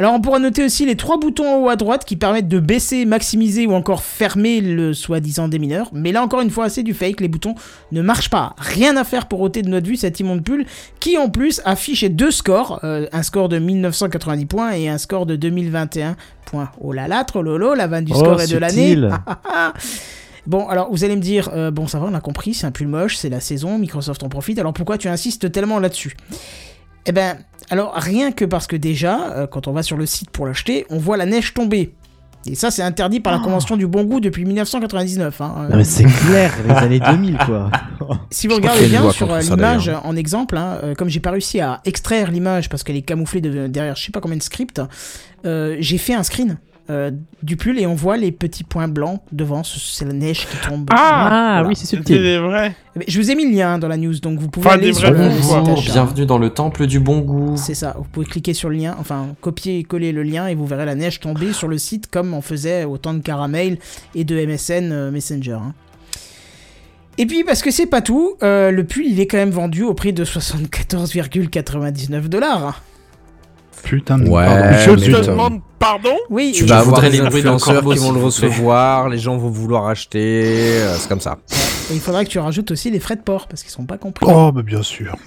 Alors 0.00 0.14
on 0.14 0.20
pourra 0.22 0.38
noter 0.38 0.64
aussi 0.64 0.86
les 0.86 0.96
trois 0.96 1.18
boutons 1.18 1.46
en 1.46 1.58
haut 1.58 1.68
à 1.68 1.76
droite 1.76 2.06
qui 2.06 2.16
permettent 2.16 2.48
de 2.48 2.58
baisser, 2.58 3.04
maximiser 3.04 3.66
ou 3.66 3.74
encore 3.74 4.02
fermer 4.02 4.62
le 4.62 4.94
soi-disant 4.94 5.46
démineur. 5.46 5.90
Mais 5.92 6.10
là 6.10 6.22
encore 6.22 6.40
une 6.40 6.48
fois 6.48 6.70
c'est 6.70 6.82
du 6.82 6.94
fake, 6.94 7.20
les 7.20 7.28
boutons 7.28 7.54
ne 7.92 8.00
marchent 8.00 8.30
pas. 8.30 8.54
Rien 8.56 8.96
à 8.96 9.04
faire 9.04 9.26
pour 9.26 9.42
ôter 9.42 9.60
de 9.60 9.68
notre 9.68 9.86
vue 9.86 9.96
cet 9.96 10.18
immonde 10.18 10.42
pull 10.42 10.64
qui 11.00 11.18
en 11.18 11.28
plus 11.28 11.60
affiche 11.66 12.02
deux 12.04 12.30
scores, 12.30 12.80
euh, 12.82 13.08
un 13.12 13.22
score 13.22 13.50
de 13.50 13.58
1990 13.58 14.46
points 14.46 14.72
et 14.72 14.88
un 14.88 14.96
score 14.96 15.26
de 15.26 15.36
2021 15.36 16.16
points. 16.46 16.70
Oh 16.80 16.94
là 16.94 17.06
là, 17.06 17.22
trop 17.24 17.42
lolo, 17.42 17.74
la 17.74 17.86
vanne 17.86 18.06
du 18.06 18.12
Oh, 18.14 18.20
score 18.20 18.40
est 18.40 18.50
de 18.50 18.56
l'année. 18.56 18.96
Bon, 20.46 20.66
alors 20.68 20.90
vous 20.90 21.04
allez 21.04 21.16
me 21.16 21.20
dire, 21.20 21.50
euh, 21.52 21.70
bon 21.70 21.86
ça 21.86 21.98
va, 21.98 22.06
on 22.06 22.14
a 22.14 22.20
compris, 22.20 22.54
c'est 22.54 22.66
un 22.66 22.70
pull 22.70 22.88
moche, 22.88 23.16
c'est 23.16 23.28
la 23.28 23.40
saison, 23.40 23.76
Microsoft 23.76 24.22
en 24.22 24.30
profite, 24.30 24.58
alors 24.58 24.72
pourquoi 24.72 24.96
tu 24.96 25.06
insistes 25.06 25.52
tellement 25.52 25.78
là-dessus? 25.78 26.16
Eh 27.06 27.12
ben, 27.12 27.36
alors 27.70 27.94
rien 27.94 28.32
que 28.32 28.44
parce 28.44 28.66
que 28.66 28.76
déjà, 28.76 29.30
euh, 29.32 29.46
quand 29.46 29.68
on 29.68 29.72
va 29.72 29.82
sur 29.82 29.96
le 29.96 30.06
site 30.06 30.30
pour 30.30 30.46
l'acheter, 30.46 30.86
on 30.90 30.98
voit 30.98 31.16
la 31.16 31.26
neige 31.26 31.54
tomber. 31.54 31.94
Et 32.46 32.54
ça, 32.54 32.70
c'est 32.70 32.80
interdit 32.82 33.20
par 33.20 33.34
la 33.34 33.38
Convention 33.38 33.76
du 33.76 33.86
bon 33.86 34.04
goût 34.04 34.18
depuis 34.18 34.46
1999. 34.46 35.40
hein. 35.42 35.66
Non, 35.70 35.76
mais 35.76 35.84
c'est 35.84 36.04
clair, 36.04 36.50
les 36.66 36.72
années 36.74 37.00
2000, 37.00 37.36
quoi. 37.44 37.70
Si 38.30 38.46
vous 38.48 38.54
regardez 38.54 38.86
bien 38.88 39.02
sur 39.12 39.30
euh, 39.30 39.40
l'image 39.56 39.90
en 40.04 40.16
exemple, 40.16 40.56
hein, 40.56 40.78
euh, 40.82 40.94
comme 40.94 41.10
j'ai 41.10 41.20
pas 41.20 41.32
réussi 41.32 41.60
à 41.60 41.80
extraire 41.84 42.30
l'image 42.30 42.70
parce 42.70 42.82
qu'elle 42.82 42.96
est 42.96 43.02
camouflée 43.02 43.42
de- 43.42 43.66
derrière 43.66 43.94
je 43.94 44.04
sais 44.06 44.12
pas 44.12 44.20
combien 44.22 44.38
de 44.38 44.42
scripts, 44.42 44.80
euh, 45.44 45.76
j'ai 45.80 45.98
fait 45.98 46.14
un 46.14 46.22
screen 46.22 46.56
euh, 46.90 47.10
du 47.42 47.56
pull 47.56 47.78
et 47.78 47.86
on 47.86 47.94
voit 47.94 48.16
les 48.16 48.32
petits 48.32 48.64
points 48.64 48.88
blancs 48.88 49.20
devant, 49.32 49.62
ce- 49.62 49.78
c'est 49.78 50.04
la 50.04 50.12
neige 50.12 50.46
qui 50.46 50.56
tombe. 50.68 50.88
Ah, 50.92 51.54
Voilà. 51.56 51.68
oui, 51.68 51.76
c'est 51.76 51.86
subtil. 51.86 52.20
des 52.20 52.38
vrais. 52.38 52.74
Mais 52.96 53.04
Je 53.08 53.18
vous 53.20 53.30
ai 53.30 53.34
mis 53.36 53.48
le 53.48 53.56
lien 53.56 53.78
dans 53.78 53.88
la 53.88 53.96
news, 53.96 54.18
donc 54.20 54.38
vous 54.40 54.48
pouvez 54.48 54.66
Enfin, 54.66 54.76
aller 54.76 54.92
sur 54.92 55.10
le 55.10 55.30
site 55.40 55.92
bienvenue 55.92 56.26
dans 56.26 56.38
le 56.38 56.50
temple 56.50 56.86
du 56.86 56.98
bon 57.00 57.20
goût. 57.20 57.56
C'est 57.56 57.74
ça, 57.74 57.94
vous 57.96 58.04
pouvez 58.04 58.26
cliquer 58.26 58.52
sur 58.52 58.68
le 58.68 58.76
lien, 58.76 58.96
enfin 58.98 59.28
copier 59.40 59.78
et 59.78 59.84
coller 59.84 60.10
le 60.12 60.22
lien 60.24 60.48
et 60.48 60.54
vous 60.56 60.66
verrez 60.66 60.84
la 60.86 60.96
neige 60.96 61.20
tomber 61.20 61.52
sur 61.52 61.68
le 61.68 61.78
site 61.78 62.08
comme 62.10 62.34
on 62.34 62.42
faisait 62.42 62.84
au 62.84 62.98
temps 62.98 63.14
de 63.14 63.20
Caramel 63.22 63.78
et 64.16 64.24
de 64.24 64.44
MSN 64.44 64.90
euh, 64.92 65.10
Messenger. 65.12 65.52
hein. 65.62 65.72
Et 67.18 67.26
puis 67.26 67.44
parce 67.44 67.60
que 67.62 67.70
c'est 67.70 67.86
pas 67.86 68.00
tout, 68.00 68.34
euh, 68.42 68.70
le 68.70 68.84
pull 68.84 69.04
il 69.06 69.20
est 69.20 69.26
quand 69.26 69.36
même 69.36 69.50
vendu 69.50 69.82
au 69.82 69.94
prix 69.94 70.12
de 70.12 70.24
74,99 70.24 72.28
dollars. 72.28 72.82
Putain 73.82 74.18
de 74.18 74.28
Ouais, 74.28 74.44
pardon. 74.44 74.64
mais 74.70 74.78
Je 74.84 74.90
putain. 75.06 75.20
te 75.20 75.26
demande 75.26 75.60
pardon 75.78 76.16
Oui, 76.28 76.52
Tu 76.54 76.64
vas 76.64 76.78
avoir 76.80 77.00
des 77.00 77.20
influenceurs 77.20 77.82
qui 77.84 77.98
vont 77.98 78.12
le 78.12 78.20
recevoir, 78.22 79.08
les 79.08 79.18
gens 79.18 79.36
vont 79.36 79.48
vouloir 79.50 79.86
acheter, 79.88 80.44
euh, 80.80 80.94
c'est 80.96 81.08
comme 81.08 81.20
ça. 81.20 81.38
et 81.90 81.94
il 81.94 82.00
faudra 82.00 82.24
que 82.24 82.30
tu 82.30 82.38
rajoutes 82.38 82.70
aussi 82.70 82.90
les 82.90 83.00
frais 83.00 83.16
de 83.16 83.22
port 83.22 83.48
parce 83.48 83.62
qu'ils 83.62 83.72
sont 83.72 83.84
pas 83.86 83.98
compris. 83.98 84.26
Oh, 84.28 84.52
bah 84.52 84.62
bien 84.62 84.82
sûr. 84.82 85.16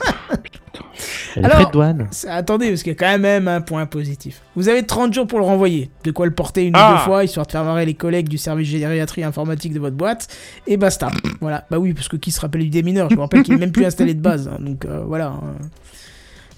Les 1.35 1.43
Alors- 1.43 1.55
frais 1.57 1.65
de 1.65 1.71
douane. 1.71 2.07
Attendez, 2.29 2.69
parce 2.69 2.83
qu'il 2.83 2.91
y 2.91 2.95
a 2.95 2.97
quand 2.99 3.19
même 3.19 3.47
un 3.47 3.61
point 3.61 3.85
positif. 3.87 4.41
Vous 4.55 4.69
avez 4.69 4.83
30 4.83 5.13
jours 5.13 5.25
pour 5.27 5.39
le 5.39 5.45
renvoyer. 5.45 5.89
De 6.03 6.11
quoi 6.11 6.25
le 6.27 6.31
porter 6.33 6.63
une 6.65 6.73
Ah. 6.75 6.91
ou 6.91 6.93
deux 6.97 6.99
fois, 7.03 7.23
histoire 7.23 7.45
de 7.47 7.51
faire 7.51 7.63
marrer 7.63 7.85
les 7.85 7.95
collègues 7.95 8.29
du 8.29 8.37
service 8.37 8.67
gériatrie 8.67 9.23
informatique 9.23 9.73
de 9.73 9.79
votre 9.79 9.95
boîte. 9.95 10.27
Et 10.67 10.77
basta. 10.77 11.09
voilà. 11.41 11.65
Bah 11.71 11.77
oui, 11.79 11.93
parce 11.93 12.07
que 12.07 12.17
qui 12.17 12.31
se 12.31 12.39
rappelle 12.39 12.61
du 12.61 12.69
démineur? 12.69 13.09
Je 13.09 13.15
me 13.15 13.21
rappelle 13.21 13.41
qu'il 13.43 13.55
n'est 13.55 13.59
même 13.59 13.71
plus 13.71 13.85
installé 13.85 14.13
de 14.13 14.21
base. 14.21 14.47
hein, 14.47 14.57
donc 14.59 14.85
euh, 14.85 15.03
voilà. 15.07 15.33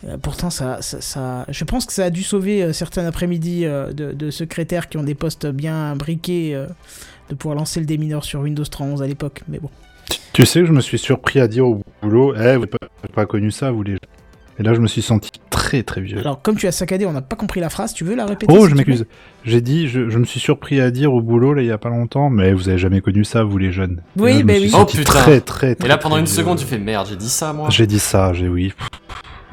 Euh, 0.08 0.18
pourtant, 0.22 0.50
ça, 0.50 0.82
ça, 0.82 1.02
ça- 1.02 1.46
je 1.50 1.64
pense 1.64 1.86
que 1.86 1.94
ça 1.94 2.06
a 2.06 2.10
dû 2.10 2.24
sauver 2.24 2.62
euh, 2.64 2.74
certains 2.74 3.06
après-midi 3.06 3.66
euh, 3.66 3.94
de, 3.94 4.12
de 4.12 4.30
secrétaires 4.32 4.90
qui 4.90 4.98
ont 4.98 5.04
des 5.04 5.16
postes 5.16 5.48
bien 5.48 5.96
briqués 5.96 6.54
euh, 6.56 6.68
de 7.30 7.36
pouvoir 7.36 7.56
lancer 7.58 7.80
le 7.80 7.86
démineur 7.86 8.24
sur 8.24 8.42
Windows 8.42 8.64
3.11 8.64 9.02
à 9.04 9.08
l'époque. 9.08 9.42
Mais 9.48 9.60
bon. 9.60 9.70
Tu 10.34 10.46
sais 10.46 10.60
que 10.60 10.66
je 10.66 10.74
me 10.74 10.82
suis 10.82 10.98
surpris 11.00 11.40
à 11.40 11.48
dire 11.48 11.66
au 11.66 11.82
boulot, 12.04 12.34
eh, 12.36 12.38
vous 12.38 12.44
n'avez 12.44 12.68
pas, 12.68 12.78
pas 13.14 13.26
connu 13.26 13.52
ça, 13.52 13.72
vous 13.72 13.84
les. 13.84 13.98
Et 14.58 14.64
là, 14.64 14.74
je 14.74 14.80
me 14.80 14.88
suis 14.88 15.02
senti 15.02 15.32
très 15.50 15.84
très 15.84 16.00
vieux. 16.00 16.20
Alors, 16.20 16.42
comme 16.42 16.56
tu 16.56 16.66
as 16.68 16.72
saccadé, 16.72 17.06
on 17.06 17.12
n'a 17.12 17.22
pas 17.22 17.36
compris 17.36 17.60
la 17.60 17.70
phrase. 17.70 17.94
Tu 17.94 18.06
veux 18.06 18.16
la 18.16 18.26
répéter 18.26 18.54
Oh, 18.58 18.68
je 18.70 18.76
m'excuse. 18.76 19.06
J'ai 19.44 19.60
dit, 19.60 19.90
je, 19.90 20.10
je 20.10 20.18
me 20.18 20.24
suis 20.24 20.40
surpris 20.40 20.80
à 20.80 20.92
dire 20.92 21.14
au 21.14 21.22
boulot, 21.22 21.54
là, 21.54 21.62
il 21.62 21.68
y 21.68 21.72
a 21.72 21.78
pas 21.78 21.90
longtemps, 21.90 22.30
mais 22.30 22.54
vous 22.54 22.70
avez 22.70 22.78
jamais 22.78 23.02
connu 23.02 23.26
ça, 23.26 23.44
vous 23.44 23.58
les 23.58 23.74
jeunes. 23.74 24.02
Oui, 24.18 24.32
Et 24.32 24.34
là, 24.34 24.40
je 24.40 24.44
me 24.44 24.48
bah 24.48 24.54
suis 24.54 24.64
oui. 24.64 24.70
senti 24.70 24.96
Oh, 24.98 25.00
putain. 25.00 25.12
Très, 25.12 25.42
très, 25.42 25.76
très, 25.76 25.86
Et 25.86 25.90
là, 25.90 25.98
pendant 25.98 26.18
une 26.18 26.26
vieux. 26.26 26.34
seconde, 26.34 26.58
tu 26.60 26.66
fais 26.66 26.78
merde, 26.80 27.08
j'ai 27.10 27.18
dit 27.18 27.28
ça, 27.30 27.52
moi. 27.52 27.70
J'ai 27.70 27.86
dit 27.88 28.00
ça, 28.00 28.32
j'ai 28.32 28.48
oui. 28.48 28.72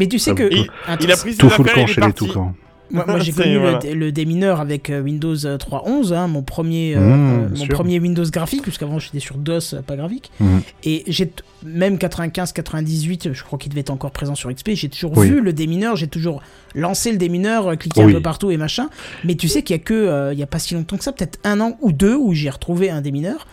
Mais 0.03 0.09
tu 0.09 0.19
sais 0.19 0.33
Ah 0.33 0.35
que. 0.35 0.51
Il- 0.53 1.11
a 1.12 1.16
pris 1.16 1.33
ses 1.33 1.39
Tout 1.39 1.47
le 1.49 1.57
camp 1.57 1.65
il 1.77 1.83
est 1.83 1.87
chez 1.87 1.95
les 2.01 2.07
parti. 2.09 2.29
camp. 2.29 2.55
Moi, 2.91 3.05
moi, 3.07 3.19
j'ai 3.20 3.33
connu 3.33 3.57
voilà. 3.57 3.79
le, 3.85 3.95
le 3.95 4.12
démineur 4.12 4.61
avec 4.61 4.91
euh, 4.91 5.01
Windows 5.01 5.47
euh, 5.47 5.57
3.11, 5.57 6.12
hein, 6.12 6.27
mon 6.29 6.43
premier, 6.43 6.95
euh, 6.95 7.01
Mmh, 7.01 7.45
euh, 7.55 7.59
mon 7.59 7.66
premier 7.69 7.99
Windows 7.99 8.24
graphique, 8.31 8.61
puisqu'avant 8.62 8.99
j'étais 8.99 9.19
sur 9.20 9.37
DOS, 9.39 9.73
euh, 9.74 9.81
pas 9.81 9.97
graphique. 9.97 10.31
Mmh. 10.41 10.59
Et 10.85 11.05
j'ai 11.07 11.33
même 11.65 11.97
95, 11.97 12.53
98, 12.53 13.33
je 13.33 13.43
crois 13.45 13.59
qu'il 13.59 13.70
devait 13.70 13.81
être 13.81 13.89
encore 13.91 14.11
présent 14.11 14.35
sur 14.35 14.53
XP. 14.53 14.73
J'ai 14.74 14.91
toujours 14.91 15.16
Oui. 15.16 15.27
vu 15.29 15.41
le 15.41 15.55
démineur, 15.55 15.97
j'ai 15.97 16.07
toujours 16.09 16.43
lancé 16.74 17.12
le 17.12 17.16
démineur, 17.16 17.69
euh, 17.69 17.77
cliqué 17.77 18.03
un 18.03 18.11
peu 18.12 18.20
partout 18.20 18.51
et 18.51 18.59
machin. 18.59 18.91
Mais 19.24 19.37
tu 19.37 19.49
sais 19.49 19.62
qu'il 19.62 19.74
y 19.74 19.79
a 19.79 19.83
que, 19.83 19.95
euh, 19.95 20.33
il 20.35 20.39
y 20.39 20.43
a 20.43 20.47
pas 20.47 20.59
si 20.59 20.74
longtemps 20.74 20.99
que 20.99 21.05
ça, 21.05 21.12
peut-être 21.12 21.39
un 21.45 21.61
an 21.62 21.79
ou 21.81 21.93
deux, 21.93 22.15
où 22.16 22.35
j'ai 22.35 22.51
retrouvé 22.51 22.91
un 22.91 23.01
démineur. 23.01 23.47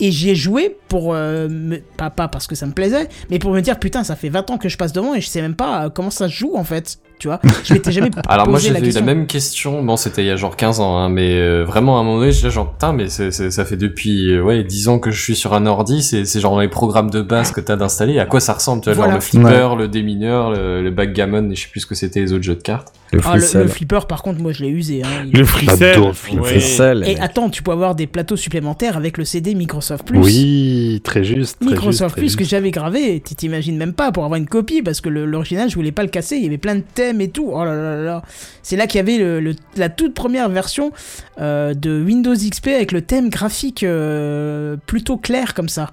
Et 0.00 0.10
j'y 0.12 0.30
ai 0.30 0.34
joué 0.34 0.76
pour. 0.88 1.14
euh, 1.14 1.48
pas, 1.96 2.10
pas 2.10 2.28
parce 2.28 2.46
que 2.46 2.54
ça 2.54 2.66
me 2.66 2.72
plaisait, 2.72 3.08
mais 3.30 3.38
pour 3.38 3.52
me 3.52 3.60
dire 3.60 3.78
putain, 3.78 4.04
ça 4.04 4.16
fait 4.16 4.28
20 4.28 4.50
ans 4.50 4.58
que 4.58 4.68
je 4.68 4.76
passe 4.76 4.92
devant 4.92 5.14
et 5.14 5.20
je 5.20 5.28
sais 5.28 5.40
même 5.40 5.56
pas 5.56 5.86
euh, 5.86 5.90
comment 5.90 6.10
ça 6.10 6.28
se 6.28 6.34
joue 6.34 6.54
en 6.56 6.64
fait. 6.64 6.98
Tu 7.18 7.28
vois 7.28 7.40
Je 7.64 7.72
m'étais 7.72 7.92
jamais 7.92 8.10
Alors 8.28 8.46
moi 8.46 8.58
posé 8.58 8.68
la 8.68 8.74
j'avais 8.74 8.86
eu 8.86 8.90
la 8.90 8.94
question. 9.00 9.04
même 9.06 9.26
question, 9.26 9.82
bon 9.82 9.96
c'était 9.96 10.22
il 10.22 10.26
y 10.26 10.30
a 10.30 10.36
genre 10.36 10.54
15 10.56 10.80
ans, 10.80 10.98
hein, 10.98 11.08
mais 11.08 11.34
euh, 11.40 11.64
vraiment 11.64 11.96
à 11.96 12.00
un 12.00 12.04
moment 12.04 12.18
donné 12.18 12.30
j'étais 12.32 12.50
genre 12.50 12.72
putain 12.72 12.92
mais 12.92 13.08
ça 13.08 13.64
fait 13.64 13.76
depuis 13.76 14.32
euh, 14.32 14.42
ouais 14.42 14.62
10 14.64 14.88
ans 14.88 14.98
que 14.98 15.10
je 15.10 15.20
suis 15.22 15.34
sur 15.34 15.54
un 15.54 15.64
ordi, 15.66 16.02
c'est, 16.02 16.24
c'est 16.26 16.40
genre 16.40 16.60
les 16.60 16.68
programmes 16.68 17.08
de 17.10 17.22
base 17.22 17.52
que 17.52 17.60
t'as 17.62 17.76
d'installer, 17.76 18.18
à 18.18 18.26
quoi 18.26 18.40
ça 18.40 18.52
ressemble 18.52 18.82
tu 18.82 18.90
vois, 18.90 18.94
Voilà. 19.06 19.12
genre 19.12 19.18
le 19.18 19.22
flipper, 19.22 19.76
le 19.78 19.88
démineur, 19.88 20.50
le, 20.50 20.82
le 20.82 20.90
backgammon 20.90 21.50
et 21.50 21.54
je 21.54 21.62
sais 21.62 21.68
plus 21.70 21.80
ce 21.80 21.86
que 21.86 21.94
c'était 21.94 22.20
les 22.20 22.32
autres 22.34 22.44
jeux 22.44 22.54
de 22.56 22.62
cartes. 22.62 22.92
Le 23.12 23.20
Ah, 23.24 23.34
le, 23.36 23.40
fricelle. 23.40 23.62
le 23.62 23.68
flipper, 23.68 24.00
par 24.08 24.20
contre, 24.22 24.40
moi 24.42 24.50
je 24.52 24.64
l'ai 24.64 24.68
usé. 24.68 25.02
hein. 25.04 25.08
Il- 25.26 25.38
Le 25.38 25.44
fricelle. 25.44 25.96
Adolphe, 25.96 26.28
le 26.34 26.40
ouais. 26.40 26.48
fricelle, 26.50 27.04
Et 27.06 27.14
mec. 27.14 27.18
attends, 27.20 27.48
tu 27.50 27.62
peux 27.62 27.70
avoir 27.70 27.94
des 27.94 28.08
plateaux 28.08 28.34
supplémentaires 28.36 28.96
avec 28.96 29.16
le 29.16 29.24
CD 29.24 29.54
Microsoft 29.54 30.04
Plus. 30.08 30.18
Oui, 30.18 31.00
très 31.04 31.22
juste. 31.22 31.58
Très 31.60 31.70
Microsoft 31.70 31.92
juste, 32.00 32.10
très 32.16 32.20
Plus 32.20 32.36
que 32.36 32.44
j'avais 32.44 32.72
gravé, 32.72 33.22
tu 33.24 33.36
t'imagines 33.36 33.76
même 33.76 33.92
pas 33.92 34.10
pour 34.10 34.24
avoir 34.24 34.36
une 34.38 34.48
copie 34.48 34.82
parce 34.82 35.00
que 35.00 35.08
l'original 35.08 35.70
je 35.70 35.76
voulais 35.76 35.92
pas 35.92 36.02
le 36.02 36.08
casser, 36.08 36.34
il 36.36 36.42
y 36.42 36.46
avait 36.46 36.58
plein 36.58 36.74
de 36.74 36.82
thèmes 36.94 37.05
et 37.20 37.28
tout. 37.30 37.50
Oh 37.52 37.64
là 37.64 37.74
là 37.74 37.96
là. 38.02 38.22
C'est 38.62 38.76
là 38.76 38.86
qu'il 38.86 38.98
y 38.98 39.00
avait 39.00 39.18
le, 39.18 39.40
le- 39.40 39.54
la 39.76 39.88
toute 39.88 40.14
première 40.14 40.48
version 40.48 40.92
euh, 41.40 41.74
de 41.74 42.02
Windows 42.04 42.34
XP 42.34 42.68
avec 42.68 42.92
le 42.92 43.02
thème 43.02 43.28
graphique 43.30 43.82
euh, 43.82 44.76
plutôt 44.86 45.16
clair 45.16 45.54
comme 45.54 45.68
ça. 45.68 45.92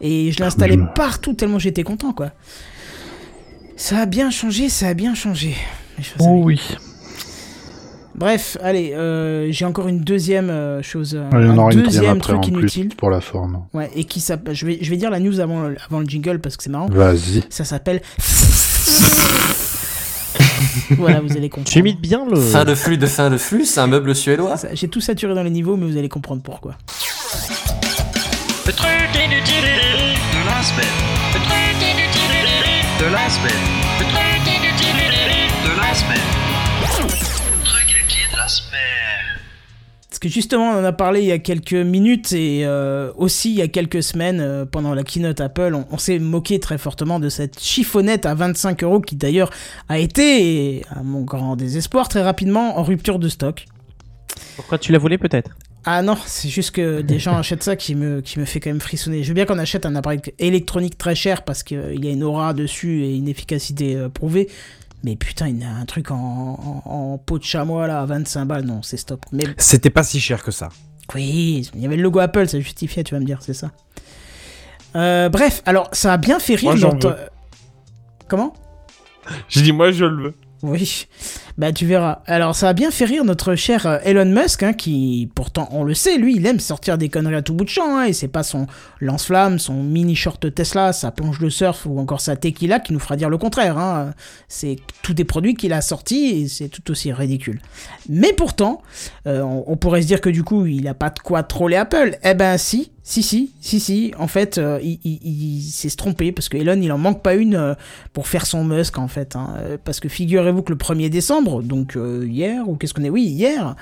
Et 0.00 0.32
je 0.32 0.40
l'installais 0.42 0.78
partout 0.94 1.32
tellement 1.34 1.58
j'étais 1.58 1.82
content 1.84 2.12
quoi. 2.12 2.30
Ça 3.76 3.98
a 3.98 4.06
bien 4.06 4.30
changé, 4.30 4.68
ça 4.68 4.88
a 4.88 4.94
bien 4.94 5.14
changé. 5.14 5.54
Oh 6.18 6.40
oui. 6.44 6.60
Bref, 8.14 8.58
allez, 8.62 8.92
euh, 8.92 9.50
j'ai 9.50 9.64
encore 9.64 9.88
une 9.88 10.00
deuxième 10.00 10.82
chose, 10.82 11.12
Il 11.32 11.38
y 11.40 11.44
en 11.46 11.50
un 11.50 11.58
aura 11.58 11.72
une 11.72 11.82
deuxième 11.82 12.18
truc 12.20 12.46
inutile. 12.46 12.88
plus 12.88 12.96
pour 12.96 13.10
la 13.10 13.20
forme. 13.22 13.64
Ouais, 13.72 13.90
et 13.96 14.04
qui 14.04 14.20
s'appelle. 14.20 14.54
Je 14.54 14.66
vais, 14.66 14.78
je 14.82 14.90
vais 14.90 14.96
dire 14.98 15.10
la 15.10 15.18
news 15.18 15.40
avant, 15.40 15.70
avant 15.86 16.00
le 16.00 16.06
jingle 16.06 16.38
parce 16.38 16.56
que 16.58 16.62
c'est 16.62 16.70
marrant. 16.70 16.86
Vas-y. 16.90 17.42
Ça 17.48 17.64
s'appelle. 17.64 18.02
voilà, 20.98 21.20
vous 21.20 21.36
allez 21.36 21.48
comprendre. 21.48 21.70
Tu 21.70 21.78
imites 21.78 22.00
bien 22.00 22.26
le. 22.28 22.40
Fin 22.40 22.64
de 22.64 22.74
flux 22.74 22.98
de 22.98 23.06
fin 23.06 23.30
de 23.30 23.36
flux, 23.36 23.64
c'est 23.64 23.80
un 23.80 23.86
meuble 23.86 24.14
suédois. 24.14 24.56
Ça, 24.56 24.68
J'ai 24.72 24.88
tout 24.88 25.00
saturé 25.00 25.34
dans 25.34 25.42
les 25.42 25.50
niveaux, 25.50 25.76
mais 25.76 25.86
vous 25.86 25.96
allez 25.96 26.08
comprendre 26.08 26.42
pourquoi. 26.42 26.74
Le 28.66 28.72
truc 28.72 28.90
inutile 29.14 29.64
de 29.64 30.46
la 30.46 30.62
semaine. 30.62 30.86
Le 31.34 31.40
truc 31.40 31.76
inutile 31.82 32.42
de 33.00 33.12
la 33.12 33.81
que 40.22 40.28
justement, 40.28 40.70
on 40.70 40.78
en 40.78 40.84
a 40.84 40.92
parlé 40.92 41.20
il 41.20 41.26
y 41.26 41.32
a 41.32 41.40
quelques 41.40 41.72
minutes 41.72 42.32
et 42.32 42.62
euh, 42.64 43.10
aussi 43.16 43.50
il 43.50 43.56
y 43.56 43.60
a 43.60 43.66
quelques 43.66 44.04
semaines, 44.04 44.38
euh, 44.40 44.64
pendant 44.64 44.94
la 44.94 45.02
keynote 45.02 45.40
Apple, 45.40 45.74
on, 45.74 45.84
on 45.90 45.98
s'est 45.98 46.20
moqué 46.20 46.60
très 46.60 46.78
fortement 46.78 47.18
de 47.18 47.28
cette 47.28 47.58
chiffonnette 47.58 48.24
à 48.24 48.36
25 48.36 48.84
euros 48.84 49.00
qui 49.00 49.16
d'ailleurs 49.16 49.50
a 49.88 49.98
été, 49.98 50.76
et 50.76 50.84
à 50.90 51.02
mon 51.02 51.22
grand 51.22 51.56
désespoir, 51.56 52.08
très 52.08 52.22
rapidement 52.22 52.78
en 52.78 52.84
rupture 52.84 53.18
de 53.18 53.28
stock. 53.28 53.66
Pourquoi 54.54 54.78
tu 54.78 54.92
la 54.92 54.98
voulais 54.98 55.18
peut-être? 55.18 55.50
Ah 55.84 56.02
non, 56.02 56.16
c'est 56.24 56.48
juste 56.48 56.70
que 56.70 57.00
des 57.00 57.18
gens 57.18 57.36
achètent 57.36 57.64
ça 57.64 57.74
qui 57.74 57.96
me, 57.96 58.20
qui 58.20 58.38
me 58.38 58.44
fait 58.44 58.60
quand 58.60 58.70
même 58.70 58.80
frissonner. 58.80 59.24
Je 59.24 59.28
veux 59.28 59.34
bien 59.34 59.44
qu'on 59.44 59.58
achète 59.58 59.86
un 59.86 59.96
appareil 59.96 60.20
électronique 60.38 60.96
très 60.96 61.16
cher 61.16 61.42
parce 61.42 61.64
qu'il 61.64 62.04
y 62.04 62.06
a 62.06 62.12
une 62.12 62.22
aura 62.22 62.54
dessus 62.54 63.02
et 63.02 63.16
une 63.16 63.26
efficacité 63.26 63.96
euh, 63.96 64.08
prouvée. 64.08 64.48
Mais 65.04 65.16
putain, 65.16 65.48
il 65.48 65.58
y 65.60 65.64
a 65.64 65.70
un 65.70 65.84
truc 65.84 66.10
en, 66.10 66.82
en, 66.84 66.90
en 66.90 67.18
peau 67.18 67.38
de 67.38 67.44
chamois 67.44 67.86
là 67.86 68.00
à 68.00 68.06
25 68.06 68.44
balles. 68.44 68.64
Non, 68.64 68.82
c'est 68.82 68.96
stop. 68.96 69.24
Mais 69.32 69.44
C'était 69.58 69.90
pas 69.90 70.02
si 70.04 70.20
cher 70.20 70.42
que 70.44 70.50
ça. 70.52 70.68
oui, 71.14 71.68
il 71.74 71.80
y 71.80 71.86
avait 71.86 71.96
le 71.96 72.02
logo 72.02 72.20
Apple, 72.20 72.46
ça 72.48 72.60
justifiait, 72.60 73.02
tu 73.04 73.14
vas 73.14 73.20
me 73.20 73.24
dire, 73.26 73.38
c'est 73.42 73.54
ça. 73.54 73.72
Euh, 74.94 75.28
bref, 75.28 75.62
alors 75.66 75.88
ça 75.92 76.12
a 76.12 76.16
bien 76.18 76.38
fait 76.38 76.54
rire 76.54 76.76
Moi. 76.76 77.16
Comment? 78.28 78.52
J'ai 79.48 79.62
dit, 79.62 79.72
moi, 79.72 79.90
je 79.90 80.04
le 80.04 80.22
veux. 80.24 80.34
Oui, 80.62 81.06
bah 81.58 81.72
tu 81.72 81.86
verras. 81.86 82.20
Alors 82.26 82.54
ça 82.54 82.68
a 82.68 82.72
bien 82.72 82.90
fait 82.90 83.04
rire 83.04 83.24
notre 83.24 83.54
cher 83.54 83.86
euh, 83.86 83.98
Elon 84.04 84.24
Musk, 84.26 84.62
hein, 84.62 84.72
qui 84.72 85.30
pourtant 85.34 85.68
on 85.72 85.84
le 85.84 85.94
sait, 85.94 86.16
lui 86.16 86.36
il 86.36 86.46
aime 86.46 86.60
sortir 86.60 86.98
des 86.98 87.08
conneries 87.08 87.34
à 87.34 87.42
tout 87.42 87.54
bout 87.54 87.64
de 87.64 87.70
champ, 87.70 87.96
hein, 87.96 88.04
et 88.04 88.12
c'est 88.12 88.28
pas 88.28 88.42
son 88.42 88.66
lance-flamme, 89.00 89.58
son 89.58 89.82
mini 89.82 90.14
short 90.14 90.54
Tesla, 90.54 90.92
sa 90.92 91.10
planche 91.10 91.38
de 91.38 91.48
surf 91.48 91.86
ou 91.86 91.98
encore 91.98 92.20
sa 92.20 92.36
tequila 92.36 92.80
qui 92.80 92.92
nous 92.92 93.00
fera 93.00 93.16
dire 93.16 93.28
le 93.28 93.38
contraire. 93.38 93.78
Hein. 93.78 94.12
C'est 94.48 94.76
tous 95.02 95.14
des 95.14 95.24
produits 95.24 95.54
qu'il 95.54 95.72
a 95.72 95.80
sortis 95.80 96.26
et 96.26 96.48
c'est 96.48 96.68
tout 96.68 96.90
aussi 96.90 97.12
ridicule. 97.12 97.60
Mais 98.08 98.32
pourtant, 98.32 98.82
euh, 99.26 99.42
on, 99.42 99.64
on 99.66 99.76
pourrait 99.76 100.02
se 100.02 100.06
dire 100.06 100.20
que 100.20 100.30
du 100.30 100.44
coup 100.44 100.66
il 100.66 100.86
a 100.88 100.94
pas 100.94 101.10
de 101.10 101.18
quoi 101.18 101.42
troller 101.42 101.76
Apple. 101.76 102.16
Eh 102.22 102.34
ben 102.34 102.56
si, 102.56 102.91
si, 103.04 103.22
si, 103.22 103.52
si, 103.60 103.80
si. 103.80 104.12
En 104.18 104.28
fait, 104.28 104.58
euh, 104.58 104.78
il, 104.82 105.62
s'est 105.62 105.90
trompé 105.90 106.30
parce 106.30 106.48
que 106.48 106.56
Elon 106.56 106.80
il 106.80 106.92
en 106.92 106.98
manque 106.98 107.22
pas 107.22 107.34
une 107.34 107.56
euh, 107.56 107.74
pour 108.12 108.28
faire 108.28 108.46
son 108.46 108.64
Musk 108.64 108.98
en 108.98 109.08
fait. 109.08 109.34
hein. 109.34 109.56
Euh, 109.58 109.76
Parce 109.82 109.98
que 109.98 110.08
figurez-vous 110.08 110.62
que 110.62 110.72
le 110.72 110.78
1er 110.78 111.08
décembre, 111.08 111.62
donc 111.62 111.96
hier, 111.96 112.68
ou 112.68 112.76
qu'est-ce 112.76 112.94
qu'on 112.94 113.04
est 113.04 113.10
Oui, 113.10 113.24
hier, 113.24 113.74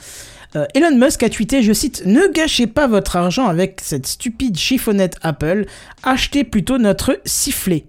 Elon 0.75 0.97
Musk 0.97 1.23
a 1.23 1.29
tweeté, 1.29 1.63
je 1.63 1.73
cite, 1.73 2.03
Ne 2.07 2.33
gâchez 2.33 2.67
pas 2.67 2.89
votre 2.89 3.15
argent 3.17 3.47
avec 3.47 3.81
cette 3.83 4.07
stupide 4.07 4.59
chiffonnette 4.59 5.17
Apple, 5.23 5.67
achetez 6.03 6.43
plutôt 6.45 6.79
notre 6.79 7.21
sifflet. 7.25 7.85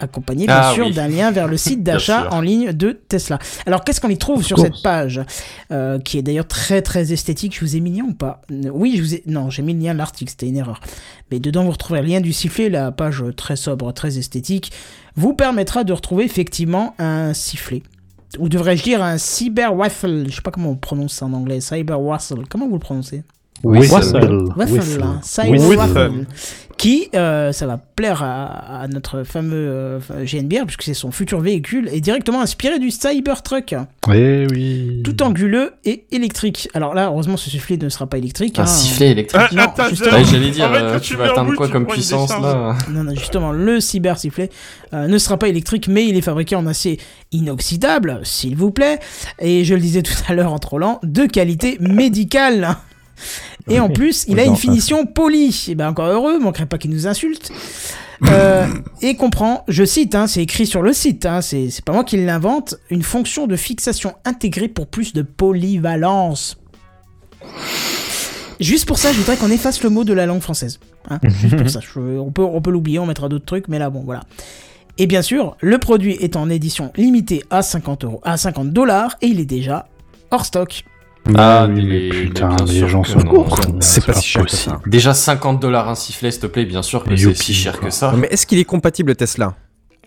Accompagné 0.00 0.46
bien 0.46 0.60
Ah 0.62 0.72
sûr 0.74 0.86
oui. 0.86 0.92
d'un 0.94 1.08
lien 1.08 1.30
vers 1.30 1.48
le 1.48 1.56
site 1.56 1.82
d'achat 1.84 2.28
en 2.30 2.40
ligne 2.40 2.72
de 2.72 2.92
Tesla. 2.92 3.38
Alors 3.66 3.82
qu'est-ce 3.84 4.00
qu'on 4.00 4.08
y 4.08 4.18
trouve 4.18 4.44
sur 4.44 4.56
course. 4.56 4.68
cette 4.68 4.82
page 4.82 5.20
euh, 5.72 5.98
qui 5.98 6.18
est 6.18 6.22
d'ailleurs 6.22 6.46
très 6.46 6.82
très 6.82 7.12
esthétique? 7.12 7.54
Je 7.56 7.60
vous 7.64 7.76
ai 7.76 7.80
mis 7.80 7.90
le 7.90 7.96
lien 7.98 8.04
ou 8.04 8.14
pas? 8.14 8.42
Oui, 8.50 8.94
je 8.96 9.02
vous 9.02 9.14
ai. 9.14 9.22
Non, 9.26 9.50
j'ai 9.50 9.62
mis 9.62 9.74
le 9.74 9.80
lien 9.80 9.92
de 9.94 9.98
l'article, 9.98 10.30
c'était 10.30 10.46
une 10.48 10.56
erreur. 10.56 10.80
Mais 11.30 11.40
dedans, 11.40 11.64
vous 11.64 11.72
retrouverez 11.72 12.02
le 12.02 12.08
lien 12.08 12.20
du 12.20 12.32
sifflet, 12.32 12.68
la 12.68 12.92
page 12.92 13.22
très 13.36 13.56
sobre, 13.56 13.92
très 13.92 14.18
esthétique, 14.18 14.72
vous 15.16 15.34
permettra 15.34 15.84
de 15.84 15.92
retrouver 15.92 16.24
effectivement 16.24 16.94
un 16.98 17.34
sifflet. 17.34 17.82
Ou 18.38 18.48
devrais-je 18.48 18.82
dire 18.84 19.02
un 19.02 19.18
cyber 19.18 19.74
waffle? 19.74 20.24
Je 20.28 20.34
sais 20.36 20.42
pas 20.42 20.50
comment 20.50 20.70
on 20.70 20.76
prononce 20.76 21.14
ça 21.14 21.26
en 21.26 21.32
anglais. 21.32 21.60
Cyber 21.60 22.00
waffle. 22.00 22.46
Comment 22.48 22.66
vous 22.68 22.74
le 22.74 22.78
prononcez? 22.78 23.22
Cyber 23.62 25.60
Waffle. 25.60 25.76
Waffle. 25.76 26.26
Qui, 26.78 27.08
euh, 27.16 27.50
ça 27.50 27.66
va 27.66 27.76
plaire 27.76 28.22
à, 28.22 28.82
à 28.82 28.86
notre 28.86 29.24
fameux 29.24 29.56
euh, 29.56 29.98
GNBR, 30.24 30.64
puisque 30.64 30.84
c'est 30.84 30.94
son 30.94 31.10
futur 31.10 31.40
véhicule, 31.40 31.88
est 31.92 32.00
directement 32.00 32.40
inspiré 32.40 32.78
du 32.78 32.92
Cybertruck. 32.92 33.74
Eh 34.14 34.46
oui. 34.48 35.02
Tout 35.02 35.20
anguleux 35.24 35.72
et 35.84 36.04
électrique. 36.12 36.68
Alors 36.74 36.94
là, 36.94 37.06
heureusement, 37.06 37.36
ce 37.36 37.50
sifflet 37.50 37.78
ne 37.78 37.88
sera 37.88 38.06
pas 38.06 38.18
électrique. 38.18 38.60
Un 38.60 38.62
hein. 38.62 38.66
sifflet 38.66 39.10
électrique. 39.10 39.42
Ah, 39.44 39.52
Non, 39.52 39.62
attends, 39.64 39.88
justement. 39.88 40.18
Ouais, 40.18 40.24
J'allais 40.24 40.50
dire, 40.50 40.70
euh, 40.72 41.00
tu 41.00 41.16
vas 41.16 41.32
atteindre 41.32 41.52
quoi 41.56 41.66
comme 41.66 41.86
puissance 41.86 42.30
là? 42.30 42.76
Non, 42.92 43.02
non, 43.02 43.14
justement, 43.16 43.50
le 43.50 43.80
cyber 43.80 44.16
sifflet 44.16 44.48
euh, 44.94 45.08
ne 45.08 45.18
sera 45.18 45.36
pas 45.36 45.48
électrique, 45.48 45.88
mais 45.88 46.06
il 46.06 46.16
est 46.16 46.22
fabriqué 46.22 46.54
en 46.54 46.66
acier 46.68 47.00
inoxydable, 47.32 48.20
s'il 48.22 48.54
vous 48.54 48.70
plaît. 48.70 49.00
Et 49.40 49.64
je 49.64 49.74
le 49.74 49.80
disais 49.80 50.02
tout 50.02 50.14
à 50.28 50.34
l'heure 50.34 50.52
en 50.52 50.60
trollant, 50.60 51.00
de 51.02 51.26
qualité 51.26 51.76
médicale. 51.80 52.76
Et 53.68 53.80
en 53.80 53.88
plus, 53.88 54.24
il 54.28 54.38
a 54.40 54.44
une 54.44 54.56
finition 54.56 55.06
polie. 55.06 55.66
Et 55.68 55.74
ben 55.74 55.88
encore 55.88 56.06
heureux, 56.06 56.38
manquerait 56.38 56.66
pas 56.66 56.78
qu'il 56.78 56.90
nous 56.90 57.06
insulte. 57.06 57.50
Euh, 58.24 58.66
et 59.02 59.14
comprend, 59.16 59.64
je 59.68 59.84
cite, 59.84 60.14
hein, 60.14 60.26
c'est 60.26 60.42
écrit 60.42 60.66
sur 60.66 60.82
le 60.82 60.92
site, 60.92 61.24
hein, 61.26 61.40
c'est 61.40 61.70
c'est 61.70 61.84
pas 61.84 61.92
moi 61.92 62.02
qui 62.04 62.16
l'invente, 62.16 62.74
une 62.90 63.02
fonction 63.02 63.46
de 63.46 63.56
fixation 63.56 64.14
intégrée 64.24 64.68
pour 64.68 64.86
plus 64.86 65.12
de 65.12 65.22
polyvalence. 65.22 66.56
Juste 68.60 68.86
pour 68.88 68.98
ça, 68.98 69.12
je 69.12 69.18
voudrais 69.18 69.36
qu'on 69.36 69.50
efface 69.50 69.82
le 69.84 69.90
mot 69.90 70.02
de 70.04 70.12
la 70.12 70.26
langue 70.26 70.40
française. 70.40 70.80
hein, 71.10 71.20
juste 71.22 71.56
pour 71.56 71.70
ça. 71.70 71.80
Je- 71.80 72.00
on 72.00 72.30
peut, 72.32 72.42
on 72.42 72.60
peut 72.60 72.70
l'oublier, 72.70 72.98
on 72.98 73.06
mettra 73.06 73.28
d'autres 73.28 73.44
trucs, 73.44 73.68
mais 73.68 73.78
là, 73.78 73.88
bon, 73.90 74.02
voilà. 74.04 74.24
Et 75.00 75.06
bien 75.06 75.22
sûr, 75.22 75.56
le 75.60 75.78
produit 75.78 76.14
est 76.14 76.34
en 76.34 76.50
édition 76.50 76.90
limitée 76.96 77.44
à 77.50 77.62
50 77.62 78.02
euros, 78.04 78.20
à 78.24 78.36
50 78.36 78.72
dollars, 78.72 79.14
et 79.22 79.26
il 79.28 79.38
est 79.38 79.44
déjà 79.44 79.86
hors 80.32 80.44
stock. 80.44 80.82
Ah, 81.36 81.66
oui, 81.70 81.84
mais- 81.86 82.08
putain, 82.08 82.56
les 82.66 82.88
gens 82.88 83.04
sont 83.04 83.20
cons. 83.20 83.46
c'est 83.80 84.04
pas 84.04 84.14
si 84.14 84.26
cher 84.26 84.42
que 84.42 84.50
possible. 84.50 84.76
ça. 84.76 84.80
Déjà 84.86 85.14
50 85.14 85.60
dollars 85.60 85.88
un 85.88 85.94
sifflet, 85.94 86.30
s'il 86.30 86.40
te 86.40 86.46
plaît, 86.46 86.64
bien 86.64 86.82
sûr 86.82 87.04
que 87.04 87.14
c'est 87.16 87.34
si 87.34 87.54
cher 87.54 87.78
quoi. 87.78 87.88
que 87.88 87.94
ça. 87.94 88.12
Mais 88.16 88.28
est-ce 88.30 88.46
qu'il 88.46 88.58
est 88.58 88.64
compatible 88.64 89.14
Tesla? 89.16 89.54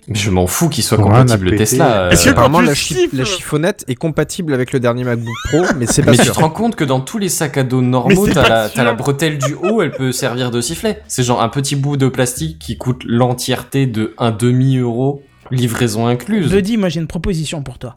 Mais 0.08 0.16
je 0.18 0.32
m'en 0.32 0.48
fous 0.48 0.68
qu'il 0.68 0.84
soit 0.84 0.98
compatible. 0.98 1.56
Tesla. 1.56 2.12
Est-ce 2.12 2.24
que 2.24 2.30
euh, 2.30 2.32
Apparemment, 2.32 2.60
la, 2.62 2.74
chi- 2.74 2.96
siffles- 2.96 3.18
la 3.18 3.24
chiffonnette 3.24 3.86
est 3.88 3.94
compatible 3.94 4.52
avec 4.56 4.74
le 4.74 4.80
dernier 4.80 5.04
MacBook 5.04 5.36
Pro, 5.50 5.60
mais 5.78 5.86
c'est 5.86 6.02
pas 6.02 6.12
Mais 6.12 6.18
tu 6.18 6.26
te 6.26 6.32
rends 6.40 6.50
compte 6.50 6.76
que 6.76 6.84
dans 6.84 7.02
tous 7.02 7.20
les 7.20 7.30
sacs 7.30 7.56
à 7.60 7.64
dos 7.64 7.82
normaux, 7.84 8.28
t'as 8.28 8.70
la, 8.84 8.94
bretelle 8.94 9.38
du 9.38 9.54
haut, 9.54 9.84
elle 9.84 9.92
peut 9.92 10.12
servir 10.12 10.50
de 10.50 10.60
sifflet. 10.60 11.04
C'est 11.08 11.22
genre 11.22 11.44
un 11.44 11.50
petit 11.50 11.76
bout 11.76 11.98
de 11.98 12.08
plastique 12.08 12.58
qui 12.58 12.78
coûte 12.80 13.04
l'entièreté 13.06 13.86
de 13.86 14.16
un 14.18 14.32
demi-euro, 14.32 15.22
livraison 15.52 16.08
incluse. 16.08 16.50
Buddy, 16.50 16.78
moi 16.78 16.90
j'ai 16.90 17.00
une 17.00 17.08
proposition 17.08 17.62
pour 17.62 17.78
toi. 17.78 17.96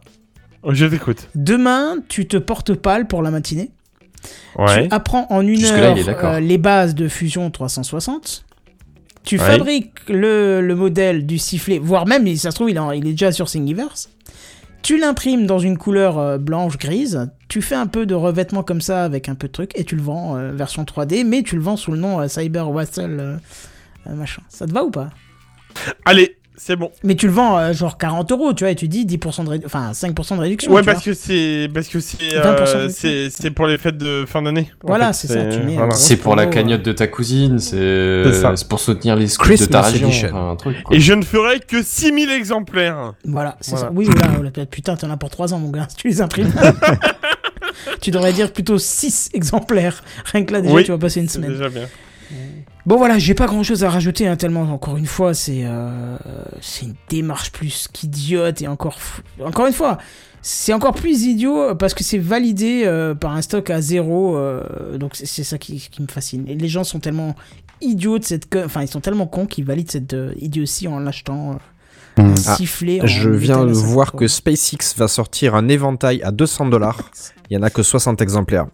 Je 0.69 0.85
t'écoute. 0.85 1.27
Demain, 1.35 1.97
tu 2.07 2.27
te 2.27 2.37
portes 2.37 2.73
pâle 2.73 3.07
pour 3.07 3.21
la 3.21 3.31
matinée. 3.31 3.71
Ouais. 4.57 4.87
Tu 4.87 4.93
apprends 4.95 5.27
en 5.29 5.45
une 5.45 5.63
heure 5.65 5.95
euh, 6.23 6.39
les 6.39 6.57
bases 6.57 6.95
de 6.95 7.07
Fusion 7.07 7.51
360. 7.51 8.45
Tu 9.23 9.37
Ouais. 9.39 9.45
fabriques 9.45 10.07
le, 10.07 10.61
le 10.61 10.75
modèle 10.75 11.25
du 11.25 11.37
sifflet, 11.39 11.79
voire 11.79 12.05
même, 12.05 12.25
si 12.27 12.37
ça 12.37 12.51
se 12.51 12.55
trouve, 12.55 12.69
il, 12.69 12.79
en- 12.79 12.91
il 12.91 13.07
est 13.07 13.11
déjà 13.11 13.31
sur 13.31 13.47
Thingiverse. 13.49 14.09
Tu 14.83 14.99
l'imprimes 14.99 15.47
dans 15.47 15.57
une 15.57 15.77
couleur 15.79 16.19
euh, 16.19 16.37
blanche-grise. 16.37 17.29
Tu 17.47 17.61
fais 17.63 17.73
un 17.75 17.87
peu 17.87 18.05
de 18.05 18.13
revêtement 18.13 18.61
comme 18.61 18.81
ça 18.81 19.03
avec 19.03 19.27
un 19.29 19.33
peu 19.35 19.47
de 19.47 19.51
truc 19.51 19.71
et 19.75 19.83
tu 19.83 19.95
le 19.95 20.03
vends 20.03 20.35
euh, 20.37 20.51
version 20.51 20.83
3D, 20.83 21.25
mais 21.25 21.41
tu 21.41 21.55
le 21.55 21.61
vends 21.63 21.75
sous 21.77 21.91
le 21.91 21.97
nom 21.97 22.19
euh, 22.21 22.27
Cyber 22.27 22.69
Wassel 22.69 23.17
euh, 23.19 24.15
machin. 24.15 24.43
Ça 24.47 24.67
te 24.67 24.71
va 24.71 24.83
ou 24.83 24.91
pas? 24.91 25.09
Allez, 26.05 26.37
c'est 26.57 26.75
bon. 26.75 26.91
Mais 27.03 27.15
tu 27.15 27.27
le 27.27 27.33
vends 27.33 27.57
euh, 27.57 27.73
genre 27.73 27.97
40 27.97 28.31
euros, 28.31 28.53
tu 28.53 28.63
vois, 28.63 28.71
et 28.71 28.75
tu 28.75 28.87
dis 28.87 29.05
10% 29.05 29.43
de 29.45 29.49
rédu- 29.49 29.65
enfin 29.65 29.91
5% 29.91 30.35
de 30.37 30.41
réduction. 30.41 30.71
Ouais, 30.71 30.83
parce 30.83 31.03
que 31.03 31.13
c'est 31.13 31.69
parce 31.73 31.87
que 31.87 31.99
c'est 31.99 32.17
20% 32.17 32.75
euh, 32.75 32.89
c'est 32.89 33.29
c'est 33.29 33.51
pour 33.51 33.67
les 33.67 33.77
fêtes 33.77 33.97
de 33.97 34.25
fin 34.27 34.41
d'année. 34.41 34.71
Voilà, 34.83 35.07
fait, 35.13 35.27
c'est 35.27 35.33
ça, 35.33 35.45
tu 35.45 35.59
mets, 35.59 35.75
voilà. 35.75 35.91
C'est 35.93 36.17
pour 36.17 36.35
la 36.35 36.43
promo, 36.43 36.53
cagnotte 36.55 36.83
de 36.83 36.91
ta 36.93 37.07
cousine, 37.07 37.59
c'est 37.59 38.23
C'est 38.25 38.33
ça. 38.41 38.55
c'est 38.55 38.67
pour 38.67 38.79
soutenir 38.79 39.15
les 39.15 39.27
scouts 39.27 39.49
de 39.55 39.65
ta 39.65 39.81
région, 39.81 40.07
edition. 40.07 40.27
enfin, 40.29 40.51
un 40.51 40.55
truc. 40.55 40.81
quoi. 40.83 40.95
Et 40.95 40.99
je 40.99 41.13
ne 41.13 41.23
ferai 41.23 41.59
que 41.59 41.81
6000 41.83 42.29
exemplaires. 42.31 43.13
Voilà, 43.25 43.57
c'est 43.61 43.71
Voilà. 43.71 43.87
ça. 43.87 43.91
Oui, 43.93 44.05
voilà, 44.05 44.27
voilà, 44.35 44.51
putain, 44.65 44.95
t'en 44.95 45.09
as 45.11 45.17
pour 45.17 45.29
3 45.29 45.53
ans, 45.53 45.59
mon 45.59 45.69
gars, 45.71 45.87
si 45.89 45.95
tu 45.97 46.07
les 46.07 46.21
imprimes. 46.21 46.51
tu 48.01 48.11
devrais 48.11 48.33
dire 48.33 48.51
plutôt 48.53 48.77
6 48.77 49.29
exemplaires. 49.33 50.03
Rien 50.31 50.43
que 50.45 50.53
là, 50.53 50.61
déjà, 50.61 50.73
Oui, 50.73 50.83
tu 50.83 50.91
vas 50.91 50.97
passer 50.97 51.19
une 51.19 51.27
C'est 51.27 51.35
semaine. 51.37 51.51
déjà 51.51 51.69
bien. 51.69 51.83
Bon, 52.85 52.97
voilà, 52.97 53.17
j'ai 53.17 53.33
pas 53.33 53.47
grand 53.47 53.63
chose 53.63 53.83
à 53.83 53.89
rajouter, 53.89 54.27
hein, 54.27 54.35
tellement, 54.35 54.61
encore 54.61 54.97
une 54.97 55.07
fois, 55.07 55.33
c'est 55.33 55.63
euh, 55.65 56.17
une 56.83 56.93
démarche 57.09 57.51
plus 57.51 57.87
qu'idiote 57.91 58.61
et 58.61 58.67
encore. 58.67 58.97
Encore 59.43 59.65
une 59.65 59.73
fois, 59.73 59.97
c'est 60.43 60.73
encore 60.73 60.93
plus 60.93 61.23
idiot 61.23 61.73
parce 61.73 61.95
que 61.95 62.03
c'est 62.03 62.19
validé 62.19 62.83
euh, 62.85 63.15
par 63.15 63.31
un 63.35 63.41
stock 63.41 63.71
à 63.71 63.81
zéro. 63.81 64.37
euh, 64.37 64.99
donc, 64.99 65.15
c'est 65.15 65.43
ça 65.43 65.57
qui, 65.57 65.89
qui 65.91 66.03
me 66.03 66.07
fascine. 66.07 66.45
Et 66.47 66.53
les 66.53 66.67
gens 66.67 66.83
sont 66.83 66.99
tellement 66.99 67.35
idiots 67.81 68.19
de 68.19 68.23
cette. 68.23 68.55
Enfin, 68.55 68.83
ils 68.83 68.87
sont 68.87 69.01
tellement 69.01 69.25
cons 69.25 69.47
qu'ils 69.47 69.65
valident 69.65 69.89
cette 69.89 70.13
euh, 70.13 70.33
idiotie 70.37 70.87
en 70.87 70.99
l'achetant. 70.99 71.57
en 72.19 72.35
Je 73.07 73.29
viens 73.31 73.65
de 73.65 73.71
à 73.71 73.73
50 73.73 73.91
voir 73.91 74.11
que 74.11 74.27
SpaceX 74.27 74.93
va 74.95 75.07
sortir 75.07 75.55
un 75.55 75.67
éventail 75.67 76.21
à 76.21 76.31
200 76.31 76.67
dollars. 76.67 77.09
Il 77.49 77.55
y 77.55 77.57
en 77.57 77.63
a 77.63 77.71
que 77.71 77.81
60 77.81 78.21
exemplaires. 78.21 78.67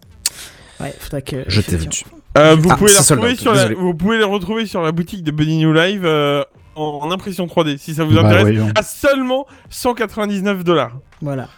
Ouais, 0.78 0.94
faudrait 0.98 1.22
que. 1.22 1.44
Je 1.46 1.62
t'ai 1.62 1.78
vu. 1.78 1.88
Euh, 2.38 2.56
vous 2.56 2.70
Ah, 2.70 2.76
pouvez 2.76 2.92
retrouver 2.96 3.34
sur 3.36 3.52
la, 3.52 3.68
vous 3.74 3.94
pouvez 3.94 4.18
les 4.18 4.24
retrouver 4.24 4.66
sur 4.66 4.80
la 4.82 4.90
boutique 4.92 5.22
de 5.22 5.30
Buddy 5.30 5.58
New 5.58 5.72
Live 5.72 6.02
euh, 6.04 6.42
en, 6.74 7.00
en 7.02 7.10
impression 7.10 7.46
3D 7.46 7.76
si 7.76 7.94
ça 7.94 8.04
vous 8.04 8.14
Bah, 8.14 8.22
intéresse. 8.26 8.58
À 8.74 8.82
seulement 8.82 9.46
199 9.68 10.64
dollars. 10.64 10.92
Voilà. 11.20 11.48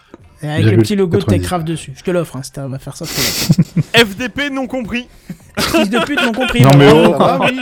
Et 0.42 0.48
avec 0.48 0.64
le 0.66 0.76
petit 0.78 0.96
logo 0.96 1.12
de 1.16 1.22
90. 1.22 1.40
Techcraft 1.40 1.64
dessus. 1.66 1.92
Je 1.96 2.02
te 2.02 2.10
l'offre, 2.10 2.36
hein, 2.36 2.42
si 2.42 2.50
on 2.58 2.68
va 2.68 2.78
faire 2.78 2.96
ça. 2.96 3.04
FDP 3.94 4.50
non 4.50 4.66
compris. 4.66 5.06
Fils 5.58 5.88
de 5.88 5.98
pute, 6.00 6.20
non 6.22 6.32
compris. 6.32 6.62
Non, 6.62 6.70
mais 6.76 6.90
Bravo. 6.90 7.14
oh, 7.18 7.22
ah 7.22 7.38
oui 7.48 7.60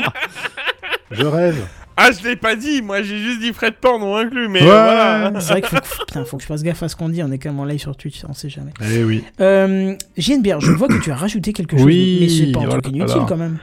Je 1.11 1.25
rêve 1.27 1.67
Ah, 1.97 2.09
je 2.11 2.27
l'ai 2.27 2.37
pas 2.37 2.57
dit, 2.57 2.81
moi 2.83 3.03
j'ai 3.03 3.19
juste 3.19 3.41
dit 3.41 3.53
frais 3.53 3.71
de 3.71 3.77
port 3.77 3.99
non 3.99 4.17
inclus, 4.17 4.49
mais 4.49 4.61
Ouais. 4.61 4.67
voilà. 4.67 5.33
C'est 5.41 5.53
vrai 5.53 5.61
qu'il 5.63 5.71
faut, 5.71 5.77
que- 6.01 6.05
putain, 6.07 6.25
faut 6.25 6.37
que 6.39 6.43
je 6.43 6.49
fasse 6.49 6.63
gaffe 6.63 6.83
à 6.83 6.89
ce 6.89 6.97
qu'on 6.97 7.09
dit. 7.11 7.23
On 7.23 7.31
est 7.31 7.39
quand 7.39 7.51
même 7.51 7.61
en 7.61 7.65
live 7.65 7.81
sur 7.81 7.95
Twitch, 7.97 8.23
on 8.29 8.33
sait 8.35 8.49
jamais. 8.49 8.73
Eh 8.83 9.05
oui. 9.05 9.23
Euh, 9.41 9.95
JNBR, 10.17 10.61
je 10.61 10.73
vois 10.73 10.89
que 10.89 10.99
tu 11.03 11.11
as 11.13 11.17
rajouté 11.17 11.53
quelque 11.53 11.77
chose, 11.77 11.85
Oui, 11.87 12.19
mais 12.23 12.29
c'est 12.29 12.53
pas 12.53 12.61
un 12.61 12.69
truc 12.81 12.89
inutile 12.89 13.23
quand 13.29 13.37
même. 13.37 13.59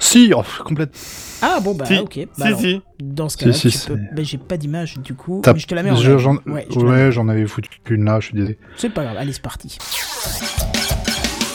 Si, 0.00 0.32
oh, 0.34 0.42
complète. 0.64 0.96
Ah 1.42 1.58
bon, 1.60 1.74
bah 1.74 1.84
Si, 1.86 1.98
ok. 1.98 2.18
Bah, 2.18 2.26
si, 2.36 2.42
alors, 2.46 2.60
si. 2.60 2.80
Dans 3.00 3.28
ce 3.28 3.36
cas-là, 3.36 3.52
Si, 3.52 3.62
tu 3.62 3.70
si, 3.70 3.86
peux- 3.88 3.96
c'est- 3.96 4.14
bah, 4.14 4.22
j'ai 4.22 4.38
pas 4.38 4.56
d'image 4.56 4.98
du 4.98 5.14
coup, 5.14 5.40
T'as- 5.42 5.52
mais 5.52 5.58
je 5.58 5.66
te 5.66 5.74
la 5.74 5.82
mets 5.82 5.90
en 5.90 5.96
je- 5.96 6.18
j'en- 6.18 6.38
ouais, 6.46 7.12
j'en 7.12 7.28
avais 7.28 7.46
foutu 7.46 7.68
une 7.90 8.04
là, 8.04 8.18
je 8.20 8.26
suis 8.26 8.34
désolé. 8.34 8.58
C'est 8.76 8.90
pas 8.90 9.02
grave, 9.04 9.16
allez, 9.18 9.32
c'est 9.32 9.42
parti. 9.42 9.76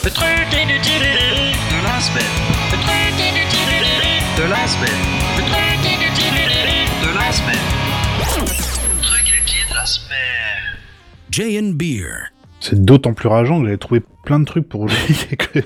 Le 0.04 0.10
truc 0.10 0.28
inutile 0.52 1.00
de 1.00 1.84
la 1.84 2.00
semaine. 2.00 2.24
Le 2.70 2.76
truc 2.76 3.14
inutile 3.18 4.44
de 4.44 4.50
la 4.50 4.66
semaine. 4.68 5.23
And 11.40 11.72
Beer. 11.74 12.30
C'est 12.60 12.82
d'autant 12.82 13.12
plus 13.12 13.28
rageant 13.28 13.58
que 13.60 13.64
j'avais 13.66 13.76
trouvé 13.78 14.00
plein 14.24 14.40
de 14.40 14.44
trucs 14.46 14.68
pour 14.68 14.86
et 15.30 15.36
que, 15.36 15.58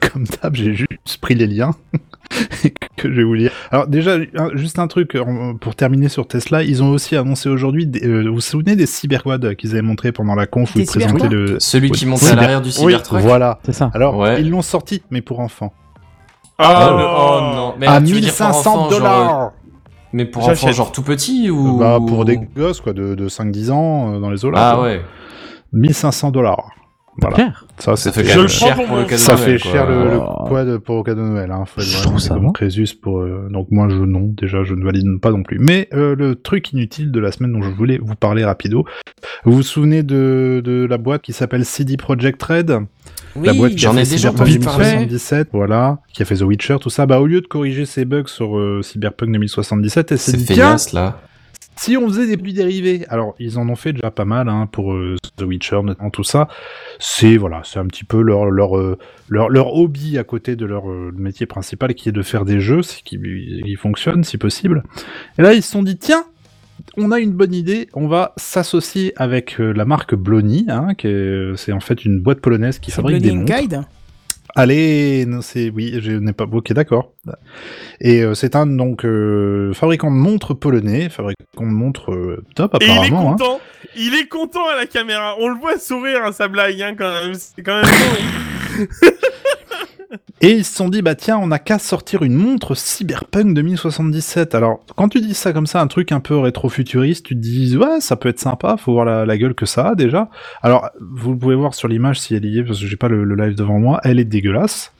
comme 0.10 0.24
d'hab, 0.24 0.54
j'ai 0.56 0.74
juste 0.74 1.18
pris 1.20 1.34
les 1.34 1.46
liens 1.46 1.72
et 2.64 2.70
que 2.96 3.08
je 3.10 3.16
vais 3.18 3.22
vous 3.22 3.34
lire. 3.34 3.52
Alors 3.70 3.86
déjà, 3.86 4.16
un- 4.36 4.56
juste 4.56 4.78
un 4.80 4.88
truc 4.88 5.14
euh, 5.14 5.52
pour 5.60 5.76
terminer 5.76 6.08
sur 6.08 6.26
Tesla, 6.26 6.62
ils 6.64 6.82
ont 6.82 6.90
aussi 6.90 7.14
annoncé 7.14 7.48
aujourd'hui, 7.48 7.86
des- 7.86 8.04
euh, 8.04 8.24
vous 8.26 8.34
vous 8.36 8.40
souvenez 8.40 8.74
des 8.74 8.86
cyberquads 8.86 9.54
qu'ils 9.54 9.70
avaient 9.72 9.82
montré 9.82 10.10
pendant 10.10 10.34
la 10.34 10.46
conf 10.46 10.74
où 10.74 10.80
ils 10.80 10.86
présentaient 10.86 11.28
le... 11.28 11.60
Celui 11.60 11.90
Oui. 11.90 11.98
qui 11.98 12.06
montait 12.06 12.26
à 12.26 12.30
Cyber- 12.30 12.40
l'arrière 12.40 12.62
du 12.62 12.68
Oui, 12.70 12.74
Cybertruck. 12.74 13.20
voilà. 13.20 13.60
C'est 13.64 13.72
ça. 13.74 13.90
Alors, 13.94 14.16
Ouais. 14.16 14.40
ils 14.40 14.50
l'ont 14.50 14.62
sorti, 14.62 15.02
mais 15.10 15.20
pour 15.20 15.38
enfants. 15.40 15.72
Ah, 16.58 16.88
Oh, 16.90 16.96
le- 16.96 17.04
oh 17.04 17.54
non. 17.54 17.74
Mais 17.78 17.86
à 17.86 18.00
tu 18.00 18.14
veux 18.14 18.20
dire 18.20 18.34
pour 18.34 18.46
1500 18.46 18.50
enfants, 18.70 18.80
genre, 18.80 18.90
dollars 18.90 19.52
Mais 20.12 20.24
pour 20.24 20.48
enfants 20.48 20.72
genre 20.72 20.92
tout 20.92 21.02
petit 21.02 21.50
ou 21.50 21.78
Bah, 21.78 21.98
pour 22.06 22.24
des 22.24 22.36
gosses, 22.38 22.80
quoi, 22.80 22.92
de, 22.92 23.14
de 23.14 23.28
5-10 23.28 23.70
ans, 23.70 24.14
euh, 24.14 24.20
dans 24.20 24.30
les 24.30 24.44
eaux 24.44 24.50
là. 24.50 24.70
Ah 24.70 24.74
quoi. 24.76 24.84
ouais. 24.84 25.00
1500 25.72 26.30
dollars. 26.30 26.70
Voilà. 27.20 27.36
Cher. 27.36 27.64
Ça, 27.78 27.96
Ça 27.96 28.12
c'est 28.12 28.12
fait 28.22 28.28
Je 28.30 28.40
le 28.40 28.46
cher 28.48 28.74
pour 28.76 28.94
le 28.96 29.04
cadeau 29.04 29.16
Ça 29.16 29.32
de 29.32 29.38
fait 29.38 29.46
Noël, 29.46 29.58
cher 29.58 29.86
le, 29.86 30.04
le 30.10 30.18
quad 30.48 30.78
pour 30.78 30.96
au 30.96 31.02
cadeau 31.02 31.22
de 31.22 31.28
Noël. 31.28 31.50
Hein. 31.50 31.64
Faut 31.64 31.80
Je 31.80 32.02
trouve 32.02 32.18
ça 32.18 32.38
bon. 32.38 32.52
Crésus 32.52 32.88
pour. 33.00 33.20
euh, 33.20 33.48
donc 33.50 33.68
moi 33.70 33.88
je 33.88 33.96
non, 33.96 34.20
déjà 34.36 34.64
je 34.64 34.74
ne 34.74 34.84
valide 34.84 35.18
pas 35.22 35.30
non 35.30 35.42
plus. 35.42 35.58
Mais 35.58 35.88
euh, 35.94 36.14
le 36.14 36.34
truc 36.34 36.72
inutile 36.72 37.10
de 37.10 37.18
la 37.20 37.32
semaine 37.32 37.52
dont 37.54 37.62
je 37.62 37.70
voulais 37.70 37.98
vous 38.02 38.16
parler 38.16 38.44
rapido. 38.44 38.84
Vous 39.46 39.52
vous 39.52 39.62
souvenez 39.62 40.02
de, 40.02 40.60
de 40.62 40.86
la 40.88 40.98
boîte 40.98 41.22
qui 41.22 41.32
s'appelle 41.32 41.64
CD 41.64 41.96
Projekt 41.96 42.42
Red? 42.42 42.80
Oui, 43.38 43.46
La 43.46 43.52
boîte 43.54 43.74
qui 43.74 43.86
a 43.86 43.92
fait 43.92 44.04
Cyberpunk 44.04 44.40
entendu 44.42 44.58
parler. 44.58 44.84
2077, 44.92 45.48
voilà, 45.52 45.98
qui 46.12 46.22
a 46.22 46.24
fait 46.24 46.36
The 46.36 46.42
Witcher, 46.42 46.76
tout 46.80 46.90
ça. 46.90 47.06
Bah 47.06 47.20
au 47.20 47.26
lieu 47.26 47.40
de 47.40 47.46
corriger 47.46 47.84
ses 47.86 48.04
bugs 48.04 48.24
sur 48.26 48.56
euh, 48.58 48.82
Cyberpunk 48.82 49.32
2077, 49.32 50.12
elle 50.12 50.18
s'est 50.18 50.30
C'est 50.32 50.38
feignasse 50.38 50.92
là. 50.92 51.20
si 51.76 51.96
on 51.96 52.06
faisait 52.08 52.26
des 52.26 52.36
produits 52.36 52.54
dérivés, 52.54 53.04
alors 53.08 53.34
ils 53.38 53.58
en 53.58 53.68
ont 53.68 53.76
fait 53.76 53.92
déjà 53.92 54.10
pas 54.10 54.24
mal 54.24 54.48
hein, 54.48 54.66
pour 54.70 54.92
euh, 54.94 55.16
The 55.36 55.42
Witcher, 55.42 55.80
notamment 55.82 56.10
tout 56.10 56.24
ça. 56.24 56.48
C'est 56.98 57.36
voilà, 57.36 57.60
c'est 57.64 57.78
un 57.78 57.86
petit 57.86 58.04
peu 58.04 58.20
leur 58.22 58.46
leur 58.46 58.76
euh, 58.78 58.96
leur, 59.28 59.48
leur 59.50 59.74
hobby 59.74 60.18
à 60.18 60.24
côté 60.24 60.56
de 60.56 60.64
leur 60.64 60.88
euh, 60.90 61.12
métier 61.16 61.46
principal 61.46 61.94
qui 61.94 62.08
est 62.08 62.12
de 62.12 62.22
faire 62.22 62.44
des 62.44 62.60
jeux, 62.60 62.80
qui, 63.04 63.18
qui 63.20 63.74
fonctionnent 63.76 64.24
si 64.24 64.38
possible. 64.38 64.82
Et 65.38 65.42
là 65.42 65.52
ils 65.52 65.62
se 65.62 65.70
sont 65.72 65.82
dit 65.82 65.98
tiens, 65.98 66.24
on 66.96 67.10
a 67.12 67.20
une 67.20 67.32
bonne 67.32 67.54
idée, 67.54 67.88
on 67.94 68.08
va 68.08 68.32
s'associer 68.36 69.12
avec 69.16 69.60
euh, 69.60 69.72
la 69.72 69.84
marque 69.84 70.14
Blony, 70.14 70.66
hein, 70.68 70.94
qui 70.96 71.06
est- 71.08 71.56
c'est 71.56 71.72
en 71.72 71.80
fait 71.80 72.04
une 72.04 72.20
boîte 72.20 72.40
polonaise 72.40 72.78
qui 72.78 72.90
fabrique 72.90 73.22
des 73.22 73.32
montres. 73.32 73.52
Guide. 73.54 73.82
Allez, 74.58 75.26
non, 75.26 75.42
c'est 75.42 75.68
oui, 75.68 75.98
je 76.00 76.12
n'ai 76.12 76.32
pas. 76.32 76.44
Ok, 76.44 76.72
d'accord. 76.72 77.12
Et 78.00 78.22
euh, 78.22 78.32
c'est 78.34 78.56
un 78.56 78.66
donc 78.66 79.04
euh, 79.04 79.74
fabricant 79.74 80.10
de 80.10 80.16
montres 80.16 80.58
polonais, 80.58 81.10
fabricant 81.10 81.36
de 81.60 81.64
montres 81.66 82.12
euh, 82.12 82.42
top 82.54 82.74
Et 82.80 82.86
il 82.86 82.90
est 82.90 82.92
apparemment. 82.94 83.28
hein. 83.32 83.36
content. 83.36 83.60
Il 83.98 84.14
est 84.14 84.28
content 84.28 84.66
à 84.72 84.76
la 84.76 84.86
caméra. 84.86 85.34
On 85.40 85.48
le 85.48 85.56
voit 85.60 85.78
sourire 85.78 86.24
à 86.24 86.32
sa 86.32 86.48
blague, 86.48 86.80
hein, 86.80 86.94
quand 86.96 87.10
même. 87.10 87.34
C'est 87.34 87.62
quand 87.62 87.82
même. 87.82 88.86
Et 90.40 90.50
ils 90.52 90.64
se 90.64 90.74
sont 90.74 90.88
dit, 90.88 91.02
bah 91.02 91.14
tiens, 91.14 91.38
on 91.38 91.46
n'a 91.48 91.58
qu'à 91.58 91.78
sortir 91.78 92.22
une 92.22 92.34
montre 92.34 92.74
Cyberpunk 92.74 93.54
2077. 93.54 94.54
Alors, 94.54 94.84
quand 94.96 95.08
tu 95.08 95.20
dis 95.20 95.34
ça 95.34 95.52
comme 95.52 95.66
ça, 95.66 95.80
un 95.80 95.86
truc 95.86 96.12
un 96.12 96.20
peu 96.20 96.36
rétro-futuriste, 96.38 97.24
tu 97.26 97.34
te 97.34 97.40
dis, 97.40 97.76
ouais, 97.76 98.00
ça 98.00 98.16
peut 98.16 98.28
être 98.28 98.40
sympa, 98.40 98.76
faut 98.76 98.92
voir 98.92 99.04
la, 99.04 99.24
la 99.26 99.38
gueule 99.38 99.54
que 99.54 99.66
ça 99.66 99.88
a 99.90 99.94
déjà. 99.94 100.28
Alors, 100.62 100.88
vous 101.00 101.36
pouvez 101.36 101.54
voir 101.54 101.74
sur 101.74 101.88
l'image 101.88 102.20
si 102.20 102.34
elle 102.34 102.44
y 102.44 102.58
est, 102.58 102.64
parce 102.64 102.80
que 102.80 102.86
j'ai 102.86 102.96
pas 102.96 103.08
le, 103.08 103.24
le 103.24 103.34
live 103.36 103.54
devant 103.54 103.78
moi, 103.78 104.00
elle 104.04 104.18
est 104.18 104.24
dégueulasse. 104.24 104.92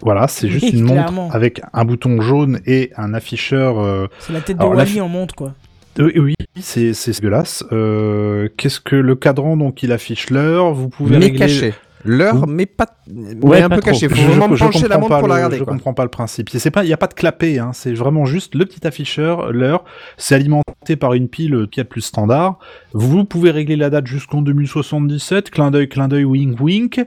Voilà, 0.00 0.28
c'est 0.28 0.48
juste 0.48 0.66
Oui, 0.66 0.78
une 0.78 0.84
montre 0.84 1.34
avec 1.34 1.62
un 1.72 1.84
bouton 1.86 2.20
jaune 2.20 2.60
et 2.66 2.90
un 2.96 3.14
afficheur. 3.14 3.78
euh, 3.80 4.06
C'est 4.18 4.34
la 4.34 4.40
tête 4.42 4.58
de 4.58 4.64
Wally 4.64 5.00
en 5.00 5.08
monte, 5.08 5.32
quoi. 5.32 5.54
Oui, 5.98 6.12
oui, 6.18 6.34
c'est 6.60 6.92
c'est 6.92 7.12
dégueulasse. 7.12 7.64
Euh, 7.72 8.48
Qu'est-ce 8.56 8.80
que 8.80 8.96
le 8.96 9.14
cadran 9.14 9.56
donc 9.56 9.82
il 9.82 9.92
affiche 9.92 10.28
l'heure 10.28 10.74
Vous 10.74 10.88
pouvez 10.88 11.16
Mais 11.18 11.26
régler... 11.26 11.38
caché. 11.38 11.74
L'heure, 12.04 12.46
mais 12.46 12.66
pas, 12.66 12.86
mais 13.10 13.34
Ouais, 13.42 13.62
un 13.62 13.68
pas 13.68 13.76
peu 13.76 13.80
trop. 13.80 13.90
caché. 13.92 14.08
Faut 14.08 14.14
Je- 14.14 14.26
vraiment 14.26 14.48
je- 14.50 14.56
je 14.56 14.64
pencher 14.64 14.88
la 14.88 14.96
comprends 14.96 15.00
montre 15.00 15.08
pas 15.08 15.18
pour 15.20 15.28
la 15.28 15.34
regarder. 15.36 15.56
Je 15.58 15.64
quoi. 15.64 15.72
comprends 15.72 15.94
pas 15.94 16.02
le 16.04 16.10
principe. 16.10 16.50
C'est 16.50 16.70
pas, 16.70 16.84
il 16.84 16.88
y 16.90 16.92
a 16.92 16.96
pas 16.98 17.06
de 17.06 17.14
clapet. 17.14 17.58
Hein. 17.58 17.70
C'est 17.72 17.94
vraiment 17.94 18.26
juste 18.26 18.54
le 18.54 18.66
petit 18.66 18.86
afficheur, 18.86 19.52
l'heure. 19.52 19.84
C'est 20.18 20.34
alimenté 20.34 20.96
par 20.98 21.14
une 21.14 21.28
pile 21.28 21.54
euh, 21.54 21.66
4 21.66 21.88
plus 21.88 22.02
standard. 22.02 22.58
Vous 22.92 23.24
pouvez 23.24 23.50
régler 23.50 23.76
la 23.76 23.88
date 23.90 24.06
jusqu'en 24.06 24.42
2077. 24.42 25.50
Clin 25.50 25.70
d'œil, 25.70 25.88
clin 25.88 26.08
d'œil, 26.08 26.24
wink, 26.24 26.60
wink. 26.60 27.00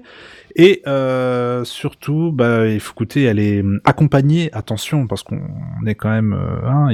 Et 0.55 0.81
euh, 0.87 1.63
surtout, 1.63 2.31
bah, 2.33 2.67
il 2.67 2.79
faut 2.79 2.93
écouter, 2.93 3.23
elle 3.23 3.37
est 3.37 3.61
hum, 3.61 3.79
accompagnée. 3.85 4.49
Attention, 4.53 5.05
parce 5.05 5.21
qu'on 5.21 5.39
est 5.85 5.93
quand 5.93 6.09
même, 6.09 6.33
euh, 6.33 6.67
hein, 6.67 6.89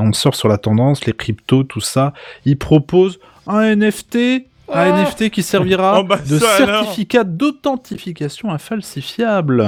on 0.00 0.12
sort 0.12 0.36
sur 0.36 0.46
la 0.48 0.58
tendance, 0.58 1.04
les 1.04 1.12
cryptos, 1.12 1.64
tout 1.64 1.80
ça. 1.80 2.12
Ils 2.44 2.56
proposent 2.56 3.18
un 3.48 3.62
NFT. 3.74 4.46
Un 4.72 4.80
Ah. 4.92 5.02
NFT 5.02 5.30
qui 5.30 5.42
servira 5.42 5.98
Oh, 6.00 6.04
bah, 6.04 6.18
de 6.18 6.38
certificat 6.38 7.24
d'authentification 7.24 8.50
infalsifiable. 8.52 9.66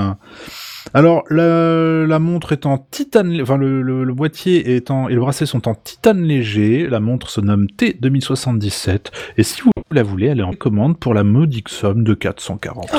Alors, 0.94 1.24
la, 1.30 2.06
la 2.06 2.18
montre 2.18 2.52
est 2.52 2.66
en 2.66 2.78
titane, 2.78 3.38
enfin, 3.42 3.56
le, 3.56 3.82
le- 3.82 4.04
le 4.04 4.14
boîtier 4.14 4.74
est 4.76 4.90
en, 4.90 5.08
et 5.08 5.14
le 5.14 5.20
bracelet 5.20 5.46
sont 5.46 5.68
en 5.68 5.74
titane 5.74 6.22
léger. 6.22 6.86
La 6.88 7.00
montre 7.00 7.28
se 7.30 7.40
nomme 7.40 7.66
T2077. 7.78 9.06
Et 9.36 9.42
si 9.42 9.60
vous 9.62 9.70
la 9.90 10.02
voulez, 10.02 10.26
elle 10.28 10.40
est 10.40 10.44
en 10.44 10.52
commande 10.52 10.98
pour 10.98 11.14
la 11.14 11.22
modique 11.24 11.68
somme 11.68 12.02
de 12.04 12.14
440. 12.14 12.90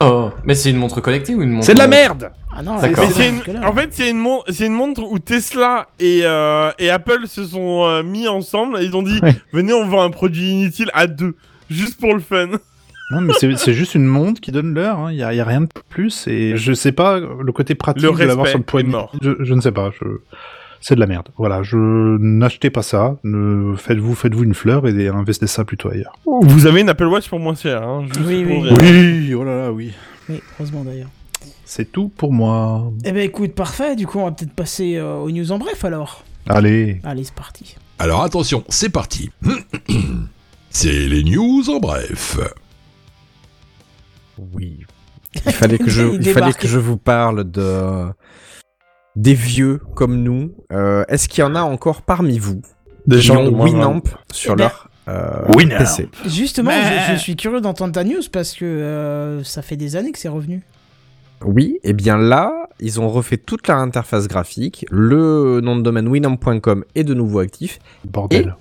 Oh, 0.00 0.30
mais 0.44 0.54
c'est 0.54 0.70
une 0.70 0.78
montre 0.78 1.00
connectée 1.00 1.34
ou 1.34 1.42
une 1.42 1.50
montre 1.50 1.66
C'est 1.66 1.74
de 1.74 1.78
la 1.78 1.86
merde! 1.88 2.30
Ah 2.54 2.62
non, 2.62 2.78
c'est- 2.80 2.88
une-. 3.28 3.64
En 3.64 3.72
fait, 3.72 3.88
c'est 3.92 4.10
une, 4.10 4.18
mon- 4.18 4.42
c'est 4.48 4.66
une 4.66 4.72
montre 4.74 5.02
où 5.02 5.18
Tesla 5.18 5.88
et, 5.98 6.20
euh, 6.24 6.70
et 6.78 6.90
Apple 6.90 7.26
se 7.26 7.44
sont 7.44 7.84
euh, 7.86 8.02
mis 8.02 8.28
ensemble 8.28 8.78
et 8.80 8.84
ils 8.84 8.94
ont 8.96 9.02
dit 9.02 9.18
Ouais. 9.22 9.34
Venez, 9.52 9.72
on 9.72 9.86
vend 9.86 10.02
un 10.02 10.10
produit 10.10 10.50
inutile 10.50 10.90
à 10.94 11.06
deux, 11.06 11.34
juste 11.70 11.98
pour 11.98 12.12
le 12.14 12.20
fun. 12.20 12.48
Non, 13.10 13.20
mais 13.20 13.34
c'est 13.38 13.72
juste 13.74 13.94
une 13.94 14.06
montre 14.06 14.40
qui 14.40 14.52
donne 14.52 14.72
l'heure, 14.74 15.10
il 15.10 15.16
n'y 15.16 15.22
a, 15.22 15.34
y 15.34 15.40
a 15.40 15.44
rien 15.44 15.62
de 15.62 15.68
plus. 15.90 16.26
Et 16.28 16.56
je 16.56 16.72
sais 16.72 16.92
pas, 16.92 17.20
le 17.20 17.52
côté 17.52 17.74
pratique 17.74 18.02
Le 18.04 18.12
de 18.12 18.24
l'avoir 18.24 18.46
sur 18.46 18.58
le 18.58 18.64
poignet, 18.64 18.92
je, 19.20 19.32
je 19.40 19.54
ne 19.54 19.60
sais 19.60 19.72
pas. 19.72 19.90
Je... 20.00 20.06
C'est 20.80 20.94
de 20.96 21.00
la 21.00 21.06
merde. 21.06 21.28
Voilà, 21.38 21.62
je 21.62 21.76
n'achetez 21.76 22.68
pas 22.70 22.82
ça. 22.82 23.16
Ne 23.22 23.76
faites-vous 23.76 24.42
une 24.42 24.54
fleur 24.54 24.86
et 24.88 25.08
investissez 25.08 25.54
ça 25.54 25.64
plutôt 25.64 25.90
ailleurs. 25.90 26.14
Vous 26.26 26.66
avez 26.66 26.80
une 26.80 26.88
Apple 26.88 27.04
Watch 27.04 27.28
pour 27.28 27.38
moins 27.38 27.54
cher. 27.54 27.82
Hein, 27.82 28.06
Oui, 28.26 28.44
pour 28.44 28.62
oui. 28.62 28.70
Oui, 28.80 29.34
oh 29.34 29.44
là 29.44 29.56
là, 29.64 29.72
oui. 29.72 29.92
Oui, 30.28 30.40
heureusement 30.58 30.82
d'ailleurs. 30.82 31.08
C'est 31.74 31.90
tout 31.90 32.08
pour 32.10 32.34
moi. 32.34 32.92
Eh 33.02 33.12
ben 33.12 33.22
écoute, 33.22 33.54
parfait. 33.54 33.96
Du 33.96 34.06
coup, 34.06 34.18
on 34.18 34.26
va 34.26 34.32
peut-être 34.32 34.52
passer 34.52 34.96
euh, 34.96 35.14
aux 35.14 35.30
news 35.30 35.52
en 35.52 35.58
bref 35.58 35.86
alors. 35.86 36.22
Allez. 36.46 37.00
Allez, 37.02 37.24
c'est 37.24 37.34
parti. 37.34 37.76
Alors 37.98 38.22
attention, 38.22 38.62
c'est 38.68 38.90
parti. 38.90 39.30
C'est 40.68 40.92
les 41.08 41.22
news 41.24 41.62
en 41.70 41.78
bref. 41.80 42.38
Oui. 44.38 44.80
Il 45.46 45.52
fallait 45.52 45.78
que 45.78 45.88
je, 45.90 46.02
Il 46.12 46.14
il 46.16 46.22
fallait 46.24 46.34
débarque. 46.46 46.60
que 46.60 46.68
je 46.68 46.78
vous 46.78 46.96
parle 46.98 47.50
de 47.50 48.06
des 49.16 49.34
vieux 49.34 49.80
comme 49.94 50.22
nous. 50.22 50.52
Euh, 50.72 51.04
Est-ce 51.08 51.26
qu'il 51.28 51.40
y 51.40 51.44
en 51.44 51.54
a 51.54 51.62
encore 51.62 52.02
parmi 52.02 52.38
vous? 52.38 52.60
Des 53.06 53.16
qui 53.16 53.22
gens 53.22 53.42
ont 53.42 53.50
de 53.50 53.56
Winamp 53.56 54.02
sur 54.30 54.52
Eh 54.52 54.56
ben, 54.56 54.64
leur 54.64 54.88
euh, 55.08 55.44
Winamp. 55.56 55.78
PC 55.78 56.08
Justement, 56.26 56.70
Mais- 56.70 57.08
je, 57.08 57.12
je 57.14 57.18
suis 57.18 57.36
curieux 57.36 57.60
d'entendre 57.62 57.92
ta 57.94 58.04
news 58.04 58.22
parce 58.30 58.52
que 58.54 58.64
euh, 58.66 59.42
ça 59.44 59.62
fait 59.62 59.76
des 59.76 59.96
années 59.96 60.12
que 60.12 60.18
c'est 60.18 60.28
revenu. 60.28 60.62
Oui, 61.44 61.78
et 61.82 61.92
bien 61.92 62.16
là, 62.16 62.68
ils 62.80 63.00
ont 63.00 63.08
refait 63.08 63.36
toute 63.36 63.68
leur 63.68 63.78
interface 63.78 64.28
graphique. 64.28 64.86
Le 64.90 65.60
nom 65.60 65.76
de 65.76 65.82
domaine 65.82 66.08
winamp.com 66.08 66.84
est 66.94 67.04
de 67.04 67.14
nouveau 67.14 67.40
actif. 67.40 67.78
Bordel. 68.04 68.56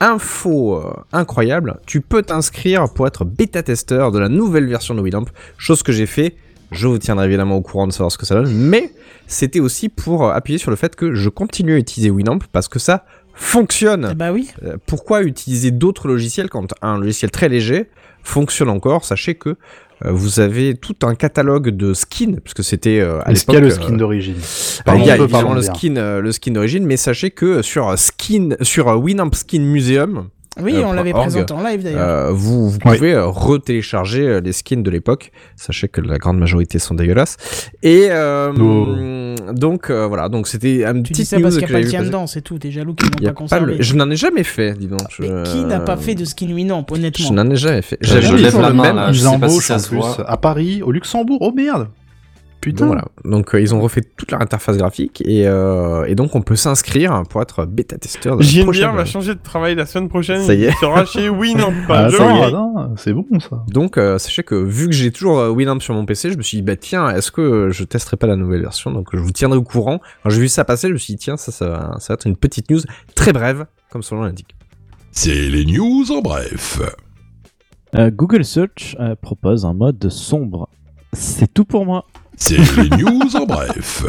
Info 0.00 0.76
euh, 0.76 0.92
incroyable, 1.12 1.80
tu 1.84 2.00
peux 2.00 2.22
t'inscrire 2.22 2.92
pour 2.92 3.08
être 3.08 3.24
bêta-testeur 3.24 4.12
de 4.12 4.20
la 4.20 4.28
nouvelle 4.28 4.68
version 4.68 4.94
de 4.94 5.00
Winamp, 5.00 5.24
chose 5.56 5.82
que 5.82 5.90
j'ai 5.90 6.06
fait. 6.06 6.36
Je 6.70 6.86
vous 6.86 6.98
tiendrai 6.98 7.26
évidemment 7.26 7.56
au 7.56 7.62
courant 7.62 7.88
de 7.88 7.92
savoir 7.92 8.12
ce 8.12 8.18
que 8.18 8.24
ça 8.24 8.36
donne, 8.36 8.52
mais 8.52 8.92
c'était 9.26 9.58
aussi 9.58 9.88
pour 9.88 10.26
euh, 10.26 10.32
appuyer 10.32 10.58
sur 10.58 10.70
le 10.70 10.76
fait 10.76 10.94
que 10.94 11.14
je 11.14 11.28
continue 11.28 11.74
à 11.74 11.78
utiliser 11.78 12.10
Winamp 12.10 12.40
parce 12.52 12.68
que 12.68 12.78
ça 12.78 13.06
fonctionne. 13.34 14.08
Eh 14.12 14.14
bah 14.14 14.32
oui. 14.32 14.50
Euh, 14.62 14.76
pourquoi 14.86 15.22
utiliser 15.22 15.70
d'autres 15.70 16.08
logiciels 16.08 16.48
quand 16.50 16.74
un 16.82 16.98
logiciel 16.98 17.30
très 17.30 17.48
léger 17.48 17.88
fonctionne 18.22 18.68
encore? 18.68 19.04
Sachez 19.04 19.34
que 19.34 19.50
euh, 19.50 19.54
vous 20.04 20.40
avez 20.40 20.74
tout 20.74 20.96
un 21.02 21.14
catalogue 21.14 21.70
de 21.70 21.94
skins, 21.94 22.40
parce 22.40 22.54
que 22.54 22.62
c'était 22.62 23.00
euh, 23.00 23.20
à 23.24 23.32
l'époque. 23.32 23.56
le 23.56 23.70
skin 23.70 23.94
euh, 23.94 23.96
d'origine 23.96 24.36
bah, 24.86 24.96
il 24.96 25.04
y 25.04 25.10
a 25.10 25.16
le 25.16 25.62
skin, 25.62 25.96
euh, 25.96 26.20
le 26.20 26.32
skin 26.32 26.52
d'origine, 26.52 26.86
mais 26.86 26.96
sachez 26.96 27.30
que 27.30 27.62
sur 27.62 27.98
skin, 27.98 28.50
sur 28.62 28.88
euh, 28.88 28.96
Winamp 28.96 29.30
Skin 29.32 29.60
Museum, 29.60 30.28
Oui, 30.62 30.74
Euh, 30.76 30.82
on 30.84 30.92
l'avait 30.92 31.12
présenté 31.12 31.52
en 31.54 31.62
live 31.62 31.82
d'ailleurs. 31.82 32.00
euh, 32.08 32.30
vous, 32.32 32.70
vous 32.70 32.78
Oui. 32.84 32.96
pouvez 32.96 33.12
euh, 33.14 33.26
retélécharger 33.26 34.40
les 34.40 34.52
skins 34.52 34.82
de 34.82 34.90
l'époque. 34.90 35.30
Sachez 35.56 35.88
que 35.88 36.00
la 36.00 36.18
grande 36.18 36.38
majorité 36.38 36.78
sont 36.78 36.94
dégueulasses. 36.94 37.36
Et 37.82 38.08
euh, 38.10 38.52
Oh. 38.58 39.52
donc 39.52 39.90
euh, 39.90 40.06
voilà, 40.06 40.28
donc 40.28 40.48
c'était 40.48 40.84
un 40.84 40.94
tu 40.94 41.02
petit 41.02 41.12
dis 41.22 41.24
ça 41.24 41.38
parce 41.40 41.56
qu'il 41.58 41.66
n'y 41.66 41.70
a 41.72 41.78
pas 41.78 41.82
vu 41.84 41.88
tien 41.90 42.02
dedans, 42.02 42.26
c'est 42.26 42.40
tout. 42.42 42.58
T'es 42.58 42.70
jaloux 42.70 42.94
qu'ils 42.94 43.06
n'ont 43.08 43.16
a 43.16 43.20
pas 43.20 43.22
pas 43.22 43.28
le- 43.30 43.34
conservé. 43.34 43.76
Je 43.80 43.94
n'en 43.94 44.10
ai 44.10 44.16
jamais 44.16 44.42
fait, 44.44 44.74
dis 44.78 44.86
donc. 44.86 45.00
Mais 45.20 45.26
Je- 45.28 45.42
qui 45.52 45.64
n'a 45.64 45.80
pas 45.80 45.96
fait 45.96 46.14
de 46.14 46.24
skin 46.24 46.52
Winamp, 46.52 46.86
honnêtement 46.90 47.26
Je 47.28 47.32
n'en 47.32 47.48
ai 47.50 47.56
jamais 47.56 47.82
fait. 47.82 47.98
Je 48.00 48.20
J'avais 48.20 48.50
la 48.50 48.70
main, 48.72 48.82
même. 48.82 48.96
là. 48.96 49.12
je 49.12 49.18
Ils 49.18 49.22
sais 49.22 49.24
pas 49.24 49.30
si 49.30 49.34
embauchent 49.54 49.66
ça 49.66 49.74
en 49.76 49.78
se 49.78 49.88
plus 49.88 50.00
à 50.26 50.36
Paris, 50.36 50.82
au 50.82 50.90
Luxembourg. 50.92 51.38
Oh 51.40 51.52
merde 51.54 51.88
Putain. 52.72 52.86
Donc, 52.86 52.94
voilà. 52.94 53.08
Donc 53.24 53.54
euh, 53.54 53.60
ils 53.60 53.74
ont 53.74 53.80
refait 53.80 54.02
toute 54.16 54.30
leur 54.30 54.40
interface 54.40 54.76
graphique 54.76 55.22
et, 55.24 55.46
euh, 55.46 56.04
et 56.06 56.14
donc 56.14 56.34
on 56.34 56.42
peut 56.42 56.56
s'inscrire 56.56 57.22
pour 57.28 57.42
être 57.42 57.64
bêta-testeur 57.66 58.36
de 58.36 58.42
la 58.42 58.48
JNBR 58.48 58.62
prochaine. 58.64 58.94
va 58.96 59.04
changer 59.04 59.34
de 59.34 59.40
travail 59.42 59.74
la 59.74 59.86
semaine 59.86 60.08
prochaine. 60.08 60.42
Ça 60.42 60.54
y 60.54 60.64
est. 60.64 60.68
Il 60.70 60.74
sera 60.74 61.04
chez 61.04 61.28
Winamp. 61.28 61.72
Ah, 61.88 62.06
attends, 62.06 62.94
c'est 62.96 63.12
bon 63.12 63.26
ça. 63.40 63.62
Donc 63.68 63.98
euh, 63.98 64.18
sachez 64.18 64.42
que 64.42 64.54
vu 64.54 64.86
que 64.86 64.92
j'ai 64.94 65.10
toujours 65.10 65.50
Winamp 65.54 65.80
sur 65.80 65.94
mon 65.94 66.04
PC, 66.06 66.30
je 66.32 66.36
me 66.38 66.42
suis 66.42 66.56
dit 66.58 66.62
bah 66.62 66.76
tiens, 66.76 67.10
est-ce 67.10 67.30
que 67.30 67.70
je 67.70 67.84
testerai 67.84 68.16
pas 68.16 68.26
la 68.26 68.36
nouvelle 68.36 68.62
version? 68.62 68.90
Donc 68.90 69.08
je 69.12 69.18
vous 69.18 69.30
tiendrai 69.32 69.58
au 69.58 69.62
courant. 69.62 70.00
Quand 70.22 70.30
j'ai 70.30 70.40
vu 70.40 70.48
ça 70.48 70.64
passer, 70.64 70.88
je 70.88 70.92
me 70.92 70.98
suis 70.98 71.14
dit 71.14 71.18
tiens, 71.18 71.36
ça, 71.36 71.52
ça, 71.52 71.68
va- 71.68 71.96
ça 71.98 72.12
va 72.12 72.14
être 72.14 72.26
une 72.26 72.36
petite 72.36 72.70
news 72.70 72.80
très 73.14 73.32
brève, 73.32 73.66
comme 73.90 74.02
son 74.02 74.16
nom 74.16 74.22
l'indique. 74.22 74.54
C'est 75.12 75.34
les 75.48 75.64
news 75.64 76.04
en 76.12 76.20
bref. 76.20 76.80
Euh, 77.94 78.10
Google 78.10 78.44
Search 78.44 78.96
euh, 79.00 79.14
propose 79.20 79.64
un 79.64 79.72
mode 79.72 80.08
sombre. 80.10 80.68
C'est 81.14 81.52
tout 81.52 81.64
pour 81.64 81.86
moi. 81.86 82.04
C'est 82.38 82.56
les 82.56 82.88
news 83.02 83.36
en 83.36 83.44
bref. 83.46 84.04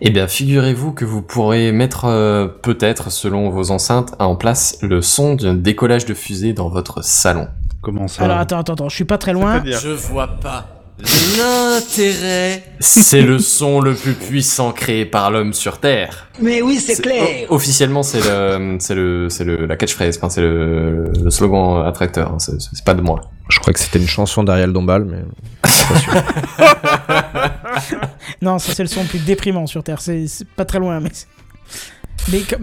Eh 0.00 0.10
bien, 0.10 0.28
figurez-vous 0.28 0.92
que 0.92 1.04
vous 1.04 1.22
pourrez 1.22 1.72
mettre 1.72 2.04
euh, 2.04 2.46
peut-être, 2.46 3.10
selon 3.10 3.50
vos 3.50 3.70
enceintes, 3.72 4.14
en 4.20 4.36
place 4.36 4.78
le 4.80 5.02
son 5.02 5.34
d'un 5.34 5.54
décollage 5.54 6.04
de 6.06 6.14
fusée 6.14 6.52
dans 6.52 6.68
votre 6.68 7.02
salon. 7.04 7.48
Comment 7.82 8.06
ça 8.08 8.24
Alors 8.24 8.38
attends, 8.38 8.58
attends, 8.60 8.74
attends, 8.74 8.88
je 8.88 8.94
suis 8.94 9.04
pas 9.04 9.18
très 9.18 9.32
loin. 9.32 9.62
Je 9.64 9.88
vois 9.88 10.28
pas 10.40 10.68
l'intérêt. 11.38 12.62
C'est 12.80 13.22
le 13.22 13.38
son 13.38 13.80
le 13.80 13.94
plus 13.94 14.14
puissant 14.14 14.72
créé 14.72 15.04
par 15.04 15.30
l'homme 15.30 15.52
sur 15.52 15.78
Terre. 15.78 16.26
Mais 16.40 16.60
oui, 16.62 16.78
c'est 16.78 16.94
o- 17.48 17.54
officiellement, 17.54 18.02
c'est 18.02 18.20
le, 18.20 18.76
c'est 18.80 18.94
le, 18.94 19.28
c'est 19.30 19.44
le, 19.44 19.66
la 19.66 19.76
catchphrase, 19.76 20.16
enfin, 20.18 20.28
c'est 20.28 20.40
le, 20.40 21.04
le 21.22 21.30
slogan 21.30 21.86
attracteur. 21.86 22.32
hein, 22.32 22.38
c'est 22.38 22.84
pas 22.84 22.94
de 22.94 23.00
moi. 23.02 23.20
Crois 23.68 23.74
que 23.74 23.80
c'était 23.80 23.98
une 23.98 24.08
chanson 24.08 24.42
d'Ariel 24.44 24.72
Dombal, 24.72 25.04
mais 25.04 25.18
Non, 28.40 28.58
ça 28.58 28.72
c'est 28.72 28.82
le 28.82 28.88
son 28.88 29.02
le 29.02 29.08
plus 29.08 29.18
déprimant 29.18 29.66
sur 29.66 29.84
Terre. 29.84 30.00
C'est 30.00 30.26
pas 30.56 30.64
très 30.64 30.78
loin, 30.78 31.00
mais. 31.00 31.10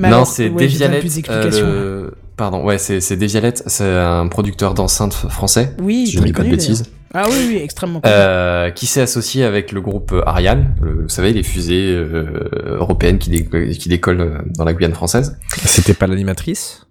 non, 0.09 0.25
c'est 0.25 0.49
ouais, 0.49 0.67
j'ai 0.67 0.79
besoin 0.79 0.87
de 0.89 0.93
Devialet. 0.95 0.99
plus 0.99 1.23
euh, 1.29 2.01
le- 2.05 2.13
Pardon, 2.37 2.63
ouais, 2.63 2.79
c'est, 2.79 3.01
c'est 3.01 3.17
Devialet. 3.17 3.53
C'est 3.67 3.87
un 3.87 4.27
producteur 4.29 4.73
d'enceintes 4.73 5.13
français. 5.13 5.75
Oui, 5.79 6.07
si 6.07 6.13
je 6.13 6.21
ne 6.21 6.25
dis 6.25 6.33
pas 6.33 6.41
de 6.41 6.49
bêtises. 6.49 6.85
Ah 7.13 7.27
oui, 7.29 7.35
oui, 7.49 7.57
extrêmement 7.63 8.01
connu. 8.01 8.11
Euh, 8.13 8.71
qui 8.71 8.87
s'est 8.87 9.01
associé 9.01 9.43
avec 9.45 9.71
le 9.73 9.81
groupe 9.81 10.11
Ariane, 10.25 10.73
le- 10.81 11.03
vous 11.03 11.09
savez, 11.09 11.33
les 11.33 11.43
fusées 11.43 11.91
euh, 11.93 12.49
européennes 12.79 13.19
qui, 13.19 13.29
dé- 13.29 13.77
qui 13.77 13.89
décollent 13.89 14.21
euh, 14.21 14.37
dans 14.57 14.65
la 14.65 14.73
Guyane 14.73 14.95
française. 14.95 15.37
c'était 15.65 15.93
pas 15.93 16.07
l'animatrice? 16.07 16.84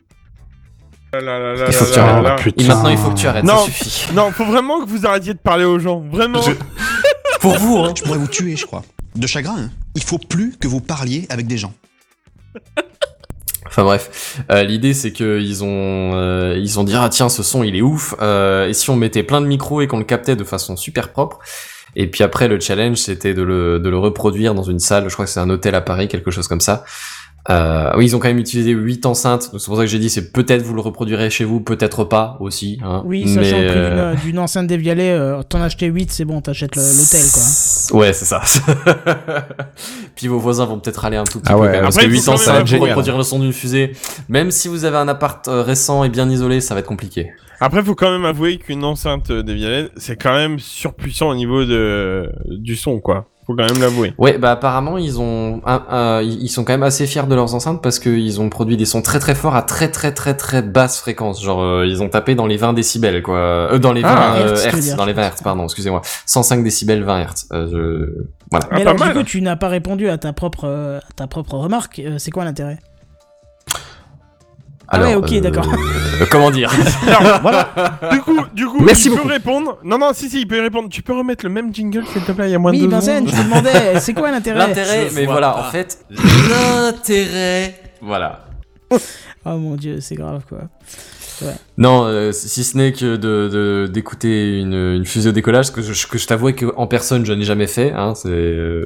Là, 1.15 1.21
là, 1.21 1.39
là, 1.39 1.55
là, 1.55 1.65
Il 1.69 1.73
faut 1.73 1.85
là, 1.85 1.91
que 1.91 1.95
tu 1.95 1.99
là, 2.01 2.07
arrêtes. 2.07 2.55
Et 2.61 2.65
maintenant, 2.65 2.89
il 2.91 2.99
faut 2.99 3.11
que 3.11 3.19
tu 3.19 3.27
arrêtes, 3.27 3.45
Non. 3.45 3.59
ça 3.59 3.73
suffit. 3.73 4.07
Non, 4.15 4.31
faut 4.33 4.45
vraiment 4.45 4.85
que 4.85 4.89
vous 4.89 5.07
arrêtiez 5.07 5.33
de 5.35 5.39
parler 5.39 5.65
aux 5.65 5.79
gens. 5.79 6.01
Vraiment. 6.11 6.41
Pour 7.41 7.55
vous, 7.59 7.79
hein. 7.79 7.93
Je 7.97 8.03
pourrais 8.03 8.19
vous 8.19 8.27
tuer, 8.29 8.57
je 8.57 8.67
crois. 8.67 8.83
De 9.15 9.27
chagrin, 9.27 9.57
hein. 9.59 9.71
Il 9.95 10.03
faut 10.03 10.19
plus 10.19 10.57
que 10.61 10.67
vous 10.67 10.81
parliez 10.81 11.27
avec 11.31 11.47
des 11.47 11.57
gens. 11.59 11.73
Enfin 13.67 13.83
bref, 13.83 14.41
Euh, 14.53 14.63
l'idée 14.63 14.95
c'est 14.95 15.13
que 15.13 15.41
ils 15.41 15.65
ont 15.65 16.13
euh, 16.15 16.57
ils 16.61 16.79
ont 16.79 16.85
dit 16.85 16.95
ah 16.95 17.09
tiens 17.09 17.29
ce 17.29 17.43
son 17.43 17.65
il 17.65 17.75
est 17.75 17.81
ouf 17.83 18.15
euh, 18.21 18.69
et 18.69 18.75
si 18.75 18.91
on 18.91 18.97
mettait 18.97 19.23
plein 19.23 19.41
de 19.41 19.47
micros 19.47 19.81
et 19.81 19.87
qu'on 19.89 19.99
le 19.99 20.05
captait 20.05 20.37
de 20.37 20.45
façon 20.45 20.77
super 20.77 21.09
propre? 21.11 21.39
Et 21.97 22.09
puis 22.09 22.23
après 22.23 22.47
le 22.47 22.61
challenge 22.61 22.99
c'était 22.99 23.35
de 23.35 23.43
le 23.43 23.81
de 23.81 23.89
le 23.89 23.99
reproduire 23.99 24.55
dans 24.55 24.63
une 24.63 24.79
salle 24.81 25.09
je 25.09 25.13
crois 25.15 25.25
que 25.25 25.31
c'est 25.31 25.41
un 25.41 25.51
hôtel 25.51 25.75
à 25.75 25.81
Paris 25.81 26.07
quelque 26.09 26.31
chose 26.31 26.47
comme 26.47 26.61
ça 26.61 26.85
euh, 27.51 27.91
oui 27.97 28.07
ils 28.07 28.17
ont 28.17 28.19
quand 28.19 28.29
même 28.29 28.39
utilisé 28.39 28.71
huit 28.71 29.05
enceintes 29.05 29.51
donc 29.53 29.61
c'est 29.61 29.67
pour 29.67 29.77
ça 29.77 29.83
que 29.83 29.89
j'ai 29.89 29.99
dit 29.99 30.09
c'est 30.09 30.33
peut-être 30.33 30.63
vous 30.63 30.73
le 30.73 30.81
reproduirez 30.81 31.29
chez 31.29 31.45
vous 31.45 31.61
peut-être 31.61 32.05
pas 32.05 32.39
aussi 32.41 32.79
hein, 32.83 33.03
Oui, 33.05 33.25
mais, 33.27 33.35
sachant 33.45 33.59
que 33.59 33.67
euh, 33.69 34.15
d'une- 34.25 34.39
enceinte 34.39 34.67
dévialée, 34.67 35.11
euh, 35.11 35.43
t'en 35.43 35.61
achetais 35.61 35.87
8, 35.87 36.11
c'est 36.11 36.25
bon, 36.25 36.41
t'achètes 36.41 36.75
le- 36.77 36.83
l'hôtel, 36.83 37.21
quoi. 37.33 37.99
Ouais, 38.01 38.13
c'est 38.15 38.25
ça. 38.25 38.41
Puis 40.17 40.29
vos 40.29 40.39
voisins 40.39 40.65
vont 40.67 40.79
peut-être 40.79 41.05
aller 41.05 41.17
un 41.17 41.25
tout 41.25 41.41
petit 41.41 41.51
Ah 41.53 41.55
peu 41.55 41.61
ouais, 41.61 41.67
quand 41.69 41.73
même. 41.73 41.83
Parce 41.83 41.97
que 41.97 42.05
il 42.05 42.11
8 42.13 42.19
faut 42.21 42.25
quand 42.25 42.31
même 42.33 42.41
enceintes 42.41 42.59
pour 42.61 42.67
génial. 42.67 42.89
reproduire 42.91 43.17
le 43.19 43.23
son 43.23 43.39
d'une 43.39 43.53
fusée, 43.53 43.93
même 44.29 44.51
si 44.51 44.69
vous 44.69 44.85
avez 44.85 44.97
un 44.97 45.09
appart 45.09 45.47
euh, 45.49 45.63
récent 45.63 46.05
et 46.05 46.09
bien 46.09 46.29
isolé, 46.31 46.61
ça 46.61 46.75
va 46.75 46.81
être 46.81 46.87
compliqué. 46.87 47.31
Après, 47.61 47.83
faut 47.83 47.95
quand 47.95 48.11
même 48.11 48.25
avouer 48.25 48.59
qu'une 48.59 48.85
enceinte 48.85 49.31
dévialée, 49.33 49.89
c'est 49.97 50.17
quand 50.21 50.35
même 50.35 50.59
surpuissant 50.59 51.29
au 51.31 51.35
niveau 51.35 51.65
de 51.65 52.29
du 52.49 52.77
son, 52.77 53.01
quoi. 53.01 53.29
Faut 53.47 53.55
quand 53.55 53.67
même 53.71 53.81
l'avouer. 53.81 54.15
Ouais, 54.17 54.39
bah 54.39 54.53
apparemment 54.53 54.97
ils 54.97 55.21
ont, 55.21 55.61
un- 55.67 55.83
un- 55.91 56.23
ils 56.23 56.49
sont 56.49 56.65
quand 56.65 56.73
même 56.73 56.83
assez 56.83 57.07
fiers 57.07 57.27
de 57.29 57.35
leurs 57.35 57.55
enceintes 57.55 57.83
parce 57.83 57.99
qu'ils 57.99 58.41
ont 58.41 58.49
produit 58.49 58.77
des 58.79 58.87
sons 58.87 59.03
très 59.03 59.19
très 59.19 59.35
forts 59.35 59.55
à 59.55 59.63
très 59.63 59.91
très 59.91 60.13
très 60.13 60.35
très 60.35 60.63
basse 60.63 60.99
fréquence. 60.99 61.43
Genre 61.43 61.63
euh, 61.63 61.87
ils 61.87 62.03
ont 62.03 62.09
tapé 62.09 62.35
dans 62.35 62.47
les 62.47 62.57
20 62.57 62.73
décibels 62.73 63.23
quoi, 63.23 63.37
euh, 63.37 63.79
dans 63.79 63.93
les 63.93 64.01
20 64.03 64.09
Ah, 64.11 64.37
euh, 64.37 64.57
hertz, 64.65 64.81
dire. 64.81 64.97
dans 64.97 65.05
les 65.05 65.13
20 65.13 65.23
hertz, 65.23 65.43
pardon, 65.43 65.65
excusez-moi, 65.65 66.01
105 66.27 66.65
décibels 66.65 67.03
20 67.05 67.21
hertz. 67.21 67.47
Euh, 67.53 67.69
je... 67.71 68.25
Voilà. 68.51 68.67
Ah, 68.71 68.75
Mais 68.77 68.85
pas 68.85 68.91
alors, 68.93 69.07
du 69.09 69.13
coup, 69.13 69.23
tu 69.25 69.43
n'as 69.43 69.57
pas 69.57 69.69
répondu 69.69 70.09
à 70.09 70.17
ta 70.17 70.33
propre, 70.33 70.65
euh, 70.65 70.99
à 70.99 71.13
ta 71.17 71.27
propre 71.27 71.55
remarque. 71.55 71.99
Euh, 71.99 72.17
c'est 72.19 72.31
quoi 72.31 72.45
l'intérêt? 72.45 72.79
Ah 74.95 75.03
ouais, 75.03 75.15
ok, 75.15 75.41
d'accord. 75.41 75.67
euh, 75.73 76.27
comment 76.31 76.51
dire 76.51 76.73
Alors, 77.07 77.41
voilà. 77.41 77.69
Du 78.13 78.21
coup, 78.21 78.37
du 78.53 78.67
coup, 78.67 78.81
Merci 78.83 79.09
il 79.09 79.11
beaucoup. 79.11 79.23
peut 79.29 79.33
répondre. 79.33 79.79
Non, 79.85 79.99
non, 79.99 80.11
si, 80.13 80.29
si, 80.31 80.41
il 80.41 80.47
peut 80.47 80.61
répondre. 80.61 80.89
Tu 80.89 81.03
peux 81.03 81.13
remettre 81.17 81.45
le 81.45 81.51
même 81.51 81.75
jingle, 81.75 82.05
s'il 82.13 82.23
te 82.23 82.33
plaît, 82.33 82.49
il 82.49 82.53
y 82.53 82.55
a 82.55 82.59
moins 82.59 82.71
Oui, 82.73 82.79
de 82.81 82.85
deux 82.85 82.91
Vincent, 82.91 83.15
secondes. 83.17 83.29
je 83.31 83.37
te 83.37 83.43
demandais, 83.43 84.01
c'est 84.01 84.15
quoi 84.15 84.31
l'intérêt 84.31 84.59
L'intérêt, 84.59 85.09
mais 85.15 85.27
voilà, 85.27 85.51
pas. 85.51 85.61
en 85.61 85.71
fait, 85.71 86.05
l'intérêt, 86.11 87.81
voilà. 88.01 88.45
Oh 89.47 89.57
mon 89.59 89.75
dieu, 89.75 90.01
c'est 90.01 90.15
grave, 90.15 90.43
quoi. 90.49 90.61
Non, 91.79 92.05
euh, 92.07 92.33
si 92.33 92.63
ce 92.65 92.77
n'est 92.77 92.93
que 92.93 93.17
de 93.17 93.49
de- 93.49 93.87
d'écouter 93.93 94.59
une, 94.61 94.75
une 94.75 95.05
fusée 95.05 95.29
au 95.31 95.33
décollage, 95.33 95.67
ce 95.67 95.71
que 95.73 95.83
je, 95.83 96.07
que 96.07 96.19
je 96.19 96.27
t'avoue 96.27 96.53
qu'en 96.53 96.87
personne 96.87 97.25
je 97.27 97.33
n'ai 97.33 97.45
jamais 97.45 97.67
fait. 97.67 97.93
Hein, 97.93 98.15
c'est, 98.15 98.29
euh, 98.29 98.85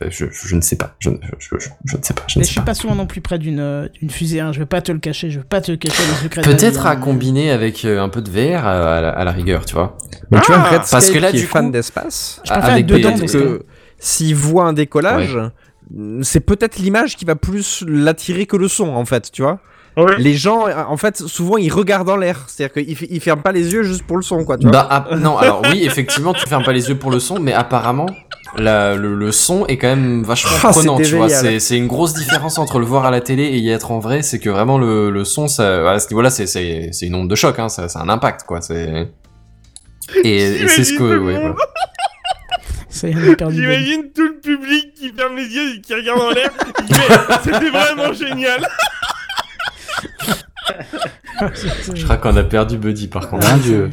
bah, 0.00 0.06
je, 0.10 0.26
je 0.30 0.54
ne 0.56 0.60
sais 0.60 0.76
pas, 0.76 0.94
je, 0.98 1.10
ne- 1.10 1.16
je, 1.38 1.48
je, 1.58 1.68
je 1.84 1.96
ne 1.96 2.02
sais 2.02 2.14
pas, 2.14 2.22
je 2.26 2.38
ne 2.38 2.40
Mais 2.40 2.44
je 2.44 2.48
sais 2.48 2.52
suis 2.52 2.60
pas. 2.60 2.66
pas 2.66 2.74
souvent 2.74 2.94
non 2.94 3.06
plus 3.06 3.20
près 3.20 3.38
d'une 3.38 3.60
euh, 3.60 3.88
d'une 4.00 4.10
fusée, 4.10 4.40
hein. 4.40 4.52
je 4.52 4.58
vais 4.58 4.66
pas 4.66 4.80
te 4.82 4.90
le 4.92 4.98
cacher, 4.98 5.30
je 5.30 5.38
vais 5.38 5.44
pas 5.44 5.60
te 5.60 5.72
cacher 5.72 6.02
les 6.02 6.22
secrets 6.24 6.42
Peut-être 6.42 6.86
à 6.86 6.92
hein. 6.92 6.96
combiner 6.96 7.50
avec 7.50 7.84
un 7.84 8.08
peu 8.08 8.22
de 8.22 8.30
VR 8.30 8.66
à, 8.66 8.96
à 8.96 9.00
la, 9.00 9.08
à 9.10 9.24
la 9.24 9.32
rigueur, 9.32 9.64
tu 9.64 9.74
vois. 9.74 9.96
Mais 10.30 10.40
tu 10.40 10.52
vois, 10.52 10.62
parce 10.90 11.10
que 11.10 11.18
là, 11.18 11.30
est 11.30 11.32
du 11.32 11.46
fan 11.46 11.70
d'espace, 11.70 12.40
Je 12.44 12.50
préfère 12.52 12.70
avec 12.72 12.84
être 12.84 12.96
dedans, 12.96 13.12
des- 13.12 13.20
parce 13.20 13.32
que 13.32 13.62
s'il 13.98 14.34
voit 14.34 14.64
un 14.64 14.72
décollage, 14.72 15.38
c'est 16.22 16.40
peut-être 16.40 16.76
l'image 16.78 17.16
qui 17.16 17.24
va 17.24 17.34
plus 17.36 17.84
l'attirer 17.86 18.46
que 18.46 18.56
le 18.56 18.68
son, 18.68 18.88
en 18.88 19.04
fait, 19.06 19.30
tu 19.32 19.42
vois. 19.42 19.60
Ouais. 19.98 20.14
Les 20.18 20.34
gens, 20.34 20.66
en 20.88 20.96
fait, 20.96 21.18
souvent, 21.18 21.56
ils 21.56 21.72
regardent 21.72 22.10
en 22.10 22.16
l'air. 22.16 22.44
C'est-à-dire 22.46 22.84
qu'ils 22.84 23.12
ils 23.12 23.20
ferment 23.20 23.42
pas 23.42 23.52
les 23.52 23.72
yeux 23.72 23.82
juste 23.82 24.04
pour 24.04 24.16
le 24.16 24.22
son, 24.22 24.44
quoi, 24.44 24.56
tu 24.56 24.62
vois. 24.68 24.72
Bah 24.72 24.86
ah, 25.10 25.16
non, 25.16 25.36
alors 25.38 25.62
oui, 25.70 25.84
effectivement, 25.84 26.32
tu 26.32 26.46
fermes 26.46 26.64
pas 26.64 26.72
les 26.72 26.88
yeux 26.88 26.96
pour 26.96 27.10
le 27.10 27.18
son, 27.20 27.38
mais 27.40 27.52
apparemment. 27.52 28.06
la- 28.56 28.94
le, 28.94 29.14
le 29.14 29.32
son 29.32 29.66
est 29.66 29.76
quand 29.76 29.88
même 29.88 30.22
vachement 30.22 30.52
Ah, 30.62 30.70
prenant, 30.70 30.98
tu 30.98 31.16
vois. 31.16 31.28
C'est, 31.28 31.76
une 31.76 31.86
grosse 31.88 32.14
différence 32.14 32.58
entre 32.58 32.78
le 32.78 32.86
voir 32.86 33.04
à 33.06 33.10
la 33.10 33.20
télé 33.20 33.44
et 33.44 33.58
y 33.58 33.70
être 33.70 33.90
en 33.90 33.98
vrai. 33.98 34.22
C'est 34.22 34.38
que 34.38 34.50
vraiment 34.50 34.78
le, 34.78 35.10
le 35.10 35.24
son, 35.24 35.48
ça, 35.48 35.90
à 35.90 35.98
ce 35.98 36.08
niveau-là, 36.08 36.30
c'est, 36.30 36.90
une 37.02 37.14
onde 37.14 37.28
de 37.28 37.34
choc, 37.34 37.58
hein. 37.58 37.68
Ça, 37.68 37.88
c'est 37.88 37.98
un 37.98 38.08
impact, 38.08 38.44
quoi. 38.46 38.60
C'est... 38.60 39.10
Et, 40.24 40.62
et 40.62 40.68
c'est 40.68 40.84
ce 40.84 40.94
que, 40.94 41.18
J'imagine 42.90 43.20
ouais, 43.20 43.36
tout 43.36 43.44
le 43.44 43.50
voilà. 43.50 43.50
J'imagine 43.50 44.02
tout 44.14 44.34
public 44.42 44.94
qui 44.94 45.12
ferme 45.12 45.36
les 45.36 45.46
yeux 45.46 45.76
et 45.76 45.80
qui 45.80 45.94
regarde 45.94 46.20
en 46.20 46.30
l'air. 46.30 46.50
C'était 47.44 47.70
vraiment 47.70 48.12
génial. 48.12 48.66
Je 51.94 52.04
crois 52.04 52.16
qu'on 52.16 52.36
a 52.36 52.42
perdu 52.44 52.78
Buddy, 52.78 53.08
par 53.08 53.28
contre. 53.28 53.46
Ah, 53.48 53.56
Mon 53.56 53.62
Dieu. 53.62 53.90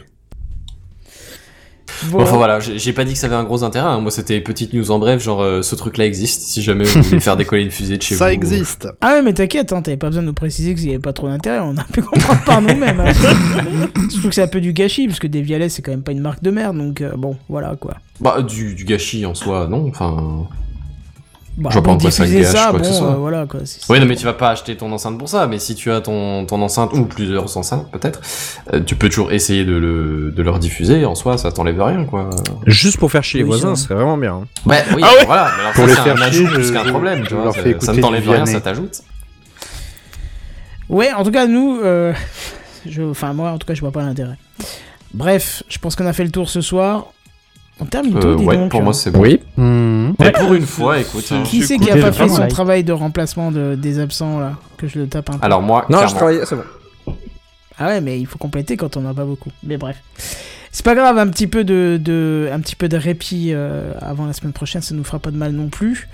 Bon. 2.07 2.17
Bon, 2.17 2.23
enfin 2.23 2.35
voilà, 2.35 2.59
j'ai 2.59 2.91
pas 2.91 3.05
dit 3.05 3.13
que 3.13 3.19
ça 3.19 3.27
avait 3.27 3.37
un 3.37 3.45
gros 3.45 3.63
intérêt. 3.63 3.87
hein. 3.87 4.01
Moi, 4.01 4.11
c'était 4.11 4.41
petite 4.41 4.73
news 4.73 4.91
en 4.91 4.99
bref, 4.99 5.23
genre 5.23 5.41
euh, 5.41 5.61
ce 5.61 5.75
truc-là 5.75 6.05
existe. 6.05 6.41
Si 6.41 6.61
jamais 6.61 6.83
vous 6.83 7.01
voulez 7.03 7.19
faire 7.21 7.37
décoller 7.37 7.61
une 7.63 7.71
fusée 7.71 7.95
de 7.97 8.01
chez 8.01 8.15
vous. 8.15 8.19
Ça 8.19 8.33
existe. 8.33 8.89
Ah 8.99 9.13
ouais, 9.13 9.21
mais 9.21 9.33
t'inquiète, 9.33 9.71
hein, 9.71 9.81
t'avais 9.81 9.95
pas 9.95 10.07
besoin 10.07 10.21
de 10.21 10.27
nous 10.27 10.33
préciser 10.33 10.75
qu'il 10.75 10.87
y 10.87 10.89
avait 10.89 10.99
pas 10.99 11.13
trop 11.13 11.27
d'intérêt, 11.29 11.59
on 11.61 11.77
a 11.77 11.83
pu 11.85 12.01
comprendre 12.01 12.43
par 12.43 12.61
nous-mêmes. 12.61 12.99
hein. 12.99 13.13
Je 14.11 14.17
trouve 14.17 14.29
que 14.29 14.35
c'est 14.35 14.41
un 14.41 14.47
peu 14.47 14.59
du 14.59 14.73
gâchis, 14.73 15.07
parce 15.07 15.19
que 15.19 15.27
des 15.27 15.41
Vialets, 15.41 15.69
c'est 15.69 15.81
quand 15.81 15.91
même 15.91 16.03
pas 16.03 16.11
une 16.11 16.19
marque 16.19 16.43
de 16.43 16.51
merde, 16.51 16.77
donc 16.77 16.99
euh, 16.99 17.13
bon, 17.15 17.37
voilà 17.47 17.75
quoi. 17.79 17.95
Bah, 18.19 18.41
du, 18.41 18.75
du 18.75 18.83
gâchis 18.83 19.25
en 19.25 19.33
soi, 19.33 19.67
non. 19.69 19.87
Enfin. 19.87 20.47
Bah, 21.57 21.69
Je 21.69 21.75
vois 21.75 21.83
pas 21.83 21.89
bon, 21.91 21.95
en 21.95 21.97
quoi 21.99 22.11
ça 22.11 22.23
diffuser 22.25 22.41
gâche 22.43 22.51
ça, 22.51 22.67
quoi 22.71 22.79
que 22.79 22.85
bon, 22.85 22.91
ce 22.91 22.97
soit. 22.99 23.11
euh, 23.11 23.15
voilà 23.15 23.45
quoi. 23.45 23.61
c'est- 23.63 23.79
Oui, 23.89 23.97
non, 24.01 24.05
mais 24.05 24.17
tu 24.17 24.25
vas 24.25 24.33
pas 24.33 24.49
acheter 24.49 24.75
ton 24.75 24.91
enceinte 24.91 25.17
pour 25.17 25.29
ça. 25.29 25.47
Mais 25.47 25.57
si 25.57 25.73
tu 25.73 25.89
as 25.89 26.01
ton, 26.01 26.45
ton 26.45 26.61
enceinte 26.61 26.91
ou 26.93 27.05
plusieurs 27.05 27.55
enceintes, 27.57 27.89
peut-être, 27.91 28.19
euh, 28.73 28.81
tu 28.85 28.95
peux 28.95 29.07
toujours 29.07 29.31
essayer 29.31 29.63
de 29.63 29.73
le, 29.75 30.31
de 30.35 30.43
leur 30.43 30.59
diffuser. 30.59 31.05
En 31.05 31.15
soi, 31.15 31.37
ça 31.37 31.53
t'enlève 31.53 31.81
rien, 31.81 32.03
quoi. 32.03 32.29
Juste 32.67 32.97
pour 32.97 33.09
faire 33.09 33.23
chier 33.23 33.39
les 33.39 33.43
Oui, 33.45 33.49
voisins, 33.51 33.73
c'est 33.75 33.83
ce 33.83 33.87
serait 33.87 33.95
vraiment 33.95 34.17
bien. 34.17 34.33
hein. 34.33 34.47
Ouais, 34.65 34.83
oui, 34.95 35.01
Ah 35.05 35.11
ouais 35.17 35.25
voilà. 35.25 35.51
Mais 35.55 35.61
alors, 35.61 35.71
Pour 35.73 35.83
ça, 35.83 35.87
les 35.89 35.95
c'est 35.95 36.01
faire 36.01 36.13
un 36.13 36.17
chier, 36.31 36.45
ajout 36.45 36.53
plus 36.55 36.63
je- 36.67 36.73
qu'un 36.73 36.83
je- 36.83 36.89
problème, 36.89 37.23
tu 37.25 37.33
vois. 37.35 37.43
leur 37.45 37.53
Ça, 37.55 37.61
ça 37.79 37.93
ne 37.93 38.01
t'enlève 38.01 38.29
rien, 38.29 38.45
ça 38.45 38.59
t'ajoute. 38.59 39.01
Ouais, 40.89 41.11
en 41.13 41.23
tout 41.23 41.31
cas, 41.31 41.47
nous, 41.47 41.79
euh, 41.83 42.13
je, 42.85 43.01
enfin 43.01 43.33
moi, 43.33 43.51
en 43.51 43.57
tout 43.57 43.65
cas, 43.65 43.73
je 43.73 43.79
vois 43.81 43.91
pas 43.91 44.01
l'intérêt. 44.03 44.37
Bref, 45.13 45.63
je 45.69 45.77
pense 45.77 45.95
qu'on 45.95 46.05
a 46.05 46.13
fait 46.13 46.25
le 46.25 46.31
tour 46.31 46.49
ce 46.49 46.59
soir. 46.61 47.07
On 47.79 47.85
termine 47.85 48.17
tout, 48.19 48.27
Euh, 48.27 48.35
dis 48.37 48.45
ouais, 48.45 48.55
donc. 48.55 48.71
pour 48.71 48.81
moi, 48.81 48.93
c'est 48.93 49.11
bon. 49.11 49.19
Oui. 49.21 49.39
Hmm. 49.57 50.13
Mais 50.19 50.31
pour 50.31 50.53
une 50.53 50.65
fois, 50.65 50.99
écoute. 50.99 51.25
hein. 51.31 51.43
Qui 51.45 51.61
c'est 51.61 51.77
qui 51.77 51.91
a 51.91 51.97
pas 51.97 52.11
fait 52.13 52.29
son 52.29 52.47
travail. 52.47 52.83
de 52.85 52.93
remplacement 52.93 53.51
de, 53.51 53.75
des 53.75 53.99
absents 53.99 54.39
là 54.39 54.53
Que 54.77 54.87
je 54.87 54.99
le 54.99 55.07
tape 55.07 55.29
un 55.29 55.33
peu? 55.33 55.39
Alors 55.45 55.61
moi, 55.61 55.85
Non, 55.89 55.97
je 55.97 56.03
clairement. 56.03 56.15
travaillais, 56.17 56.45
c'est 56.45 56.55
bon. 56.55 57.13
Ah 57.77 57.87
ouais, 57.87 57.99
mais 58.01 58.17
il 58.19 58.25
faut 58.25 58.37
compléter 58.37 58.77
quand 58.77 58.95
on 58.95 59.01
n'a 59.01 59.13
pas 59.13 59.25
beaucoup. 59.25 59.51
Mais 59.63 59.75
bref. 59.77 59.97
C'est 60.71 60.85
pas 60.85 60.95
grave, 60.95 61.17
un 61.17 61.27
petit 61.27 61.47
peu 61.47 61.63
de, 61.63 61.99
de- 62.01 62.49
un 62.51 62.59
petit 62.59 62.75
peu 62.75 62.87
de 62.89 62.97
répit 62.97 63.51
euh, 63.53 63.91
avant 64.01 64.25
la 64.25 64.33
semaine 64.33 64.53
prochaine, 64.53 64.81
ça 64.81 64.93
nous 64.95 65.03
fera 65.03 65.19
pas 65.19 65.31
de 65.31 65.37
mal 65.37 65.51
non 65.51 65.67
plus. 65.67 66.07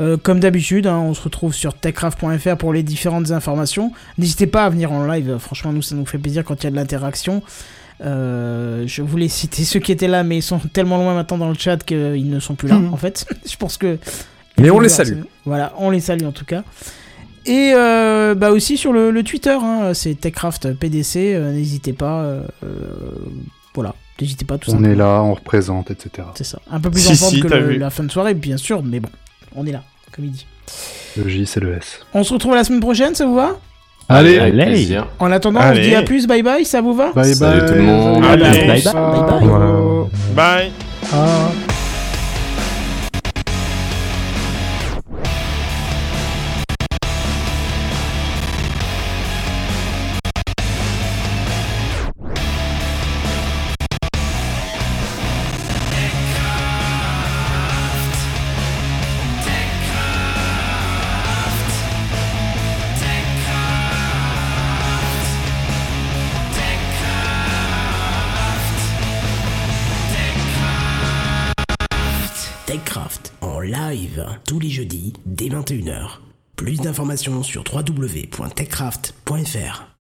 Euh, 0.00 0.16
comme 0.16 0.40
d'habitude, 0.40 0.86
hein, 0.86 0.98
on 0.98 1.14
se 1.14 1.22
retrouve 1.22 1.52
sur 1.54 1.74
techcraft.fr 1.74 2.56
pour 2.56 2.72
les 2.72 2.82
différentes 2.82 3.30
informations. 3.32 3.92
N'hésitez 4.18 4.46
pas 4.46 4.64
à 4.64 4.70
venir 4.70 4.90
en 4.92 5.04
live, 5.06 5.36
franchement, 5.38 5.72
nous, 5.72 5.82
ça 5.82 5.94
nous 5.94 6.06
fait 6.06 6.18
plaisir 6.18 6.44
quand 6.44 6.62
il 6.62 6.64
y 6.64 6.68
a 6.68 6.70
de 6.70 6.76
l'interaction. 6.76 7.42
Euh, 8.02 8.84
je 8.86 9.02
voulais 9.02 9.28
citer 9.28 9.64
ceux 9.64 9.78
qui 9.80 9.92
étaient 9.92 10.08
là, 10.08 10.22
mais 10.22 10.38
ils 10.38 10.42
sont 10.42 10.58
tellement 10.58 10.96
loin 10.98 11.14
maintenant 11.14 11.38
dans 11.38 11.48
le 11.48 11.54
chat 11.54 11.76
qu'ils 11.84 12.30
ne 12.30 12.40
sont 12.40 12.54
plus 12.54 12.68
là, 12.68 12.76
Mhm. 12.76 12.92
en 12.94 12.96
fait. 12.96 13.26
je 13.50 13.56
pense 13.56 13.76
que. 13.76 13.98
Mais 14.58 14.70
on 14.70 14.80
les 14.80 14.88
salue. 14.88 15.20
Voilà, 15.44 15.72
on 15.78 15.90
les 15.90 16.00
salue 16.00 16.24
en 16.24 16.32
tout 16.32 16.44
cas. 16.44 16.62
Et 17.46 17.72
euh, 17.74 18.34
bah 18.34 18.50
aussi 18.50 18.76
sur 18.76 18.92
le, 18.92 19.10
le 19.10 19.22
Twitter, 19.22 19.56
hein, 19.60 19.92
c'est 19.94 20.14
Techcraft 20.14 20.74
PDC, 20.74 21.16
euh, 21.34 21.52
n'hésitez 21.52 21.92
pas. 21.94 22.36
voilà, 23.74 23.94
n'hésitez 24.20 24.44
pas 24.44 24.58
tout 24.58 24.70
On 24.70 24.74
simplement. 24.74 24.92
est 24.92 24.96
là, 24.96 25.22
on 25.22 25.34
représente, 25.34 25.90
etc. 25.90 26.26
C'est 26.34 26.44
ça. 26.44 26.60
Un 26.70 26.80
peu 26.80 26.90
plus 26.90 27.00
Si, 27.00 27.12
en 27.12 27.14
forme 27.14 27.34
si, 27.34 27.40
que 27.40 27.48
le- 27.48 27.76
la 27.76 27.90
fin 27.90 28.04
de 28.04 28.10
soirée, 28.10 28.34
bien 28.34 28.56
sûr, 28.58 28.82
mais 28.82 29.00
bon, 29.00 29.08
on 29.54 29.66
est 29.66 29.72
là, 29.72 29.82
comme 30.12 30.24
il 30.26 30.32
dit. 30.32 30.46
Le 31.16 31.28
J, 31.28 31.46
c'est 31.46 31.60
le 31.60 31.74
S. 31.76 32.00
On 32.14 32.22
se 32.24 32.32
retrouve 32.34 32.54
la 32.54 32.62
semaine 32.64 32.80
prochaine, 32.80 33.14
ça 33.14 33.24
vous 33.26 33.34
va? 33.34 33.58
Allez, 34.10 34.38
avec 34.38 34.54
allez. 34.54 34.64
plaisir. 34.66 35.06
En 35.18 35.30
attendant, 35.32 35.60
on 35.60 35.62
Allez. 35.62 35.84
se 35.84 35.88
dit 35.88 35.94
à 35.94 36.02
plus, 36.02 36.26
bye 36.26 36.42
bye, 36.42 36.64
ça 36.64 36.80
vous 36.80 36.94
va 36.94 37.12
bye 37.12 37.34
Salut 37.34 37.60
bye. 37.60 37.68
tout 37.68 37.74
le 37.74 37.82
monde. 37.82 38.24
Allez. 38.24 38.42
Bye 38.42 38.66
bye. 38.66 38.82
Bye 38.82 39.48
bye. 40.34 40.34
Bye. 40.34 40.70
Ah. 41.12 41.69
Les 75.50 75.56
jeudis 75.56 75.58
dès 75.82 75.92
21h. 75.92 76.18
Plus 76.56 76.80
d'informations 76.80 77.42
sur 77.42 77.64
www.techcraft.fr. 77.72 79.99